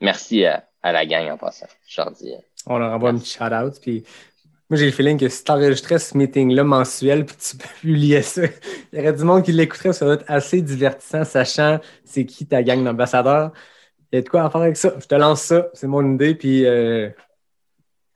Merci 0.01 0.45
à, 0.45 0.69
à 0.83 0.93
la 0.93 1.07
gang 1.07 1.31
en 1.31 1.39
passant. 1.39 1.67
Je 1.87 2.01
leur 2.01 2.11
dis. 2.11 2.35
On 2.67 2.79
leur 2.79 2.93
envoie 2.93 3.11
un 3.11 3.19
petit 3.19 3.33
shout-out. 3.33 3.75
Puis 3.81 4.05
moi, 4.71 4.79
j'ai 4.79 4.87
le 4.87 4.93
feeling 4.93 5.19
que 5.19 5.29
si 5.29 5.45
tu 5.45 5.53
enregistrais 5.53 5.99
ce 5.99 6.17
meeting-là 6.17 6.65
mensuel, 6.65 7.27
puis 7.27 7.37
tu 7.37 7.57
publiais 7.57 8.23
ça, 8.23 8.43
il 8.93 8.99
y 8.99 9.03
aurait 9.03 9.13
du 9.13 9.25
monde 9.25 9.43
qui 9.43 9.53
l'écouterait, 9.53 9.93
ça 9.93 10.07
va 10.07 10.15
être 10.15 10.25
assez 10.27 10.63
divertissant, 10.63 11.25
sachant 11.25 11.81
c'est 12.05 12.25
qui 12.25 12.47
ta 12.47 12.63
gang 12.63 12.83
d'ambassadeurs. 12.83 13.53
Il 14.11 14.17
y 14.17 14.19
a 14.19 14.23
de 14.23 14.29
quoi 14.29 14.45
à 14.45 14.51
faire 14.51 14.63
avec 14.63 14.77
ça. 14.77 14.95
Je 14.99 15.07
te 15.07 15.15
lance 15.15 15.43
ça, 15.43 15.69
c'est 15.75 15.87
mon 15.87 16.15
idée, 16.15 16.35
puis 16.35 16.65
euh, 16.65 17.11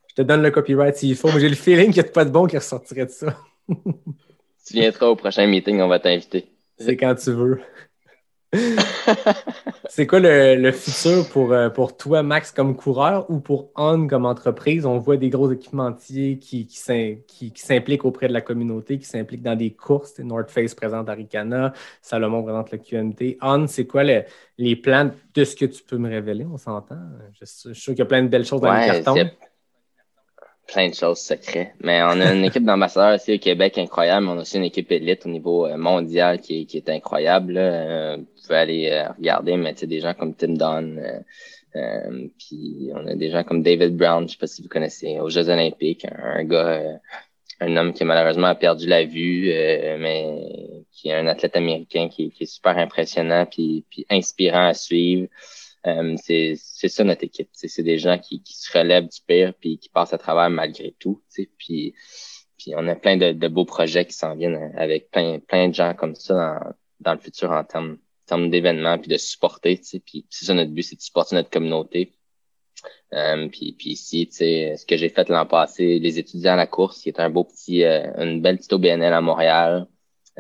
je 0.09 0.15
te 0.15 0.23
donne 0.23 0.43
le 0.43 0.51
copyright 0.51 0.97
s'il 0.97 1.17
faut. 1.17 1.31
Mais 1.33 1.41
j'ai 1.41 1.49
le 1.49 1.55
feeling 1.55 1.93
qu'il 1.93 2.03
n'y 2.03 2.09
a 2.09 2.13
pas 2.13 2.25
de 2.25 2.31
bon 2.31 2.47
qui 2.47 2.57
ressortirait 2.57 3.07
de 3.07 3.11
ça. 3.11 3.37
tu 3.69 4.75
viendras 4.75 5.07
au 5.07 5.17
prochain 5.17 5.47
meeting, 5.47 5.81
on 5.81 5.89
va 5.89 5.99
t'inviter. 5.99 6.47
C'est 6.79 6.97
quand 6.97 7.15
tu 7.15 7.33
veux. 7.33 7.61
c'est 9.91 10.07
quoi 10.07 10.21
le, 10.21 10.73
futur 10.73 11.29
pour, 11.29 11.53
euh, 11.53 11.69
pour 11.69 11.97
toi, 11.97 12.23
Max, 12.23 12.51
comme 12.51 12.77
coureur 12.77 13.31
ou 13.31 13.41
pour 13.41 13.71
On 13.77 14.07
comme 14.07 14.25
entreprise? 14.25 14.87
On 14.87 14.99
voit 14.99 15.19
des 15.19 15.29
gros 15.29 15.53
équipementiers 15.53 16.39
qui, 16.39 16.67
qui, 16.67 17.53
s'impliquent 17.55 18.07
auprès 18.07 18.29
de 18.29 18.33
la 18.33 18.41
communauté, 18.41 18.99
qui 18.99 19.05
s'impliquent 19.05 19.43
dans 19.43 19.57
des 19.57 19.73
courses. 19.73 20.19
North 20.19 20.51
Face 20.51 20.75
présente 20.75 21.11
Aricana, 21.11 21.75
Salomon 22.01 22.43
présente 22.43 22.71
le 22.73 22.79
QMT. 22.79 23.37
On, 23.43 23.67
c'est 23.67 23.87
quoi 23.87 24.03
les 24.03 24.77
plans 24.77 25.11
de 25.35 25.45
ce 25.45 25.55
que 25.55 25.67
tu 25.67 25.83
peux 25.83 25.99
me 25.99 26.09
révéler? 26.09 26.47
On 26.51 26.57
s'entend. 26.57 26.99
Je, 27.39 27.45
suis 27.45 27.75
sûr 27.75 27.93
qu'il 27.93 27.99
y 27.99 28.03
a 28.03 28.07
plein 28.07 28.23
de 28.23 28.29
belles 28.29 28.47
choses 28.47 28.63
dans 28.63 28.73
les 28.73 28.87
cartons. 28.87 29.31
Plein 30.69 30.89
de 30.89 30.95
choses 30.95 31.19
secrètes. 31.19 31.73
Mais 31.81 32.03
on 32.03 32.21
a 32.21 32.33
une 32.33 32.45
équipe 32.45 32.65
d'ambassadeurs 32.65 33.17
ici 33.17 33.35
au 33.35 33.39
Québec 33.39 33.79
incroyable. 33.79 34.29
On 34.29 34.39
a 34.39 34.43
aussi 34.43 34.59
une 34.59 34.65
équipe 34.65 34.93
élite 34.93 35.25
au 35.27 35.31
niveau 35.31 35.67
euh, 35.67 35.77
mondial 35.77 36.41
qui, 36.41 36.67
qui 36.67 36.77
est 36.77 36.89
incroyable. 36.91 37.55
Là. 37.55 37.61
Euh, 37.61 38.17
vous 38.19 38.43
pouvez 38.43 38.59
aller 38.59 38.89
euh, 38.93 39.09
regarder, 39.19 39.57
mais 39.57 39.73
tu 39.73 39.81
sais, 39.81 39.87
des 39.87 40.01
gens 40.01 40.15
comme 40.15 40.35
Tim 40.35 40.55
Dunn. 40.55 41.25
puis 42.39 42.91
on 42.95 43.07
a 43.07 43.15
des 43.15 43.31
gens 43.31 43.45
comme 43.45 43.63
David 43.63 43.97
Brown, 43.97 44.29
je 44.29 44.33
sais 44.33 44.39
pas 44.39 44.47
si 44.47 44.63
vous 44.63 44.69
connaissez, 44.69 45.19
aux 45.21 45.31
Jeux 45.31 45.49
Olympiques, 45.49 46.07
un, 46.07 46.45
gars, 46.45 47.01
un 47.61 47.77
homme 47.77 47.93
qui 47.93 48.05
malheureusement 48.05 48.49
a 48.49 48.55
perdu 48.55 48.87
la 48.87 49.05
vue, 49.05 49.47
mais 49.99 50.85
qui 50.93 51.09
est 51.09 51.15
un 51.15 51.27
athlète 51.27 51.57
américain 51.57 52.09
qui, 52.09 52.31
qui 52.31 52.43
est 52.43 52.47
super 52.47 52.77
impressionnant 52.77 53.47
puis, 53.47 53.85
puis 53.91 54.07
inspirant 54.11 54.69
à 54.69 54.75
suivre. 54.75 55.29
Euh, 55.87 56.17
c'est 56.17 56.57
ça 56.57 57.05
notre 57.05 57.25
équipe. 57.25 57.49
C'est 57.53 57.83
des 57.83 57.99
gens 57.99 58.19
qui, 58.19 58.43
qui, 58.43 58.55
se 58.55 58.77
relèvent 58.77 59.09
du 59.09 59.21
pire 59.27 59.55
puis 59.55 59.79
qui 59.79 59.89
passent 59.89 60.13
à 60.13 60.19
travers 60.19 60.51
malgré 60.51 60.95
tout. 60.99 61.23
Puis, 61.59 61.95
puis 62.59 62.73
on 62.77 62.87
a 62.89 62.97
plein 62.97 63.17
de, 63.17 63.33
de 63.33 63.49
beaux 63.49 63.65
projets 63.65 64.05
qui 64.05 64.15
s'en 64.15 64.35
viennent 64.35 64.73
avec 64.77 65.11
plein, 65.11 65.39
plein 65.39 65.69
de 65.69 65.75
gens 65.75 65.95
comme 65.95 66.15
ça 66.15 66.35
dans, 66.35 66.75
dans 67.01 67.13
le 67.13 67.21
futur 67.21 67.53
en 67.53 67.65
termes, 67.65 67.99
termes 68.27 68.51
d'événements 68.51 68.99
puis 68.99 69.09
de 69.09 69.17
supporter. 69.17 69.81
Puis 70.05 70.27
c'est 70.31 70.47
ça 70.47 70.55
notre 70.55 70.73
but, 70.73 70.83
c'est 70.83 70.97
de 70.97 71.01
supporter 71.01 71.37
notre 71.37 71.51
communauté. 71.51 72.13
Euh, 73.15 73.49
puis, 73.49 73.73
puis 73.73 73.91
ici, 73.91 74.29
ce 74.31 74.85
que 74.85 74.97
j'ai 74.97 75.09
fait 75.09 75.29
l'an 75.29 75.47
passé, 75.47 75.99
les 75.99 76.19
étudiants 76.19 76.53
à 76.53 76.57
la 76.57 76.67
course, 76.67 77.01
qui 77.01 77.09
est 77.09 77.21
un 77.21 77.31
beau 77.31 77.45
petit, 77.45 77.85
euh, 77.85 78.13
une 78.19 78.43
belle 78.43 78.59
petite 78.59 78.73
OBNL 78.73 79.13
à 79.13 79.21
Montréal. 79.21 79.87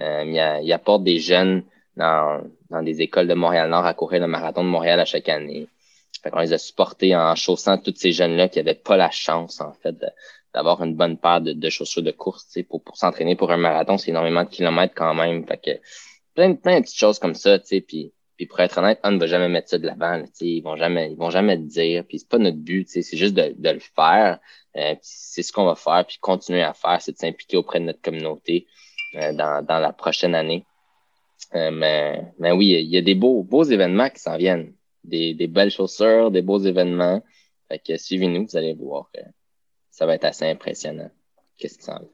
Euh, 0.00 0.24
il, 0.26 0.66
il 0.66 0.72
apporte 0.72 1.02
des 1.02 1.18
jeunes 1.18 1.64
dans, 1.98 2.42
dans 2.70 2.82
des 2.82 3.02
écoles 3.02 3.28
de 3.28 3.34
Montréal-Nord 3.34 3.84
à 3.84 3.94
courir 3.94 4.20
le 4.20 4.26
marathon 4.26 4.64
de 4.64 4.68
Montréal 4.68 5.00
à 5.00 5.04
chaque 5.04 5.28
année. 5.28 5.68
Fait 6.22 6.30
qu'on 6.30 6.40
les 6.40 6.52
a 6.52 6.58
supportés 6.58 7.14
en 7.14 7.34
chaussant 7.34 7.78
tous 7.78 7.94
ces 7.96 8.12
jeunes-là 8.12 8.48
qui 8.48 8.58
n'avaient 8.58 8.74
pas 8.74 8.96
la 8.96 9.10
chance, 9.10 9.60
en 9.60 9.72
fait, 9.72 9.94
d'avoir 10.54 10.82
une 10.82 10.94
bonne 10.94 11.18
paire 11.18 11.40
de, 11.40 11.52
de 11.52 11.70
chaussures 11.70 12.02
de 12.02 12.10
course. 12.10 12.58
Pour, 12.68 12.82
pour 12.82 12.96
s'entraîner 12.96 13.36
pour 13.36 13.50
un 13.52 13.56
marathon, 13.56 13.98
c'est 13.98 14.10
énormément 14.10 14.44
de 14.44 14.48
kilomètres 14.48 14.94
quand 14.96 15.14
même. 15.14 15.46
Fait 15.46 15.58
que 15.58 15.70
plein, 16.34 16.54
plein 16.54 16.78
de 16.78 16.84
petites 16.84 16.98
choses 16.98 17.18
comme 17.18 17.34
ça, 17.34 17.58
tu 17.58 17.66
sais, 17.66 17.80
puis 17.80 18.12
puis 18.38 18.46
pour 18.46 18.60
être 18.60 18.78
honnête, 18.78 19.00
on 19.02 19.10
ne 19.10 19.18
va 19.18 19.26
jamais 19.26 19.48
mettre 19.48 19.68
ça 19.68 19.78
de 19.78 19.86
l'avant. 19.86 20.22
Ils 20.40 20.62
vont 20.62 20.76
jamais, 20.76 21.10
ils 21.10 21.16
vont 21.16 21.28
jamais 21.28 21.56
le 21.56 21.64
dire. 21.64 22.04
Puis 22.08 22.20
c'est 22.20 22.28
pas 22.28 22.38
notre 22.38 22.56
but. 22.56 22.88
C'est 22.88 23.02
juste 23.16 23.34
de, 23.34 23.52
de, 23.58 23.70
le 23.70 23.80
faire. 23.80 24.38
Euh, 24.76 24.94
c'est 25.02 25.42
ce 25.42 25.52
qu'on 25.52 25.64
va 25.64 25.74
faire. 25.74 26.04
Puis 26.06 26.18
continuer 26.20 26.62
à 26.62 26.72
faire, 26.72 27.02
c'est 27.02 27.10
de 27.10 27.18
s'impliquer 27.18 27.56
auprès 27.56 27.80
de 27.80 27.86
notre 27.86 28.00
communauté 28.00 28.68
euh, 29.16 29.32
dans, 29.32 29.64
dans 29.66 29.80
la 29.80 29.92
prochaine 29.92 30.36
année. 30.36 30.64
Euh, 31.54 31.70
mais, 31.70 32.32
mais 32.38 32.52
oui, 32.52 32.66
il 32.80 32.90
y 32.90 32.96
a 32.96 33.02
des 33.02 33.14
beaux, 33.14 33.42
beaux 33.42 33.64
événements 33.64 34.10
qui 34.10 34.20
s'en 34.20 34.36
viennent. 34.36 34.74
Des, 35.04 35.34
des 35.34 35.46
belles 35.46 35.70
chaussures, 35.70 36.30
des 36.30 36.42
beaux 36.42 36.58
événements. 36.58 37.22
Fait 37.68 37.78
que 37.78 37.96
suivez-nous, 37.96 38.46
vous 38.46 38.56
allez 38.56 38.74
voir. 38.74 39.10
que 39.14 39.20
ça 39.90 40.06
va 40.06 40.14
être 40.14 40.24
assez 40.24 40.46
impressionnant. 40.46 41.10
Qu'est-ce 41.56 41.78
qui 41.78 41.84
s'en 41.84 41.98
vient? 41.98 42.08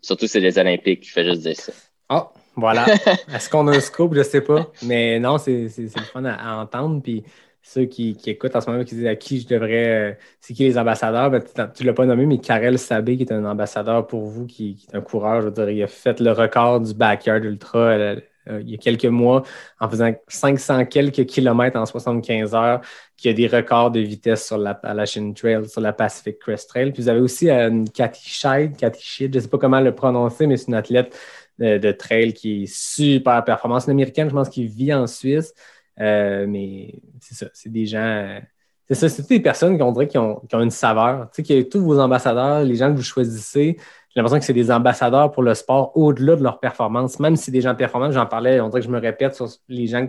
Surtout 0.00 0.26
c'est 0.26 0.40
les 0.40 0.58
Olympiques, 0.58 1.06
je 1.06 1.12
fais 1.12 1.24
juste 1.24 1.42
dire 1.42 1.56
ça. 1.56 1.72
Oh, 2.10 2.28
voilà. 2.56 2.86
Est-ce 3.34 3.50
qu'on 3.50 3.66
a 3.68 3.76
un 3.76 3.80
scoop? 3.80 4.14
Je 4.14 4.22
sais 4.22 4.40
pas. 4.40 4.70
Mais 4.82 5.18
non, 5.20 5.38
c'est 5.38 5.68
le 5.76 5.88
fun 5.88 6.24
à, 6.24 6.56
entendre. 6.56 7.02
Puis 7.02 7.24
ceux 7.62 7.84
qui, 7.84 8.16
qui, 8.16 8.30
écoutent 8.30 8.56
en 8.56 8.60
ce 8.60 8.70
moment, 8.70 8.84
qui 8.84 8.94
disent 8.94 9.06
à 9.06 9.16
qui 9.16 9.40
je 9.40 9.46
devrais. 9.48 9.88
Euh, 9.88 10.14
c'est 10.40 10.54
qui 10.54 10.64
les 10.64 10.78
ambassadeurs? 10.78 11.30
Ben, 11.30 11.42
tu 11.42 11.82
ne 11.82 11.86
l'as 11.86 11.92
pas 11.92 12.06
nommé, 12.06 12.26
mais 12.26 12.38
Karel 12.38 12.78
Sabé, 12.78 13.16
qui 13.16 13.24
est 13.24 13.32
un 13.32 13.44
ambassadeur 13.44 14.06
pour 14.06 14.24
vous, 14.24 14.46
qui, 14.46 14.74
qui, 14.76 14.86
est 14.86 14.96
un 14.96 15.00
coureur, 15.00 15.42
je 15.42 15.46
veux 15.46 15.52
dire, 15.52 15.68
il 15.68 15.82
a 15.82 15.86
fait 15.86 16.20
le 16.20 16.32
record 16.32 16.80
du 16.80 16.94
backyard 16.94 17.44
ultra 17.44 18.16
euh, 18.48 18.58
euh, 18.58 18.62
il 18.62 18.70
y 18.70 18.74
a 18.74 18.78
quelques 18.78 19.04
mois 19.04 19.42
en 19.80 19.88
faisant 19.88 20.12
500 20.28 20.86
quelques 20.86 21.26
kilomètres 21.26 21.78
en 21.78 21.86
75 21.86 22.54
heures, 22.54 22.80
qui 23.16 23.28
a 23.28 23.32
des 23.32 23.46
records 23.46 23.90
de 23.90 24.00
vitesse 24.00 24.46
sur 24.46 24.58
la 24.58 24.70
Appalachian 24.70 25.32
Trail, 25.32 25.68
sur 25.68 25.80
la 25.80 25.92
Pacific 25.92 26.38
Crest 26.38 26.68
Trail. 26.68 26.92
Puis 26.92 27.02
vous 27.02 27.08
avez 27.08 27.20
aussi 27.20 27.48
Cathy 27.94 28.28
Scheid, 28.28 28.76
Cathy 28.76 29.04
Scheid, 29.04 29.32
je 29.32 29.38
ne 29.38 29.42
sais 29.42 29.48
pas 29.48 29.58
comment 29.58 29.80
le 29.80 29.94
prononcer, 29.94 30.46
mais 30.46 30.56
c'est 30.56 30.68
une 30.68 30.74
athlète 30.74 31.16
de, 31.58 31.92
trail 31.92 32.32
qui 32.34 32.62
est 32.62 32.72
super 32.72 33.42
performance. 33.44 33.86
Une 33.86 33.92
américaine, 33.92 34.28
je 34.28 34.34
pense, 34.34 34.48
qui 34.48 34.66
vit 34.66 34.94
en 34.94 35.06
Suisse. 35.06 35.52
Euh, 36.00 36.46
mais 36.48 36.94
c'est 37.20 37.34
ça, 37.34 37.46
c'est 37.52 37.70
des 37.70 37.86
gens. 37.86 38.40
c'est 38.88 38.94
ça, 38.94 39.08
c'est 39.08 39.28
des 39.28 39.40
personnes 39.40 39.78
qu'on 39.78 39.92
dirait 39.92 40.08
qui 40.08 40.18
ont, 40.18 40.40
une 40.52 40.70
saveur. 40.70 41.30
Tu 41.32 41.44
sais, 41.44 41.62
que 41.62 41.68
tous 41.68 41.80
vos 41.80 41.98
ambassadeurs, 41.98 42.62
les 42.64 42.76
gens 42.76 42.90
que 42.90 42.96
vous 42.96 43.02
choisissez, 43.02 43.76
j'ai 44.10 44.20
l'impression 44.20 44.38
que 44.38 44.44
c'est 44.44 44.52
des 44.52 44.70
ambassadeurs 44.70 45.30
pour 45.30 45.42
le 45.42 45.54
sport 45.54 45.96
au-delà 45.96 46.36
de 46.36 46.42
leur 46.42 46.60
performance. 46.60 47.20
Même 47.20 47.36
si 47.36 47.50
des 47.50 47.60
gens 47.60 47.74
performants, 47.74 48.10
j'en 48.10 48.26
parlais, 48.26 48.60
on 48.60 48.68
dirait 48.68 48.80
que 48.80 48.86
je 48.86 48.92
me 48.92 48.98
répète 48.98 49.34
sur 49.34 49.48
les 49.68 49.86
gens 49.86 50.08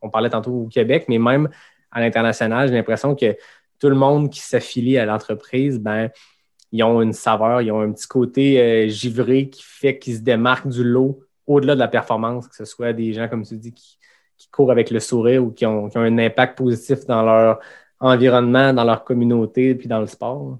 qu'on 0.00 0.10
parlait 0.10 0.30
tantôt 0.30 0.52
au 0.52 0.66
Québec, 0.68 1.06
mais 1.08 1.18
même 1.18 1.48
à 1.90 2.00
l'international, 2.00 2.68
j'ai 2.68 2.74
l'impression 2.74 3.14
que 3.14 3.36
tout 3.80 3.88
le 3.88 3.96
monde 3.96 4.30
qui 4.30 4.40
s'affilie 4.40 4.98
à 4.98 5.04
l'entreprise, 5.04 5.78
ben, 5.78 6.10
ils 6.72 6.82
ont 6.82 7.02
une 7.02 7.12
saveur, 7.12 7.60
ils 7.60 7.70
ont 7.70 7.80
un 7.80 7.92
petit 7.92 8.08
côté 8.08 8.60
euh, 8.60 8.88
givré 8.88 9.48
qui 9.48 9.62
fait 9.62 9.98
qu'ils 9.98 10.16
se 10.16 10.20
démarquent 10.20 10.68
du 10.68 10.82
lot 10.82 11.20
au-delà 11.46 11.74
de 11.74 11.80
la 11.80 11.88
performance, 11.88 12.48
que 12.48 12.56
ce 12.56 12.64
soit 12.64 12.92
des 12.92 13.12
gens, 13.12 13.28
comme 13.28 13.44
tu 13.44 13.56
dis, 13.56 13.72
qui, 13.72 13.98
courent 14.50 14.72
avec 14.72 14.90
le 14.90 15.00
sourire 15.00 15.42
ou 15.42 15.50
qui 15.50 15.64
ont, 15.66 15.88
qui 15.88 15.96
ont, 15.96 16.02
un 16.02 16.18
impact 16.18 16.58
positif 16.58 17.06
dans 17.06 17.22
leur 17.22 17.60
environnement, 17.98 18.72
dans 18.72 18.84
leur 18.84 19.02
communauté, 19.02 19.74
puis 19.74 19.88
dans 19.88 20.00
le 20.00 20.06
sport. 20.06 20.58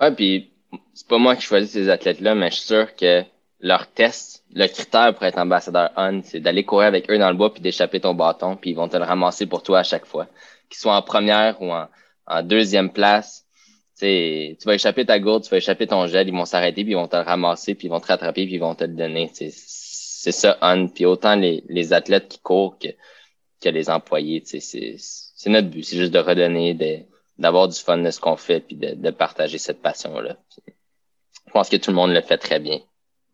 Oui, 0.00 0.10
puis 0.14 0.49
c'est 0.94 1.08
pas 1.08 1.18
moi 1.18 1.36
qui 1.36 1.42
choisis 1.42 1.70
ces 1.70 1.88
athlètes-là, 1.88 2.34
mais 2.34 2.50
je 2.50 2.56
suis 2.56 2.66
sûr 2.66 2.94
que 2.94 3.24
leur 3.60 3.86
test, 3.88 4.44
le 4.52 4.66
critère 4.66 5.14
pour 5.14 5.24
être 5.24 5.38
ambassadeur 5.38 5.90
on, 5.96 6.22
c'est 6.24 6.40
d'aller 6.40 6.64
courir 6.64 6.88
avec 6.88 7.10
eux 7.10 7.18
dans 7.18 7.30
le 7.30 7.36
bois 7.36 7.52
puis 7.52 7.62
d'échapper 7.62 8.00
ton 8.00 8.14
bâton, 8.14 8.56
puis 8.56 8.70
ils 8.70 8.76
vont 8.76 8.88
te 8.88 8.96
le 8.96 9.04
ramasser 9.04 9.46
pour 9.46 9.62
toi 9.62 9.80
à 9.80 9.82
chaque 9.82 10.06
fois. 10.06 10.26
Qu'ils 10.68 10.78
soient 10.78 10.96
en 10.96 11.02
première 11.02 11.60
ou 11.60 11.70
en, 11.72 11.88
deuxième 12.42 12.92
place, 12.92 13.44
tu 13.98 14.56
vas 14.64 14.74
échapper 14.74 15.04
ta 15.04 15.18
gourde, 15.18 15.42
tu 15.42 15.50
vas 15.50 15.58
échapper 15.58 15.86
ton 15.86 16.06
gel, 16.06 16.28
ils 16.28 16.34
vont 16.34 16.44
s'arrêter, 16.44 16.84
puis 16.84 16.92
ils 16.92 16.96
vont 16.96 17.08
te 17.08 17.16
le 17.16 17.22
ramasser, 17.22 17.74
puis 17.74 17.88
ils 17.88 17.90
vont 17.90 18.00
te 18.00 18.06
rattraper, 18.06 18.44
puis 18.46 18.54
ils 18.54 18.60
vont 18.60 18.74
te 18.74 18.84
le 18.84 18.94
donner. 18.94 19.30
C'est 19.34 20.32
ça, 20.32 20.56
on. 20.62 20.88
Puis 20.88 21.06
autant 21.06 21.34
les, 21.34 21.92
athlètes 21.92 22.28
qui 22.28 22.38
courent 22.38 22.78
que, 22.78 22.88
que 23.60 23.68
les 23.68 23.90
employés, 23.90 24.42
c'est 24.44 25.48
notre 25.48 25.68
but. 25.68 25.82
C'est 25.82 25.96
juste 25.96 26.12
de 26.12 26.20
redonner, 26.20 26.74
d'avoir 27.40 27.68
du 27.68 27.78
fun 27.78 27.98
de 27.98 28.10
ce 28.10 28.20
qu'on 28.20 28.36
fait, 28.36 28.60
puis 28.60 28.76
de, 28.76 28.94
de, 28.94 29.10
partager 29.10 29.58
cette 29.58 29.80
passion-là. 29.80 30.36
Je 30.66 31.52
pense 31.52 31.68
que 31.68 31.76
tout 31.76 31.90
le 31.90 31.96
monde 31.96 32.12
le 32.12 32.20
fait 32.20 32.38
très 32.38 32.60
bien. 32.60 32.78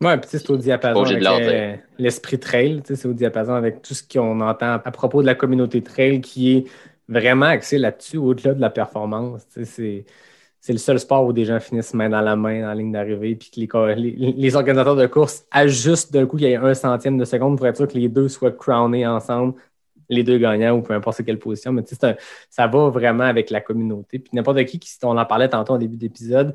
Oui, 0.01 0.17
puis 0.19 0.29
c'est 0.31 0.49
au 0.51 0.57
diapason 0.57 1.05
avec 1.05 1.81
l'esprit 1.99 2.39
trail, 2.39 2.83
c'est 2.85 3.07
au 3.07 3.13
diapason 3.13 3.55
avec 3.55 3.83
tout 3.83 3.95
ce 3.95 4.03
qu'on 4.03 4.41
entend 4.41 4.75
à 4.85 4.91
propos 4.91 5.23
de 5.23 5.27
la 5.27 5.35
communauté 5.35 5.83
trail 5.83 6.21
qui 6.21 6.57
est 6.57 6.65
vraiment 7.09 7.47
axé 7.47 7.79
là-dessus, 7.79 8.19
au-delà 8.19 8.55
de 8.55 8.61
la 8.61 8.71
performance. 8.71 9.43
C'est 9.65 10.73
le 10.73 10.79
seul 10.79 11.01
sport 11.01 11.25
où 11.25 11.33
des 11.33 11.45
gens 11.45 11.61
finissent 11.61 11.95
main 11.95 12.09
dans 12.09 12.21
la 12.21 12.37
main 12.37 12.71
en 12.71 12.75
ligne 12.75 12.93
d'arrivée, 12.93 13.37
puis 13.37 13.67
que 13.67 13.95
les, 13.95 14.35
les, 14.37 14.57
organisateurs 14.57 14.97
de 14.97 15.07
course 15.07 15.45
ajustent 15.51 16.13
d'un 16.13 16.27
coup 16.27 16.37
qu'il 16.37 16.49
y 16.49 16.53
ait 16.53 16.57
un 16.57 16.75
centième 16.75 17.19
de 17.19 17.25
seconde 17.25 17.57
pour 17.57 17.67
être 17.67 17.77
sûr 17.77 17.89
que 17.89 17.97
les 17.97 18.09
deux 18.09 18.29
soient 18.29 18.51
crownés 18.51 19.07
ensemble, 19.07 19.55
les 20.09 20.23
deux 20.23 20.39
gagnants 20.39 20.77
ou 20.77 20.83
peu 20.83 20.95
importe 20.95 21.25
quelle 21.25 21.39
position. 21.39 21.73
Mais 21.73 21.83
tu 21.83 21.95
sais, 21.95 22.17
ça 22.51 22.67
va 22.67 22.89
vraiment 22.89 23.25
avec 23.25 23.51
la 23.51 23.61
communauté. 23.61 24.19
Puis 24.19 24.31
n'importe 24.33 24.65
qui, 24.65 24.79
qui, 24.79 24.91
on 25.03 25.17
en 25.17 25.25
parlait 25.25 25.49
tantôt 25.49 25.75
au 25.75 25.79
début 25.79 25.97
d'épisode, 25.97 26.55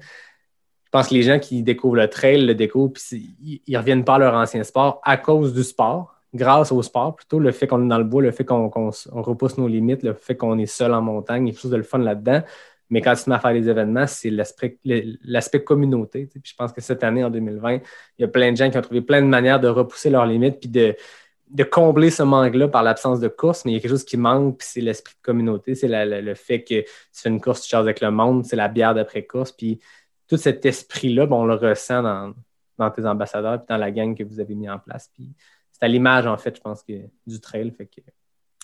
je 0.91 0.97
pense 0.99 1.08
que 1.08 1.14
les 1.14 1.24
gens 1.24 1.39
qui 1.39 1.64
découvrent 1.64 1.95
le 1.95 2.10
trail 2.10 2.45
le 2.45 2.54
découvrent, 2.54 2.91
puis 2.91 3.62
ils, 3.66 3.78
reviennent 3.78 4.04
pas 4.04 4.16
à 4.16 4.20
leur 4.20 4.34
ancien 4.34 4.62
sport 4.64 4.99
à 5.06 5.16
cause 5.16 5.54
du 5.54 5.64
sport, 5.64 6.22
grâce 6.34 6.74
au 6.74 6.82
sport 6.82 7.16
plutôt, 7.16 7.39
le 7.39 7.52
fait 7.54 7.66
qu'on 7.66 7.86
est 7.86 7.88
dans 7.88 7.97
le 7.97 8.04
bois, 8.04 8.22
le 8.22 8.32
fait 8.32 8.43
qu'on 8.43 8.70
repousse 8.70 9.58
nos 9.58 9.70
limites, 9.70 10.04
le 10.04 10.14
fait 10.14 10.36
qu'on 10.36 10.58
est 10.58 10.66
seul 10.66 10.93
en 10.93 11.02
montagne, 11.02 11.47
il 11.47 11.54
y 11.54 11.58
a 11.58 11.60
quelque 11.60 11.72
de 11.72 11.78
le 11.78 11.84
fun 11.84 11.99
là-dedans. 11.99 12.41
Mais 12.89 12.99
quand 12.99 13.16
tu 13.16 13.30
mets 13.30 13.38
à 13.38 13.39
faire 13.39 13.54
les 13.54 13.70
événements, 13.70 14.06
c'est 14.06 14.30
l'aspect 14.30 15.64
communauté. 15.64 16.26
Puis 16.26 16.41
je 16.43 16.56
pense 16.56 16.74
que 16.74 16.82
cette 16.82 17.06
année, 17.06 17.24
en 17.24 17.30
2020, 17.30 17.76
il 17.76 17.82
y 18.20 18.24
a 18.26 18.28
plein 18.28 18.52
de 18.52 18.58
gens 18.58 18.70
qui 18.70 18.78
ont 18.78 18.82
trouvé 18.82 18.99
plein 18.99 19.22
de 19.22 19.28
manières 19.28 19.62
de 19.62 19.70
repousser 19.70 20.10
leurs 20.10 20.26
limites 20.26 20.60
puis 20.60 20.70
de, 20.70 20.93
de 21.52 21.64
combler 21.64 22.10
ce 22.10 22.24
manque-là 22.24 22.68
par 22.68 22.84
l'absence 22.84 23.20
de 23.20 23.28
course. 23.28 23.66
Mais 23.66 23.72
il 23.72 23.74
y 23.76 23.78
a 23.78 23.82
quelque 23.82 23.91
chose 23.91 24.06
qui 24.06 24.18
manque, 24.18 24.60
puis 24.60 24.68
c'est 24.70 24.82
l'esprit 24.82 25.16
de 25.16 25.22
communauté. 25.22 25.76
C'est 25.76 25.88
le 25.89 26.34
fait 26.34 26.64
que 26.64 26.82
tu 26.82 26.88
fais 27.14 27.30
une 27.30 27.41
course, 27.41 27.62
tu 27.62 27.70
charges 27.70 27.86
avec 27.86 28.02
le 28.02 28.12
monde, 28.12 28.45
c'est 28.45 28.56
la 28.56 28.68
bière 28.68 28.93
d'après-course. 28.93 29.52
Puis 29.52 29.80
tout 30.28 30.38
cet 30.38 30.66
esprit-là, 30.66 31.26
ben, 31.26 31.36
on 31.36 31.45
le 31.45 31.56
ressent 31.56 32.02
dans, 32.02 32.34
dans 32.78 32.89
tes 32.89 33.06
ambassadeurs 33.06 33.60
puis 33.60 33.68
dans 33.70 33.78
la 33.78 33.91
gang 33.91 34.16
que 34.16 34.24
vous 34.24 34.39
avez 34.39 34.56
mis 34.56 34.70
en 34.70 34.80
place. 34.80 35.10
Puis 35.14 35.30
c'est 35.72 35.84
à 35.84 35.88
l'image, 35.88 36.26
en 36.28 36.38
fait, 36.38 36.56
je 36.56 36.62
pense, 36.62 36.84
que, 36.84 36.93
du 37.26 37.39
trail. 37.39 37.72
Fait 37.72 37.86
que, 37.86 38.02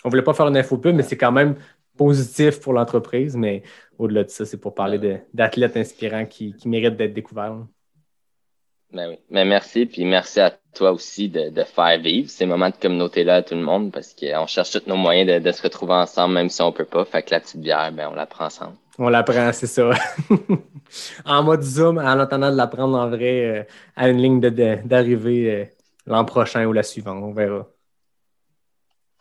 on 0.04 0.08
ne 0.08 0.12
voulait 0.12 0.24
pas 0.24 0.34
faire 0.34 0.48
une 0.48 0.58
info 0.58 0.78
pub, 0.78 0.96
mais 0.96 1.04
c'est 1.04 1.18
quand 1.18 1.32
même 1.32 1.56
positif 1.98 2.60
pour 2.60 2.74
l'entreprise, 2.74 3.36
mais 3.36 3.64
au-delà 3.98 4.24
de 4.24 4.30
ça, 4.30 4.46
c'est 4.46 4.58
pour 4.58 4.76
parler 4.76 5.24
d'athlètes 5.34 5.76
inspirants 5.76 6.26
qui, 6.26 6.56
méritent 6.66 6.96
d'être 6.96 7.14
découverts. 7.14 7.66
Ben 8.94 9.10
oui. 9.10 9.20
Mais 9.30 9.44
merci, 9.44 9.86
puis 9.86 10.06
merci 10.06 10.40
à 10.40 10.52
toi 10.74 10.92
aussi 10.92 11.28
de, 11.28 11.52
faire 11.64 12.00
vivre 12.00 12.30
ces 12.30 12.46
moments 12.46 12.70
de 12.70 12.76
communauté-là 12.76 13.36
à 13.36 13.42
tout 13.44 13.56
le 13.56 13.62
monde 13.62 13.92
parce 13.92 14.14
qu'on 14.14 14.48
cherche 14.48 14.72
tous 14.72 14.88
nos 14.88 14.96
moyens 14.96 15.44
de, 15.44 15.52
se 15.52 15.62
retrouver 15.62 15.94
ensemble, 15.94 16.36
même 16.36 16.50
si 16.50 16.62
on 16.62 16.72
peut 16.72 16.86
pas. 16.86 17.04
Fait 17.04 17.22
que 17.24 17.32
la 17.32 17.42
petite 17.42 17.60
bière, 17.60 17.92
ben, 17.92 18.10
on 18.12 18.16
la 18.16 18.26
prend 18.26 18.46
ensemble. 18.46 18.78
On 18.98 19.10
la 19.10 19.24
prend, 19.24 19.52
c'est 19.52 19.68
ça. 19.68 19.92
en 21.26 21.44
mode 21.44 21.64
Zoom, 21.64 21.98
en 21.98 22.20
attendant 22.20 22.52
de 22.52 22.56
la 22.56 22.68
prendre 22.68 22.98
en 22.98 23.10
vrai 23.10 23.46
euh, 23.46 23.64
à 23.96 24.10
une 24.10 24.22
ligne 24.22 24.40
d'arrivée 24.40 25.52
euh, 25.52 25.66
l'an 26.06 26.24
prochain 26.24 26.66
ou 26.66 26.72
la 26.72 26.84
suivante. 26.84 27.22
On 27.22 27.34
verra. 27.34 27.68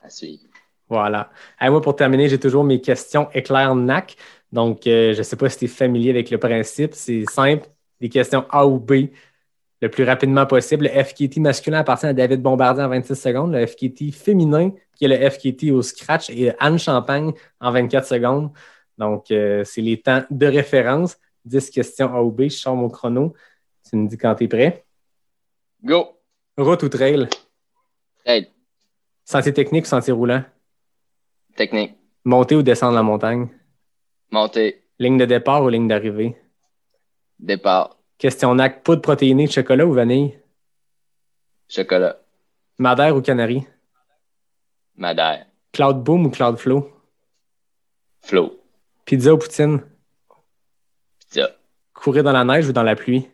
À 0.02 0.08
suivre. 0.08 0.44
Voilà. 0.88 1.30
Et 1.60 1.68
moi, 1.68 1.80
pour 1.80 1.96
terminer, 1.96 2.28
j'ai 2.28 2.38
toujours 2.38 2.62
mes 2.62 2.80
questions 2.80 3.28
éclair 3.34 3.74
NAC. 3.74 4.16
Donc, 4.52 4.86
euh, 4.86 5.12
je 5.12 5.18
ne 5.18 5.22
sais 5.24 5.36
pas 5.36 5.48
si 5.48 5.58
tu 5.58 5.64
es 5.64 5.68
familier 5.68 6.10
avec 6.10 6.30
le 6.30 6.38
principe. 6.38 6.94
C'est 6.94 7.24
simple. 7.24 7.66
Des 8.00 8.08
questions 8.08 8.44
A 8.50 8.66
ou 8.66 8.78
B 8.78 9.08
le 9.80 9.90
plus 9.90 10.04
rapidement 10.04 10.46
possible. 10.46 10.88
Le 10.92 11.04
FKT 11.04 11.38
masculin 11.38 11.80
appartient 11.80 12.06
à 12.06 12.12
David 12.12 12.40
Bombardier 12.42 12.84
en 12.84 12.88
26 12.88 13.14
secondes. 13.14 13.52
Le 13.52 13.66
FKT 13.66 14.12
féminin, 14.12 14.70
qui 14.94 15.04
est 15.04 15.08
le 15.08 15.30
FKT 15.30 15.70
au 15.70 15.82
scratch, 15.82 16.30
et 16.30 16.52
Anne 16.58 16.78
Champagne 16.78 17.32
en 17.60 17.70
24 17.72 18.06
secondes. 18.06 18.50
Donc, 18.98 19.30
euh, 19.30 19.64
c'est 19.64 19.82
les 19.82 20.00
temps 20.00 20.22
de 20.30 20.46
référence. 20.46 21.18
10 21.44 21.70
questions 21.70 22.14
A 22.14 22.22
ou 22.22 22.30
B. 22.30 22.44
Je 22.44 22.56
sors 22.56 22.74
mon 22.74 22.88
chrono. 22.88 23.34
Tu 23.88 23.96
me 23.96 24.08
dis 24.08 24.16
quand 24.16 24.34
tu 24.34 24.44
es 24.44 24.48
prêt. 24.48 24.84
Go! 25.82 26.18
Route 26.56 26.82
ou 26.82 26.88
trail? 26.88 27.28
Trail. 28.24 28.50
Sentier 29.24 29.52
technique 29.52 29.84
ou 29.84 29.88
sentier 29.88 30.12
roulant? 30.12 30.42
Technique. 31.54 31.94
Monter 32.24 32.56
ou 32.56 32.62
descendre 32.62 32.94
la 32.94 33.02
montagne? 33.02 33.48
Monter. 34.30 34.82
Ligne 34.98 35.18
de 35.18 35.26
départ 35.26 35.62
ou 35.62 35.68
ligne 35.68 35.86
d'arrivée? 35.86 36.36
Départ. 37.38 37.95
Question 38.18 38.54
NAC, 38.54 38.82
poudre 38.82 39.02
protéinée 39.02 39.46
de 39.46 39.52
chocolat 39.52 39.86
ou 39.86 39.92
vanille? 39.92 40.38
Chocolat. 41.68 42.16
Madère 42.78 43.16
ou 43.16 43.20
Canary? 43.20 43.66
Madère. 44.96 45.46
Cloud 45.72 46.02
Boom 46.02 46.26
ou 46.26 46.30
Cloud 46.30 46.56
Flow? 46.56 46.90
Flow. 48.22 48.58
Pizza 49.04 49.34
ou 49.34 49.38
poutine? 49.38 49.80
Pizza. 51.18 51.50
Courir 51.92 52.24
dans 52.24 52.32
la 52.32 52.44
neige 52.44 52.68
ou 52.68 52.72
dans 52.72 52.82
la 52.82 52.96
pluie? 52.96 53.28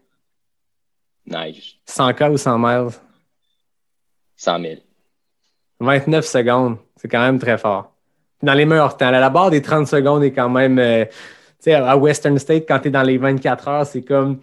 Neige. 1.26 1.78
100K 1.86 2.32
ou 2.32 2.36
100 2.36 2.58
miles? 2.58 2.90
100 4.36 4.60
000. 4.60 4.74
29 5.78 6.24
secondes, 6.26 6.78
c'est 6.96 7.08
quand 7.08 7.20
même 7.20 7.38
très 7.38 7.58
fort. 7.58 7.92
Dans 8.42 8.54
les 8.54 8.64
meilleurs 8.64 8.96
temps, 8.96 9.10
la 9.10 9.30
barre 9.30 9.50
des 9.50 9.62
30 9.62 9.86
secondes 9.86 10.24
est 10.24 10.32
quand 10.32 10.48
même. 10.48 10.78
euh, 10.80 11.04
sais, 11.62 11.74
à 11.74 11.96
Western 11.96 12.38
State, 12.38 12.64
quand 12.66 12.80
tu 12.80 12.88
es 12.88 12.90
dans 12.90 13.02
les 13.02 13.18
24 13.18 13.68
heures, 13.68 13.86
c'est 13.86 14.02
comme 14.02 14.40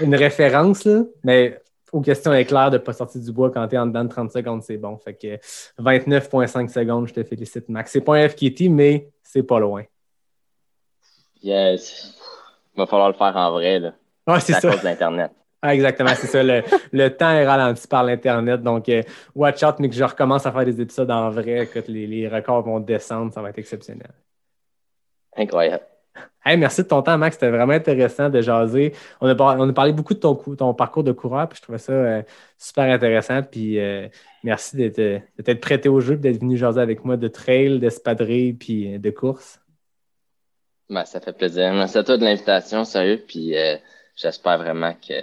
une 0.00 0.14
référence, 0.14 0.84
là. 0.84 1.02
Mais 1.24 1.60
aux 1.92 2.00
questions 2.00 2.34
éclairs 2.34 2.70
de 2.70 2.76
ne 2.76 2.82
pas 2.82 2.92
sortir 2.92 3.20
du 3.20 3.32
bois 3.32 3.50
quand 3.50 3.66
tu 3.68 3.74
es 3.74 3.78
en 3.78 3.86
dedans 3.86 4.04
de 4.04 4.10
30 4.10 4.30
secondes, 4.30 4.62
c'est 4.62 4.76
bon. 4.76 4.96
Fait 4.98 5.14
que 5.14 5.38
29,5 5.82 6.68
secondes, 6.68 7.08
je 7.08 7.14
te 7.14 7.22
félicite, 7.24 7.68
Max. 7.68 7.90
C'est 7.92 8.00
pas 8.00 8.16
un 8.16 8.28
FKT, 8.28 8.68
mais 8.68 9.08
c'est 9.22 9.42
pas 9.42 9.58
loin. 9.58 9.84
Yes. 11.42 12.14
Il 12.74 12.78
va 12.78 12.86
falloir 12.86 13.08
le 13.08 13.14
faire 13.14 13.36
en 13.36 13.52
vrai, 13.52 13.78
là. 13.78 13.94
Ah, 14.26 14.40
c'est 14.40 14.54
à 14.54 14.60
ça. 14.60 14.70
cause 14.70 14.82
d'Internet. 14.82 15.32
Ah, 15.62 15.74
exactement, 15.74 16.10
c'est 16.14 16.26
ça. 16.26 16.42
Le, 16.42 16.62
le 16.92 17.08
temps 17.08 17.30
est 17.30 17.46
ralenti 17.46 17.88
par 17.88 18.04
l'Internet. 18.04 18.62
Donc, 18.62 18.88
euh, 18.88 19.02
watch 19.34 19.62
out, 19.64 19.76
mais 19.78 19.88
que 19.88 19.94
je 19.94 20.04
recommence 20.04 20.46
à 20.46 20.52
faire 20.52 20.64
des 20.64 20.80
épisodes 20.80 21.10
en 21.10 21.30
vrai, 21.30 21.66
que 21.66 21.80
les, 21.88 22.06
les 22.06 22.28
records 22.28 22.62
vont 22.62 22.78
descendre, 22.78 23.32
ça 23.32 23.42
va 23.42 23.48
être 23.48 23.58
exceptionnel. 23.58 24.10
Incroyable. 25.36 25.84
Merci 26.56 26.82
de 26.82 26.88
ton 26.88 27.02
temps, 27.02 27.18
Max. 27.18 27.36
C'était 27.36 27.50
vraiment 27.50 27.74
intéressant 27.74 28.30
de 28.30 28.40
jaser. 28.40 28.94
On 29.20 29.28
a, 29.28 29.34
parlé 29.72 29.92
beaucoup 29.92 30.14
de 30.14 30.18
ton, 30.18 30.34
cou- 30.34 30.56
ton 30.56 30.72
parcours 30.72 31.04
de 31.04 31.12
coureur, 31.12 31.48
puis 31.48 31.58
je 31.58 31.62
trouvais 31.62 31.78
ça 31.78 31.92
euh, 31.92 32.22
super 32.56 32.84
intéressant. 32.84 33.42
Puis 33.42 33.78
euh, 33.78 34.08
merci 34.42 34.76
d'être 34.76 35.60
prêté 35.60 35.88
au 35.88 36.00
jeu, 36.00 36.16
d'être 36.16 36.40
venu 36.40 36.56
jaser 36.56 36.80
avec 36.80 37.04
moi 37.04 37.16
de 37.16 37.28
trail, 37.28 37.78
d'espadrille, 37.78 38.54
puis 38.54 38.94
euh, 38.94 38.98
de 38.98 39.10
course. 39.10 39.60
Ben, 40.88 41.04
ça 41.04 41.20
fait 41.20 41.36
plaisir. 41.36 41.72
Merci 41.74 41.98
à 41.98 42.04
toi 42.04 42.16
de 42.16 42.24
l'invitation, 42.24 42.84
sérieux. 42.84 43.22
Puis 43.26 43.54
j'espère 44.16 44.56
vraiment 44.56 44.94
que 44.94 45.22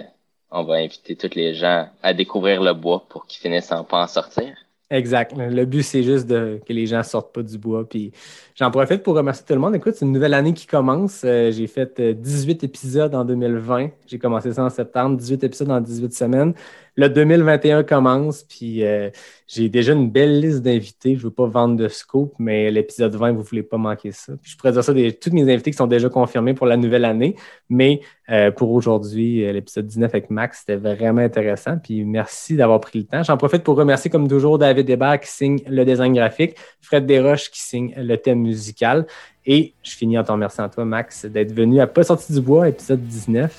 on 0.52 0.62
va 0.62 0.74
inviter 0.74 1.16
tous 1.16 1.34
les 1.34 1.54
gens 1.54 1.88
à 2.04 2.14
découvrir 2.14 2.62
le 2.62 2.72
bois 2.72 3.04
pour 3.08 3.26
qu'ils 3.26 3.40
finissent 3.40 3.72
en 3.72 3.82
pas 3.82 4.00
en 4.00 4.06
sortir. 4.06 4.54
Exact. 4.88 5.32
Le 5.36 5.64
but, 5.64 5.82
c'est 5.82 6.04
juste 6.04 6.28
de, 6.28 6.60
que 6.64 6.72
les 6.72 6.86
gens 6.86 6.98
ne 6.98 7.02
sortent 7.02 7.34
pas 7.34 7.42
du 7.42 7.58
bois. 7.58 7.88
Puis 7.88 8.12
j'en 8.54 8.70
profite 8.70 9.02
pour 9.02 9.16
remercier 9.16 9.44
tout 9.44 9.54
le 9.54 9.58
monde. 9.58 9.74
Écoute, 9.74 9.94
c'est 9.96 10.04
une 10.04 10.12
nouvelle 10.12 10.34
année 10.34 10.54
qui 10.54 10.66
commence. 10.66 11.22
Euh, 11.24 11.50
j'ai 11.50 11.66
fait 11.66 11.98
euh, 11.98 12.12
18 12.14 12.62
épisodes 12.62 13.12
en 13.12 13.24
2020. 13.24 13.90
J'ai 14.06 14.18
commencé 14.20 14.52
ça 14.52 14.62
en 14.62 14.70
septembre, 14.70 15.16
18 15.16 15.42
épisodes 15.42 15.70
en 15.72 15.80
18 15.80 16.14
semaines. 16.14 16.54
Le 16.98 17.10
2021 17.10 17.82
commence, 17.82 18.42
puis 18.42 18.82
euh, 18.82 19.10
j'ai 19.46 19.68
déjà 19.68 19.92
une 19.92 20.10
belle 20.10 20.40
liste 20.40 20.62
d'invités. 20.62 21.12
Je 21.14 21.18
ne 21.18 21.24
veux 21.24 21.30
pas 21.30 21.46
vendre 21.46 21.76
de 21.76 21.88
scoop, 21.88 22.32
mais 22.38 22.70
l'épisode 22.70 23.14
20, 23.14 23.32
vous 23.32 23.40
ne 23.40 23.44
voulez 23.44 23.62
pas 23.62 23.76
manquer 23.76 24.12
ça. 24.12 24.32
Puis 24.40 24.52
je 24.52 24.56
pourrais 24.56 24.72
dire 24.72 24.82
ça 24.82 24.94
des 24.94 25.12
tous 25.12 25.30
mes 25.30 25.42
invités 25.42 25.70
qui 25.70 25.76
sont 25.76 25.86
déjà 25.86 26.08
confirmés 26.08 26.54
pour 26.54 26.66
la 26.66 26.78
nouvelle 26.78 27.04
année. 27.04 27.36
Mais 27.68 28.00
euh, 28.30 28.50
pour 28.50 28.70
aujourd'hui, 28.72 29.44
euh, 29.44 29.52
l'épisode 29.52 29.86
19 29.86 30.10
avec 30.10 30.30
Max, 30.30 30.60
c'était 30.60 30.76
vraiment 30.76 31.20
intéressant. 31.20 31.76
Puis 31.76 32.02
merci 32.02 32.56
d'avoir 32.56 32.80
pris 32.80 33.00
le 33.00 33.04
temps. 33.04 33.22
J'en 33.22 33.36
profite 33.36 33.62
pour 33.62 33.76
remercier, 33.76 34.10
comme 34.10 34.26
toujours, 34.26 34.58
David 34.58 34.88
Hébert 34.88 35.20
qui 35.20 35.30
signe 35.30 35.60
le 35.68 35.84
design 35.84 36.14
graphique, 36.14 36.56
Fred 36.80 37.04
Desroches 37.04 37.50
qui 37.50 37.60
signe 37.60 37.92
le 37.94 38.16
thème 38.16 38.40
musical. 38.40 39.06
Et 39.44 39.74
je 39.82 39.90
finis 39.90 40.18
en 40.18 40.24
te 40.24 40.32
remerciant 40.32 40.66
toi, 40.70 40.86
Max, 40.86 41.26
d'être 41.26 41.52
venu 41.52 41.78
à 41.78 41.86
Pas 41.86 42.04
sorti 42.04 42.32
du 42.32 42.40
bois, 42.40 42.70
épisode 42.70 43.02
19. 43.02 43.54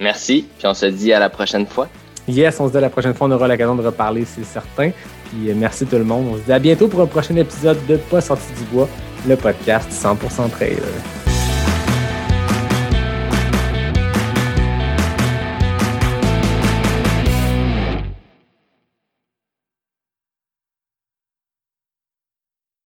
Merci. 0.00 0.46
Puis 0.58 0.68
on 0.68 0.74
se 0.74 0.86
dit 0.86 1.12
à 1.12 1.18
la 1.18 1.28
prochaine 1.28 1.66
fois. 1.66 1.88
Yes, 2.28 2.60
on 2.60 2.68
se 2.68 2.72
dit 2.72 2.80
la 2.80 2.90
prochaine 2.90 3.14
fois, 3.14 3.26
on 3.26 3.30
aura 3.30 3.48
l'occasion 3.48 3.74
de 3.74 3.82
reparler, 3.82 4.24
c'est 4.26 4.44
certain. 4.44 4.90
Puis 5.24 5.50
euh, 5.50 5.54
merci 5.56 5.86
tout 5.86 5.96
le 5.96 6.04
monde. 6.04 6.26
On 6.32 6.36
se 6.36 6.42
dit 6.42 6.52
à 6.52 6.58
bientôt 6.58 6.86
pour 6.88 7.00
un 7.00 7.06
prochain 7.06 7.34
épisode 7.36 7.78
de 7.86 7.96
Pas 7.96 8.20
sorti 8.20 8.52
du 8.58 8.64
bois, 8.64 8.88
le 9.26 9.36
podcast 9.36 9.90
100% 9.90 10.50
trailer. 10.50 11.27